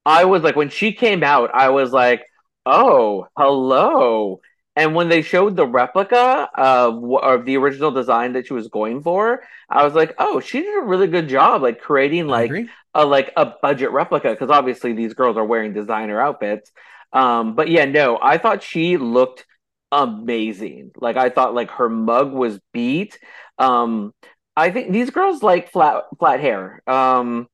i 0.07 0.25
was 0.25 0.43
like 0.43 0.57
when 0.57 0.69
she 0.71 0.93
came 0.93 1.23
out 1.23 1.51
i 1.55 1.69
was 1.69 1.93
like 1.93 2.23
oh 2.71 3.27
hello 3.37 4.41
and 4.77 4.95
when 4.95 5.09
they 5.09 5.21
showed 5.21 5.57
the 5.57 5.67
replica 5.67 6.49
of, 6.55 7.03
of 7.23 7.45
the 7.45 7.57
original 7.57 7.91
design 7.91 8.33
that 8.33 8.47
she 8.47 8.53
was 8.53 8.69
going 8.69 9.03
for 9.03 9.43
i 9.69 9.85
was 9.85 9.95
like 9.95 10.15
oh 10.19 10.41
she 10.41 10.61
did 10.63 10.79
a 10.79 10.87
really 10.87 11.09
good 11.09 11.29
job 11.29 11.63
like 11.63 11.81
creating 11.81 12.27
like 12.27 12.51
a 12.95 13.05
like 13.05 13.33
a 13.37 13.55
budget 13.63 13.91
replica 13.93 14.31
because 14.31 14.51
obviously 14.51 14.93
these 14.93 15.15
girls 15.15 15.37
are 15.37 15.45
wearing 15.45 15.73
designer 15.73 16.21
outfits. 16.21 16.71
Um, 17.13 17.55
but 17.55 17.69
yeah, 17.69 17.85
no, 17.85 18.19
I 18.21 18.39
thought 18.39 18.63
she 18.63 18.97
looked 18.97 19.47
amazing. 19.93 20.93
Like 20.97 21.17
I 21.17 21.31
thought 21.31 21.55
like 21.55 21.71
her 21.73 21.89
mug 21.89 22.33
was 22.33 22.61
beat. 22.73 23.19
Um, 23.59 24.13
I 24.57 24.71
think 24.71 24.93
these 24.93 25.11
girls 25.11 25.43
like 25.43 25.71
flat 25.73 26.05
flat 26.19 26.41
hair. 26.41 26.83
Um, 26.87 27.49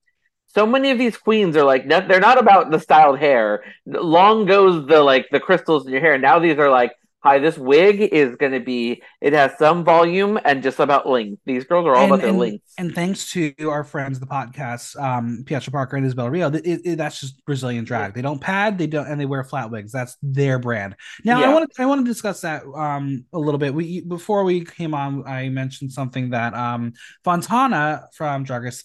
so 0.57 0.67
many 0.67 0.91
of 0.91 0.97
these 0.97 1.19
queens 1.19 1.55
are 1.55 1.65
like 1.65 1.87
they're 1.87 2.19
not 2.19 2.39
about 2.39 2.71
the 2.71 2.81
styled 2.81 3.19
hair. 3.19 3.63
Long 3.85 4.47
goes 4.47 4.87
the 4.87 5.03
like 5.03 5.27
the 5.31 5.39
crystals 5.39 5.87
in 5.87 5.93
your 5.93 6.01
hair. 6.01 6.17
Now 6.17 6.39
these 6.39 6.57
are 6.59 6.71
like 6.71 6.93
hi, 7.27 7.41
this 7.41 7.59
wig 7.59 8.01
is 8.01 8.37
going 8.37 8.53
to 8.53 8.61
be, 8.61 9.03
it 9.21 9.33
has 9.33 9.51
some 9.59 9.83
volume 9.85 10.39
and 10.45 10.63
just 10.63 10.79
about 10.79 11.09
length. 11.09 11.43
These 11.45 11.65
girls 11.65 11.85
are 11.85 11.97
all 11.97 12.05
and, 12.05 12.13
about 12.13 12.21
their 12.21 12.31
and, 12.31 12.39
length. 12.39 12.65
And 12.79 12.95
thanks 12.95 13.33
to 13.33 13.53
our 13.69 13.83
friends, 13.83 14.21
the 14.21 14.27
podcast, 14.27 14.95
um, 15.03 15.43
Pietro 15.45 15.73
Parker 15.73 15.97
and 15.97 16.07
Isabel 16.07 16.31
Rio, 16.31 16.53
it, 16.53 16.65
it, 16.65 16.97
that's 16.97 17.21
just 17.21 17.45
Brazilian 17.45 17.85
drag. 17.85 18.15
They 18.15 18.23
don't 18.23 18.41
pad, 18.41 18.79
they 18.79 18.87
don't, 18.87 19.09
and 19.09 19.21
they 19.21 19.27
wear 19.27 19.43
flat 19.43 19.73
wigs. 19.73 19.91
That's 19.91 20.17
their 20.23 20.61
brand. 20.61 20.95
Now, 21.25 21.41
yeah. 21.41 21.51
I 21.51 21.55
want 21.55 21.73
to, 21.73 21.83
I 21.83 21.87
want 21.87 22.07
to 22.07 22.09
discuss 22.09 22.43
that 22.43 22.63
um 22.77 23.25
a 23.33 23.39
little 23.39 23.59
bit. 23.59 23.75
We 23.75 24.03
before 24.03 24.45
we 24.45 24.65
came 24.65 24.95
on, 24.95 25.27
I 25.27 25.49
mentioned 25.49 25.93
something 25.93 26.31
that 26.31 26.55
um 26.55 26.93
Fontana 27.25 28.07
from 28.13 28.45
Drag 28.45 28.63
Race 28.63 28.83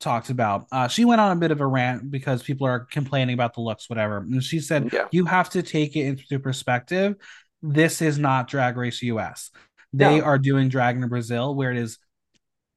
talked 0.00 0.30
about. 0.30 0.66
Uh, 0.70 0.88
she 0.88 1.04
went 1.04 1.20
on 1.20 1.36
a 1.36 1.40
bit 1.40 1.50
of 1.50 1.60
a 1.60 1.66
rant 1.66 2.10
because 2.10 2.42
people 2.42 2.66
are 2.66 2.80
complaining 2.80 3.34
about 3.34 3.54
the 3.54 3.60
looks, 3.60 3.88
whatever. 3.88 4.18
And 4.18 4.42
she 4.42 4.60
said, 4.60 4.90
yeah. 4.92 5.08
you 5.10 5.24
have 5.24 5.50
to 5.50 5.62
take 5.62 5.96
it 5.96 6.06
into 6.06 6.38
perspective. 6.38 7.16
This 7.62 8.00
is 8.00 8.18
not 8.18 8.48
Drag 8.48 8.76
Race 8.76 9.02
US. 9.02 9.50
They 9.92 10.18
no. 10.18 10.24
are 10.24 10.38
doing 10.38 10.68
Drag 10.68 10.96
in 10.96 11.08
Brazil, 11.08 11.54
where 11.54 11.70
it 11.70 11.78
is 11.78 11.98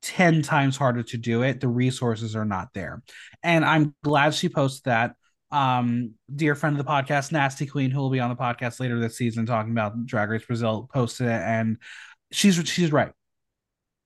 10 0.03 0.41
times 0.41 0.77
harder 0.77 1.03
to 1.03 1.17
do 1.17 1.43
it. 1.43 1.59
The 1.59 1.67
resources 1.67 2.35
are 2.35 2.45
not 2.45 2.69
there. 2.73 3.03
And 3.43 3.63
I'm 3.63 3.95
glad 4.03 4.33
she 4.33 4.49
posted 4.49 4.85
that. 4.85 5.15
Um, 5.51 6.13
dear 6.33 6.55
friend 6.55 6.79
of 6.79 6.85
the 6.85 6.89
podcast, 6.89 7.33
Nasty 7.33 7.65
Queen, 7.65 7.91
who 7.91 7.99
will 7.99 8.09
be 8.09 8.21
on 8.21 8.29
the 8.29 8.35
podcast 8.37 8.79
later 8.79 8.99
this 8.99 9.17
season 9.17 9.45
talking 9.45 9.71
about 9.71 10.05
Drag 10.05 10.29
Race 10.29 10.45
Brazil, 10.45 10.89
posted 10.91 11.27
it. 11.27 11.41
And 11.41 11.77
she's 12.31 12.55
she's 12.69 12.91
right 12.91 13.11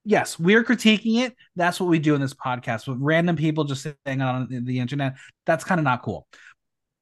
yes, 0.05 0.39
we're 0.39 0.63
critiquing 0.63 1.21
it. 1.21 1.35
That's 1.55 1.79
what 1.79 1.89
we 1.89 1.99
do 1.99 2.15
in 2.15 2.21
this 2.21 2.33
podcast 2.33 2.87
with 2.87 2.97
random 3.01 3.35
people 3.35 3.65
just 3.65 3.81
sitting 3.81 4.21
on 4.21 4.47
the 4.49 4.79
internet. 4.79 5.15
That's 5.45 5.63
kind 5.63 5.79
of 5.79 5.83
not 5.83 6.03
cool. 6.03 6.27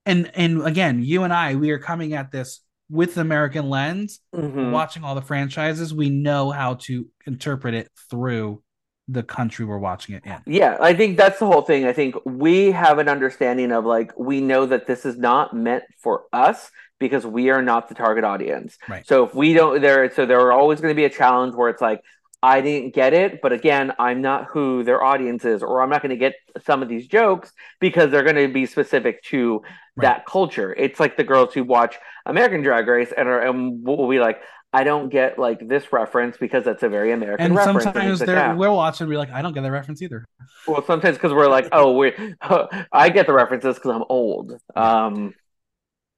And 0.05 0.31
and 0.33 0.65
again, 0.65 1.03
you 1.03 1.23
and 1.23 1.31
I, 1.31 1.55
we 1.55 1.71
are 1.71 1.79
coming 1.79 2.13
at 2.13 2.31
this 2.31 2.61
with 2.89 3.15
the 3.15 3.21
American 3.21 3.69
lens, 3.69 4.19
mm-hmm. 4.35 4.71
watching 4.71 5.03
all 5.03 5.15
the 5.15 5.21
franchises. 5.21 5.93
We 5.93 6.09
know 6.09 6.51
how 6.51 6.75
to 6.75 7.07
interpret 7.25 7.73
it 7.73 7.89
through 8.09 8.61
the 9.07 9.23
country 9.23 9.65
we're 9.65 9.77
watching 9.77 10.15
it 10.15 10.25
in. 10.25 10.37
Yeah, 10.45 10.77
I 10.79 10.93
think 10.93 11.17
that's 11.17 11.39
the 11.39 11.45
whole 11.45 11.61
thing. 11.61 11.85
I 11.85 11.93
think 11.93 12.15
we 12.25 12.71
have 12.71 12.99
an 12.99 13.09
understanding 13.09 13.71
of 13.71 13.85
like 13.85 14.17
we 14.17 14.41
know 14.41 14.65
that 14.65 14.87
this 14.87 15.05
is 15.05 15.17
not 15.17 15.55
meant 15.55 15.83
for 15.99 16.23
us 16.31 16.69
because 16.99 17.25
we 17.25 17.49
are 17.49 17.61
not 17.61 17.89
the 17.89 17.95
target 17.95 18.23
audience. 18.23 18.77
Right. 18.87 19.05
So 19.05 19.25
if 19.25 19.35
we 19.35 19.53
don't 19.53 19.81
there 19.81 20.09
so 20.13 20.25
there 20.25 20.39
are 20.39 20.53
always 20.53 20.79
going 20.79 20.93
to 20.93 20.95
be 20.95 21.05
a 21.05 21.09
challenge 21.09 21.53
where 21.53 21.69
it's 21.69 21.81
like 21.81 22.01
I 22.43 22.59
didn't 22.59 22.93
get 22.93 23.13
it, 23.13 23.41
but 23.41 23.53
again, 23.53 23.93
I'm 23.97 24.21
not 24.21 24.47
who 24.47 24.83
their 24.83 25.01
audience 25.01 25.45
is, 25.45 25.63
or 25.63 25.81
I'm 25.81 25.89
not 25.89 26.01
going 26.01 26.09
to 26.09 26.17
get 26.17 26.33
some 26.65 26.83
of 26.83 26.89
these 26.89 27.07
jokes 27.07 27.53
because 27.79 28.11
they're 28.11 28.23
going 28.23 28.35
to 28.35 28.53
be 28.53 28.65
specific 28.65 29.23
to 29.23 29.61
right. 29.95 30.03
that 30.03 30.25
culture. 30.25 30.73
It's 30.73 30.99
like 30.99 31.15
the 31.15 31.23
girls 31.23 31.53
who 31.53 31.63
watch 31.63 31.95
American 32.25 32.61
Drag 32.61 32.85
Race 32.85 33.13
and 33.15 33.29
are 33.29 33.39
and 33.39 33.87
will 33.87 34.09
be 34.09 34.19
like, 34.19 34.41
I 34.73 34.83
don't 34.83 35.07
get 35.07 35.39
like 35.39 35.65
this 35.69 35.93
reference 35.93 36.35
because 36.35 36.65
that's 36.65 36.83
a 36.83 36.89
very 36.89 37.13
American 37.13 37.45
and 37.45 37.55
reference. 37.55 37.83
Sometimes 37.85 38.19
and 38.19 38.27
they're, 38.27 38.55
we'll 38.55 38.75
watch 38.75 38.99
and 38.99 39.09
be 39.09 39.15
like, 39.15 39.31
I 39.31 39.41
don't 39.41 39.53
get 39.53 39.61
that 39.61 39.71
reference 39.71 40.01
either. 40.01 40.25
Well, 40.67 40.83
sometimes 40.85 41.15
because 41.15 41.31
we're 41.31 41.47
like, 41.47 41.69
oh, 41.71 41.95
we 41.95 42.11
I 42.91 43.07
get 43.07 43.25
the 43.25 43.33
references 43.33 43.75
because 43.75 43.91
I'm 43.91 44.03
old. 44.09 44.59
Um, 44.75 45.33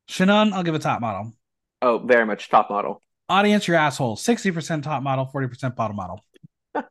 Shannon, 0.07 0.53
I'll 0.53 0.63
give 0.63 0.73
a 0.73 0.79
top 0.79 1.01
model. 1.01 1.33
Oh, 1.83 1.99
very 1.99 2.25
much 2.25 2.49
top 2.49 2.71
model. 2.71 2.99
Audience, 3.27 3.67
your 3.67 3.77
asshole. 3.77 4.15
60% 4.17 4.83
top 4.83 5.01
model, 5.01 5.29
40% 5.33 5.75
bottom 5.75 5.95
model. 5.95 6.23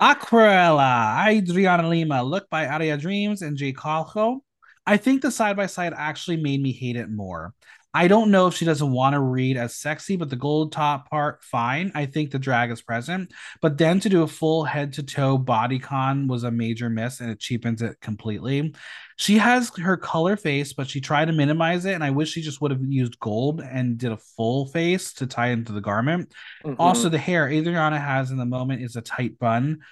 Aquarela, 0.00 1.28
Adriana 1.28 1.88
Lima, 1.88 2.22
Look 2.22 2.50
by 2.50 2.66
Aria 2.66 2.96
Dreams 2.96 3.42
and 3.42 3.56
Jay 3.56 3.72
Calco. 3.72 4.40
I 4.86 4.96
think 4.96 5.22
the 5.22 5.30
side 5.30 5.56
by 5.56 5.66
side 5.66 5.94
actually 5.96 6.36
made 6.38 6.60
me 6.60 6.72
hate 6.72 6.96
it 6.96 7.08
more. 7.08 7.54
I 7.94 8.08
don't 8.08 8.32
know 8.32 8.48
if 8.48 8.54
she 8.54 8.64
doesn't 8.64 8.90
want 8.90 9.14
to 9.14 9.20
read 9.20 9.56
as 9.56 9.76
sexy, 9.76 10.16
but 10.16 10.28
the 10.28 10.36
gold 10.36 10.72
top 10.72 11.08
part, 11.08 11.44
fine. 11.44 11.92
I 11.94 12.06
think 12.06 12.32
the 12.32 12.40
drag 12.40 12.72
is 12.72 12.82
present. 12.82 13.32
But 13.62 13.78
then 13.78 14.00
to 14.00 14.08
do 14.08 14.24
a 14.24 14.26
full 14.26 14.64
head 14.64 14.92
to 14.94 15.04
toe 15.04 15.38
body 15.38 15.78
con 15.78 16.26
was 16.26 16.42
a 16.42 16.50
major 16.50 16.90
miss 16.90 17.20
and 17.20 17.30
it 17.30 17.38
cheapens 17.38 17.82
it 17.82 18.00
completely. 18.00 18.74
She 19.16 19.38
has 19.38 19.70
her 19.78 19.96
color 19.96 20.36
face, 20.36 20.72
but 20.72 20.88
she 20.88 21.00
tried 21.00 21.26
to 21.26 21.32
minimize 21.32 21.84
it. 21.84 21.94
And 21.94 22.02
I 22.02 22.10
wish 22.10 22.32
she 22.32 22.42
just 22.42 22.60
would 22.60 22.72
have 22.72 22.82
used 22.82 23.20
gold 23.20 23.60
and 23.60 23.96
did 23.96 24.10
a 24.10 24.16
full 24.16 24.66
face 24.66 25.12
to 25.14 25.26
tie 25.28 25.50
into 25.50 25.72
the 25.72 25.80
garment. 25.80 26.32
Mm-hmm. 26.64 26.80
Also, 26.80 27.08
the 27.08 27.18
hair 27.18 27.48
Adriana 27.48 28.00
has 28.00 28.32
in 28.32 28.38
the 28.38 28.44
moment 28.44 28.82
is 28.82 28.96
a 28.96 29.02
tight 29.02 29.38
bun 29.38 29.82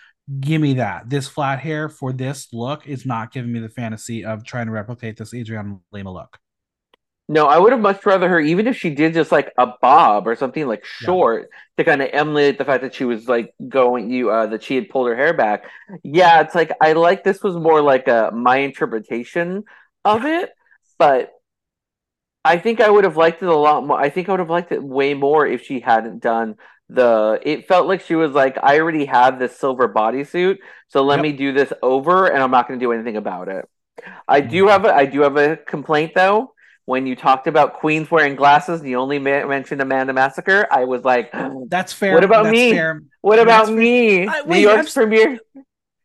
give 0.40 0.60
me 0.60 0.74
that. 0.74 1.08
This 1.08 1.28
flat 1.28 1.58
hair 1.58 1.88
for 1.88 2.12
this 2.12 2.48
look 2.52 2.86
is 2.86 3.04
not 3.04 3.32
giving 3.32 3.52
me 3.52 3.60
the 3.60 3.68
fantasy 3.68 4.24
of 4.24 4.44
trying 4.44 4.66
to 4.66 4.72
replicate 4.72 5.16
this 5.16 5.34
Adriana 5.34 5.78
Lima 5.90 6.12
look. 6.12 6.38
No, 7.28 7.46
I 7.46 7.58
would 7.58 7.72
have 7.72 7.80
much 7.80 8.04
rather 8.04 8.28
her, 8.28 8.40
even 8.40 8.66
if 8.66 8.76
she 8.76 8.90
did 8.90 9.14
just 9.14 9.32
like 9.32 9.52
a 9.56 9.68
bob 9.80 10.26
or 10.26 10.34
something 10.34 10.66
like 10.66 10.84
short 10.84 11.48
yeah. 11.50 11.84
to 11.84 11.90
kind 11.90 12.02
of 12.02 12.10
emulate 12.12 12.58
the 12.58 12.64
fact 12.64 12.82
that 12.82 12.94
she 12.94 13.04
was 13.04 13.28
like 13.28 13.54
going 13.68 14.10
you 14.10 14.30
uh 14.30 14.46
that 14.46 14.64
she 14.64 14.74
had 14.74 14.88
pulled 14.88 15.08
her 15.08 15.16
hair 15.16 15.32
back. 15.32 15.64
Yeah, 16.02 16.40
it's 16.40 16.54
like 16.54 16.72
I 16.80 16.92
like 16.94 17.22
this 17.24 17.42
was 17.42 17.56
more 17.56 17.80
like 17.80 18.08
a 18.08 18.30
my 18.34 18.58
interpretation 18.58 19.64
of 20.04 20.24
it, 20.24 20.50
but 20.98 21.32
I 22.44 22.58
think 22.58 22.80
I 22.80 22.90
would 22.90 23.04
have 23.04 23.16
liked 23.16 23.42
it 23.42 23.48
a 23.48 23.54
lot 23.54 23.86
more. 23.86 23.98
I 23.98 24.10
think 24.10 24.28
I 24.28 24.32
would 24.32 24.40
have 24.40 24.50
liked 24.50 24.72
it 24.72 24.82
way 24.82 25.14
more 25.14 25.46
if 25.46 25.62
she 25.64 25.80
hadn't 25.80 26.20
done 26.20 26.56
the 26.88 27.40
it 27.42 27.66
felt 27.66 27.86
like 27.86 28.02
she 28.02 28.14
was 28.14 28.32
like 28.32 28.58
I 28.62 28.78
already 28.78 29.06
have 29.06 29.38
this 29.38 29.56
silver 29.56 29.88
bodysuit, 29.88 30.58
so 30.88 31.02
let 31.02 31.16
yep. 31.16 31.22
me 31.22 31.32
do 31.32 31.52
this 31.52 31.72
over 31.82 32.26
and 32.26 32.42
I'm 32.42 32.50
not 32.50 32.68
going 32.68 32.78
to 32.78 32.84
do 32.84 32.92
anything 32.92 33.16
about 33.16 33.48
it. 33.48 33.66
I 34.28 34.40
do 34.40 34.64
mm-hmm. 34.64 34.68
have 34.68 34.84
a 34.84 34.94
I 34.94 35.06
do 35.06 35.22
have 35.22 35.36
a 35.36 35.56
complaint 35.56 36.12
though 36.14 36.51
when 36.84 37.06
you 37.06 37.14
talked 37.14 37.46
about 37.46 37.74
queens 37.74 38.10
wearing 38.10 38.36
glasses 38.36 38.80
and 38.80 38.88
you 38.88 38.98
only 38.98 39.18
ma- 39.18 39.46
mentioned 39.46 39.80
Amanda 39.80 40.12
Massacre, 40.12 40.66
I 40.70 40.84
was 40.84 41.04
like, 41.04 41.32
"That's 41.68 41.92
fair." 41.92 42.14
What 42.14 42.24
about 42.24 42.44
That's 42.44 42.52
me? 42.52 42.72
Fair. 42.72 43.02
What 43.20 43.38
about 43.38 43.66
That's 43.66 43.76
me? 43.76 44.26
I, 44.26 44.42
wait, 44.42 44.58
New 44.58 44.68
York's 44.68 44.96
I've, 44.96 45.02
premiere. 45.02 45.38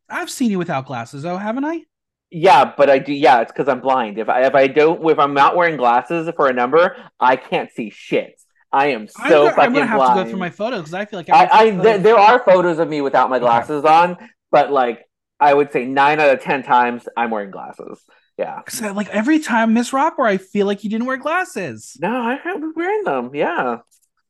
I've 0.09 0.29
seen 0.29 0.51
you 0.51 0.57
without 0.57 0.85
glasses, 0.85 1.23
though, 1.23 1.37
haven't 1.37 1.65
I? 1.65 1.83
Yeah, 2.29 2.73
but 2.77 2.89
I 2.89 2.99
do. 2.99 3.13
Yeah, 3.13 3.41
it's 3.41 3.51
because 3.51 3.67
I'm 3.67 3.79
blind. 3.79 4.17
If 4.17 4.29
I 4.29 4.45
if 4.45 4.55
I 4.55 4.67
don't 4.67 5.09
if 5.09 5.17
I'm 5.17 5.33
not 5.33 5.55
wearing 5.55 5.77
glasses 5.77 6.29
for 6.35 6.47
a 6.47 6.53
number, 6.53 6.95
I 7.19 7.37
can't 7.37 7.71
see 7.71 7.89
shit. 7.89 8.39
I 8.71 8.87
am 8.87 9.07
so 9.07 9.47
I'm, 9.47 9.55
fucking 9.55 9.63
I'm 9.63 9.73
gonna 9.73 9.85
have 9.85 9.97
blind. 9.97 10.17
to 10.17 10.23
go 10.23 10.29
through 10.29 10.39
my 10.39 10.49
photos 10.49 10.79
because 10.79 10.93
I 10.93 11.05
feel 11.05 11.19
like 11.19 11.29
I, 11.29 11.49
I 11.51 11.71
th- 11.71 12.01
there 12.01 12.17
are 12.17 12.43
photos 12.43 12.79
of 12.79 12.89
me 12.89 12.99
without 13.01 13.29
my 13.29 13.39
glasses 13.39 13.85
okay. 13.85 13.93
on, 13.93 14.17
but 14.51 14.71
like 14.71 15.05
I 15.39 15.53
would 15.53 15.71
say 15.71 15.85
nine 15.85 16.19
out 16.19 16.29
of 16.29 16.41
ten 16.41 16.63
times 16.63 17.07
I'm 17.15 17.31
wearing 17.31 17.51
glasses. 17.51 18.01
Yeah. 18.37 18.61
Cause 18.61 18.81
like 18.81 19.09
every 19.09 19.39
time 19.39 19.73
Miss 19.73 19.91
Rockwell, 19.91 20.27
I 20.27 20.37
feel 20.37 20.67
like 20.67 20.83
you 20.83 20.89
didn't 20.89 21.07
wear 21.07 21.17
glasses. 21.17 21.97
No, 21.99 22.21
I 22.21 22.35
have 22.35 22.61
been 22.61 22.73
wearing 22.75 23.03
them. 23.03 23.31
Yeah. 23.33 23.77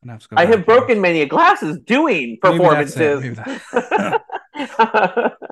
Have 0.08 0.28
I 0.32 0.46
have 0.46 0.66
broken 0.66 1.02
many 1.02 1.26
glasses 1.26 1.80
doing 1.80 2.38
performances. 2.42 3.38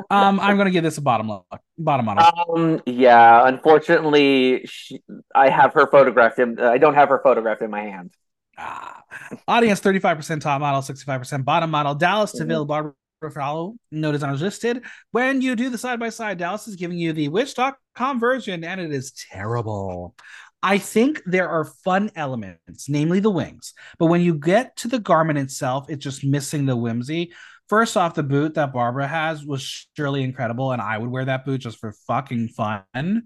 um, 0.09 0.39
I'm 0.39 0.55
gonna 0.57 0.71
give 0.71 0.83
this 0.83 0.97
a 0.97 1.01
bottom 1.01 1.27
look, 1.27 1.45
bottom 1.77 2.05
model. 2.05 2.23
Um, 2.55 2.81
yeah. 2.85 3.47
Unfortunately, 3.47 4.65
she, 4.65 5.01
I 5.33 5.49
have 5.49 5.73
her 5.73 5.87
photographed 5.87 6.39
in. 6.39 6.59
I 6.59 6.77
don't 6.77 6.93
have 6.93 7.09
her 7.09 7.19
photographed 7.21 7.63
in 7.63 7.71
my 7.71 7.81
hand. 7.81 8.13
Ah. 8.57 9.03
Audience 9.47 9.81
35% 9.81 10.39
top 10.41 10.61
model, 10.61 10.81
65% 10.81 11.43
bottom 11.43 11.69
model. 11.69 11.95
Dallas 11.95 12.31
mm-hmm. 12.31 12.47
de 12.47 12.53
Vil, 12.53 12.65
Barbara 12.65 12.93
follow 13.31 13.75
no 13.91 14.11
design 14.11 14.37
listed. 14.37 14.83
When 15.11 15.41
you 15.41 15.55
do 15.55 15.69
the 15.69 15.77
side 15.77 15.99
by 15.99 16.09
side, 16.09 16.37
Dallas 16.37 16.67
is 16.67 16.75
giving 16.75 16.97
you 16.97 17.13
the 17.13 17.29
Wish.com 17.29 18.19
version, 18.19 18.63
and 18.63 18.81
it 18.81 18.91
is 18.91 19.13
terrible. 19.31 20.15
I 20.63 20.79
think 20.79 21.21
there 21.25 21.49
are 21.49 21.65
fun 21.83 22.09
elements, 22.15 22.89
namely 22.89 23.19
the 23.19 23.29
wings, 23.29 23.73
but 23.99 24.07
when 24.07 24.21
you 24.21 24.33
get 24.33 24.75
to 24.77 24.87
the 24.87 24.99
garment 24.99 25.37
itself, 25.37 25.89
it's 25.89 26.03
just 26.03 26.23
missing 26.23 26.65
the 26.65 26.75
whimsy. 26.75 27.33
First 27.69 27.97
off, 27.97 28.13
the 28.13 28.23
boot 28.23 28.55
that 28.55 28.73
Barbara 28.73 29.07
has 29.07 29.45
was 29.45 29.87
surely 29.95 30.23
incredible, 30.23 30.71
and 30.71 30.81
I 30.81 30.97
would 30.97 31.09
wear 31.09 31.25
that 31.25 31.45
boot 31.45 31.61
just 31.61 31.79
for 31.79 31.93
fucking 32.07 32.49
fun. 32.49 33.23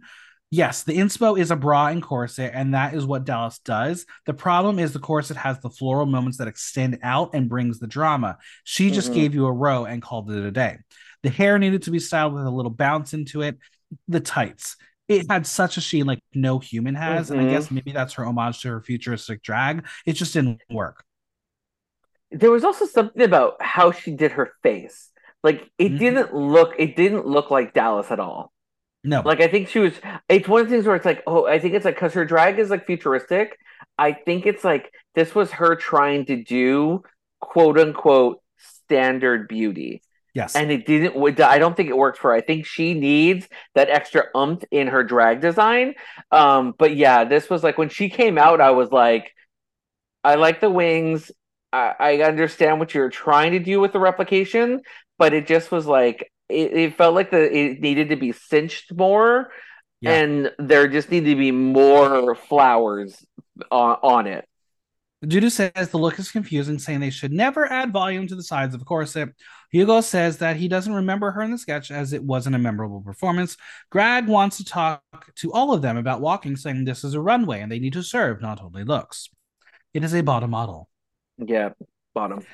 Yes, 0.51 0.81
the 0.81 0.97
inspo 0.97 1.39
is 1.39 1.51
a 1.51 1.55
bra 1.55 1.87
and 1.87 2.01
corset, 2.01 2.51
and 2.55 2.73
that 2.73 2.95
is 2.95 3.05
what 3.05 3.23
Dallas 3.23 3.59
does. 3.59 4.07
The 4.25 4.33
problem 4.33 4.79
is 4.79 4.93
the 4.93 4.99
corset 4.99 5.37
has 5.37 5.59
the 5.59 5.69
floral 5.69 6.07
moments 6.07 6.39
that 6.39 6.47
extend 6.47 6.97
out 7.03 7.35
and 7.35 7.47
brings 7.47 7.77
the 7.77 7.85
drama. 7.85 8.39
She 8.63 8.89
just 8.89 9.11
mm-hmm. 9.11 9.19
gave 9.19 9.35
you 9.35 9.45
a 9.45 9.51
row 9.51 9.85
and 9.85 10.01
called 10.01 10.31
it 10.31 10.43
a 10.43 10.51
day. 10.51 10.77
The 11.21 11.29
hair 11.29 11.59
needed 11.59 11.83
to 11.83 11.91
be 11.91 11.99
styled 11.99 12.33
with 12.33 12.45
a 12.45 12.49
little 12.49 12.71
bounce 12.71 13.13
into 13.13 13.41
it. 13.41 13.59
The 14.07 14.19
tights, 14.19 14.75
it 15.07 15.29
had 15.29 15.45
such 15.45 15.77
a 15.77 15.81
sheen 15.81 16.07
like 16.07 16.19
no 16.33 16.57
human 16.57 16.95
has, 16.95 17.25
mm-hmm. 17.25 17.33
and 17.33 17.41
I 17.41 17.43
mm-hmm. 17.45 17.53
guess 17.53 17.71
maybe 17.71 17.91
that's 17.91 18.13
her 18.13 18.25
homage 18.25 18.61
to 18.61 18.69
her 18.69 18.81
futuristic 18.81 19.43
drag. 19.43 19.85
It 20.07 20.13
just 20.13 20.33
didn't 20.33 20.61
work. 20.71 21.03
There 22.31 22.51
was 22.51 22.63
also 22.63 22.85
something 22.85 23.21
about 23.21 23.61
how 23.61 23.91
she 23.91 24.11
did 24.11 24.31
her 24.31 24.53
face. 24.63 25.09
Like 25.43 25.69
it 25.77 25.89
mm-hmm. 25.89 25.97
didn't 25.97 26.33
look, 26.33 26.73
it 26.79 26.95
didn't 26.95 27.27
look 27.27 27.51
like 27.51 27.73
Dallas 27.75 28.09
at 28.09 28.19
all. 28.19 28.51
No. 29.09 29.23
Like 29.25 29.41
I 29.41 29.47
think 29.47 29.69
she 29.69 29.79
was 29.79 29.93
it's 30.29 30.47
one 30.47 30.61
of 30.61 30.67
the 30.67 30.75
things 30.75 30.85
where 30.85 30.95
it's 30.95 31.05
like, 31.05 31.23
oh, 31.25 31.47
I 31.47 31.57
think 31.57 31.73
it's 31.73 31.83
like 31.83 31.97
cuz 31.97 32.13
her 32.13 32.25
drag 32.25 32.59
is 32.59 32.69
like 32.69 32.85
futuristic. 32.85 33.57
I 33.97 34.13
think 34.13 34.45
it's 34.45 34.63
like 34.63 34.93
this 35.15 35.33
was 35.33 35.51
her 35.53 35.75
trying 35.75 36.25
to 36.25 36.35
do 36.43 37.01
quote 37.41 37.79
unquote 37.79 38.39
standard 38.57 39.47
beauty. 39.47 40.03
Yes. 40.35 40.55
And 40.55 40.71
it 40.71 40.85
didn't 40.85 41.41
I 41.41 41.57
don't 41.57 41.75
think 41.75 41.89
it 41.89 41.97
worked 41.97 42.19
for 42.19 42.29
her. 42.29 42.37
I 42.37 42.41
think 42.41 42.67
she 42.67 42.93
needs 42.93 43.47
that 43.73 43.89
extra 43.89 44.25
umph 44.35 44.63
in 44.69 44.87
her 44.87 45.03
drag 45.03 45.41
design. 45.41 45.95
Um 46.31 46.75
but 46.77 46.95
yeah, 46.95 47.23
this 47.23 47.49
was 47.49 47.63
like 47.63 47.79
when 47.79 47.89
she 47.89 48.09
came 48.09 48.37
out 48.37 48.61
I 48.61 48.71
was 48.71 48.91
like 48.91 49.33
I 50.23 50.35
like 50.35 50.61
the 50.61 50.69
wings. 50.69 51.31
I, 51.73 51.95
I 51.99 52.21
understand 52.21 52.79
what 52.79 52.93
you're 52.93 53.09
trying 53.09 53.53
to 53.53 53.59
do 53.59 53.79
with 53.79 53.91
the 53.91 53.99
replication, 53.99 54.81
but 55.17 55.33
it 55.33 55.47
just 55.47 55.71
was 55.71 55.87
like 55.87 56.31
it, 56.49 56.73
it 56.73 56.95
felt 56.95 57.15
like 57.15 57.31
the 57.31 57.55
it 57.55 57.81
needed 57.81 58.09
to 58.09 58.15
be 58.15 58.31
cinched 58.31 58.93
more, 58.93 59.51
yeah. 60.01 60.13
and 60.13 60.51
there 60.57 60.87
just 60.87 61.11
needed 61.11 61.29
to 61.31 61.35
be 61.35 61.51
more 61.51 62.35
flowers 62.35 63.23
on, 63.71 63.97
on 64.01 64.27
it. 64.27 64.45
Judas 65.27 65.55
says 65.55 65.89
the 65.89 65.97
look 65.97 66.17
is 66.17 66.31
confusing, 66.31 66.79
saying 66.79 67.01
they 67.01 67.09
should 67.09 67.33
never 67.33 67.69
add 67.69 67.91
volume 67.91 68.25
to 68.27 68.35
the 68.35 68.43
sides 68.43 68.73
of 68.73 68.81
a 68.81 68.85
corset. 68.85 69.29
Hugo 69.69 69.99
says 69.99 70.37
that 70.37 70.55
he 70.55 70.69
doesn't 70.69 70.93
remember 70.93 71.31
her 71.31 71.41
in 71.41 71.51
the 71.51 71.57
sketch 71.57 71.91
as 71.91 72.13
it 72.13 72.23
wasn't 72.23 72.55
a 72.55 72.59
memorable 72.59 73.01
performance. 73.01 73.57
Grag 73.89 74.27
wants 74.27 74.57
to 74.57 74.63
talk 74.63 75.03
to 75.35 75.51
all 75.51 75.73
of 75.73 75.81
them 75.81 75.97
about 75.97 76.21
walking, 76.21 76.55
saying 76.55 76.85
this 76.85 77.03
is 77.03 77.15
a 77.15 77.21
runway 77.21 77.59
and 77.59 77.69
they 77.69 77.79
need 77.79 77.93
to 77.93 78.03
serve, 78.03 78.41
not 78.41 78.61
only 78.61 78.85
looks. 78.85 79.29
It 79.93 80.05
is 80.05 80.15
a 80.15 80.21
bottom 80.21 80.51
model. 80.51 80.87
Yeah, 81.37 81.69
bottom. 82.13 82.45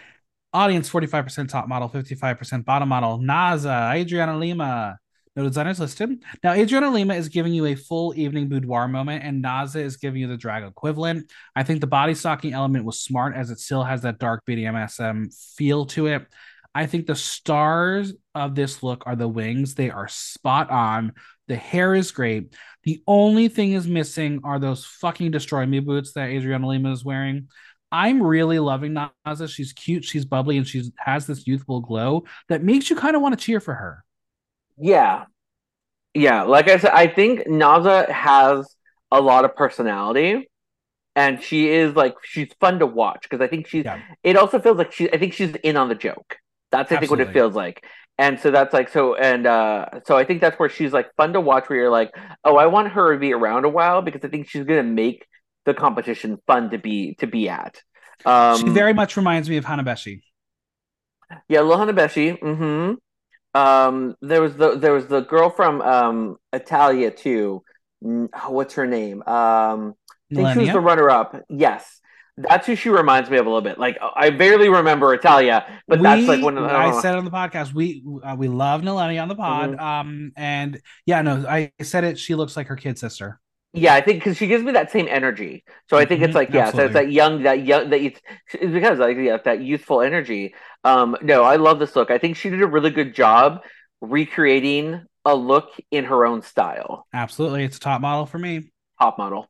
Audience 0.56 0.90
45% 0.90 1.50
top 1.50 1.68
model, 1.68 1.90
55% 1.90 2.64
bottom 2.64 2.88
model. 2.88 3.20
Naza, 3.20 3.94
Adriana 3.94 4.38
Lima, 4.38 4.98
no 5.36 5.44
designers 5.44 5.82
listed. 5.82 6.24
Now, 6.46 6.54
Adriana 6.54 6.92
Lima 6.92 7.14
is 7.14 7.28
giving 7.28 7.54
you 7.54 7.66
a 7.66 7.76
full 7.76 8.14
evening 8.16 8.48
boudoir 8.48 8.88
moment, 8.88 9.26
and 9.26 9.44
Naza 9.44 9.82
is 9.82 9.98
giving 9.98 10.22
you 10.22 10.28
the 10.28 10.38
drag 10.38 10.64
equivalent. 10.64 11.30
I 11.58 11.64
think 11.64 11.82
the 11.82 11.88
body 11.88 12.14
stocking 12.14 12.54
element 12.54 12.86
was 12.86 13.02
smart 13.02 13.36
as 13.36 13.52
it 13.52 13.60
still 13.60 13.84
has 13.84 14.04
that 14.04 14.18
dark 14.18 14.46
BDSM 14.48 15.36
feel 15.58 15.88
to 15.88 16.08
it. 16.08 16.26
I 16.74 16.86
think 16.86 17.06
the 17.06 17.16
stars 17.16 18.14
of 18.34 18.56
this 18.56 18.82
look 18.82 19.04
are 19.06 19.18
the 19.18 19.28
wings. 19.28 19.76
They 19.76 19.90
are 19.90 20.08
spot 20.08 20.70
on. 20.70 21.12
The 21.50 21.58
hair 21.58 21.96
is 21.96 22.12
great. 22.12 22.56
The 22.84 23.04
only 23.08 23.50
thing 23.50 23.74
is 23.74 23.88
missing 23.88 24.40
are 24.46 24.58
those 24.58 24.86
fucking 24.86 25.32
destroy 25.32 25.66
me 25.66 25.82
boots 25.82 26.14
that 26.14 26.30
Adriana 26.30 26.68
Lima 26.68 26.94
is 26.94 27.04
wearing. 27.04 27.50
I'm 27.96 28.22
really 28.22 28.60
loving 28.60 28.94
Naza. 28.94 29.50
She's 29.50 29.72
cute, 29.72 30.04
she's 30.04 30.26
bubbly, 30.26 30.58
and 30.58 30.68
she 30.68 30.92
has 30.98 31.28
this 31.28 31.48
youthful 31.48 31.80
glow 31.80 32.26
that 32.50 32.62
makes 32.62 32.90
you 32.90 32.96
kind 32.98 33.16
of 33.16 33.22
want 33.22 33.40
to 33.40 33.44
cheer 33.44 33.62
for 33.62 33.74
her. 33.74 34.04
Yeah. 34.78 35.26
Yeah. 36.14 36.44
Like 36.44 36.70
I 36.70 36.78
said, 36.78 36.92
I 36.92 37.08
think 37.08 37.48
Naza 37.48 38.10
has 38.10 38.68
a 39.12 39.22
lot 39.22 39.46
of 39.46 39.56
personality. 39.56 40.50
And 41.16 41.42
she 41.42 41.70
is 41.70 41.96
like 41.96 42.16
she's 42.24 42.50
fun 42.60 42.80
to 42.80 42.86
watch 42.86 43.24
because 43.24 43.40
I 43.42 43.48
think 43.48 43.68
she's. 43.68 43.86
Yeah. 43.86 44.02
It 44.24 44.36
also 44.36 44.60
feels 44.60 44.78
like 44.78 44.92
she. 44.92 45.10
I 45.14 45.18
think 45.18 45.34
she's 45.34 45.56
in 45.64 45.78
on 45.78 45.88
the 45.88 45.96
joke. 45.96 46.38
That's 46.72 46.92
I 46.92 46.96
Absolutely. 46.96 47.08
think 47.08 47.12
what 47.12 47.22
it 47.22 47.34
feels 47.34 47.56
like. 47.56 47.86
And 48.18 48.40
so 48.40 48.52
that's 48.52 48.74
like 48.74 48.90
so 48.90 49.16
and 49.16 49.48
uh 49.48 49.86
so 50.06 50.18
I 50.18 50.26
think 50.26 50.42
that's 50.42 50.60
where 50.60 50.70
she's 50.70 50.92
like 50.94 51.14
fun 51.16 51.34
to 51.34 51.42
watch 51.42 51.70
where 51.70 51.80
you're 51.80 51.90
like, 51.90 52.14
oh, 52.44 52.58
I 52.58 52.66
want 52.68 52.90
her 52.90 53.14
to 53.14 53.20
be 53.20 53.34
around 53.34 53.66
a 53.66 53.70
while 53.70 54.02
because 54.02 54.26
I 54.26 54.30
think 54.30 54.50
she's 54.50 54.66
gonna 54.66 54.84
make 54.84 55.26
the 55.66 55.74
competition 55.74 56.38
fun 56.48 56.70
to 56.72 56.78
be 56.78 57.16
to 57.16 57.28
be 57.28 57.50
at. 57.50 57.82
Um, 58.26 58.60
she 58.60 58.70
very 58.70 58.94
much 58.94 59.18
reminds 59.18 59.50
me 59.50 59.58
of 59.58 59.66
Hanabishi. 59.66 60.22
Yeah, 61.50 61.62
little 61.62 61.86
Hanabishi. 61.86 62.40
Mm-hmm. 62.40 63.60
Um, 63.60 64.16
there 64.22 64.42
was 64.42 64.56
the 64.56 64.78
there 64.78 64.94
was 64.94 65.08
the 65.08 65.22
girl 65.22 65.50
from 65.50 65.82
um 65.82 66.38
Italia 66.54 67.12
too. 67.12 67.64
What's 68.02 68.76
her 68.76 68.86
name? 68.86 69.24
Um, 69.24 69.96
I 70.32 70.36
think 70.36 70.54
she 70.54 70.60
was 70.60 70.70
the 70.70 70.80
runner 70.80 71.10
up. 71.10 71.42
Yes, 71.50 72.02
that's 72.38 72.68
who 72.68 72.76
she 72.76 72.90
reminds 72.90 73.30
me 73.30 73.38
of 73.38 73.46
a 73.46 73.50
little 73.50 73.62
bit. 73.62 73.80
Like 73.80 73.98
I 74.16 74.30
barely 74.30 74.68
remember 74.70 75.14
Italia, 75.14 75.66
but 75.88 76.00
we, 76.00 76.04
that's 76.04 76.28
like 76.28 76.44
when 76.44 76.58
I, 76.58 77.00
said 77.02 77.16
on 77.16 77.24
the 77.24 77.32
podcast 77.32 77.74
we 77.74 78.04
uh, 78.24 78.36
we 78.38 78.48
love 78.48 78.82
Nalenia 78.82 79.22
on 79.22 79.30
the 79.30 79.36
pod. 79.36 79.72
Mm-hmm. 79.72 79.80
Um, 79.84 80.32
and 80.36 80.82
yeah, 81.06 81.22
no, 81.22 81.46
I 81.48 81.72
said 81.82 82.04
it. 82.04 82.20
She 82.20 82.36
looks 82.36 82.58
like 82.58 82.68
her 82.68 82.76
kid 82.76 83.00
sister. 83.00 83.40
Yeah, 83.76 83.94
I 83.94 84.02
think 84.02 84.20
because 84.20 84.38
she 84.38 84.48
gives 84.48 84.64
me 84.64 84.72
that 84.72 84.90
same 84.90 85.08
energy. 85.10 85.66
So 85.90 85.98
I 85.98 86.06
think 86.06 86.20
mm-hmm. 86.20 86.30
it's 86.30 86.36
like 86.36 86.50
yeah, 86.52 86.68
Absolutely. 86.68 86.94
so 86.94 87.00
it's 87.00 87.06
that 87.06 87.12
young, 87.12 87.44
that 87.44 87.66
young, 87.66 87.90
that 87.90 88.00
it's, 88.00 88.22
it's 88.54 88.72
because 88.72 89.00
like 89.00 89.18
yeah, 89.18 89.38
that 89.44 89.62
youthful 89.62 90.02
energy. 90.02 90.56
Um, 90.86 91.18
no, 91.22 91.44
I 91.44 91.58
love 91.58 91.80
this 91.80 91.96
look. 91.96 92.10
I 92.10 92.18
think 92.18 92.38
she 92.38 92.50
did 92.50 92.62
a 92.62 92.68
really 92.68 92.90
good 92.90 93.14
job 93.14 93.64
recreating 94.00 95.06
a 95.26 95.36
look 95.36 95.72
in 95.92 96.06
her 96.06 96.26
own 96.26 96.42
style. 96.42 97.06
Absolutely, 97.14 97.66
it's 97.66 97.76
a 97.78 97.80
top 97.82 98.00
model 98.00 98.26
for 98.26 98.40
me. 98.40 98.72
Top 99.00 99.18
model. 99.18 99.50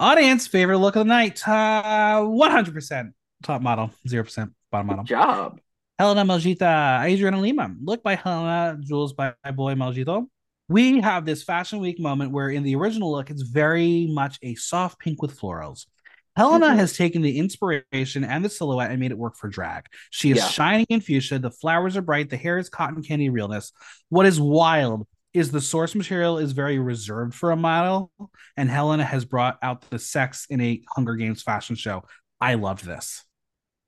Audience 0.00 0.48
favorite 0.48 0.78
look 0.78 0.96
of 0.96 1.06
the 1.06 1.08
night, 1.08 1.46
uh, 1.46 2.24
one 2.24 2.50
hundred 2.50 2.74
percent 2.74 3.14
top 3.44 3.62
model, 3.62 3.92
zero 4.08 4.24
percent 4.24 4.52
bottom 4.72 4.88
model. 4.88 5.04
Good 5.04 5.10
job. 5.10 5.60
Hellena 6.00 6.24
Malditta, 6.24 7.04
Adriana 7.04 7.40
Lima. 7.40 7.72
Look 7.80 8.02
by 8.02 8.16
Hellena, 8.16 8.80
Jules 8.82 9.12
by 9.12 9.34
Boy 9.54 9.74
Malgito 9.74 10.26
we 10.68 11.00
have 11.00 11.24
this 11.24 11.42
fashion 11.42 11.80
week 11.80 12.00
moment 12.00 12.30
where 12.30 12.48
in 12.48 12.62
the 12.62 12.74
original 12.74 13.12
look 13.12 13.30
it's 13.30 13.42
very 13.42 14.08
much 14.10 14.38
a 14.42 14.54
soft 14.54 14.98
pink 14.98 15.20
with 15.20 15.38
florals 15.38 15.86
hellena 16.36 16.66
mm-hmm. 16.66 16.78
has 16.78 16.96
taken 16.96 17.22
the 17.22 17.38
inspiration 17.38 18.24
and 18.24 18.44
the 18.44 18.48
silhouette 18.48 18.90
and 18.90 19.00
made 19.00 19.10
it 19.10 19.18
work 19.18 19.36
for 19.36 19.48
drag 19.48 19.86
she 20.10 20.30
is 20.30 20.38
yeah. 20.38 20.48
shining 20.48 20.86
in 20.88 21.00
fuchsia 21.00 21.38
the 21.38 21.50
flowers 21.50 21.96
are 21.96 22.02
bright 22.02 22.30
the 22.30 22.36
hair 22.36 22.58
is 22.58 22.68
cotton 22.68 23.02
candy 23.02 23.28
realness 23.28 23.72
what 24.08 24.26
is 24.26 24.40
wild 24.40 25.06
is 25.32 25.50
the 25.50 25.60
source 25.60 25.94
material 25.94 26.38
is 26.38 26.52
very 26.52 26.78
reserved 26.78 27.34
for 27.34 27.50
a 27.50 27.56
model 27.56 28.10
and 28.56 28.70
hellena 28.70 29.04
has 29.04 29.24
brought 29.24 29.58
out 29.62 29.88
the 29.90 29.98
sex 29.98 30.46
in 30.48 30.60
a 30.60 30.82
hunger 30.94 31.14
games 31.14 31.42
fashion 31.42 31.76
show 31.76 32.02
i 32.40 32.54
loved 32.54 32.84
this 32.84 33.24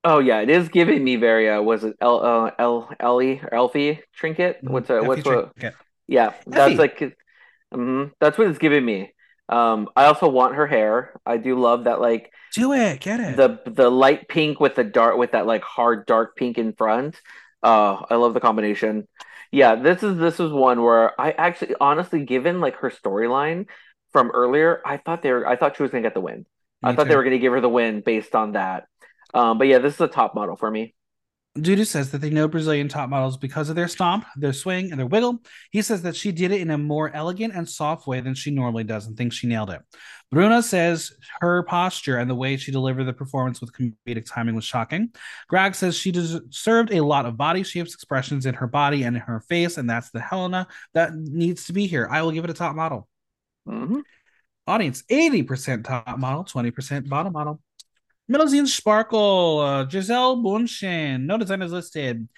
Oh 0.09 0.21
yeah, 0.21 0.39
it 0.41 0.49
is 0.49 0.69
giving 0.69 1.03
me 1.03 1.17
very 1.17 1.51
uh 1.51 1.61
was 1.61 1.83
it 1.83 1.97
L 2.01 2.25
uh, 2.25 2.53
L 2.61 2.89
Ellie 3.01 3.41
or 3.43 3.53
Elfie 3.53 3.99
trinket? 4.15 4.59
Mm-hmm. 4.59 4.73
What's 4.73 4.89
a 4.89 5.03
what's 5.03 5.25
what? 5.25 5.53
Yeah, 6.09 6.35
that's 6.47 6.79
like, 6.79 7.17
um, 7.73 8.13
that's 8.21 8.39
what 8.39 8.49
it's 8.49 8.59
giving 8.59 8.85
me. 8.85 9.13
Um, 9.49 9.89
I 9.95 10.07
also 10.07 10.29
want 10.29 10.55
her 10.57 10.67
hair. 10.67 11.21
I 11.25 11.37
do 11.37 11.59
love 11.59 11.85
that, 11.85 12.01
like, 12.01 12.33
do 12.55 12.73
it, 12.73 13.01
get 13.01 13.21
it. 13.21 13.37
The 13.37 13.61
the 13.67 13.91
light 13.91 14.29
pink 14.29 14.61
with 14.61 14.75
the 14.75 14.85
dark 14.85 15.19
with 15.19 15.33
that 15.33 15.47
like 15.47 15.63
hard 15.63 16.07
dark 16.07 16.37
pink 16.37 16.59
in 16.59 16.73
front. 16.73 17.21
Uh, 17.63 18.03
I 18.09 18.15
love 18.15 18.35
the 18.35 18.41
combination. 18.41 19.07
Yeah, 19.53 19.75
this 19.75 20.03
is 20.03 20.17
this 20.19 20.41
is 20.41 20.53
one 20.53 20.83
where 20.83 21.19
I 21.21 21.33
actually, 21.33 21.75
honestly, 21.81 22.25
given 22.25 22.61
like 22.61 22.77
her 22.77 22.91
storyline 22.91 23.67
from 24.13 24.31
earlier, 24.31 24.81
I 24.85 24.97
thought 24.97 25.23
they 25.23 25.33
were, 25.33 25.47
I 25.47 25.57
thought 25.57 25.77
she 25.77 25.83
was 25.83 25.93
gonna 25.93 26.03
get 26.03 26.15
the 26.15 26.21
win. 26.21 26.47
Me 26.83 26.91
I 26.91 26.95
thought 26.95 27.05
too. 27.05 27.11
they 27.11 27.17
were 27.17 27.25
gonna 27.25 27.39
give 27.39 27.53
her 27.53 27.61
the 27.61 27.69
win 27.69 28.01
based 28.01 28.35
on 28.35 28.53
that. 28.53 28.87
Um, 29.35 29.59
but 29.59 29.67
yeah, 29.67 29.79
this 29.79 29.95
is 29.95 30.01
a 30.01 30.09
top 30.09 30.35
model 30.35 30.57
for 30.57 30.71
me. 30.71 30.95
Dudu 31.57 31.87
says 31.87 32.11
that 32.11 32.21
they 32.21 32.31
know 32.31 32.49
Brazilian 32.49 32.89
top 32.89 33.09
models 33.09 33.37
because 33.37 33.69
of 33.69 33.77
their 33.77 33.89
stomp, 33.89 34.27
their 34.37 34.53
swing, 34.53 34.91
and 34.91 34.99
their 34.99 35.07
wiggle. 35.07 35.43
He 35.71 35.83
says 35.83 36.03
that 36.03 36.17
she 36.17 36.33
did 36.33 36.53
it 36.53 36.61
in 36.61 36.71
a 36.71 36.79
more 36.79 37.11
elegant 37.15 37.55
and 37.55 37.69
soft 37.69 38.07
way 38.07 38.21
than 38.21 38.35
she 38.35 38.51
normally 38.51 38.85
does 38.85 39.07
and 39.07 39.17
thinks 39.17 39.37
she 39.37 39.47
nailed 39.47 39.71
it. 39.71 39.81
Bruna 40.31 40.63
says 40.63 41.13
her 41.41 41.63
posture 41.63 42.19
and 42.19 42.29
the 42.29 42.35
way 42.35 42.57
she 42.57 42.73
delivered 42.73 43.05
the 43.05 43.13
performance 43.13 43.61
with 43.61 43.73
comedic 43.73 44.27
timing 44.27 44.55
was 44.55 44.65
shocking. 44.65 45.11
Grag 45.49 45.75
says 45.75 45.97
she 45.97 46.11
deserved 46.11 46.93
a 46.93 47.01
lot 47.01 47.27
of 47.27 47.37
body 47.37 47.63
shapes, 47.63 47.95
expressions 47.95 48.47
in 48.47 48.55
her 48.55 48.67
body 48.67 49.05
and 49.05 49.17
in 49.17 49.23
her 49.23 49.41
face, 49.41 49.79
and 49.79 49.89
that's 49.89 50.11
the 50.11 50.21
Hellena 50.21 50.67
that 50.95 51.15
needs 51.15 51.67
to 51.67 51.73
be 51.73 51.87
here. 51.87 52.09
I 52.11 52.23
will 52.23 52.33
give 52.33 52.45
it 52.45 52.51
a 52.51 52.55
top 52.55 52.75
model. 52.75 53.09
Mm-hmm. 53.69 54.01
Audience 54.67 55.05
80% 55.11 55.85
top 55.85 56.19
model, 56.19 56.45
20% 56.45 57.09
bottom 57.09 57.33
model. 57.33 57.61
Melusine 58.31 58.67
Sparkle, 58.67 59.61
uh, 59.61 59.85
Gisele 59.85 60.37
Bündchen, 60.37 61.23
no 61.27 61.39
designers 61.39 61.73
listed. 61.73 62.29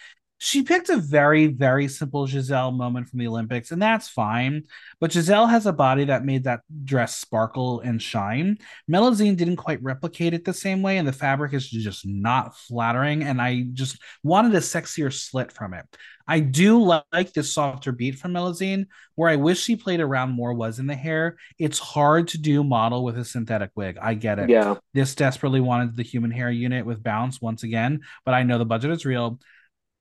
She 0.41 0.63
picked 0.63 0.89
a 0.89 0.99
very, 0.99 1.49
very 1.49 1.89
simple 1.89 2.27
Gisele 2.27 2.71
moment 2.71 3.09
from 3.09 3.19
the 3.19 3.27
Olympics, 3.27 3.73
and 3.73 3.83
that's 3.83 4.09
fine. 4.09 4.65
But 5.01 5.11
Gisele 5.11 5.47
has 5.47 5.67
a 5.67 5.73
body 5.73 6.05
that 6.05 6.25
made 6.25 6.45
that 6.45 6.61
dress 6.85 7.17
sparkle 7.17 7.81
and 7.81 8.01
shine. 8.01 8.59
Melusine 8.89 9.37
didn't 9.37 9.57
quite 9.57 9.83
replicate 9.83 10.35
it 10.35 10.45
the 10.45 10.55
same 10.55 10.81
way, 10.81 10.99
and 10.99 11.09
the 11.09 11.13
fabric 11.13 11.55
is 11.55 11.69
just 11.69 12.07
not 12.07 12.57
flattering. 12.57 13.25
And 13.25 13.43
I 13.43 13.65
just 13.73 13.99
wanted 14.23 14.55
a 14.55 14.61
sexier 14.61 15.13
slit 15.13 15.51
from 15.51 15.75
it. 15.75 15.87
I 16.29 16.41
do 16.41 16.83
like 16.85 17.33
this 17.33 17.53
softer 17.53 17.91
beat 17.91 18.17
from 18.17 18.35
Melusine. 18.35 18.87
Where 19.15 19.31
I 19.31 19.37
wish 19.37 19.61
she 19.61 19.75
played 19.75 20.01
around 20.01 20.31
more 20.31 20.53
was 20.53 20.79
in 20.79 20.87
the 20.87 20.95
hair. 20.95 21.39
It's 21.59 21.79
hard 21.79 22.29
to 22.29 22.39
do 22.39 22.63
model 22.63 23.03
with 23.03 23.19
a 23.19 23.25
synthetic 23.25 23.71
wig. 23.75 23.99
I 24.01 24.15
get 24.15 24.39
it. 24.39 24.51
Yeah. 24.51 24.77
This 24.93 25.15
desperately 25.15 25.61
wanted 25.61 25.97
the 25.97 26.03
human 26.03 26.31
hair 26.31 26.51
unit 26.51 26.85
with 26.85 27.03
bounce 27.03 27.41
once 27.41 27.63
again, 27.63 28.03
but 28.27 28.35
I 28.35 28.43
know 28.43 28.59
the 28.59 28.67
budget 28.67 28.91
is 28.91 29.07
real. 29.07 29.41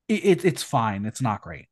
It, 0.09 0.25
it 0.25 0.45
it's 0.45 0.63
fine. 0.63 1.05
It's 1.05 1.21
not 1.21 1.41
great. 1.41 1.67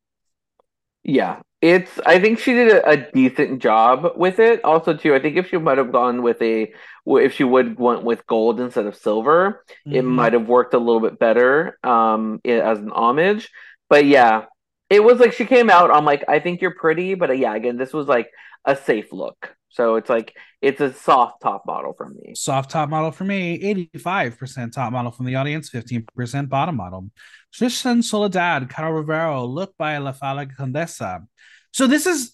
Yeah, 1.03 1.41
it's. 1.61 1.99
I 2.03 2.19
think 2.19 2.39
she 2.39 2.53
did 2.53 2.71
a, 2.71 2.89
a, 2.89 2.97
decent 3.11 3.61
job 3.61 4.13
with 4.15 4.39
it. 4.39 4.65
Also, 4.65 4.95
too, 4.97 5.13
I 5.13 5.19
think 5.19 5.37
if 5.37 5.49
she 5.49 5.57
might 5.57 5.77
have 5.77 5.91
gone 5.91 6.23
with 6.23 6.41
a, 6.41 6.73
if 7.05 7.35
she 7.35 7.43
would 7.43 7.77
went 7.77 8.03
with 8.03 8.25
gold 8.25 8.59
instead 8.59 8.87
of 8.87 8.95
silver, 8.95 9.63
mm-hmm. 9.85 9.95
it 9.95 10.01
might 10.01 10.33
have 10.33 10.47
worked 10.47 10.73
a 10.73 10.79
little 10.79 11.01
bit 11.01 11.19
better. 11.19 11.77
Um, 11.83 12.41
as 12.43 12.79
an 12.79 12.89
homage. 12.89 13.51
But 13.89 14.05
yeah, 14.05 14.45
it 14.89 15.03
was 15.03 15.19
like 15.19 15.33
she 15.33 15.45
came 15.45 15.69
out. 15.69 15.91
I'm 15.91 16.05
like, 16.05 16.23
I 16.27 16.39
think 16.39 16.61
you're 16.61 16.75
pretty, 16.75 17.15
but 17.15 17.29
uh, 17.29 17.33
yeah, 17.33 17.55
again, 17.55 17.77
this 17.77 17.93
was 17.93 18.07
like 18.07 18.29
a 18.65 18.75
safe 18.75 19.11
look. 19.11 19.55
So 19.69 19.95
it's 19.95 20.09
like 20.09 20.33
it's 20.61 20.79
a 20.79 20.93
soft 20.93 21.41
top 21.41 21.65
model 21.65 21.93
from 21.93 22.15
me. 22.15 22.33
Soft 22.33 22.71
top 22.71 22.89
model 22.89 23.11
for 23.11 23.25
me, 23.25 23.59
85% 24.01 24.71
top 24.71 24.93
model 24.93 25.11
from 25.11 25.25
the 25.25 25.35
audience, 25.35 25.69
15% 25.69 26.47
bottom 26.47 26.77
model. 26.77 27.11
Tristan 27.53 28.01
Soledad, 28.01 28.69
Caro 28.69 28.91
Ribeiro, 28.91 29.45
look 29.45 29.75
by 29.77 29.97
La 29.97 30.13
Fala 30.13 30.45
Condesa. 30.45 31.25
So 31.73 31.87
this 31.87 32.05
is 32.05 32.33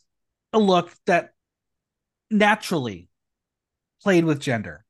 a 0.54 0.60
look 0.60 0.92
that 1.08 1.32
naturally 2.30 3.08
played 4.04 4.24
with 4.24 4.40
gender 4.40 4.86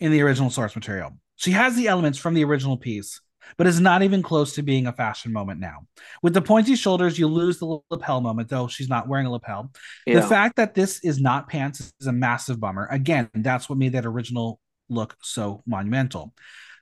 in 0.00 0.10
the 0.10 0.22
original 0.22 0.50
source 0.50 0.74
material. 0.74 1.16
She 1.36 1.52
has 1.52 1.76
the 1.76 1.88
elements 1.88 2.18
from 2.18 2.34
the 2.34 2.44
original 2.44 2.76
piece, 2.76 3.20
but 3.56 3.66
is 3.66 3.80
not 3.80 4.02
even 4.02 4.22
close 4.22 4.54
to 4.54 4.62
being 4.62 4.86
a 4.86 4.92
fashion 4.92 5.32
moment 5.32 5.60
now. 5.60 5.86
With 6.22 6.34
the 6.34 6.42
pointy 6.42 6.76
shoulders, 6.76 7.18
you 7.18 7.26
lose 7.26 7.58
the 7.58 7.78
lapel 7.90 8.20
moment, 8.20 8.48
though 8.48 8.68
she's 8.68 8.88
not 8.88 9.08
wearing 9.08 9.26
a 9.26 9.30
lapel. 9.30 9.70
Yeah. 10.06 10.20
The 10.20 10.26
fact 10.26 10.56
that 10.56 10.74
this 10.74 11.04
is 11.04 11.20
not 11.20 11.48
pants 11.48 11.92
is 12.00 12.06
a 12.06 12.12
massive 12.12 12.60
bummer. 12.60 12.86
Again, 12.90 13.28
that's 13.34 13.68
what 13.68 13.78
made 13.78 13.92
that 13.92 14.06
original 14.06 14.60
look 14.88 15.16
so 15.22 15.62
monumental. 15.66 16.34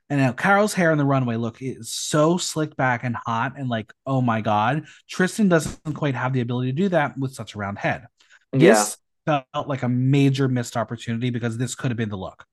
And 0.09 0.19
now 0.19 0.31
Carol's 0.31 0.73
hair 0.73 0.91
in 0.91 0.97
the 0.97 1.05
runway 1.05 1.35
look 1.35 1.61
is 1.61 1.91
so 1.91 2.37
slicked 2.37 2.75
back 2.75 3.03
and 3.03 3.15
hot, 3.15 3.53
and 3.57 3.69
like, 3.69 3.93
oh 4.07 4.21
my 4.21 4.41
god, 4.41 4.85
Tristan 5.07 5.49
doesn't 5.49 5.93
quite 5.93 6.15
have 6.15 6.33
the 6.33 6.41
ability 6.41 6.71
to 6.71 6.75
do 6.75 6.89
that 6.89 7.15
with 7.17 7.33
such 7.33 7.53
a 7.53 7.59
round 7.59 7.77
head. 7.77 8.07
This 8.51 8.97
felt 9.27 9.67
like 9.67 9.83
a 9.83 9.89
major 9.89 10.47
missed 10.47 10.75
opportunity 10.75 11.29
because 11.29 11.59
this 11.59 11.75
could 11.75 11.91
have 11.91 11.97
been 11.97 12.09
the 12.09 12.17
look. 12.17 12.45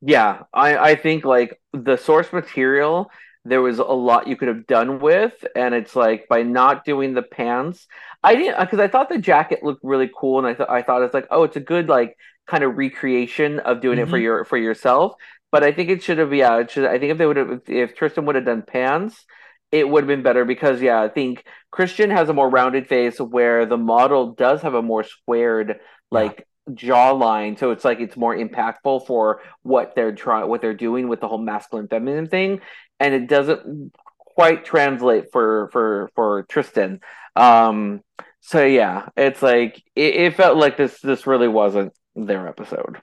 Yeah, 0.00 0.44
I 0.52 0.76
I 0.76 0.94
think 0.96 1.24
like 1.24 1.60
the 1.72 1.96
source 1.96 2.32
material 2.32 3.10
there 3.44 3.62
was 3.62 3.78
a 3.78 3.84
lot 3.84 4.26
you 4.26 4.36
could 4.36 4.48
have 4.48 4.66
done 4.66 5.00
with 5.00 5.44
and 5.56 5.74
it's 5.74 5.96
like 5.96 6.28
by 6.28 6.42
not 6.42 6.84
doing 6.84 7.14
the 7.14 7.22
pants 7.22 7.86
i 8.22 8.34
didn't 8.34 8.58
because 8.60 8.78
i 8.78 8.88
thought 8.88 9.08
the 9.08 9.18
jacket 9.18 9.62
looked 9.62 9.82
really 9.82 10.10
cool 10.14 10.38
and 10.38 10.46
i 10.46 10.54
thought 10.54 10.70
i 10.70 10.82
thought 10.82 11.02
it's 11.02 11.14
like 11.14 11.26
oh 11.30 11.44
it's 11.44 11.56
a 11.56 11.60
good 11.60 11.88
like 11.88 12.16
kind 12.46 12.64
of 12.64 12.76
recreation 12.76 13.58
of 13.60 13.80
doing 13.80 13.98
mm-hmm. 13.98 14.06
it 14.06 14.10
for 14.10 14.16
mm-hmm. 14.16 14.24
your 14.24 14.44
for 14.44 14.58
yourself 14.58 15.14
but 15.50 15.62
i 15.62 15.72
think 15.72 15.88
it 15.88 16.02
should 16.02 16.18
have 16.18 16.32
yeah 16.34 16.58
it 16.58 16.70
should 16.70 16.84
i 16.84 16.98
think 16.98 17.12
if 17.12 17.18
they 17.18 17.26
would 17.26 17.36
have 17.36 17.60
if 17.66 17.94
tristan 17.94 18.26
would 18.26 18.36
have 18.36 18.44
done 18.44 18.62
pants 18.62 19.24
it 19.72 19.88
would 19.88 20.02
have 20.02 20.08
been 20.08 20.22
better 20.22 20.44
because 20.44 20.82
yeah 20.82 21.00
i 21.00 21.08
think 21.08 21.44
tristan 21.74 22.10
has 22.10 22.28
a 22.28 22.34
more 22.34 22.50
rounded 22.50 22.88
face 22.88 23.18
where 23.18 23.64
the 23.64 23.78
model 23.78 24.34
does 24.34 24.60
have 24.62 24.74
a 24.74 24.82
more 24.82 25.04
squared 25.04 25.80
like 26.10 26.46
jawline 26.70 27.58
so 27.58 27.70
it's 27.70 27.84
like 27.84 28.00
it's 28.00 28.16
more 28.16 28.34
impactful 28.34 29.06
for 29.06 29.40
what 29.62 29.94
they're 29.94 30.14
trying 30.14 30.48
what 30.48 30.60
they're 30.60 30.74
doing 30.74 31.08
with 31.08 31.20
the 31.20 31.28
whole 31.28 31.38
masculine 31.38 31.88
feminine 31.88 32.28
thing 32.28 32.60
and 32.98 33.14
it 33.14 33.26
doesn't 33.26 33.92
quite 34.18 34.64
translate 34.64 35.32
for 35.32 35.68
for 35.72 36.10
for 36.14 36.44
Tristan 36.44 37.00
um 37.34 38.00
so 38.40 38.64
yeah 38.64 39.08
it's 39.16 39.42
like 39.42 39.82
it, 39.96 40.14
it 40.14 40.36
felt 40.36 40.56
like 40.56 40.76
this 40.76 41.00
this 41.00 41.26
really 41.26 41.48
wasn't 41.48 41.92
their 42.14 42.46
episode 42.46 43.00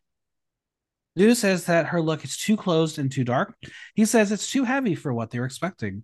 Lou 1.17 1.33
says 1.33 1.65
that 1.65 1.87
her 1.87 1.99
look 1.99 2.23
is 2.23 2.37
too 2.37 2.55
closed 2.55 2.99
and 2.99 3.11
too 3.11 3.23
dark. 3.23 3.55
He 3.95 4.05
says 4.05 4.31
it's 4.31 4.51
too 4.51 4.65
heavy 4.65 4.93
for 4.93 5.11
what 5.11 5.31
they're 5.31 5.45
expecting. 5.45 6.03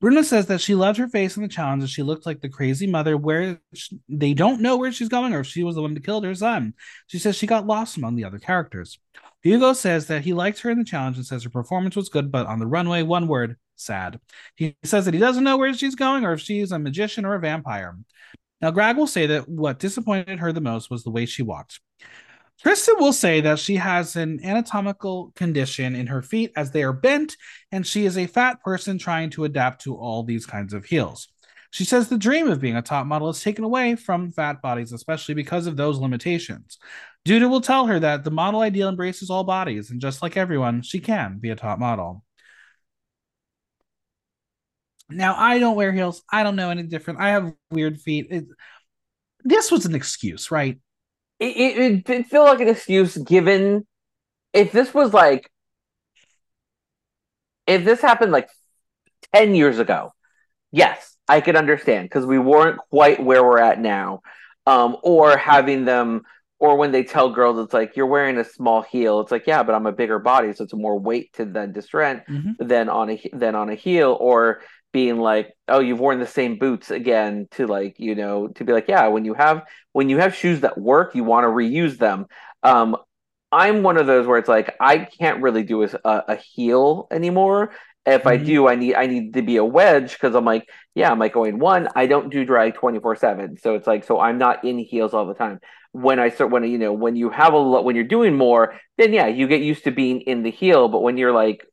Bruna 0.00 0.24
says 0.24 0.46
that 0.46 0.62
she 0.62 0.74
loved 0.74 0.98
her 0.98 1.08
face 1.08 1.36
in 1.36 1.42
the 1.42 1.48
challenge 1.48 1.82
and 1.82 1.90
she 1.90 2.02
looked 2.02 2.24
like 2.24 2.40
the 2.40 2.48
crazy 2.48 2.86
mother 2.86 3.16
where 3.18 3.60
she, 3.74 3.98
they 4.08 4.32
don't 4.32 4.62
know 4.62 4.78
where 4.78 4.92
she's 4.92 5.10
going 5.10 5.34
or 5.34 5.40
if 5.40 5.46
she 5.46 5.62
was 5.62 5.74
the 5.74 5.82
one 5.82 5.92
that 5.92 6.04
killed 6.04 6.24
her 6.24 6.34
son. 6.34 6.72
She 7.06 7.18
says 7.18 7.36
she 7.36 7.46
got 7.46 7.66
lost 7.66 7.98
among 7.98 8.16
the 8.16 8.24
other 8.24 8.38
characters. 8.38 8.98
Hugo 9.42 9.74
says 9.74 10.06
that 10.06 10.22
he 10.22 10.32
liked 10.32 10.60
her 10.60 10.70
in 10.70 10.78
the 10.78 10.84
challenge 10.84 11.16
and 11.16 11.26
says 11.26 11.44
her 11.44 11.50
performance 11.50 11.96
was 11.96 12.08
good, 12.08 12.32
but 12.32 12.46
on 12.46 12.58
the 12.58 12.66
runway, 12.66 13.02
one 13.02 13.28
word, 13.28 13.56
sad. 13.76 14.20
He 14.56 14.76
says 14.84 15.04
that 15.04 15.14
he 15.14 15.20
doesn't 15.20 15.44
know 15.44 15.58
where 15.58 15.72
she's 15.74 15.94
going 15.94 16.24
or 16.24 16.32
if 16.32 16.40
she's 16.40 16.72
a 16.72 16.78
magician 16.78 17.26
or 17.26 17.34
a 17.34 17.40
vampire. 17.40 17.96
Now, 18.62 18.70
Grag 18.70 18.96
will 18.96 19.06
say 19.06 19.26
that 19.26 19.48
what 19.48 19.78
disappointed 19.78 20.38
her 20.38 20.52
the 20.52 20.60
most 20.60 20.90
was 20.90 21.04
the 21.04 21.10
way 21.10 21.26
she 21.26 21.42
walked. 21.42 21.80
Tristan 22.62 22.96
will 22.98 23.12
say 23.12 23.40
that 23.40 23.58
she 23.58 23.76
has 23.76 24.16
an 24.16 24.44
anatomical 24.44 25.32
condition 25.34 25.94
in 25.94 26.08
her 26.08 26.20
feet 26.20 26.52
as 26.56 26.70
they 26.70 26.82
are 26.82 26.92
bent, 26.92 27.36
and 27.72 27.86
she 27.86 28.04
is 28.04 28.18
a 28.18 28.26
fat 28.26 28.62
person 28.62 28.98
trying 28.98 29.30
to 29.30 29.44
adapt 29.44 29.82
to 29.82 29.96
all 29.96 30.22
these 30.22 30.44
kinds 30.44 30.74
of 30.74 30.84
heels. 30.84 31.28
She 31.70 31.84
says 31.84 32.08
the 32.08 32.18
dream 32.18 32.50
of 32.50 32.60
being 32.60 32.76
a 32.76 32.82
top 32.82 33.06
model 33.06 33.30
is 33.30 33.42
taken 33.42 33.64
away 33.64 33.94
from 33.96 34.32
fat 34.32 34.60
bodies, 34.60 34.92
especially 34.92 35.34
because 35.34 35.66
of 35.66 35.76
those 35.76 35.98
limitations. 35.98 36.78
Dudu 37.24 37.48
will 37.48 37.60
tell 37.60 37.86
her 37.86 37.98
that 38.00 38.24
the 38.24 38.30
model 38.30 38.60
ideal 38.60 38.88
embraces 38.88 39.30
all 39.30 39.44
bodies, 39.44 39.90
and 39.90 40.00
just 40.00 40.20
like 40.20 40.36
everyone, 40.36 40.82
she 40.82 41.00
can 41.00 41.38
be 41.38 41.50
a 41.50 41.56
top 41.56 41.78
model. 41.78 42.24
Now, 45.08 45.34
I 45.36 45.58
don't 45.58 45.76
wear 45.76 45.92
heels. 45.92 46.22
I 46.30 46.42
don't 46.42 46.56
know 46.56 46.70
any 46.70 46.82
different. 46.82 47.20
I 47.20 47.30
have 47.30 47.52
weird 47.70 48.00
feet. 48.00 48.26
It, 48.30 48.44
this 49.44 49.70
was 49.70 49.86
an 49.86 49.94
excuse, 49.94 50.50
right? 50.50 50.78
It, 51.40 51.56
it, 51.78 52.10
it 52.10 52.26
feel 52.26 52.44
like 52.44 52.60
an 52.60 52.68
excuse 52.68 53.16
given 53.16 53.86
if 54.52 54.72
this 54.72 54.94
was 54.94 55.12
like 55.12 55.50
if 57.66 57.84
this 57.84 58.00
happened 58.00 58.32
like 58.32 58.48
10 59.34 59.54
years 59.54 59.78
ago. 59.78 60.12
Yes 60.72 61.10
i 61.30 61.40
could 61.40 61.54
understand 61.54 62.06
because 62.06 62.26
we 62.26 62.38
weren't 62.38 62.78
quite 62.90 63.22
where 63.22 63.44
we're 63.44 63.60
at 63.60 63.80
now. 63.80 64.20
Um, 64.66 64.98
or 65.02 65.36
having 65.36 65.84
them 65.86 66.22
or 66.58 66.76
when 66.76 66.92
they 66.92 67.02
tell 67.02 67.30
girls 67.30 67.58
it's 67.58 67.72
like 67.72 67.96
you're 67.96 68.06
wearing 68.06 68.36
a 68.36 68.44
small 68.44 68.82
heel. 68.82 69.20
It's 69.20 69.30
like 69.30 69.46
yeah 69.46 69.62
but 69.62 69.74
i'm 69.74 69.86
a 69.86 69.92
bigger 69.92 70.18
body 70.18 70.52
so 70.52 70.64
it's 70.64 70.74
more 70.74 70.98
weight 70.98 71.32
to 71.34 71.44
then 71.44 71.72
distress 71.72 72.22
mm-hmm. 72.28 72.66
than 72.66 72.88
on 72.88 73.10
a 73.10 73.30
than 73.32 73.54
on 73.54 73.70
a 73.70 73.74
heel. 73.74 74.16
Or 74.20 74.60
being 74.92 75.18
like 75.18 75.52
oh 75.68 75.80
you've 75.80 76.00
worn 76.00 76.18
the 76.18 76.26
same 76.26 76.58
boots 76.58 76.90
again 76.90 77.46
to 77.52 77.66
like 77.66 77.98
you 77.98 78.14
know 78.14 78.48
to 78.48 78.64
be 78.64 78.72
like 78.72 78.88
yeah 78.88 79.06
when 79.06 79.24
you 79.24 79.34
have 79.34 79.62
when 79.92 80.08
you 80.08 80.18
have 80.18 80.34
shoes 80.34 80.60
that 80.60 80.78
work 80.78 81.14
you 81.14 81.24
want 81.24 81.44
to 81.44 81.48
reuse 81.48 81.98
them. 81.98 82.26
Um 82.62 82.96
i'm 83.52 83.82
one 83.82 83.96
of 83.96 84.06
those 84.06 84.26
where 84.26 84.38
it's 84.38 84.48
like 84.48 84.76
i 84.80 84.98
can't 84.98 85.42
really 85.42 85.62
do 85.62 85.82
a, 85.82 85.88
a 86.04 86.36
heel 86.36 87.06
anymore. 87.10 87.72
If 88.06 88.22
mm-hmm. 88.22 88.28
i 88.28 88.36
do 88.36 88.68
i 88.68 88.74
need 88.74 88.94
i 88.94 89.06
need 89.06 89.34
to 89.34 89.42
be 89.42 89.56
a 89.56 89.64
wedge 89.64 90.12
because 90.12 90.34
i'm 90.34 90.44
like 90.44 90.68
yeah 90.94 91.10
i'm 91.10 91.18
like 91.18 91.34
going 91.34 91.58
one 91.58 91.88
i 91.94 92.06
don't 92.06 92.30
do 92.30 92.44
drag 92.44 92.74
24 92.74 93.16
7 93.16 93.56
so 93.58 93.74
it's 93.74 93.86
like 93.86 94.04
so 94.04 94.18
i'm 94.18 94.38
not 94.38 94.64
in 94.64 94.78
heels 94.78 95.14
all 95.14 95.26
the 95.26 95.34
time. 95.34 95.60
When 95.92 96.18
i 96.18 96.30
start 96.30 96.50
when 96.50 96.64
you 96.64 96.78
know 96.78 96.92
when 96.92 97.16
you 97.16 97.30
have 97.30 97.52
a 97.52 97.58
lot 97.58 97.84
when 97.84 97.96
you're 97.96 98.04
doing 98.04 98.36
more 98.36 98.74
then 98.98 99.12
yeah 99.12 99.26
you 99.26 99.46
get 99.48 99.60
used 99.60 99.84
to 99.84 99.90
being 99.90 100.22
in 100.22 100.42
the 100.42 100.50
heel. 100.50 100.88
But 100.88 101.02
when 101.02 101.16
you're 101.16 101.32
like 101.32 101.64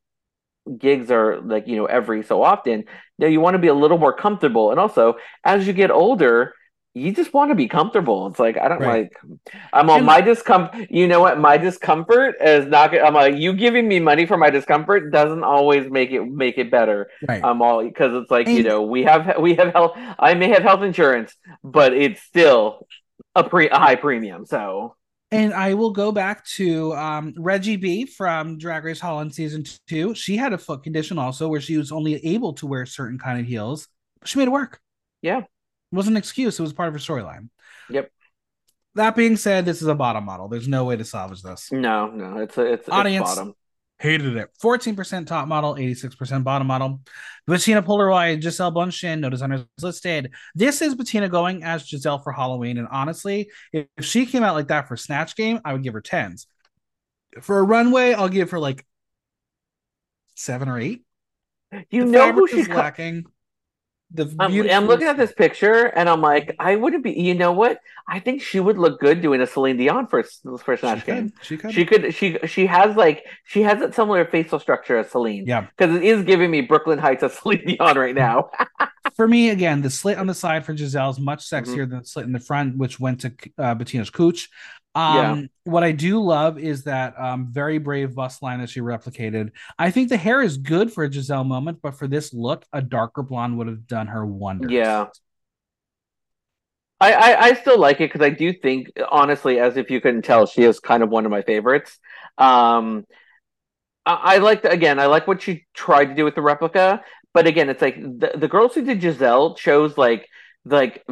gigs 0.76 1.12
are 1.12 1.40
like 1.42 1.68
you 1.68 1.76
know 1.76 1.86
every 1.86 2.24
so 2.24 2.44
often 2.44 2.86
now 3.18 3.28
you 3.28 3.40
want 3.42 3.56
to 3.56 3.60
be 3.60 3.68
a 3.68 3.74
little 3.74 3.98
more 3.98 4.14
comfortable. 4.14 4.72
And 4.72 4.80
also 4.80 5.18
as 5.44 5.68
you 5.68 5.74
get 5.74 5.92
older 5.92 6.54
you 6.98 7.14
just 7.14 7.32
want 7.32 7.52
to 7.52 7.56
be 7.56 7.68
comfortable. 7.68 8.28
It's 8.28 8.40
like 8.40 8.58
i 8.58 8.68
don't 8.68 8.80
right. 8.80 9.04
like 9.04 9.42
i'm 9.72 9.90
on 9.90 10.04
my 10.04 10.20
discomfort 10.22 10.88
you 10.90 11.08
know 11.08 11.22
what? 11.22 11.40
My 11.40 11.58
discomfort 11.58 12.36
is 12.42 12.66
not 12.66 12.98
i'm 12.98 13.14
like 13.14 13.36
you 13.36 13.54
giving 13.54 13.88
me 13.88 14.00
money 14.00 14.26
for 14.26 14.38
my 14.38 14.50
discomfort 14.50 15.12
doesn't 15.12 15.44
always 15.44 15.90
make 15.90 16.12
it 16.12 16.26
make 16.26 16.58
it 16.58 16.72
better. 16.72 17.10
Right. 17.28 17.44
i'm 17.44 17.62
all 17.62 17.84
because 17.84 18.14
it's 18.16 18.32
like 18.32 18.48
and, 18.48 18.58
you 18.58 18.64
know 18.64 18.82
we 18.82 19.04
have 19.04 19.40
we 19.40 19.56
have 19.56 19.74
health 19.74 19.98
i 20.18 20.34
may 20.34 20.50
have 20.50 20.64
health 20.64 20.82
insurance 20.82 21.36
but 21.64 21.94
it's 21.94 22.22
still 22.22 22.88
a 23.36 23.44
pre 23.44 23.70
a 23.70 23.78
high 23.78 23.96
premium 23.96 24.46
so 24.46 24.96
and 25.32 25.54
I 25.54 25.74
will 25.74 25.92
go 25.92 26.12
back 26.12 26.46
to 26.46 26.94
um, 26.96 27.34
Reggy 27.38 27.76
B 27.76 28.06
from 28.06 28.58
Drag 28.58 28.84
Race 28.84 29.00
Holland 29.00 29.34
season 29.34 29.66
two. 29.88 30.16
She 30.16 30.38
had 30.38 30.54
a 30.54 30.58
foot 30.58 30.84
condition 30.84 31.18
also 31.18 31.48
where 31.50 31.62
she 31.62 31.78
was 31.78 31.92
only 31.92 32.16
able 32.26 32.54
to 32.54 32.68
wear 32.68 32.86
certain 32.86 33.20
kind 33.20 33.40
of 33.40 33.46
heels, 33.46 33.88
but 34.20 34.30
she 34.30 34.40
made 34.40 34.48
it 34.48 34.52
work. 34.52 34.80
Yeah. 35.22 35.40
It 35.40 35.46
wasn't 35.96 36.14
an 36.14 36.18
excuse, 36.18 36.60
it 36.60 36.62
was 36.62 36.74
part 36.74 36.88
of 36.88 36.94
her 36.94 37.00
storyline. 37.00 37.50
Yep. 37.90 38.12
That 38.96 39.16
being 39.16 39.38
said, 39.38 39.66
this 39.66 39.82
is 39.82 39.88
a 39.88 39.96
bottom 39.96 40.26
model. 40.26 40.48
There's 40.48 40.68
no 40.68 40.86
way 40.86 40.98
to 40.98 41.06
salvage 41.06 41.44
this. 41.44 41.72
No, 41.72 42.08
no, 42.08 42.38
it's 42.40 42.58
a, 42.58 42.74
it's 42.74 42.90
audience. 42.90 43.30
It's 43.30 43.36
bottom. 43.36 43.54
Hated 44.00 44.38
it. 44.38 44.50
14% 44.62 45.26
top 45.26 45.48
model, 45.48 45.74
86% 45.74 46.44
bottom 46.44 46.68
model. 46.68 47.02
Betina 47.50 47.84
Polaroid, 47.84 48.42
Gisele 48.42 48.72
Bündchen, 48.72 49.20
no 49.20 49.30
designers 49.30 49.66
listed. 49.82 50.32
This 50.54 50.84
is 50.84 50.94
Betina 50.94 51.32
going 51.32 51.64
as 51.64 51.84
Gisele 51.84 52.20
for 52.20 52.32
Halloween. 52.32 52.78
And 52.78 52.88
honestly, 52.92 53.50
if 53.74 53.88
she 54.02 54.28
came 54.28 54.44
out 54.44 54.56
like 54.56 54.68
that 54.68 54.88
for 54.88 54.98
Snatch 54.98 55.36
Game, 55.36 55.60
I 55.66 55.74
would 55.74 55.82
give 55.82 55.94
her 55.94 56.02
10s. 56.02 56.46
For 57.42 57.58
a 57.58 57.64
runway, 57.64 58.14
I'll 58.14 58.30
give 58.30 58.52
her 58.52 58.60
like 58.60 58.86
seven 60.36 60.70
or 60.70 60.80
eight. 60.80 61.04
You 61.90 62.06
the 62.06 62.12
know 62.12 62.32
who 62.32 62.48
she's 62.48 62.70
lacking 62.70 63.26
the 64.14 64.34
I'm, 64.40 64.70
I'm, 64.70 64.88
looking 64.88 65.08
at 65.08 65.18
this 65.18 65.34
picture 65.34 65.86
and 65.86 66.08
I'm 66.08 66.22
like, 66.22 66.56
I 66.60 66.78
wouldn't 66.78 67.04
be. 67.04 67.12
You 67.12 67.36
know 67.36 67.52
what? 67.52 67.80
I 68.08 68.20
think 68.20 68.42
she 68.42 68.60
would 68.60 68.78
look 68.78 69.02
good 69.02 69.22
doing 69.22 69.42
a 69.42 69.48
Celine 69.48 69.76
Dion 69.76 70.08
for 70.08 70.24
for 70.64 70.78
Snatch 70.78 71.02
she 71.02 71.06
Game. 71.06 71.30
Could, 71.30 71.46
she 71.46 71.58
could. 71.58 71.74
She 71.74 71.86
could. 71.86 72.14
She 72.14 72.38
she 72.48 72.66
has 72.68 72.96
like 72.96 73.26
she 73.44 73.64
has 73.64 73.82
a 73.82 73.92
similar 73.92 74.24
facial 74.26 74.60
structure 74.60 74.98
as 74.98 75.12
Celine. 75.12 75.46
Yeah. 75.46 75.68
Because 75.78 75.96
it 75.96 76.04
is 76.04 76.24
giving 76.24 76.50
me 76.50 76.62
Brooklyn 76.62 77.00
Heights 77.00 77.24
of 77.24 77.34
Celine 77.42 77.66
Dion 77.66 77.98
right 77.98 78.16
now. 78.16 78.50
for 79.16 79.28
me, 79.28 79.50
again, 79.50 79.82
the 79.82 79.90
slit 79.90 80.18
on 80.18 80.28
the 80.28 80.34
side 80.34 80.66
for 80.66 80.74
Gisele 80.74 81.10
is 81.10 81.20
much 81.20 81.50
sexier 81.50 81.66
mm-hmm. 81.66 81.90
than 81.90 82.00
the 82.00 82.06
slit 82.06 82.26
in 82.26 82.32
the 82.32 82.40
front, 82.40 82.78
which 82.78 83.00
went 83.00 83.22
to 83.22 83.34
uh, 83.58 83.76
Betina's 83.76 84.10
cooch. 84.10 84.50
Um, 84.98 85.16
yeah. 85.16 85.48
What 85.66 85.84
I 85.84 85.92
do 85.92 86.24
love 86.24 86.58
is 86.58 86.86
that 86.86 87.14
um, 87.20 87.50
very 87.52 87.78
brave 87.78 88.16
bust 88.16 88.42
line 88.42 88.62
that 88.62 88.70
she 88.70 88.80
replicated. 88.80 89.52
I 89.78 89.92
think 89.92 90.10
the 90.10 90.18
hair 90.18 90.42
is 90.42 90.58
good 90.58 90.92
for 90.92 91.04
a 91.04 91.10
Gisele 91.10 91.44
moment, 91.44 91.80
but 91.84 91.94
for 92.00 92.08
this 92.08 92.34
look, 92.34 92.66
a 92.74 92.82
darker 92.82 93.22
blonde 93.22 93.60
would 93.60 93.68
have 93.68 93.86
done 93.86 94.08
her 94.08 94.26
wonders. 94.26 94.72
Yeah. 94.72 95.08
I, 97.00 97.14
I, 97.14 97.42
I 97.42 97.54
still 97.54 97.80
like 97.80 97.98
it 97.98 98.12
because 98.12 98.26
I 98.26 98.32
do 98.32 98.52
think, 98.52 98.92
honestly, 99.12 99.60
as 99.60 99.78
if 99.78 99.92
you 99.92 100.02
couldn't 100.02 100.24
tell, 100.24 100.48
she 100.48 100.64
is 100.64 100.80
kind 100.80 101.04
of 101.04 101.10
one 101.10 101.26
of 101.26 101.32
my 101.32 101.44
favorites. 101.44 102.00
Um, 102.40 103.06
I, 104.04 104.36
I 104.36 104.38
like 104.40 104.64
the, 104.64 104.72
again, 104.72 105.00
I 105.00 105.06
like 105.06 105.28
what 105.28 105.44
she 105.44 105.68
tried 105.76 106.06
to 106.06 106.16
do 106.16 106.26
with 106.26 106.34
the 106.34 106.42
replica, 106.42 107.04
but 107.36 107.46
again, 107.46 107.70
it's 107.70 107.84
like 107.84 108.02
the, 108.02 108.32
the 108.36 108.48
girls 108.48 108.74
who 108.74 108.84
did 108.84 109.00
Gisele 109.00 109.54
chose 109.54 109.96
like 109.96 110.28
like 110.66 111.06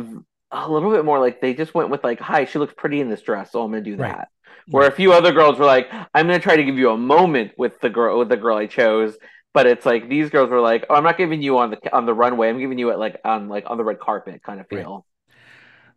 a 0.56 0.72
little 0.72 0.92
bit 0.92 1.06
more 1.06 1.20
like 1.20 1.42
they 1.42 1.54
just 1.54 1.74
went 1.74 1.90
with 1.90 2.04
like, 2.04 2.20
hi, 2.20 2.46
she 2.46 2.60
looks 2.60 2.74
pretty 2.76 3.02
in 3.02 3.10
this 3.10 3.22
dress, 3.22 3.52
so 3.52 3.64
I'm 3.64 3.72
gonna 3.72 3.84
do 3.84 3.98
that. 3.98 4.18
Right. 4.18 4.28
Where 4.70 4.88
a 4.88 4.92
few 4.92 5.14
other 5.14 5.32
girls 5.32 5.60
were 5.60 5.66
like, 5.66 5.88
"I'm 5.92 6.26
gonna 6.26 6.40
try 6.40 6.56
to 6.56 6.64
give 6.64 6.78
you 6.78 6.90
a 6.90 6.98
moment 6.98 7.52
with 7.58 7.80
the 7.82 7.90
girl 7.90 8.18
with 8.18 8.30
the 8.30 8.38
girl 8.38 8.58
I 8.58 8.66
chose," 8.66 9.18
but 9.54 9.68
it's 9.68 9.86
like 9.86 10.10
these 10.10 10.30
girls 10.30 10.50
were 10.50 10.62
like, 10.62 10.86
"Oh, 10.90 10.96
I'm 10.96 11.04
not 11.04 11.18
giving 11.18 11.42
you 11.42 11.58
on 11.60 11.72
the 11.72 11.96
on 11.96 12.06
the 12.06 12.14
runway. 12.14 12.50
I'm 12.50 12.60
giving 12.60 12.80
you 12.80 12.90
it 12.92 12.98
like 12.98 13.20
on 13.24 13.48
like 13.48 13.70
on 13.70 13.78
the 13.78 13.84
red 13.84 14.00
carpet 14.00 14.42
kind 14.42 14.60
of 14.60 14.68
feel." 14.68 14.94
Right. 14.96 15.02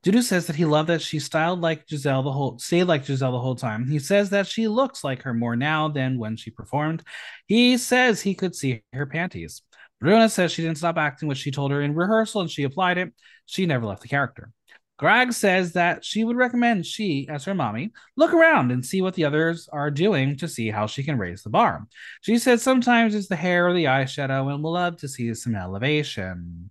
Dudu 0.05 0.23
says 0.23 0.47
that 0.47 0.57
he 0.57 0.65
loved 0.65 0.89
that 0.89 1.03
she 1.03 1.19
styled 1.19 1.61
like 1.61 1.87
Gisele 1.87 2.23
the 2.23 2.31
whole 2.31 2.59
stayed 2.59 2.85
like 2.85 3.05
Gisele 3.05 3.33
the 3.33 3.41
whole 3.41 3.57
time. 3.57 3.87
He 3.89 3.99
says 3.99 4.31
that 4.31 4.47
she 4.47 4.69
looks 4.69 5.03
like 5.03 5.23
her 5.23 5.35
more 5.35 5.57
now 5.57 5.89
than 5.89 6.19
when 6.19 6.37
she 6.37 6.51
performed. 6.51 7.03
He 7.47 7.77
says 7.79 8.21
he 8.21 8.35
could 8.35 8.55
see 8.55 8.83
her 8.93 9.07
panties. 9.07 9.63
Bruna 10.01 10.29
says 10.29 10.53
she 10.53 10.63
didn't 10.63 10.79
stop 10.79 10.97
acting 10.97 11.29
what 11.29 11.37
she 11.37 11.51
told 11.51 11.71
her 11.71 11.83
in 11.83 11.95
rehearsal 11.95 12.41
and 12.41 12.51
she 12.51 12.63
applied 12.63 12.99
it. 12.99 13.13
She 13.47 13.67
never 13.67 13.87
left 13.87 14.03
the 14.03 14.09
character. 14.09 14.51
Grag 14.99 15.33
says 15.33 15.75
that 15.75 16.05
she 16.05 16.25
would 16.25 16.37
recommend 16.37 16.85
she, 16.85 17.29
as 17.31 17.45
her 17.45 17.55
mommy, 17.55 17.93
look 18.17 18.35
around 18.35 18.73
and 18.73 18.85
see 18.85 19.01
what 19.01 19.15
the 19.15 19.25
others 19.25 19.69
are 19.73 19.93
doing 19.93 20.37
to 20.39 20.49
see 20.49 20.71
how 20.71 20.87
she 20.87 21.05
can 21.05 21.17
raise 21.19 21.45
the 21.45 21.51
bar. 21.51 21.87
She 22.21 22.37
said 22.39 22.61
sometimes 22.61 23.15
it's 23.15 23.29
the 23.29 23.37
hair 23.37 23.69
or 23.69 23.75
the 23.75 23.85
eyeshadow 23.85 24.53
and 24.53 24.63
will 24.63 24.73
love 24.73 24.97
to 24.99 25.09
see 25.09 25.33
some 25.35 25.55
elevation. 25.55 26.71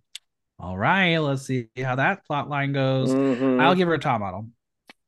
All 0.60 0.78
right, 0.78 1.18
let's 1.20 1.44
see 1.44 1.70
how 1.82 1.96
that 1.96 2.26
plot 2.26 2.50
line 2.50 2.74
goes. 2.74 3.14
Mhm. 3.14 3.62
I'll 3.62 3.76
give 3.76 3.88
her 3.88 3.94
a 3.94 4.00
top 4.00 4.20
model. 4.20 4.50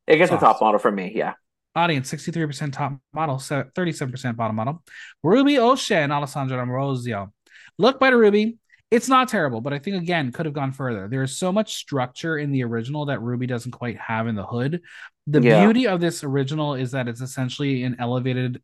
It 0.07 0.17
gets 0.17 0.31
a 0.31 0.37
top 0.37 0.61
model 0.61 0.79
from 0.79 0.95
me. 0.95 1.11
Yeah. 1.13 1.33
Audience 1.75 2.09
63% 2.09 2.73
top 2.73 2.93
model, 3.13 3.37
37% 3.37 4.37
bottom 4.37 4.55
model. 4.55 4.83
Rubi 5.23 5.59
Ocean 5.59 6.03
and 6.03 6.13
Alessandra 6.13 6.61
Ambrosio. 6.61 7.33
Look 7.79 7.99
by 7.99 8.11
the 8.11 8.17
Rubi. 8.17 8.59
It's 8.91 9.07
not 9.07 9.29
terrible, 9.29 9.61
but 9.61 9.71
I 9.71 9.79
think 9.79 9.95
again 9.95 10.31
could 10.31 10.45
have 10.45 10.53
gone 10.53 10.71
further. 10.71 11.07
There 11.07 11.23
is 11.23 11.37
so 11.37 11.51
much 11.51 11.75
structure 11.75 12.37
in 12.37 12.51
the 12.51 12.63
original 12.63 13.05
that 13.05 13.21
Rubi 13.21 13.47
doesn't 13.47 13.71
quite 13.71 13.97
have 13.99 14.27
in 14.27 14.35
the 14.35 14.45
hood. 14.45 14.81
The 15.27 15.41
Yeah. 15.41 15.63
beauty 15.63 15.87
of 15.87 16.01
this 16.01 16.23
original 16.23 16.73
is 16.75 16.91
that 16.91 17.07
it's 17.07 17.21
essentially 17.21 17.83
an 17.83 17.95
elevated 17.99 18.61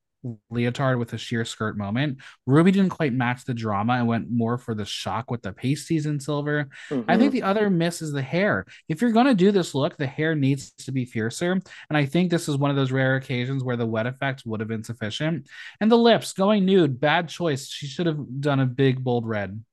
leotard 0.50 0.98
with 0.98 1.14
a 1.14 1.18
sheer 1.18 1.46
skirt 1.46 1.78
moment. 1.78 2.20
Rubi 2.46 2.72
didn't 2.72 2.90
quite 2.90 3.14
match 3.14 3.46
the 3.46 3.54
drama 3.54 3.94
and 3.94 4.08
went 4.08 4.32
more 4.32 4.58
for 4.58 4.74
the 4.74 4.86
shock 4.86 5.30
with 5.30 5.42
the 5.42 5.54
pasties 5.54 6.06
in 6.06 6.20
silver. 6.20 6.70
I 6.92 6.94
Mhm. 6.94 7.20
think 7.20 7.32
the 7.32 7.44
other 7.44 7.70
miss 7.70 8.02
is 8.02 8.12
the 8.12 8.22
hair. 8.22 8.66
If 8.88 9.02
you're 9.02 9.12
going 9.12 9.28
to 9.28 9.36
do 9.36 9.52
this 9.52 9.76
look, 9.76 9.98
the 9.98 10.08
hair 10.08 10.36
needs 10.36 10.72
to 10.72 10.92
be 10.92 11.06
fiercer. 11.06 11.52
And 11.52 11.98
I 11.98 12.06
think 12.06 12.32
this 12.32 12.48
is 12.50 12.58
one 12.58 12.70
of 12.70 12.76
those 12.76 12.92
rare 12.92 13.16
occasions 13.16 13.64
where 13.64 13.78
the 13.78 13.86
wet 13.86 14.08
effect 14.08 14.44
would 14.46 14.60
have 14.60 14.70
been 14.70 14.84
sufficient. 14.84 15.48
And 15.80 15.92
the 15.92 15.98
lips 15.98 16.34
going 16.34 16.66
nude, 16.66 17.00
bad 17.00 17.30
choice. 17.30 17.68
She 17.68 17.88
should 17.88 18.06
have 18.08 18.42
done 18.42 18.60
a 18.60 18.66
big, 18.66 19.04
bold 19.04 19.28
red. 19.28 19.64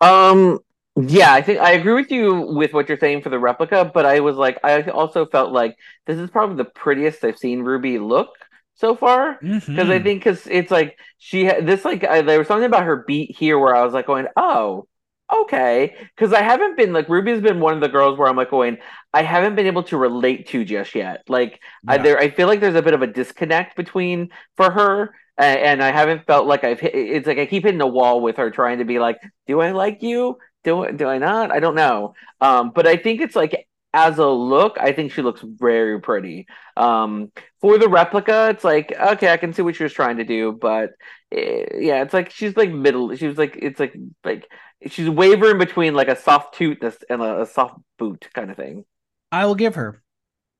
Um, 0.00 0.60
yeah, 1.06 1.32
I 1.32 1.42
think 1.42 1.60
I 1.60 1.72
agree 1.72 1.94
with 1.94 2.10
you 2.10 2.34
with 2.56 2.72
what 2.72 2.88
you're 2.88 2.98
saying 2.98 3.22
for 3.22 3.28
the 3.30 3.38
replica, 3.38 3.90
but 3.92 4.06
I 4.06 4.20
was 4.20 4.36
like, 4.36 4.58
I 4.64 4.82
also 4.84 5.26
felt 5.26 5.52
like 5.52 5.76
this 6.06 6.18
is 6.18 6.30
probably 6.30 6.56
the 6.56 6.64
prettiest 6.70 7.24
I've 7.24 7.38
seen 7.38 7.62
Rubi 7.62 7.98
look 7.98 8.30
so 8.74 8.96
far. 8.96 9.40
Because 9.74 9.90
I 9.90 10.00
Mhm. 10.00 10.02
think 10.02 10.24
because 10.24 10.46
it's 10.48 10.70
like 10.72 10.98
she 11.18 11.44
this 11.44 11.84
like 11.84 12.02
I, 12.04 12.22
there 12.22 12.38
was 12.38 12.48
something 12.48 12.66
about 12.66 12.84
her 12.84 13.04
beat 13.06 13.36
here 13.36 13.58
where 13.58 13.76
I 13.76 13.84
was 13.84 13.94
like 13.94 14.06
going, 14.06 14.26
oh, 14.36 14.88
okay. 15.32 15.94
Because 16.16 16.32
I 16.32 16.42
haven't 16.42 16.76
been 16.76 16.92
like 16.92 17.08
Rubi's 17.08 17.40
been 17.40 17.60
one 17.60 17.74
of 17.74 17.80
the 17.80 17.88
girls 17.88 18.18
where 18.18 18.28
I'm 18.28 18.36
like 18.36 18.50
going, 18.50 18.78
I 19.12 19.22
haven't 19.22 19.54
been 19.54 19.66
able 19.66 19.84
to 19.84 19.96
relate 19.96 20.48
to 20.48 20.64
just 20.64 20.94
yet. 20.96 21.22
Like 21.28 21.60
I 21.86 21.98
there 21.98 22.18
I 22.18 22.30
feel 22.30 22.48
like 22.48 22.60
there's 22.60 22.74
a 22.74 22.82
bit 22.82 22.94
of 22.94 23.02
a 23.02 23.06
disconnect 23.06 23.76
between 23.76 24.30
for 24.56 24.70
her. 24.70 25.14
a- 25.38 25.42
And 25.44 25.82
I 25.82 25.92
haven't 25.92 26.26
felt 26.26 26.46
like 26.46 26.64
I've 26.64 26.80
hit. 26.80 26.94
It's 26.94 27.26
like 27.28 27.38
I 27.38 27.46
keep 27.46 27.64
hitting 27.64 27.80
a 27.80 27.86
wall 27.86 28.20
with 28.20 28.36
her, 28.38 28.50
trying 28.50 28.78
to 28.78 28.84
be 28.84 28.98
like, 28.98 29.18
"Do 29.46 29.60
I 29.60 29.70
like 29.72 30.02
you? 30.02 30.38
Do 30.64 30.90
do 30.92 31.06
I 31.08 31.18
not? 31.18 31.50
I 31.50 31.60
don't 31.60 31.74
know." 31.74 32.14
Um, 32.40 32.72
but 32.74 32.86
I 32.86 32.96
think 32.96 33.20
it's 33.20 33.36
like 33.36 33.68
as 33.94 34.18
a 34.18 34.26
look, 34.26 34.76
I 34.78 34.92
think 34.92 35.12
she 35.12 35.22
looks 35.22 35.40
very 35.42 36.00
pretty. 36.00 36.46
Um, 36.76 37.32
for 37.60 37.78
the 37.78 37.88
replica, 37.88 38.48
it's 38.50 38.64
like 38.64 38.92
okay, 38.98 39.32
I 39.32 39.36
can 39.36 39.52
see 39.52 39.62
what 39.62 39.76
she 39.76 39.82
was 39.84 39.92
trying 39.92 40.18
to 40.18 40.24
do, 40.24 40.52
but 40.52 40.90
eh, 41.32 41.64
yeah, 41.78 42.02
it's 42.02 42.14
like 42.14 42.30
she's 42.30 42.56
like 42.56 42.70
middle. 42.70 43.14
She 43.16 43.26
was 43.26 43.38
like 43.38 43.56
it's 43.60 43.80
like 43.80 43.94
like 44.24 44.46
she's 44.86 45.08
wavering 45.08 45.58
between 45.58 45.94
like 45.94 46.08
a 46.08 46.16
soft 46.16 46.54
toot 46.54 46.82
and 46.82 46.92
a, 46.92 47.12
and 47.12 47.22
a, 47.22 47.42
a 47.42 47.46
soft 47.46 47.80
boot 47.98 48.28
kind 48.34 48.50
of 48.50 48.56
thing. 48.56 48.84
I 49.32 49.46
will 49.46 49.54
give 49.54 49.74
her 49.74 50.02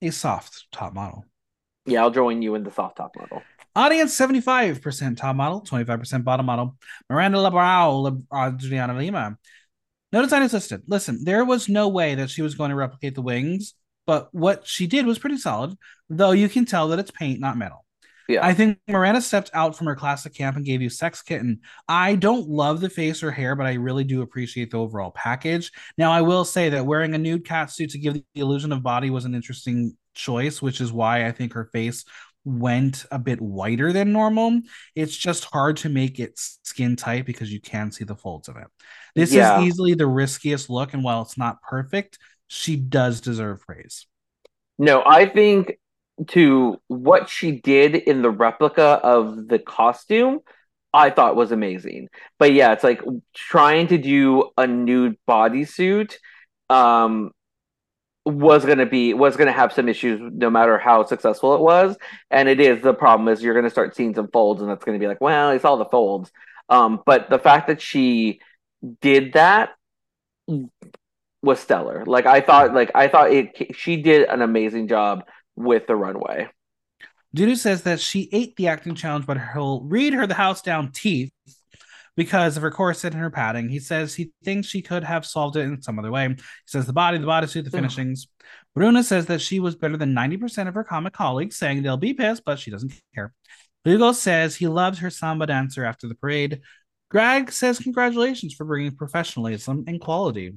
a 0.01 0.09
soft 0.11 0.67
top 0.71 0.93
model. 0.93 1.25
Yeah, 1.85 2.01
I'll 2.01 2.11
join 2.11 2.41
you 2.41 2.55
in 2.55 2.63
the 2.63 2.71
soft 2.71 2.97
top 2.97 3.15
model. 3.15 3.41
Audience 3.75 4.17
75% 4.17 5.17
top 5.17 5.35
model, 5.35 5.61
25% 5.61 6.23
bottom 6.23 6.45
model. 6.45 6.75
Miranda 7.09 7.37
Lebrão, 7.37 8.25
Adriana 8.31 8.97
Lima. 8.97 9.37
No 10.11 10.21
design 10.21 10.41
assistant. 10.43 10.85
Listen, 10.87 11.23
there 11.23 11.45
was 11.45 11.69
no 11.69 11.87
way 11.87 12.15
that 12.15 12.29
she 12.29 12.41
was 12.41 12.55
going 12.55 12.69
to 12.69 12.75
replicate 12.75 13.15
the 13.15 13.21
wings, 13.21 13.73
but 14.07 14.33
what 14.33 14.65
she 14.65 14.87
did 14.87 15.05
was 15.05 15.19
pretty 15.19 15.37
solid, 15.37 15.77
though 16.09 16.31
you 16.31 16.49
can 16.49 16.65
tell 16.65 16.87
that 16.87 16.99
it's 16.99 17.11
paint, 17.11 17.39
not 17.39 17.57
metal. 17.57 17.85
Yeah. 18.27 18.45
I 18.45 18.53
think 18.53 18.77
Miranda 18.87 19.21
stepped 19.21 19.49
out 19.55 19.75
from 19.75 19.87
her 19.87 19.95
classic 19.95 20.35
camp 20.35 20.55
and 20.55 20.63
gave 20.63 20.83
you 20.83 20.89
Sex 20.89 21.23
Kitten. 21.23 21.61
I 21.87 22.13
don't 22.13 22.47
love 22.47 22.79
the 22.79 22.89
face 22.89 23.23
or 23.23 23.31
hair, 23.31 23.55
but 23.55 23.65
I 23.65 23.73
really 23.73 24.03
do 24.03 24.21
appreciate 24.21 24.69
the 24.69 24.77
overall 24.77 25.09
package. 25.09 25.71
Now, 25.97 26.11
I 26.11 26.21
will 26.21 26.45
say 26.45 26.69
that 26.69 26.85
wearing 26.85 27.15
a 27.15 27.17
nude 27.17 27.43
cat 27.43 27.71
suit 27.71 27.89
to 27.91 27.97
give 27.97 28.13
the 28.13 28.23
illusion 28.35 28.71
of 28.71 28.83
body 28.83 29.09
was 29.09 29.25
an 29.25 29.33
interesting 29.33 29.97
choice, 30.13 30.61
which 30.61 30.79
is 30.79 30.93
why 30.93 31.25
I 31.25 31.31
think 31.31 31.53
her 31.53 31.69
face 31.73 32.05
went 32.45 33.05
a 33.11 33.17
bit 33.17 33.41
whiter 33.41 33.91
than 33.91 34.11
normal. 34.11 34.61
It's 34.95 35.17
just 35.17 35.45
hard 35.45 35.77
to 35.77 35.89
make 35.89 36.19
it 36.19 36.33
skin 36.35 36.95
tight 36.95 37.25
because 37.25 37.51
you 37.51 37.59
can 37.59 37.91
see 37.91 38.03
the 38.03 38.15
folds 38.15 38.47
of 38.47 38.57
it. 38.57 38.67
This 39.15 39.31
Yeah. 39.31 39.57
is 39.57 39.65
easily 39.65 39.93
the 39.93 40.07
riskiest 40.07 40.69
look, 40.69 40.93
and 40.93 41.03
while 41.03 41.21
it's 41.21 41.37
not 41.37 41.61
perfect, 41.61 42.19
she 42.47 42.75
does 42.75 43.21
deserve 43.21 43.61
praise. 43.61 44.07
No, 44.77 45.03
I 45.05 45.25
think 45.27 45.77
to 46.27 46.79
what 46.87 47.29
she 47.29 47.51
did 47.51 47.95
in 47.95 48.21
the 48.21 48.29
replica 48.29 48.83
of 49.03 49.47
the 49.47 49.59
costume, 49.59 50.39
I 50.93 51.09
thought 51.09 51.35
was 51.35 51.51
amazing. 51.51 52.09
But 52.37 52.53
yeah, 52.53 52.73
it's 52.73 52.83
like 52.83 53.01
trying 53.33 53.87
to 53.87 53.97
do 53.97 54.49
a 54.57 54.67
nude 54.67 55.17
bodysuit 55.27 56.15
um 56.69 57.31
was 58.25 58.65
gonna 58.65 58.85
be 58.85 59.13
was 59.13 59.37
gonna 59.37 59.51
have 59.51 59.73
some 59.73 59.89
issues 59.89 60.19
no 60.33 60.49
matter 60.49 60.77
how 60.77 61.05
successful 61.05 61.55
it 61.55 61.61
was. 61.61 61.97
And 62.29 62.47
it 62.49 62.59
is 62.59 62.81
the 62.81 62.93
problem 62.93 63.27
is 63.29 63.41
you're 63.41 63.55
gonna 63.55 63.69
start 63.69 63.95
seeing 63.95 64.13
some 64.13 64.27
folds 64.31 64.61
and 64.61 64.69
that's 64.69 64.83
gonna 64.85 64.99
be 64.99 65.07
like, 65.07 65.21
well, 65.21 65.51
it's 65.51 65.65
all 65.65 65.77
the 65.77 65.85
folds. 65.85 66.31
Um, 66.69 67.01
but 67.05 67.29
the 67.29 67.39
fact 67.39 67.67
that 67.67 67.81
she 67.81 68.41
did 69.01 69.33
that 69.33 69.71
was 71.41 71.59
stellar. 71.59 72.05
Like 72.05 72.25
I 72.25 72.41
thought, 72.41 72.73
like 72.73 72.91
I 72.95 73.07
thought 73.07 73.31
it. 73.31 73.75
She 73.75 74.01
did 74.01 74.27
an 74.27 74.41
amazing 74.41 74.87
job 74.87 75.23
with 75.55 75.87
the 75.87 75.95
runway. 75.95 76.49
Dudu 77.35 77.55
says 77.55 77.83
that 77.83 77.99
she 77.99 78.27
ate 78.31 78.55
the 78.55 78.67
acting 78.67 78.95
challenge, 78.95 79.25
but 79.25 79.37
he'll 79.53 79.81
read 79.81 80.13
her 80.13 80.25
the 80.25 80.33
house 80.33 80.61
down 80.61 80.91
teeth 80.91 81.31
because 82.17 82.57
of 82.57 82.63
her 82.63 82.71
corset 82.71 83.13
and 83.13 83.21
her 83.21 83.29
padding. 83.29 83.69
He 83.69 83.79
says 83.79 84.15
he 84.15 84.31
thinks 84.43 84.67
she 84.67 84.81
could 84.81 85.03
have 85.03 85.25
solved 85.25 85.55
it 85.55 85.61
in 85.61 85.81
some 85.81 85.99
other 85.99 86.11
way. 86.11 86.27
He 86.27 86.35
says 86.65 86.85
the 86.85 86.93
body, 86.93 87.17
the 87.17 87.27
bodysuit, 87.27 87.63
the 87.63 87.69
Ugh. 87.69 87.71
finishings. 87.71 88.27
Bruna 88.75 89.03
says 89.03 89.27
that 89.27 89.41
she 89.41 89.59
was 89.59 89.75
better 89.75 89.95
than 89.95 90.15
90% 90.15 90.67
of 90.67 90.73
her 90.73 90.83
comic 90.83 91.13
colleagues, 91.13 91.55
saying 91.55 91.83
they'll 91.83 91.97
be 91.97 92.13
pissed, 92.13 92.43
but 92.45 92.59
she 92.59 92.71
doesn't 92.71 92.93
care. 93.13 93.33
Hugo 93.83 94.11
says 94.11 94.55
he 94.55 94.67
loves 94.67 94.99
her 94.99 95.09
samba 95.09 95.47
dancer 95.47 95.85
after 95.85 96.07
the 96.07 96.15
parade. 96.15 96.61
Grag 97.09 97.51
says 97.51 97.79
congratulations 97.79 98.53
for 98.53 98.65
bringing 98.65 98.95
professionalism 98.95 99.83
and 99.87 99.99
quality. 99.99 100.53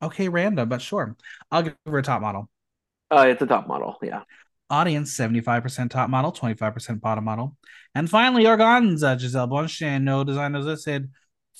Okay, 0.00 0.28
random, 0.28 0.68
but 0.68 0.80
sure. 0.80 1.16
I'll 1.50 1.62
give 1.62 1.74
her 1.84 1.98
a 1.98 2.02
top 2.02 2.22
model. 2.22 2.48
Uh, 3.10 3.26
it's 3.28 3.42
a 3.42 3.46
top 3.46 3.66
model. 3.66 3.96
Yeah. 4.02 4.22
Audience 4.70 5.16
75% 5.16 5.90
top 5.90 6.10
model, 6.10 6.30
25% 6.30 7.00
bottom 7.00 7.24
model. 7.24 7.56
And 7.94 8.08
finally, 8.08 8.44
Organzza, 8.44 9.18
Gisele 9.18 9.48
Bündchen, 9.48 10.02
no 10.02 10.24
designers 10.24 10.84
said, 10.84 11.10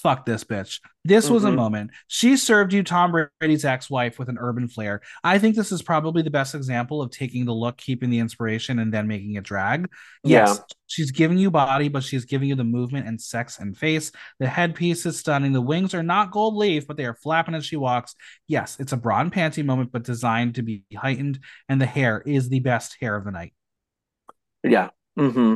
fuck 0.02 0.24
this 0.26 0.44
bitch. 0.44 0.80
This 1.04 1.30
was 1.30 1.44
a 1.44 1.50
Mhm. 1.50 1.54
moment. 1.54 1.90
She 2.06 2.36
served 2.36 2.72
you 2.72 2.82
Tom 2.82 3.12
Brady's 3.40 3.64
ex 3.64 3.88
wife 3.90 4.18
with 4.18 4.28
an 4.28 4.36
urban 4.38 4.68
flair. 4.68 5.00
I 5.24 5.38
think 5.38 5.56
this 5.56 5.72
is 5.72 5.82
probably 5.82 6.22
the 6.22 6.30
best 6.30 6.54
example 6.54 7.02
of 7.02 7.10
taking 7.10 7.44
the 7.44 7.54
look, 7.54 7.78
keeping 7.78 8.10
the 8.10 8.18
inspiration, 8.18 8.78
and 8.78 8.92
then 8.92 9.06
making 9.08 9.34
it 9.34 9.44
drag. 9.44 9.88
Yes, 10.22 10.60
she's 10.86 11.10
giving 11.10 11.38
you 11.38 11.50
body, 11.50 11.88
but 11.88 12.04
she's 12.04 12.24
giving 12.24 12.48
you 12.48 12.54
the 12.54 12.64
movement 12.64 13.06
and 13.06 13.20
sex 13.20 13.58
and 13.58 13.76
face. 13.76 14.12
The 14.38 14.48
headpiece 14.48 15.06
is 15.06 15.18
stunning. 15.18 15.52
The 15.52 15.60
wings 15.60 15.94
are 15.94 16.02
not 16.02 16.30
gold 16.30 16.56
leaf, 16.56 16.86
but 16.86 16.96
they 16.96 17.06
are 17.06 17.14
flapping 17.14 17.54
as 17.54 17.64
she 17.64 17.76
walks. 17.76 18.14
Yes, 18.46 18.76
it's 18.78 18.92
a 18.92 18.96
bra 18.96 19.20
and 19.20 19.32
panty 19.32 19.64
moment, 19.64 19.92
but 19.92 20.04
designed 20.04 20.56
to 20.56 20.62
be 20.62 20.84
heightened. 20.94 21.40
And 21.68 21.80
the 21.80 21.86
hair 21.86 22.22
is 22.26 22.48
the 22.48 22.60
best 22.60 22.96
hair 23.00 23.16
of 23.16 23.24
the 23.24 23.30
night. 23.30 23.54
Yeah. 24.62 24.90
hmm 25.16 25.54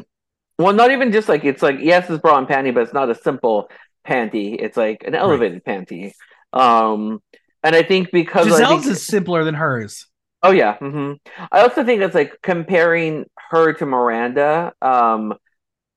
Well, 0.58 0.74
not 0.74 0.90
even 0.90 1.12
just 1.12 1.28
like 1.28 1.44
it's 1.44 1.62
like 1.62 1.78
yes, 1.80 2.10
it's 2.10 2.22
bra 2.22 2.38
and 2.38 2.48
panty, 2.48 2.74
but 2.74 2.84
it's 2.84 2.94
not 2.94 3.10
a 3.10 3.14
simple 3.14 3.70
panty. 4.06 4.56
It's 4.58 4.76
like 4.76 5.04
an 5.06 5.14
elevated 5.14 5.64
panty. 5.64 6.12
Um, 6.52 7.20
and 7.62 7.74
I 7.76 7.82
think 7.82 8.10
because 8.12 8.46
Gisele's 8.46 8.82
think, 8.82 8.86
is 8.86 9.06
simpler 9.06 9.44
than 9.44 9.54
hers. 9.54 10.06
Oh 10.42 10.50
yeah. 10.50 10.76
hmm 10.78 11.12
I 11.50 11.60
also 11.60 11.84
think 11.84 12.02
it's 12.02 12.14
like 12.14 12.38
comparing 12.42 13.26
her 13.50 13.72
to 13.74 13.86
Miranda. 13.86 14.72
Um, 14.82 15.34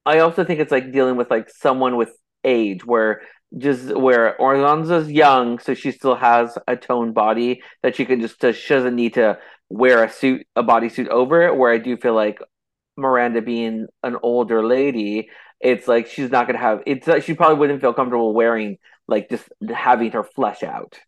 I 0.06 0.20
also 0.20 0.44
think 0.44 0.60
it's 0.60 0.72
like 0.72 0.92
dealing 0.92 1.18
with 1.18 1.32
like 1.32 1.50
someone 1.50 1.96
with 1.98 2.16
age 2.44 2.86
where 2.86 3.22
just 3.58 3.96
where 3.96 4.36
Organzza's 4.40 5.12
young, 5.12 5.60
so 5.60 5.74
she 5.74 5.92
still 5.92 6.16
has 6.16 6.58
a 6.68 6.76
toned 6.76 7.14
body 7.14 7.62
that 7.84 7.96
she 7.96 8.06
can 8.06 8.22
just 8.22 8.42
she 8.42 8.74
doesn't 8.74 8.96
need 8.96 9.16
to 9.16 9.40
wear 9.70 10.04
a 10.04 10.12
suit, 10.12 10.46
a 10.56 10.64
bodysuit 10.64 11.08
over 11.08 11.42
it. 11.44 11.56
Where 11.56 11.72
I 11.72 11.78
do 11.78 11.98
feel 11.98 12.14
like 12.14 12.40
Miranda 12.98 13.42
being 13.42 13.88
an 14.04 14.18
older 14.24 14.66
lady, 14.66 15.30
it's 15.60 15.88
like 15.88 16.08
she's 16.08 16.32
not 16.32 16.48
gonna 16.48 16.60
have. 16.60 16.84
It's 16.86 17.08
like 17.08 17.24
she 17.24 17.34
probably 17.34 17.58
wouldn't 17.58 17.82
feel 17.82 17.94
comfortable 17.94 18.34
wearing 18.34 18.78
like 19.08 19.30
just 19.30 19.48
having 19.74 20.12
her 20.12 20.24
flesh 20.24 20.64
out. 20.64 21.00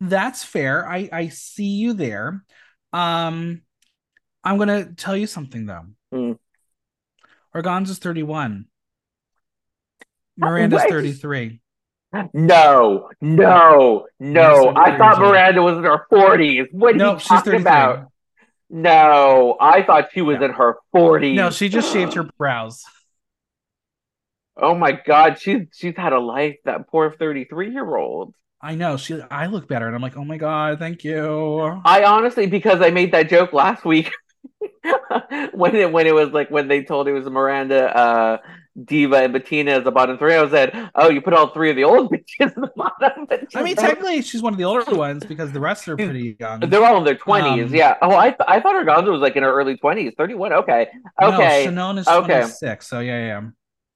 That's 0.00 0.42
fair. 0.42 0.88
I 0.88 1.08
I 1.12 1.28
see 1.28 1.76
you 1.76 1.92
there. 1.92 2.44
Um, 2.92 3.62
I'm 4.42 4.58
gonna 4.58 4.92
tell 4.92 5.16
you 5.16 5.26
something 5.26 5.66
though. 5.66 5.86
Mm. 6.12 6.38
Organzza's 7.54 7.98
31. 7.98 8.66
Miranda's 10.36 10.84
33. 10.84 11.60
No, 12.32 13.08
no, 13.20 14.06
no. 14.18 14.72
I 14.74 14.96
thought 14.96 15.20
Miranda 15.20 15.62
was 15.62 15.78
in 15.78 15.84
her 15.84 16.06
40s. 16.10 16.72
What 16.72 16.94
are 16.94 16.98
no, 16.98 17.12
you 17.12 17.18
talking 17.20 17.60
about? 17.60 18.10
No, 18.68 19.56
I 19.60 19.82
thought 19.82 20.08
she 20.12 20.22
was 20.22 20.40
in 20.40 20.50
her 20.50 20.76
40s. 20.94 21.34
No, 21.34 21.50
she 21.50 21.68
just 21.68 21.92
shaved 21.92 22.14
her 22.14 22.24
brows. 22.38 22.84
Oh 24.56 24.74
my 24.74 24.92
god, 24.92 25.38
she's 25.40 25.62
she's 25.72 25.96
had 25.96 26.12
a 26.12 26.20
life, 26.20 26.56
that 26.64 26.88
poor 26.88 27.12
33 27.12 27.72
year 27.72 27.96
old. 27.96 28.34
I 28.62 28.74
know. 28.74 28.96
She 28.96 29.20
I 29.30 29.46
look 29.46 29.68
better 29.68 29.86
and 29.86 29.94
I'm 29.94 30.02
like, 30.02 30.16
oh 30.16 30.24
my 30.24 30.36
god, 30.36 30.78
thank 30.78 31.02
you. 31.04 31.80
I 31.84 32.04
honestly, 32.04 32.46
because 32.46 32.82
I 32.82 32.90
made 32.90 33.12
that 33.12 33.30
joke 33.30 33.52
last 33.52 33.84
week 33.84 34.12
when 35.52 35.74
it 35.74 35.90
when 35.92 36.06
it 36.06 36.14
was 36.14 36.30
like 36.30 36.50
when 36.50 36.68
they 36.68 36.82
told 36.82 37.08
it 37.08 37.12
was 37.12 37.24
Miranda 37.24 37.96
uh 37.96 38.38
Diva 38.84 39.16
and 39.24 39.34
Betina 39.34 39.78
as 39.78 39.84
the 39.84 39.90
bottom 39.90 40.16
three. 40.18 40.34
I 40.34 40.42
was 40.42 40.52
said, 40.52 40.90
"Oh, 40.94 41.10
you 41.10 41.20
put 41.20 41.32
all 41.32 41.48
three 41.48 41.70
of 41.70 41.76
the 41.76 41.84
old 41.84 42.10
bitches 42.12 42.54
in 42.54 42.60
the 42.62 42.70
bottom." 42.76 43.26
I 43.54 43.62
mean, 43.62 43.76
technically, 43.76 44.22
she's 44.22 44.42
one 44.42 44.52
of 44.52 44.58
the 44.58 44.64
older 44.64 44.94
ones 44.94 45.24
because 45.24 45.52
the 45.52 45.60
rest 45.60 45.88
are 45.88 45.96
pretty 45.96 46.36
young. 46.38 46.60
They're 46.60 46.84
all 46.84 46.98
in 46.98 47.04
their 47.04 47.16
twenties. 47.16 47.70
Um, 47.70 47.74
yeah. 47.74 47.96
Oh, 48.00 48.14
I 48.14 48.30
th- 48.30 48.40
I 48.46 48.60
thought 48.60 48.74
Organzza 48.74 49.10
was 49.10 49.20
like 49.20 49.36
in 49.36 49.42
her 49.42 49.52
early 49.52 49.76
twenties, 49.76 50.12
thirty-one. 50.16 50.52
Okay. 50.52 50.88
Okay. 51.20 51.64
No, 51.64 51.64
Shannon 51.64 51.98
is 51.98 52.08
okay. 52.08 52.26
twenty-six. 52.26 52.86
So 52.86 53.00
yeah, 53.00 53.26
yeah. 53.26 53.48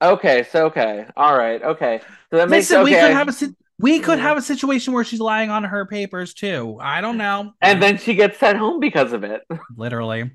Okay. 0.02 0.42
So 0.44 0.66
okay. 0.66 1.06
All 1.16 1.36
right. 1.36 1.62
Okay. 1.62 2.00
So 2.30 2.36
that 2.36 2.48
makes 2.48 2.70
Listen, 2.70 2.82
okay. 2.82 2.94
we 2.94 3.00
could 3.00 3.12
have 3.12 3.28
a 3.28 3.54
we 3.78 3.98
could 3.98 4.18
have 4.18 4.36
a 4.36 4.42
situation 4.42 4.92
where 4.92 5.04
she's 5.04 5.20
lying 5.20 5.50
on 5.50 5.64
her 5.64 5.86
papers 5.86 6.34
too. 6.34 6.78
I 6.80 7.00
don't 7.00 7.18
know. 7.18 7.52
And 7.60 7.82
then 7.82 7.98
she 7.98 8.14
gets 8.14 8.38
sent 8.38 8.58
home 8.58 8.80
because 8.80 9.12
of 9.12 9.24
it. 9.24 9.42
Literally. 9.76 10.30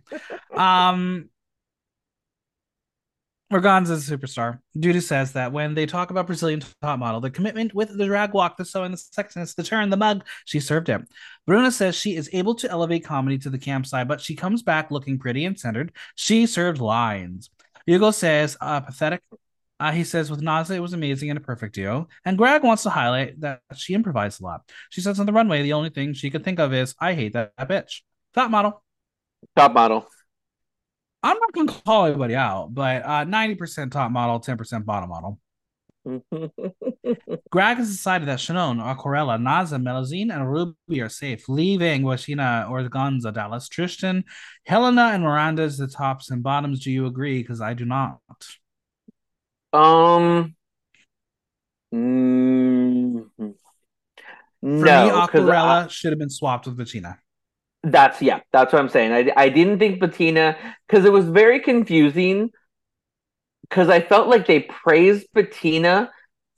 um 0.56 1.30
Organzza's 3.52 4.10
a 4.12 4.16
superstar. 4.16 4.60
Dudu 4.78 5.02
says 5.02 5.32
that 5.32 5.52
when 5.52 5.74
they 5.74 5.88
talk 5.88 6.12
about 6.12 6.28
Brazilian 6.28 6.62
top 6.84 7.00
model, 7.00 7.20
the 7.20 7.32
commitment 7.32 7.74
with 7.74 7.98
the 7.98 8.06
drag 8.06 8.34
walk, 8.34 8.58
the 8.58 8.66
sewing, 8.66 8.92
the 8.92 8.98
sexiness, 8.98 9.56
the 9.56 9.64
turn, 9.64 9.90
the 9.90 9.98
mug, 9.98 10.24
she 10.46 10.60
served 10.60 10.86
him. 10.86 11.08
Bruna 11.48 11.72
says 11.72 11.96
she 11.96 12.16
is 12.16 12.30
able 12.32 12.54
to 12.56 12.70
elevate 12.70 13.04
comedy 13.04 13.40
to 13.40 13.50
the 13.50 13.58
campsite, 13.58 14.08
but 14.08 14.22
she 14.22 14.36
comes 14.36 14.62
back 14.62 14.92
looking 14.92 15.18
pretty 15.18 15.46
and 15.46 15.60
centered. 15.60 15.94
She 16.14 16.46
served 16.46 16.80
lines. 16.80 17.50
Hugo 17.88 18.12
says, 18.12 18.56
uh, 18.62 18.82
pathetic. 18.82 19.24
Uh, 19.80 19.92
he 19.92 20.04
says, 20.04 20.30
with 20.30 20.42
Naza, 20.42 20.76
it 20.76 20.82
was 20.82 20.94
amazing 20.94 21.30
and 21.30 21.38
a 21.38 21.42
perfect 21.42 21.76
duo. 21.76 22.08
And 22.26 22.38
Grag 22.38 22.64
wants 22.64 22.84
to 22.84 22.90
highlight 22.90 23.40
that 23.42 23.62
she 23.76 23.94
improvised 23.94 24.42
a 24.42 24.44
lot. 24.44 24.62
She 24.90 25.02
says 25.02 25.20
on 25.20 25.26
the 25.26 25.34
runway, 25.34 25.62
the 25.62 25.74
only 25.74 25.90
thing 25.90 26.14
she 26.14 26.30
could 26.30 26.44
think 26.44 26.60
of 26.60 26.74
is, 26.74 26.96
I 27.00 27.14
hate 27.14 27.34
that, 27.34 27.54
that 27.58 27.70
bitch. 27.70 28.02
Top 28.34 28.52
model. 28.52 28.84
Top 29.56 29.74
model. 29.74 30.08
I'm 31.24 31.38
not 31.38 31.54
going 31.54 31.68
to 31.68 31.82
call 31.86 32.06
anybody 32.06 32.36
out, 32.36 32.74
but 32.74 33.04
uh, 33.04 33.26
90% 33.26 33.92
top 33.92 34.12
model, 34.12 34.40
10% 34.40 34.86
bottom 34.86 35.10
model. 35.10 35.40
Grag 37.50 37.78
has 37.78 37.90
decided 37.90 38.28
that 38.28 38.40
Shannon, 38.40 38.80
Aquarela, 38.80 39.38
Naza, 39.38 39.82
Melusine, 39.82 40.34
and 40.34 40.50
Rubi 40.50 41.02
are 41.02 41.10
safe, 41.10 41.50
leaving 41.50 42.04
Washina, 42.04 42.70
Organzza, 42.70 43.34
Dallas, 43.34 43.68
Tristan, 43.68 44.24
Hellena, 44.68 45.14
and 45.14 45.24
Miranda 45.24 45.64
as 45.64 45.78
the 45.78 45.88
tops 45.88 46.32
and 46.32 46.42
bottoms. 46.42 46.84
Do 46.84 46.92
you 46.92 47.06
agree? 47.06 47.42
Because 47.42 47.62
I 47.62 47.74
do 47.74 47.86
not. 47.86 48.20
Um. 49.74 50.56
Mm, 51.94 53.30
For 53.36 53.54
no, 54.62 55.06
me, 55.06 55.12
Aquarela 55.12 55.86
I... 55.86 55.88
should 55.88 56.12
have 56.12 56.20
been 56.20 56.30
swapped 56.30 56.68
with 56.68 56.78
Betina. 56.78 57.18
That's 57.84 58.22
yeah, 58.22 58.42
that's 58.52 58.74
what 58.74 58.82
I'm 58.82 58.90
saying. 58.90 59.14
I 59.14 59.32
I 59.36 59.50
didn't 59.50 59.80
think 59.80 60.02
Betina 60.02 60.56
because 60.88 61.06
it 61.06 61.12
was 61.12 61.30
very 61.30 61.62
confusing 61.62 62.52
because 63.62 63.90
I 63.90 64.02
felt 64.02 64.28
like 64.28 64.48
they 64.48 64.62
praised 64.62 65.28
Betina 65.36 66.10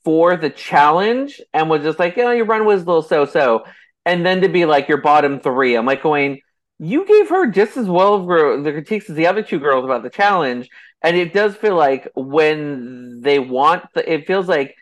for 0.04 0.36
the 0.36 0.50
challenge 0.50 1.40
and 1.54 1.70
was 1.70 1.84
just 1.84 2.00
like, 2.00 2.18
oh, 2.18 2.32
your 2.32 2.46
run 2.46 2.66
was 2.66 2.82
a 2.82 2.86
little 2.86 3.04
so 3.04 3.26
so, 3.26 3.66
and 4.06 4.26
then 4.26 4.42
to 4.42 4.50
be 4.50 4.66
like 4.66 4.88
your 4.88 5.02
bottom 5.02 5.40
three, 5.40 5.76
I'm 5.76 5.86
like 5.86 6.02
going, 6.02 6.42
you 6.82 7.06
gave 7.06 7.30
her 7.30 7.45
just 7.45 7.78
as 7.78 7.86
well 7.86 8.16
of 8.16 8.64
the 8.64 8.72
critiques 8.72 9.08
as 9.08 9.16
the 9.16 9.28
other 9.28 9.44
two 9.44 9.60
girls 9.60 9.86
about 9.86 10.02
the 10.02 10.10
challenge, 10.10 10.68
and 11.03 11.16
it 11.16 11.32
does 11.32 11.56
feel 11.56 11.76
like 11.76 12.10
when 12.16 13.22
they 13.22 13.38
want 13.38 13.86
the, 13.94 14.12
it 14.12 14.26
feels 14.26 14.48
like 14.48 14.76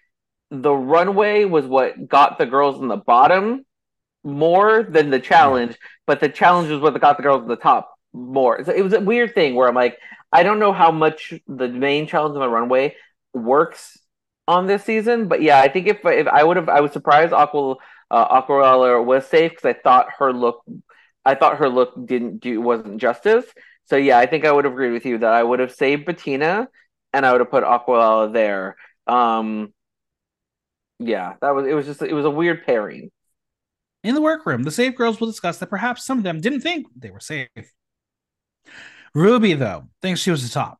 the 0.49 0.73
runway 0.73 1.43
was 1.43 1.65
what 1.65 2.07
got 2.07 2.37
the 2.37 2.45
girls 2.45 2.81
in 2.81 2.87
the 2.87 2.95
bottom 2.95 3.65
more 4.23 4.81
than 4.83 5.09
the 5.09 5.19
challenge, 5.19 5.77
but 6.07 6.21
the 6.21 6.29
challenge 6.29 6.69
was 6.69 6.79
what 6.79 6.99
got 7.01 7.17
the 7.17 7.23
girls 7.23 7.41
in 7.41 7.49
the 7.49 7.57
top 7.57 7.93
more. 8.13 8.63
So 8.63 8.71
it 8.71 8.81
was 8.81 8.93
a 8.93 9.01
weird 9.01 9.35
thing 9.35 9.55
where 9.55 9.67
I'm 9.67 9.75
like, 9.75 9.97
I 10.31 10.43
don't 10.43 10.59
know 10.59 10.71
how 10.71 10.91
much 10.91 11.33
the 11.47 11.67
main 11.67 12.07
challenge 12.07 12.35
on 12.35 12.39
the 12.39 12.49
runway 12.49 12.95
works 13.33 13.99
on 14.47 14.67
this 14.67 14.85
season, 14.85 15.27
but 15.27 15.41
yeah, 15.41 15.59
I 15.59 15.67
think 15.67 15.87
if 15.87 15.99
if 16.05 16.27
I 16.27 16.45
would 16.45 16.55
have, 16.57 16.69
I 16.69 16.79
was 16.79 16.93
surprised 16.93 17.33
Aqua 17.33 17.75
uh, 18.09 19.01
was 19.03 19.27
safe 19.27 19.51
because 19.51 19.65
I 19.65 19.73
thought 19.73 20.07
her 20.17 20.31
look, 20.33 20.63
I 21.25 21.35
thought 21.35 21.57
her 21.57 21.69
look 21.69 21.93
didn't 22.05 22.39
do 22.39 22.61
wasn't 22.61 22.99
justice. 22.99 23.45
So 23.85 23.95
yeah, 23.95 24.17
I 24.17 24.25
think 24.25 24.45
I 24.45 24.51
would 24.51 24.65
have 24.65 24.73
agreed 24.73 24.91
with 24.91 25.05
you 25.05 25.17
that 25.19 25.33
I 25.33 25.43
would 25.43 25.59
have 25.59 25.73
saved 25.73 26.07
Betina 26.07 26.67
and 27.13 27.25
I 27.25 27.31
would 27.31 27.41
have 27.41 27.51
put 27.51 27.63
Aquarela 27.63 28.31
there. 28.31 28.75
Um, 29.07 29.73
yeah, 30.99 31.35
that 31.41 31.55
was 31.55 31.65
it. 31.65 31.73
Was 31.73 31.85
just 31.85 32.01
it 32.01 32.13
was 32.13 32.25
a 32.25 32.29
weird 32.29 32.65
pairing. 32.65 33.11
In 34.03 34.15
the 34.15 34.21
workroom, 34.21 34.63
the 34.63 34.71
safe 34.71 34.95
girls 34.95 35.19
will 35.19 35.27
discuss 35.27 35.57
that 35.57 35.69
perhaps 35.69 36.05
some 36.05 36.17
of 36.17 36.23
them 36.23 36.39
didn't 36.39 36.61
think 36.61 36.87
they 36.95 37.11
were 37.11 37.19
safe. 37.19 37.49
Rubi, 39.13 39.53
though, 39.53 39.89
thinks 40.01 40.21
she 40.21 40.31
was 40.31 40.43
the 40.43 40.53
top. 40.53 40.79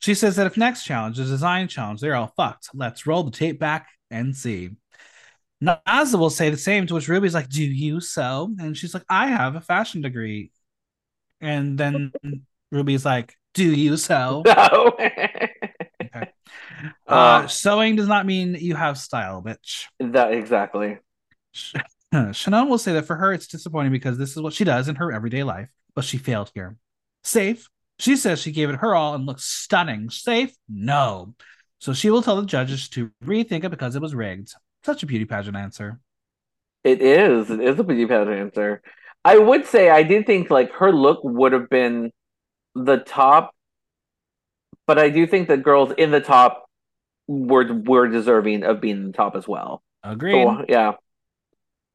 She 0.00 0.14
says 0.14 0.36
that 0.36 0.46
if 0.46 0.56
next 0.56 0.84
challenge 0.84 1.18
is 1.18 1.28
a 1.28 1.34
design 1.34 1.68
challenge, 1.68 2.00
they're 2.00 2.16
all 2.16 2.32
fucked. 2.36 2.70
Let's 2.74 3.06
roll 3.06 3.22
the 3.22 3.30
tape 3.30 3.60
back 3.60 3.88
and 4.10 4.34
see. 4.34 4.70
Naza 5.62 6.18
will 6.18 6.30
say 6.30 6.50
the 6.50 6.56
same, 6.56 6.86
to 6.86 6.94
which 6.94 7.08
Rubi's 7.08 7.34
like, 7.34 7.48
Do 7.48 7.62
you 7.62 8.00
sew? 8.00 8.54
And 8.58 8.76
she's 8.76 8.94
like, 8.94 9.04
I 9.08 9.28
have 9.28 9.56
a 9.56 9.60
fashion 9.60 10.00
degree. 10.00 10.50
And 11.40 11.78
then 11.78 12.12
Rubi's 12.70 13.04
like, 13.04 13.34
Do 13.54 13.64
you 13.64 13.96
sew? 13.96 14.42
No. 14.46 14.92
okay. 14.94 15.50
Uh, 17.06 17.12
uh, 17.12 17.46
sewing 17.46 17.94
does 17.94 18.08
not 18.08 18.24
mean 18.24 18.54
you 18.54 18.74
have 18.74 18.96
style, 18.96 19.42
bitch. 19.42 19.84
That 19.98 20.32
exactly. 20.32 20.98
Shannon 21.52 22.68
will 22.68 22.78
say 22.78 22.94
that 22.94 23.06
for 23.06 23.16
her, 23.16 23.32
it's 23.32 23.46
disappointing 23.46 23.92
because 23.92 24.16
this 24.16 24.30
is 24.30 24.40
what 24.40 24.54
she 24.54 24.64
does 24.64 24.88
in 24.88 24.96
her 24.96 25.12
everyday 25.12 25.42
life, 25.42 25.68
but 25.94 26.04
she 26.04 26.16
failed 26.16 26.50
here. 26.54 26.76
Safe. 27.22 27.68
She 27.98 28.16
says 28.16 28.40
she 28.40 28.52
gave 28.52 28.70
it 28.70 28.76
her 28.76 28.94
all 28.94 29.14
and 29.14 29.26
looks 29.26 29.44
stunning. 29.44 30.08
Safe? 30.08 30.54
No. 30.68 31.34
So 31.80 31.92
she 31.92 32.08
will 32.08 32.22
tell 32.22 32.36
the 32.36 32.46
judges 32.46 32.88
to 32.90 33.10
rethink 33.24 33.64
it 33.64 33.70
because 33.70 33.94
it 33.94 34.02
was 34.02 34.14
rigged. 34.14 34.54
Such 34.84 35.02
a 35.02 35.06
beauty 35.06 35.24
pageant 35.24 35.56
answer. 35.56 36.00
It 36.84 37.02
is. 37.02 37.50
It 37.50 37.60
is 37.60 37.78
a 37.78 37.84
beauty 37.84 38.06
pageant 38.06 38.36
answer. 38.36 38.82
I 39.24 39.36
would 39.36 39.66
say 39.66 39.90
I 39.90 40.02
did 40.02 40.26
think 40.26 40.50
like 40.50 40.72
her 40.72 40.92
look 40.92 41.20
would 41.22 41.52
have 41.52 41.68
been 41.68 42.10
the 42.74 42.98
top, 42.98 43.54
but 44.86 44.98
I 44.98 45.10
do 45.10 45.26
think 45.26 45.48
the 45.48 45.56
girls 45.56 45.92
in 45.98 46.10
the 46.10 46.20
top 46.20 46.64
were 47.28 47.72
were 47.72 48.08
deserving 48.08 48.64
of 48.64 48.80
being 48.80 48.96
in 48.96 49.06
the 49.08 49.12
top 49.12 49.36
as 49.36 49.46
well. 49.46 49.82
Agreed. 50.02 50.44
So, 50.44 50.64
yeah. 50.68 50.92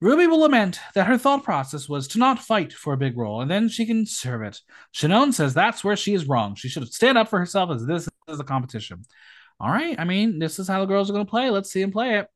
Rubi 0.02 0.28
will 0.28 0.40
lament 0.40 0.80
that 0.94 1.08
her 1.08 1.18
thought 1.18 1.44
process 1.44 1.90
was 1.90 2.08
to 2.10 2.20
not 2.20 2.38
fight 2.38 2.74
for 2.74 2.94
a 2.94 2.98
big 2.98 3.18
role 3.18 3.42
and 3.42 3.50
then 3.50 3.70
she 3.70 3.86
can 3.86 4.06
serve 4.06 4.44
it. 4.44 4.60
Shannon 4.92 5.32
says 5.32 5.54
that's 5.54 5.84
where 5.84 5.96
she 5.96 6.14
is 6.14 6.28
wrong. 6.28 6.54
She 6.56 6.68
should 6.68 6.84
have 6.84 6.90
stand 6.90 7.18
up 7.18 7.30
for 7.30 7.40
herself 7.40 7.72
as 7.72 7.86
this 7.86 8.08
is 8.28 8.40
a 8.40 8.44
competition. 8.44 9.04
All 9.60 9.70
right, 9.70 9.98
I 9.98 10.04
mean, 10.04 10.38
this 10.38 10.60
is 10.60 10.68
how 10.68 10.82
the 10.82 10.86
girls 10.86 11.10
are 11.10 11.14
going 11.14 11.26
to 11.26 11.30
play. 11.30 11.50
Let's 11.50 11.72
see 11.72 11.82
them 11.82 11.92
play 11.92 12.20
it. 12.20 12.28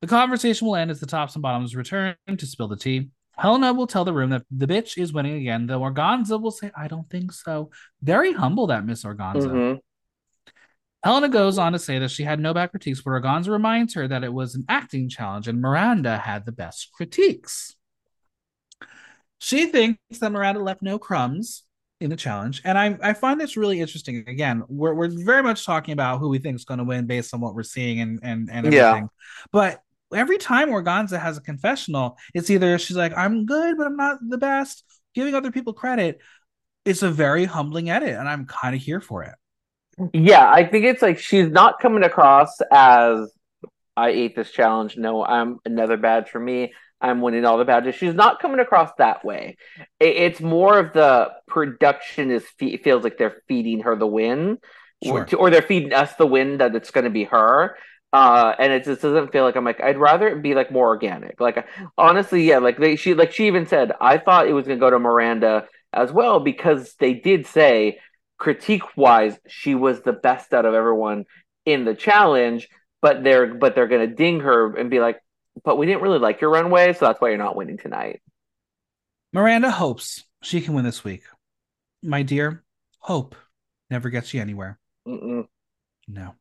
The 0.00 0.06
conversation 0.06 0.66
will 0.66 0.76
end 0.76 0.90
as 0.90 1.00
the 1.00 1.06
tops 1.06 1.34
and 1.34 1.42
bottoms 1.42 1.74
return 1.74 2.14
to 2.26 2.46
spill 2.46 2.68
the 2.68 2.76
tea. 2.76 3.10
Hellena 3.36 3.72
will 3.72 3.86
tell 3.86 4.04
the 4.04 4.12
room 4.12 4.30
that 4.30 4.42
the 4.50 4.66
bitch 4.66 4.96
is 4.96 5.12
winning 5.12 5.34
again, 5.34 5.66
though 5.66 5.80
Organzza 5.80 6.40
will 6.40 6.50
say, 6.50 6.70
I 6.76 6.88
don't 6.88 7.08
think 7.08 7.32
so. 7.32 7.70
Very 8.02 8.32
humble, 8.32 8.66
that 8.68 8.84
Miss 8.84 9.04
Organzza. 9.04 9.46
Mm-hmm. 9.46 9.78
Hellena 11.04 11.28
goes 11.28 11.58
on 11.58 11.72
to 11.72 11.78
say 11.78 12.00
that 12.00 12.10
she 12.10 12.24
had 12.24 12.40
no 12.40 12.52
bad 12.52 12.70
critiques, 12.70 13.00
but 13.00 13.10
Organzza 13.10 13.50
reminds 13.50 13.94
her 13.94 14.08
that 14.08 14.24
it 14.24 14.32
was 14.32 14.56
an 14.56 14.64
acting 14.68 15.08
challenge 15.08 15.46
and 15.46 15.60
Miranda 15.60 16.18
had 16.18 16.46
the 16.46 16.52
best 16.52 16.90
critiques. 16.92 17.76
She 19.38 19.66
thinks 19.66 20.18
that 20.18 20.32
Miranda 20.32 20.60
left 20.60 20.82
no 20.82 20.98
crumbs 20.98 21.62
in 22.00 22.10
the 22.10 22.16
challenge. 22.16 22.60
And 22.64 22.76
I, 22.76 22.98
I 23.02 23.12
find 23.12 23.40
this 23.40 23.56
really 23.56 23.80
interesting. 23.80 24.24
Again, 24.26 24.64
we're, 24.68 24.94
we're 24.94 25.24
very 25.24 25.44
much 25.44 25.64
talking 25.64 25.92
about 25.92 26.18
who 26.18 26.28
we 26.28 26.38
think 26.38 26.56
is 26.56 26.64
going 26.64 26.78
to 26.78 26.84
win 26.84 27.06
based 27.06 27.32
on 27.34 27.40
what 27.40 27.54
we're 27.54 27.62
seeing 27.62 28.00
and, 28.00 28.18
and, 28.22 28.48
and 28.50 28.66
everything. 28.66 29.04
Yeah. 29.04 29.06
But 29.52 29.82
every 30.14 30.38
time 30.38 30.70
Organzza 30.70 31.20
has 31.20 31.36
a 31.36 31.40
confessional, 31.40 32.16
it's 32.34 32.50
either 32.50 32.78
she's 32.78 32.96
like, 32.96 33.16
I'm 33.16 33.46
good, 33.46 33.76
but 33.76 33.86
I'm 33.86 33.96
not 33.96 34.18
the 34.26 34.38
best, 34.38 34.84
giving 35.14 35.34
other 35.34 35.50
people 35.50 35.72
credit. 35.72 36.20
It's 36.84 37.02
a 37.02 37.10
very 37.10 37.44
humbling 37.44 37.90
edit, 37.90 38.10
and 38.10 38.28
I'm 38.28 38.46
kind 38.46 38.74
of 38.74 38.80
here 38.80 39.00
for 39.00 39.24
it. 39.24 39.34
Yeah, 40.12 40.48
I 40.48 40.64
think 40.64 40.84
it's 40.84 41.02
like 41.02 41.18
she's 41.18 41.50
not 41.50 41.80
coming 41.80 42.04
across 42.04 42.60
as 42.72 43.30
I 43.96 44.10
ate 44.10 44.36
this 44.36 44.50
challenge. 44.50 44.96
No, 44.96 45.24
I'm 45.24 45.58
another 45.64 45.96
badge 45.96 46.30
for 46.30 46.38
me. 46.38 46.72
I'm 47.00 47.20
winning 47.20 47.44
all 47.44 47.58
the 47.58 47.64
badges. 47.64 47.94
She's 47.94 48.14
not 48.14 48.40
coming 48.40 48.60
across 48.60 48.90
that 48.98 49.24
way. 49.24 49.56
It's 50.00 50.40
more 50.40 50.78
of 50.78 50.92
the 50.92 51.30
production 51.46 52.30
is 52.30 52.44
feels 52.58 53.04
like 53.04 53.18
they're 53.18 53.42
feeding 53.46 53.80
her 53.80 53.96
the 53.96 54.06
win, 54.06 54.58
sure. 55.04 55.26
or, 55.32 55.36
or, 55.36 55.50
they're 55.50 55.62
feeding 55.62 55.92
us 55.92 56.14
the 56.14 56.26
win 56.26 56.58
that 56.58 56.74
it's 56.74 56.90
going 56.90 57.04
to 57.04 57.10
be 57.10 57.24
her. 57.24 57.76
Uh, 58.12 58.54
and 58.58 58.72
it 58.72 58.84
just 58.84 59.02
doesn't 59.02 59.32
feel 59.32 59.44
like 59.44 59.54
I'm 59.56 59.64
like 59.64 59.82
I'd 59.82 59.98
rather 59.98 60.28
it 60.28 60.42
be 60.42 60.54
like 60.54 60.72
more 60.72 60.88
organic. 60.88 61.40
Like 61.40 61.66
honestly, 61.96 62.44
yeah, 62.44 62.58
like 62.58 62.78
they 62.78 62.96
she 62.96 63.14
like 63.14 63.32
she 63.32 63.46
even 63.46 63.66
said 63.66 63.92
I 64.00 64.18
thought 64.18 64.48
it 64.48 64.54
was 64.54 64.66
going 64.66 64.78
to 64.78 64.84
go 64.84 64.90
to 64.90 64.98
Miranda 64.98 65.66
as 65.92 66.12
well 66.12 66.40
because 66.40 66.94
they 66.98 67.14
did 67.14 67.46
say 67.46 67.98
critique 68.38 68.96
wise 68.96 69.36
she 69.48 69.74
was 69.74 70.02
the 70.02 70.12
best 70.12 70.54
out 70.54 70.64
of 70.64 70.72
everyone 70.72 71.24
in 71.66 71.84
the 71.84 71.94
challenge 71.94 72.68
but 73.02 73.24
they're 73.24 73.52
but 73.54 73.74
they're 73.74 73.88
going 73.88 74.08
to 74.08 74.14
ding 74.14 74.38
her 74.38 74.76
and 74.76 74.90
be 74.90 75.00
like 75.00 75.20
but 75.64 75.76
we 75.76 75.86
didn't 75.86 76.02
really 76.02 76.18
like 76.18 76.40
your 76.40 76.50
runway, 76.50 76.92
so 76.92 77.06
that's 77.06 77.20
why 77.20 77.28
you're 77.28 77.38
not 77.38 77.56
winning 77.56 77.78
tonight. 77.78 78.20
Miranda 79.32 79.70
hopes 79.70 80.24
she 80.42 80.60
can 80.60 80.74
win 80.74 80.84
this 80.84 81.04
week. 81.04 81.22
My 82.02 82.22
dear, 82.22 82.64
hope 83.00 83.34
never 83.90 84.10
gets 84.10 84.32
you 84.32 84.40
anywhere. 84.40 84.78
Mm-mm. 85.06 85.46
No. 86.06 86.34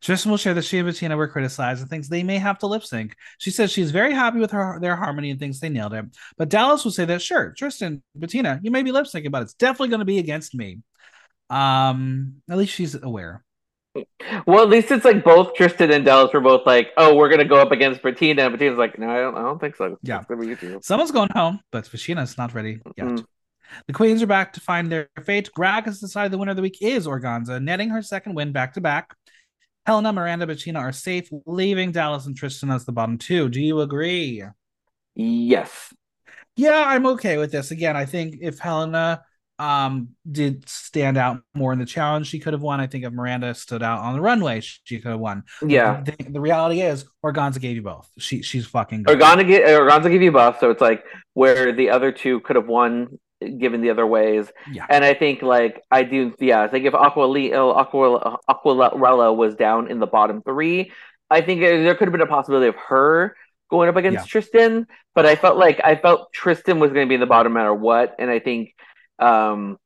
Tristan 0.00 0.30
will 0.30 0.38
share 0.38 0.54
that 0.54 0.64
she 0.64 0.78
and 0.78 0.88
Betina 0.88 1.16
were 1.16 1.28
criticized 1.28 1.80
and 1.80 1.90
thinks 1.90 2.08
they 2.08 2.22
may 2.22 2.38
have 2.38 2.58
to 2.58 2.66
lip 2.66 2.84
sync. 2.84 3.16
She 3.38 3.50
says 3.50 3.70
she's 3.70 3.90
very 3.90 4.12
happy 4.12 4.38
with 4.38 4.50
her 4.50 4.78
their 4.80 4.96
harmony 4.96 5.30
and 5.30 5.40
thinks 5.40 5.60
they 5.60 5.68
nailed 5.68 5.94
it. 5.94 6.04
But 6.36 6.48
Dallas 6.48 6.84
will 6.84 6.92
say 6.92 7.04
that 7.04 7.22
sure, 7.22 7.54
Tristan, 7.56 8.02
Betina, 8.18 8.60
you 8.62 8.70
may 8.70 8.82
be 8.82 8.92
lip 8.92 9.06
syncing, 9.06 9.30
but 9.30 9.42
it's 9.42 9.54
definitely 9.54 9.88
going 9.88 10.00
to 10.00 10.04
be 10.06 10.18
against 10.18 10.54
me. 10.54 10.78
Um, 11.50 12.42
at 12.50 12.56
least 12.56 12.74
she's 12.74 12.94
aware. 12.94 13.44
Well, 14.46 14.62
at 14.62 14.70
least 14.70 14.90
it's 14.90 15.04
like 15.04 15.22
both 15.22 15.54
Tristan 15.54 15.90
and 15.90 16.04
Dallas 16.04 16.32
were 16.32 16.40
both 16.40 16.64
like, 16.64 16.92
"Oh, 16.96 17.14
we're 17.14 17.28
gonna 17.28 17.44
go 17.44 17.56
up 17.56 17.72
against 17.72 18.00
Betina." 18.00 18.46
And 18.46 18.54
Betina's 18.54 18.78
like, 18.78 18.98
"No, 18.98 19.10
I 19.10 19.18
don't. 19.18 19.36
I 19.36 19.42
don't 19.42 19.60
think 19.60 19.76
so." 19.76 19.98
Yeah, 20.02 20.22
someone's 20.80 21.10
going 21.10 21.28
home, 21.34 21.60
but 21.70 21.84
Betina's 21.84 22.38
not 22.38 22.54
ready 22.54 22.80
yet. 22.96 23.06
Mm-hmm. 23.06 23.24
The 23.86 23.92
Queens 23.92 24.22
are 24.22 24.26
back 24.26 24.54
to 24.54 24.60
find 24.60 24.90
their 24.90 25.08
fate. 25.22 25.50
Grag 25.54 25.84
has 25.84 26.00
decided 26.00 26.32
the 26.32 26.38
winner 26.38 26.50
of 26.50 26.56
the 26.56 26.62
week 26.62 26.78
is 26.80 27.06
Organzza, 27.06 27.62
netting 27.62 27.90
her 27.90 28.02
second 28.02 28.34
win 28.34 28.52
back 28.52 28.74
to 28.74 28.80
back. 28.80 29.14
Hellena, 29.86 30.12
Miranda, 30.12 30.46
Betina 30.46 30.78
are 30.78 30.92
safe, 30.92 31.28
leaving 31.46 31.90
Dallas 31.90 32.26
and 32.26 32.36
Tristan 32.36 32.70
as 32.70 32.84
the 32.84 32.92
bottom 32.92 33.18
two. 33.18 33.48
Do 33.48 33.60
you 33.60 33.80
agree? 33.80 34.44
Yes. 35.14 35.92
Yeah, 36.56 36.84
I'm 36.86 37.06
okay 37.06 37.38
with 37.38 37.50
this. 37.50 37.70
Again, 37.70 37.96
I 37.96 38.04
think 38.04 38.36
if 38.40 38.58
Hellena 38.58 39.22
um 39.58 40.08
did 40.30 40.68
stand 40.68 41.16
out 41.16 41.40
more 41.54 41.72
in 41.72 41.78
the 41.78 41.84
challenge 41.84 42.26
she 42.26 42.38
could 42.38 42.54
have 42.54 42.62
won 42.62 42.80
i 42.80 42.86
think 42.86 43.04
if 43.04 43.12
miranda 43.12 43.54
stood 43.54 43.82
out 43.82 44.00
on 44.00 44.14
the 44.14 44.20
runway 44.20 44.60
she 44.60 44.98
could 44.98 45.10
have 45.10 45.20
won 45.20 45.44
yeah 45.66 46.02
the, 46.02 46.16
the, 46.30 46.40
reality 46.40 46.80
is 46.80 47.04
organzza 47.24 47.60
gave 47.60 47.76
you 47.76 47.82
both 47.82 48.08
she 48.18 48.42
she's 48.42 48.66
fucking 48.66 49.02
good. 49.02 49.18
organzza, 49.18 49.46
gave, 49.46 49.62
organzza 49.62 50.10
gave 50.10 50.22
you 50.22 50.32
both 50.32 50.58
so 50.58 50.70
it's 50.70 50.80
like 50.80 51.04
where 51.34 51.70
the 51.72 51.90
other 51.90 52.10
two 52.10 52.40
could 52.40 52.56
have 52.56 52.66
won 52.66 53.18
given 53.48 53.80
the 53.80 53.90
other 53.90 54.06
ways 54.06 54.50
yeah 54.70 54.86
and 54.88 55.04
i 55.04 55.14
think 55.14 55.42
like 55.42 55.82
i 55.90 56.02
do 56.02 56.34
yeah 56.40 56.62
i 56.62 56.68
think 56.68 56.84
if 56.84 56.94
aqua 56.94 57.26
aqua 57.26 58.38
aquarela 58.48 59.36
was 59.36 59.54
down 59.54 59.90
in 59.90 59.98
the 59.98 60.06
bottom 60.06 60.42
three 60.42 60.90
i 61.30 61.40
think 61.40 61.60
there 61.60 61.94
could 61.94 62.08
have 62.08 62.12
been 62.12 62.20
a 62.20 62.26
possibility 62.26 62.68
of 62.68 62.76
her 62.76 63.36
going 63.70 63.88
up 63.88 63.96
against 63.96 64.26
yeah. 64.26 64.30
tristan 64.30 64.86
but 65.14 65.26
i 65.26 65.34
felt 65.34 65.56
like 65.56 65.80
i 65.84 65.96
felt 65.96 66.32
tristan 66.32 66.78
was 66.78 66.92
going 66.92 67.06
to 67.06 67.08
be 67.08 67.14
in 67.14 67.20
the 67.20 67.26
bottom 67.26 67.52
no 67.52 67.60
matter 67.60 67.74
what 67.74 68.14
and 68.18 68.30
i 68.30 68.38
think 68.38 68.74
um, 69.18 69.78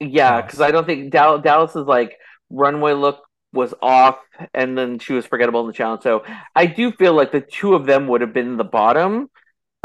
yeah, 0.00 0.40
because 0.42 0.60
I 0.60 0.70
don't 0.70 0.86
think 0.86 1.10
Dallas, 1.10 1.42
Dallas's 1.42 1.86
like 1.86 2.16
runway 2.50 2.92
look 2.92 3.22
was 3.52 3.72
off, 3.80 4.18
and 4.52 4.76
then 4.76 4.98
she 4.98 5.12
was 5.12 5.26
forgettable 5.26 5.60
in 5.60 5.66
the 5.66 5.72
challenge. 5.72 6.02
So 6.02 6.24
I 6.54 6.66
do 6.66 6.92
feel 6.92 7.14
like 7.14 7.32
the 7.32 7.40
two 7.40 7.74
of 7.74 7.86
them 7.86 8.08
would 8.08 8.20
have 8.20 8.32
been 8.32 8.56
the 8.56 8.64
bottom, 8.64 9.30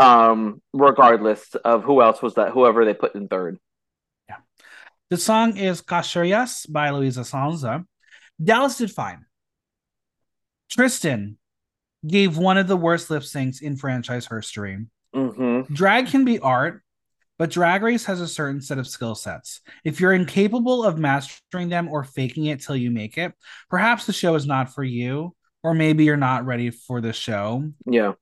um, 0.01 0.61
regardless 0.73 1.55
of 1.55 1.83
who 1.83 2.01
else 2.01 2.21
was 2.21 2.35
that, 2.35 2.51
whoever 2.51 2.85
they 2.85 2.93
put 2.93 3.15
in 3.15 3.27
third. 3.27 3.59
Yeah, 4.27 4.37
the 5.09 5.17
song 5.17 5.57
is 5.57 5.81
Caxias 5.81 6.71
by 6.71 6.89
Luisa 6.89 7.21
Sonza. 7.21 7.85
Dallas 8.43 8.77
did 8.77 8.91
fine. 8.91 9.25
Tristan 10.69 11.37
gave 12.07 12.37
one 12.37 12.57
of 12.57 12.67
the 12.67 12.77
worst 12.77 13.09
lip 13.09 13.23
syncs 13.23 13.61
in 13.61 13.75
franchise 13.75 14.27
history. 14.27 14.85
Mm-hmm. 15.15 15.73
Drag 15.73 16.07
can 16.07 16.25
be 16.25 16.39
art, 16.39 16.81
but 17.37 17.51
Drag 17.51 17.83
Race 17.83 18.05
has 18.05 18.21
a 18.21 18.27
certain 18.27 18.61
set 18.61 18.77
of 18.77 18.87
skill 18.87 19.15
sets. 19.15 19.61
If 19.83 19.99
you're 19.99 20.13
incapable 20.13 20.83
of 20.83 20.97
mastering 20.97 21.69
them 21.69 21.89
or 21.89 22.03
faking 22.03 22.45
it 22.45 22.61
till 22.61 22.75
you 22.75 22.89
make 22.89 23.17
it, 23.17 23.33
perhaps 23.69 24.05
the 24.05 24.13
show 24.13 24.35
is 24.35 24.47
not 24.47 24.73
for 24.73 24.83
you, 24.83 25.35
or 25.63 25.73
maybe 25.73 26.05
you're 26.05 26.17
not 26.17 26.45
ready 26.45 26.71
for 26.71 27.01
the 27.01 27.13
show. 27.13 27.71
Yeah. 27.85 28.13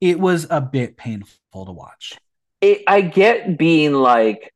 It 0.00 0.20
was 0.20 0.46
a 0.50 0.60
bit 0.60 0.96
painful 0.96 1.66
to 1.66 1.72
watch. 1.72 2.14
It, 2.60 2.82
I 2.86 3.00
get 3.00 3.58
being 3.58 3.92
like, 3.92 4.52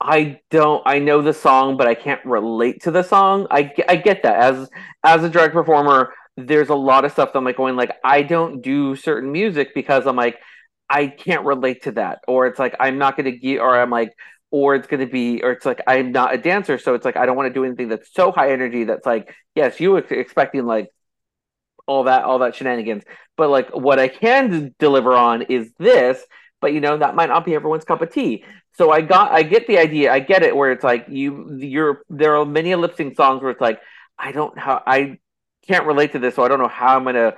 I 0.00 0.40
don't. 0.50 0.82
I 0.84 0.98
know 0.98 1.22
the 1.22 1.32
song, 1.32 1.76
but 1.76 1.86
I 1.86 1.94
can't 1.94 2.24
relate 2.24 2.82
to 2.82 2.90
the 2.90 3.02
song. 3.02 3.46
I, 3.50 3.72
I 3.88 3.96
get 3.96 4.24
that 4.24 4.36
as 4.36 4.68
as 5.04 5.22
a 5.22 5.30
drag 5.30 5.52
performer. 5.52 6.12
There's 6.36 6.70
a 6.70 6.74
lot 6.74 7.04
of 7.04 7.12
stuff 7.12 7.32
that 7.32 7.38
I'm 7.38 7.44
like 7.44 7.56
going 7.56 7.76
like 7.76 7.92
I 8.02 8.22
don't 8.22 8.62
do 8.62 8.96
certain 8.96 9.30
music 9.30 9.74
because 9.74 10.06
I'm 10.06 10.16
like 10.16 10.38
I 10.92 11.06
can't 11.06 11.44
relate 11.44 11.84
to 11.84 11.92
that. 11.92 12.20
Or 12.28 12.46
it's 12.46 12.58
like 12.58 12.76
I'm 12.78 12.98
not 12.98 13.16
going 13.16 13.24
to 13.24 13.36
get, 13.36 13.60
or 13.60 13.80
I'm 13.80 13.90
like, 13.90 14.12
or 14.50 14.74
it's 14.74 14.86
going 14.86 15.00
to 15.00 15.10
be, 15.10 15.42
or 15.42 15.52
it's 15.52 15.64
like 15.64 15.80
I'm 15.86 16.12
not 16.12 16.34
a 16.34 16.38
dancer, 16.38 16.78
so 16.78 16.94
it's 16.94 17.04
like 17.04 17.16
I 17.16 17.24
don't 17.24 17.36
want 17.36 17.48
to 17.48 17.54
do 17.54 17.64
anything 17.64 17.88
that's 17.88 18.12
so 18.12 18.30
high 18.30 18.52
energy 18.52 18.84
that's 18.84 19.06
like, 19.06 19.34
yes, 19.54 19.80
you 19.80 19.92
were 19.92 19.98
expecting 19.98 20.66
like 20.66 20.88
all 21.86 22.04
that, 22.04 22.24
all 22.24 22.38
that 22.40 22.54
shenanigans, 22.54 23.04
but 23.36 23.50
like 23.50 23.70
what 23.70 23.98
I 23.98 24.08
can 24.08 24.74
deliver 24.78 25.14
on 25.14 25.42
is 25.42 25.70
this. 25.78 26.22
But 26.60 26.72
you 26.72 26.80
know 26.80 26.96
that 26.96 27.16
might 27.16 27.28
not 27.28 27.44
be 27.44 27.54
everyone's 27.54 27.84
cup 27.84 28.02
of 28.02 28.12
tea. 28.12 28.44
So 28.74 28.90
I 28.90 29.00
got, 29.00 29.32
I 29.32 29.42
get 29.42 29.66
the 29.66 29.78
idea, 29.78 30.12
I 30.12 30.20
get 30.20 30.42
it. 30.42 30.56
Where 30.56 30.70
it's 30.70 30.84
like 30.84 31.06
you, 31.08 31.56
you're 31.58 32.02
there 32.08 32.36
are 32.36 32.46
many 32.46 32.74
lip 32.76 32.94
sync 32.96 33.16
songs 33.16 33.42
where 33.42 33.50
it's 33.50 33.60
like 33.60 33.80
I 34.16 34.30
don't 34.30 34.56
how 34.56 34.80
I 34.86 35.18
can't 35.66 35.86
relate 35.86 36.12
to 36.12 36.20
this, 36.20 36.36
so 36.36 36.44
I 36.44 36.48
don't 36.48 36.60
know 36.60 36.68
how 36.68 36.96
I'm 36.96 37.04
gonna 37.04 37.34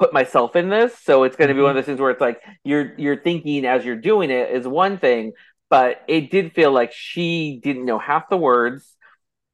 put 0.00 0.12
myself 0.12 0.56
in 0.56 0.70
this. 0.70 0.98
So 0.98 1.22
it's 1.24 1.36
going 1.36 1.48
to 1.48 1.54
be 1.54 1.60
one 1.60 1.70
of 1.70 1.74
mm-hmm. 1.74 1.80
those 1.80 1.86
things 1.86 2.00
where 2.00 2.10
it's 2.10 2.20
like 2.20 2.40
you're 2.64 2.98
you're 2.98 3.20
thinking 3.20 3.66
as 3.66 3.84
you're 3.84 3.96
doing 3.96 4.30
it 4.30 4.50
is 4.50 4.66
one 4.66 4.98
thing, 4.98 5.32
but 5.68 6.02
it 6.08 6.30
did 6.30 6.54
feel 6.54 6.72
like 6.72 6.92
she 6.92 7.60
didn't 7.62 7.84
know 7.84 7.98
half 7.98 8.28
the 8.30 8.36
words, 8.36 8.96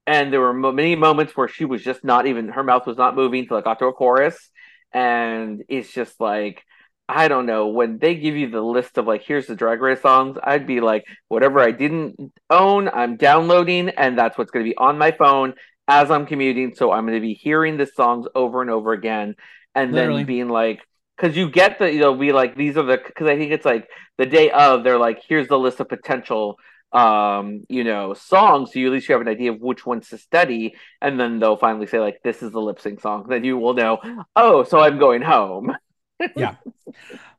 and 0.06 0.32
there 0.32 0.40
were 0.40 0.54
many 0.54 0.96
moments 0.96 1.36
where 1.36 1.48
she 1.48 1.64
was 1.64 1.82
just 1.82 2.04
not 2.04 2.26
even 2.26 2.48
her 2.48 2.62
mouth 2.62 2.86
was 2.86 2.96
not 2.96 3.16
moving 3.16 3.46
till 3.46 3.56
it 3.58 3.64
got 3.64 3.78
to 3.80 3.86
a 3.86 3.92
chorus, 3.92 4.50
and 4.92 5.62
it's 5.68 5.92
just 5.92 6.20
like. 6.20 6.62
I 7.08 7.28
don't 7.28 7.46
know. 7.46 7.68
When 7.68 7.98
they 7.98 8.16
give 8.16 8.34
you 8.34 8.50
the 8.50 8.60
list 8.60 8.98
of 8.98 9.06
like, 9.06 9.22
here's 9.22 9.46
the 9.46 9.54
drag 9.54 9.80
race 9.80 10.02
songs, 10.02 10.38
I'd 10.42 10.66
be 10.66 10.80
like, 10.80 11.04
whatever 11.28 11.60
I 11.60 11.70
didn't 11.70 12.32
own, 12.50 12.88
I'm 12.88 13.16
downloading, 13.16 13.90
and 13.90 14.18
that's 14.18 14.36
what's 14.36 14.50
going 14.50 14.64
to 14.64 14.68
be 14.68 14.76
on 14.76 14.98
my 14.98 15.12
phone 15.12 15.54
as 15.86 16.10
I'm 16.10 16.26
commuting. 16.26 16.74
So 16.74 16.90
I'm 16.90 17.06
going 17.06 17.14
to 17.14 17.20
be 17.20 17.34
hearing 17.34 17.76
the 17.76 17.86
songs 17.86 18.26
over 18.34 18.60
and 18.60 18.70
over 18.70 18.92
again 18.92 19.36
and 19.76 19.92
Literally. 19.92 20.22
then 20.22 20.26
being 20.26 20.48
like 20.48 20.80
because 21.16 21.36
you 21.36 21.50
get 21.50 21.78
the 21.78 21.92
you 21.92 22.00
know 22.00 22.14
be 22.14 22.32
like 22.32 22.56
these 22.56 22.76
are 22.76 22.82
the 22.82 22.96
because 22.96 23.28
i 23.28 23.36
think 23.36 23.52
it's 23.52 23.64
like 23.64 23.86
the 24.18 24.26
day 24.26 24.50
of 24.50 24.82
they're 24.82 24.98
like 24.98 25.22
here's 25.28 25.48
the 25.48 25.58
list 25.58 25.80
of 25.80 25.88
potential 25.88 26.56
um 26.96 27.62
you 27.68 27.84
know 27.84 28.14
songs 28.14 28.72
so 28.72 28.78
you 28.78 28.86
at 28.86 28.92
least 28.92 29.06
you 29.06 29.12
have 29.12 29.20
an 29.20 29.28
idea 29.28 29.52
of 29.52 29.60
which 29.60 29.84
ones 29.84 30.08
to 30.08 30.16
study 30.16 30.74
and 31.02 31.20
then 31.20 31.38
they'll 31.38 31.56
finally 31.56 31.86
say 31.86 31.98
like 31.98 32.18
this 32.24 32.42
is 32.42 32.50
the 32.52 32.60
lip 32.60 32.80
sync 32.80 33.02
song 33.02 33.26
then 33.28 33.44
you 33.44 33.58
will 33.58 33.74
know 33.74 33.98
oh 34.34 34.64
so 34.64 34.80
i'm 34.80 34.98
going 34.98 35.20
home 35.20 35.76
yeah 36.36 36.56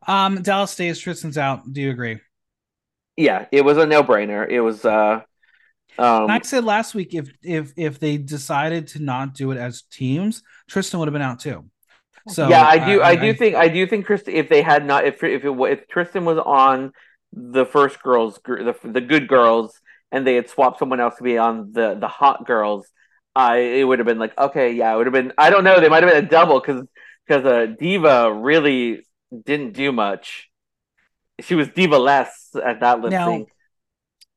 um 0.06 0.44
dallas 0.44 0.70
stays 0.70 1.00
tristan's 1.00 1.40
out 1.40 1.62
do 1.74 1.82
you 1.82 1.90
agree 1.90 2.20
yeah 3.16 3.48
it 3.52 3.66
was 3.66 3.78
a 3.78 3.86
no-brainer 3.88 4.48
it 4.48 4.62
was 4.62 4.86
uh 4.86 5.22
um, 6.00 6.30
I 6.30 6.42
said 6.42 6.64
last 6.64 6.94
week 6.94 7.16
if 7.16 7.32
if 7.42 7.74
if 7.76 7.98
they 7.98 8.18
decided 8.18 8.90
to 8.90 9.00
not 9.00 9.34
do 9.34 9.50
it 9.50 9.58
as 9.58 9.82
teams, 9.82 10.44
Tristan 10.68 11.00
would 11.00 11.08
have 11.08 11.14
been 11.14 11.24
out 11.24 11.40
too. 11.40 11.66
So 12.28 12.48
yeah, 12.50 12.68
I 12.68 12.78
do. 12.78 13.02
I, 13.02 13.10
I 13.10 13.16
do 13.16 13.30
I, 13.30 13.34
think. 13.34 13.56
I 13.56 13.68
do 13.68 13.88
think 13.88 14.06
Tristan. 14.06 14.36
If 14.36 14.48
they 14.48 14.62
had 14.62 14.86
not, 14.86 15.08
if 15.08 15.24
if 15.24 15.44
it, 15.44 15.50
if 15.50 15.88
Tristan 15.88 16.24
was 16.24 16.38
on 16.38 16.92
the 17.34 17.66
first 17.66 18.02
girls, 18.02 18.40
the 18.46 18.76
the 18.84 19.02
good 19.02 19.28
girls, 19.28 19.80
and 20.12 20.26
they 20.26 20.36
had 20.36 20.50
swapped 20.50 20.80
someone 20.80 21.00
else 21.00 21.16
to 21.18 21.24
be 21.24 21.38
on 21.38 21.72
the 21.74 21.96
the 22.00 22.08
hot 22.08 22.46
girls, 22.46 22.88
I 23.36 23.58
it 23.58 23.84
would 23.84 24.00
have 24.00 24.08
been 24.08 24.20
like 24.20 24.38
okay, 24.38 24.72
yeah, 24.74 24.94
it 24.94 24.98
would 24.98 25.06
have 25.06 25.14
been. 25.14 25.34
I 25.38 25.50
don't 25.50 25.64
know. 25.64 25.80
They 25.80 25.90
might 25.90 26.04
have 26.04 26.12
been 26.12 26.26
a 26.26 26.28
double 26.28 26.60
because 26.60 26.84
because 27.28 27.46
uh, 27.46 27.68
Diva 27.80 28.34
really 28.34 29.06
didn't 29.46 29.74
do 29.74 29.92
much. 29.92 30.50
She 31.42 31.54
was 31.54 31.68
Diva 31.70 32.00
less 32.00 32.56
at 32.56 32.80
that 32.80 33.02
lip 33.02 33.12
sync. 33.14 33.50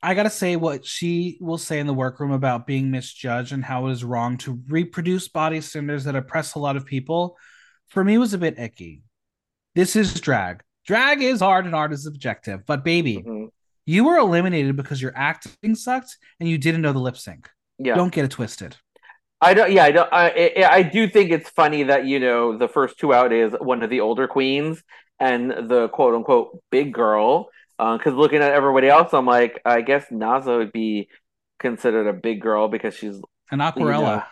I 0.03 0.15
gotta 0.15 0.31
say 0.31 0.57
what 0.57 0.85
she 0.85 1.39
will 1.41 1.59
say 1.59 1.79
in 1.79 1.87
the 1.87 1.95
workroom 1.95 2.33
about 2.33 2.67
being 2.67 2.91
misjudged 2.91 3.53
and 3.53 3.65
how 3.65 3.87
it 3.87 3.93
is 3.93 4.05
wrong 4.05 4.39
to 4.39 4.61
reproduce 4.69 5.29
body 5.29 5.61
standards 5.61 6.05
that 6.05 6.17
oppress 6.17 6.55
a 6.55 6.59
lot 6.59 6.77
of 6.77 6.87
people 6.87 7.37
for 7.89 8.05
me 8.05 8.19
was 8.19 8.35
a 8.35 8.39
bit 8.39 8.59
icky. 8.59 9.03
This 9.75 9.97
is 9.97 10.19
drag. 10.21 10.63
Drag 10.87 11.23
is 11.23 11.43
art 11.43 11.67
and 11.67 11.75
art 11.75 11.93
is 11.93 12.07
objective. 12.07 12.65
But 12.67 12.85
baby, 12.85 13.19
Mhm. 13.19 13.49
you 13.87 14.05
were 14.05 14.17
eliminated 14.17 14.77
because 14.77 15.01
your 15.01 15.13
acting 15.15 15.75
sucked 15.75 16.17
and 16.41 16.49
you 16.49 16.59
didn't 16.59 16.83
know 16.83 16.93
the 16.93 16.99
lip 16.99 17.17
sync. 17.17 17.49
Yeah. 17.79 17.95
Don't 17.95 18.13
get 18.13 18.25
it 18.25 18.31
twisted. 18.31 18.77
I 19.43 19.55
don't. 19.55 19.73
Yeah, 19.73 19.85
I 19.85 19.91
don't. 19.91 20.09
I, 20.13 20.55
I 20.69 20.83
do 20.83 21.09
think 21.09 21.31
it's 21.31 21.49
funny 21.49 21.85
that 21.85 22.05
you 22.05 22.21
know 22.21 22.59
the 22.59 22.69
first 22.69 22.99
two 22.99 23.15
out 23.15 23.33
is 23.33 23.55
one 23.59 23.83
of 23.83 23.89
the 23.89 24.01
older 24.01 24.29
queens 24.29 24.83
and 25.19 25.51
the 25.51 25.89
quote 25.89 26.15
unquote 26.15 26.61
big 26.71 26.93
girl. 26.93 27.49
Because 27.79 28.13
looking 28.13 28.43
at 28.43 28.53
everybody 28.53 28.89
else, 28.89 29.15
I'm 29.15 29.25
like, 29.25 29.63
I 29.65 29.81
guess 29.81 30.05
Naza 30.13 30.59
would 30.59 30.73
be 30.73 31.09
considered 31.59 32.07
a 32.07 32.13
big 32.13 32.43
girl 32.43 32.69
because 32.69 32.95
she's 32.95 33.17
you 33.17 33.23
Aquarela. 33.59 34.17
know, 34.19 34.23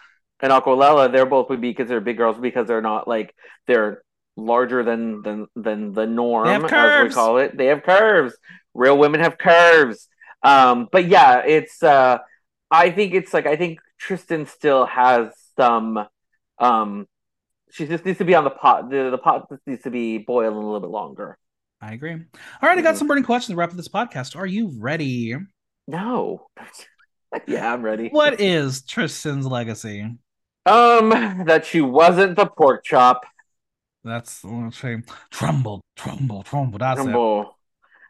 and 0.40 0.52
Aquarela. 0.52 1.10
They're 1.10 1.24
both 1.24 1.48
would 1.48 1.62
be 1.62 1.72
considered 1.72 2.04
big 2.04 2.18
girls 2.18 2.36
because 2.38 2.68
they're 2.68 2.82
not 2.82 3.08
like 3.08 3.34
they're 3.66 4.02
larger 4.38 4.82
than 4.82 5.22
than 5.22 5.46
than 5.56 5.92
the 5.92 6.06
norm 6.06 6.46
They 6.46 6.52
have 6.52 6.64
as 6.64 6.70
we 6.70 6.76
curves. 6.76 7.14
call 7.14 7.38
it. 7.38 7.56
They 7.56 7.66
have 7.66 7.82
curves. 7.82 8.36
Real 8.74 8.96
women 8.96 9.20
have 9.20 9.36
curves. 9.38 10.08
Um, 10.42 10.88
but 10.90 11.06
yeah, 11.08 11.42
it's 11.44 11.82
uh 11.82 12.18
I 12.70 12.90
think 12.90 13.14
it's 13.14 13.34
like 13.34 13.46
I 13.46 13.56
think 13.56 13.80
Tristan 13.98 14.46
still 14.46 14.86
has 14.86 15.32
some 15.56 16.06
um 16.58 17.06
she 17.70 17.86
just 17.86 18.04
needs 18.04 18.18
to 18.18 18.24
be 18.24 18.34
on 18.34 18.44
the 18.44 18.50
pot 18.50 18.88
the, 18.90 19.10
the 19.10 19.18
pot 19.18 19.48
just 19.50 19.66
needs 19.66 19.82
to 19.82 19.90
be 19.90 20.18
boiling 20.18 20.54
a 20.54 20.60
little 20.60 20.80
bit 20.80 20.90
longer. 20.90 21.36
I 21.80 21.92
agree. 21.92 22.12
All 22.12 22.68
right, 22.68 22.78
I 22.78 22.82
got 22.82 22.94
Mhm. 22.94 22.98
some 22.98 23.08
burning 23.08 23.24
questions 23.24 23.54
to 23.54 23.56
wrap 23.56 23.70
up 23.70 23.76
this 23.76 23.88
podcast. 23.88 24.36
Are 24.36 24.46
you 24.46 24.72
ready? 24.78 25.34
No. 25.86 26.46
yeah, 27.46 27.72
I'm 27.72 27.82
ready. 27.82 28.08
What 28.08 28.40
is 28.40 28.82
Tristan's 28.82 29.46
legacy? 29.46 30.02
Um 30.66 31.10
that 31.46 31.66
she 31.66 31.80
wasn't 31.80 32.36
the 32.36 32.46
pork 32.46 32.84
chop. 32.84 33.24
That's 34.04 34.44
let's 34.44 34.78
say 34.78 35.02
trumble, 35.30 35.82
trumble, 35.96 36.42
trumble. 36.42 36.78
That's 36.78 37.04
it. 37.04 37.24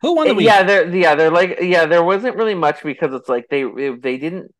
Who 0.02 0.14
won 0.14 0.28
the 0.28 0.34
week? 0.34 0.46
yeah, 0.46 0.62
they're 0.62 0.94
yeah, 0.94 1.14
they're 1.14 1.30
like 1.30 1.58
yeah, 1.60 1.86
there 1.86 2.02
wasn't 2.04 2.36
really 2.36 2.54
much 2.54 2.82
because 2.82 3.12
it's 3.12 3.28
like 3.28 3.48
they 3.48 3.64
they 3.64 4.16
didn't 4.16 4.54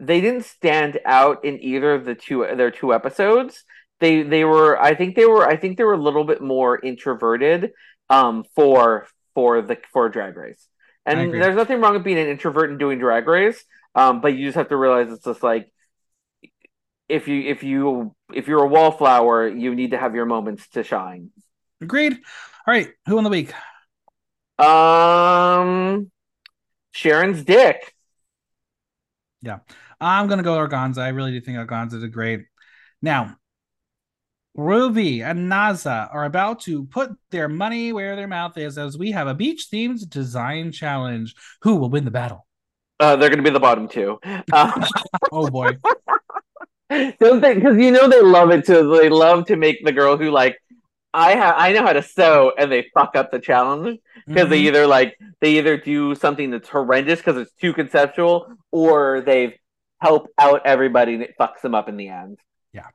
they 0.00 0.20
didn't 0.20 0.44
stand 0.44 0.98
out 1.04 1.44
in 1.44 1.60
either 1.62 1.94
of 1.94 2.04
the 2.04 2.14
two 2.14 2.46
their 2.56 2.70
two 2.70 2.94
episodes. 2.94 3.64
They 4.00 4.22
they 4.22 4.44
were 4.44 4.80
I 4.80 4.94
think 4.94 5.16
they 5.16 5.26
were 5.26 5.46
I 5.46 5.56
think 5.56 5.76
they 5.76 5.84
were 5.84 5.94
a 5.94 6.02
little 6.02 6.24
bit 6.24 6.40
more 6.40 6.78
introverted 6.78 7.72
um 8.08 8.44
for 8.54 9.06
for 9.34 9.60
the 9.60 9.76
for 9.92 10.08
drag 10.08 10.36
race. 10.36 10.66
And 11.04 11.32
there's 11.32 11.56
nothing 11.56 11.80
wrong 11.80 11.94
with 11.94 12.04
being 12.04 12.18
an 12.18 12.28
introvert 12.28 12.70
and 12.70 12.78
doing 12.78 12.98
drag 12.98 13.26
race. 13.26 13.62
Um 13.94 14.20
but 14.20 14.36
you 14.36 14.46
just 14.46 14.56
have 14.56 14.68
to 14.68 14.76
realize 14.76 15.10
it's 15.12 15.24
just 15.24 15.42
like 15.42 15.70
if 17.08 17.28
you 17.28 17.40
if 17.42 17.62
you 17.62 18.14
if 18.32 18.48
you're 18.48 18.64
a 18.64 18.68
wallflower, 18.68 19.48
you 19.48 19.74
need 19.74 19.92
to 19.92 19.98
have 19.98 20.14
your 20.14 20.26
moments 20.26 20.68
to 20.70 20.82
shine. 20.82 21.30
Agreed. 21.80 22.12
All 22.14 22.74
right, 22.74 22.90
who 23.06 23.14
won 23.14 23.24
the 23.24 23.30
week? 23.30 23.52
Um 24.58 26.10
Sharon's 26.92 27.44
dick. 27.44 27.94
Yeah, 29.42 29.60
I'm 30.00 30.28
gonna 30.28 30.42
go 30.42 30.56
Organzza. 30.56 30.98
I 30.98 31.08
really 31.08 31.32
do 31.32 31.40
think 31.40 31.58
Organzza 31.58 32.00
did 32.00 32.12
great. 32.12 32.46
Now, 33.00 33.36
Rubi 34.54 35.22
and 35.22 35.50
Naza 35.50 36.12
are 36.12 36.24
about 36.24 36.60
to 36.62 36.84
put 36.86 37.12
their 37.30 37.48
money 37.48 37.92
where 37.92 38.16
their 38.16 38.26
mouth 38.26 38.58
is 38.58 38.76
as 38.76 38.98
we 38.98 39.12
have 39.12 39.28
a 39.28 39.34
beach 39.34 39.68
themed 39.72 40.08
design 40.10 40.72
challenge. 40.72 41.36
Who 41.62 41.76
will 41.76 41.88
win 41.88 42.04
the 42.04 42.10
battle? 42.10 42.44
Uh, 42.98 43.14
they're 43.14 43.28
going 43.28 43.38
to 43.38 43.44
be 43.44 43.50
the 43.50 43.60
bottom 43.60 43.86
two. 43.86 44.18
Uh, 44.52 44.86
Oh 45.32 45.48
boy. 45.48 45.76
don't 46.90 47.40
they? 47.40 47.54
Because 47.54 47.76
you 47.78 47.90
know 47.90 48.08
they 48.08 48.20
love 48.22 48.50
it 48.50 48.66
too. 48.66 48.96
They 48.96 49.08
love 49.08 49.46
to 49.46 49.56
make 49.56 49.84
the 49.84 49.92
girl 49.92 50.16
who 50.16 50.30
like 50.30 50.56
I 51.14 51.32
have. 51.32 51.54
I 51.58 51.72
know 51.72 51.82
how 51.82 51.92
to 51.92 52.02
sew, 52.02 52.52
and 52.58 52.70
they 52.70 52.86
fuck 52.94 53.16
up 53.16 53.30
the 53.30 53.38
challenge 53.40 53.98
because 54.26 54.48
they 54.48 54.60
Mhm. 54.62 54.66
either 54.66 54.86
like 54.86 55.18
they 55.40 55.58
either 55.58 55.76
do 55.76 56.14
something 56.14 56.50
that's 56.50 56.68
horrendous 56.68 57.18
because 57.20 57.36
it's 57.36 57.52
too 57.54 57.72
conceptual, 57.72 58.52
or 58.70 59.20
they 59.22 59.58
help 60.00 60.28
out 60.38 60.62
everybody 60.64 61.14
and 61.14 61.22
it 61.22 61.34
fucks 61.40 61.60
them 61.60 61.74
up 61.74 61.88
in 61.88 61.96
the 61.96 62.08
end. 62.08 62.38
Yeah. 62.72 62.86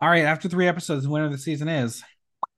All 0.00 0.08
right, 0.08 0.24
after 0.24 0.48
three 0.48 0.66
episodes, 0.68 1.04
the 1.04 1.10
winner 1.10 1.26
of 1.26 1.32
the 1.32 1.38
season 1.38 1.68
is 1.68 2.02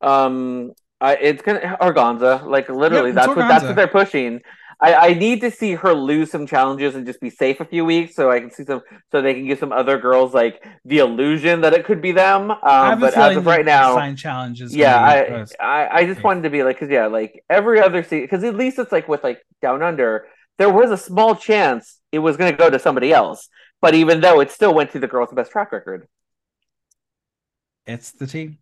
Um, 0.00 0.72
I, 1.00 1.16
it's 1.16 1.42
gonna 1.42 1.76
Organzza. 1.80 2.44
Like 2.46 2.68
literally, 2.68 3.12
that's 3.12 3.28
what 3.28 3.36
that's 3.36 3.64
what 3.64 3.76
they're 3.76 3.88
pushing. 3.88 4.40
I, 4.82 5.10
I 5.10 5.14
need 5.14 5.40
to 5.42 5.50
see 5.52 5.74
her 5.74 5.94
lose 5.94 6.32
some 6.32 6.44
challenges 6.44 6.96
and 6.96 7.06
just 7.06 7.20
be 7.20 7.30
safe 7.30 7.60
a 7.60 7.64
few 7.64 7.84
weeks, 7.84 8.16
so 8.16 8.32
I 8.32 8.40
can 8.40 8.50
see 8.50 8.64
some, 8.64 8.82
so 9.12 9.22
they 9.22 9.32
can 9.32 9.46
give 9.46 9.60
some 9.60 9.70
other 9.70 9.96
girls 9.96 10.34
like 10.34 10.66
the 10.84 10.98
illusion 10.98 11.60
that 11.60 11.72
it 11.72 11.84
could 11.84 12.02
be 12.02 12.10
them. 12.10 12.50
Um, 12.50 12.98
but 12.98 13.16
as 13.16 13.36
of 13.36 13.46
right 13.46 13.64
now, 13.64 13.94
sign 13.94 14.16
challenges. 14.16 14.74
yeah, 14.74 14.98
I. 14.98 15.46
I 15.60 15.88
I 15.98 16.04
just 16.04 16.24
wanted 16.24 16.42
to 16.42 16.50
be 16.50 16.64
like, 16.64 16.76
because 16.76 16.90
yeah, 16.90 17.06
like 17.06 17.44
every 17.48 17.80
other 17.80 18.02
season, 18.02 18.22
because 18.22 18.42
at 18.42 18.56
least 18.56 18.80
it's 18.80 18.90
like 18.90 19.06
with 19.06 19.22
like 19.22 19.40
Down 19.60 19.82
Under, 19.82 20.26
there 20.58 20.70
was 20.70 20.90
a 20.90 20.96
small 20.96 21.36
chance 21.36 22.00
it 22.10 22.18
was 22.18 22.36
going 22.36 22.50
to 22.50 22.58
go 22.58 22.68
to 22.68 22.80
somebody 22.80 23.12
else, 23.12 23.48
but 23.80 23.94
even 23.94 24.20
though 24.20 24.40
it 24.40 24.50
still 24.50 24.74
went 24.74 24.90
to 24.92 24.98
the 24.98 25.06
girl 25.06 25.22
with 25.22 25.30
the 25.30 25.36
best 25.36 25.52
track 25.52 25.70
record. 25.70 26.08
It's 27.86 28.10
the 28.10 28.26
team. 28.26 28.58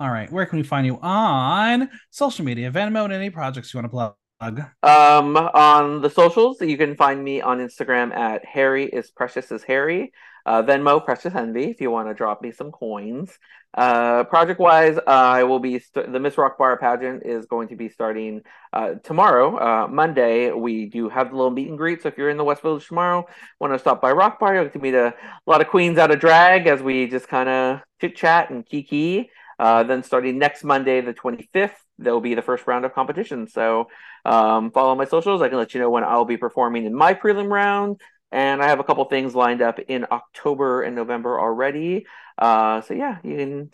All 0.00 0.10
right, 0.10 0.30
where 0.32 0.46
can 0.46 0.58
we 0.58 0.64
find 0.64 0.84
you 0.84 0.98
on 1.00 1.90
social 2.10 2.44
media, 2.44 2.72
Venmo, 2.72 3.04
and 3.04 3.12
any 3.12 3.30
projects 3.30 3.72
you 3.72 3.78
want 3.78 3.84
to 3.84 3.90
plug? 3.90 4.14
Um, 4.82 5.36
on 5.36 6.00
the 6.00 6.08
socials, 6.08 6.60
you 6.62 6.78
can 6.78 6.96
find 6.96 7.22
me 7.22 7.42
on 7.42 7.58
Instagram 7.58 8.14
at 8.16 8.44
Harry 8.44 8.86
is 8.86 9.10
precious 9.10 9.52
as 9.52 9.62
Harry. 9.64 10.12
Uh, 10.46 10.62
Venmo 10.62 11.04
Precious 11.04 11.34
Envy 11.34 11.64
if 11.64 11.82
you 11.82 11.90
want 11.90 12.08
to 12.08 12.14
drop 12.14 12.40
me 12.40 12.50
some 12.50 12.72
coins. 12.72 13.38
Uh, 13.74 14.24
project 14.24 14.58
wise, 14.58 14.96
uh, 14.96 15.02
I 15.06 15.44
will 15.44 15.58
be 15.58 15.78
st- 15.78 16.10
the 16.10 16.18
Miss 16.18 16.38
Rock 16.38 16.56
Bar 16.56 16.78
pageant 16.78 17.24
is 17.24 17.44
going 17.44 17.68
to 17.68 17.76
be 17.76 17.90
starting 17.90 18.40
uh, 18.72 18.94
tomorrow, 19.04 19.58
uh, 19.58 19.86
Monday. 19.86 20.50
We 20.50 20.86
do 20.86 21.10
have 21.10 21.30
the 21.30 21.36
little 21.36 21.50
meet 21.50 21.68
and 21.68 21.76
greet, 21.76 22.02
so 22.02 22.08
if 22.08 22.16
you're 22.16 22.30
in 22.30 22.38
the 22.38 22.44
West 22.44 22.62
Village 22.62 22.88
tomorrow, 22.88 23.26
want 23.60 23.74
to 23.74 23.78
stop 23.78 24.00
by 24.00 24.12
Rock 24.12 24.40
Bar, 24.40 24.54
you'll 24.54 24.64
get 24.64 24.72
to 24.72 24.78
meet 24.78 24.94
a 24.94 25.14
lot 25.46 25.60
of 25.60 25.68
queens 25.68 25.98
out 25.98 26.10
of 26.10 26.18
drag 26.18 26.66
as 26.66 26.82
we 26.82 27.06
just 27.06 27.28
kind 27.28 27.48
of 27.48 27.80
chit 28.00 28.16
chat 28.16 28.48
and 28.48 28.64
kiki. 28.64 29.30
Uh, 29.58 29.82
then 29.82 30.02
starting 30.02 30.38
next 30.38 30.64
Monday, 30.64 31.02
the 31.02 31.12
25th, 31.12 31.74
there 31.98 32.14
will 32.14 32.22
be 32.22 32.34
the 32.34 32.42
first 32.42 32.66
round 32.66 32.86
of 32.86 32.94
competition. 32.94 33.46
So 33.46 33.88
um, 34.24 34.70
follow 34.70 34.94
my 34.94 35.04
socials. 35.04 35.42
I 35.42 35.48
can 35.48 35.58
let 35.58 35.74
you 35.74 35.80
know 35.80 35.90
when 35.90 36.04
I'll 36.04 36.24
be 36.24 36.36
performing 36.36 36.84
in 36.84 36.94
my 36.94 37.14
prelim 37.14 37.48
round. 37.50 38.00
And 38.32 38.62
I 38.62 38.68
have 38.68 38.78
a 38.78 38.84
couple 38.84 39.04
things 39.06 39.34
lined 39.34 39.60
up 39.60 39.80
in 39.80 40.06
October 40.10 40.82
and 40.82 40.94
November 40.94 41.40
already. 41.40 42.06
Uh, 42.38 42.80
so 42.80 42.94
yeah, 42.94 43.18
you 43.24 43.36
can 43.36 43.70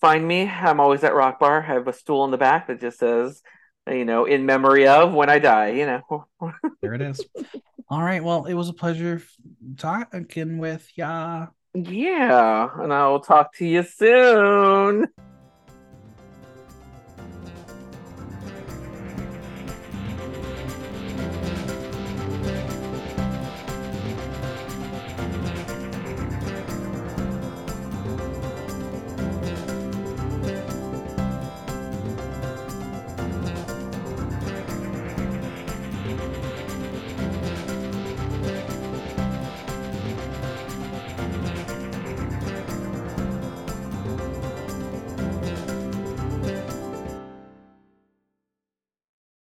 find 0.00 0.26
me. 0.26 0.48
I'm 0.48 0.80
always 0.80 1.04
at 1.04 1.14
Rock 1.14 1.38
Bar. 1.38 1.62
I 1.62 1.66
have 1.74 1.86
a 1.86 1.92
stool 1.92 2.24
in 2.24 2.30
the 2.30 2.38
back 2.38 2.66
that 2.66 2.80
just 2.80 2.98
says, 2.98 3.40
you 3.88 4.04
know, 4.04 4.24
in 4.24 4.46
memory 4.46 4.88
of 4.88 5.12
when 5.12 5.30
I 5.30 5.38
die, 5.38 5.70
you 5.70 5.86
know. 5.86 6.26
There 6.82 6.94
it 6.94 7.02
is. 7.02 7.24
All 7.88 8.02
right. 8.02 8.24
Well, 8.24 8.46
it 8.46 8.54
was 8.54 8.68
a 8.68 8.72
pleasure 8.72 9.22
talking 9.76 10.58
with 10.58 10.88
ya. 10.96 11.48
yeah, 11.74 12.68
and 12.78 12.92
I'll 12.92 13.20
talk 13.20 13.54
to 13.56 13.66
you 13.66 13.82
soon. 13.82 15.08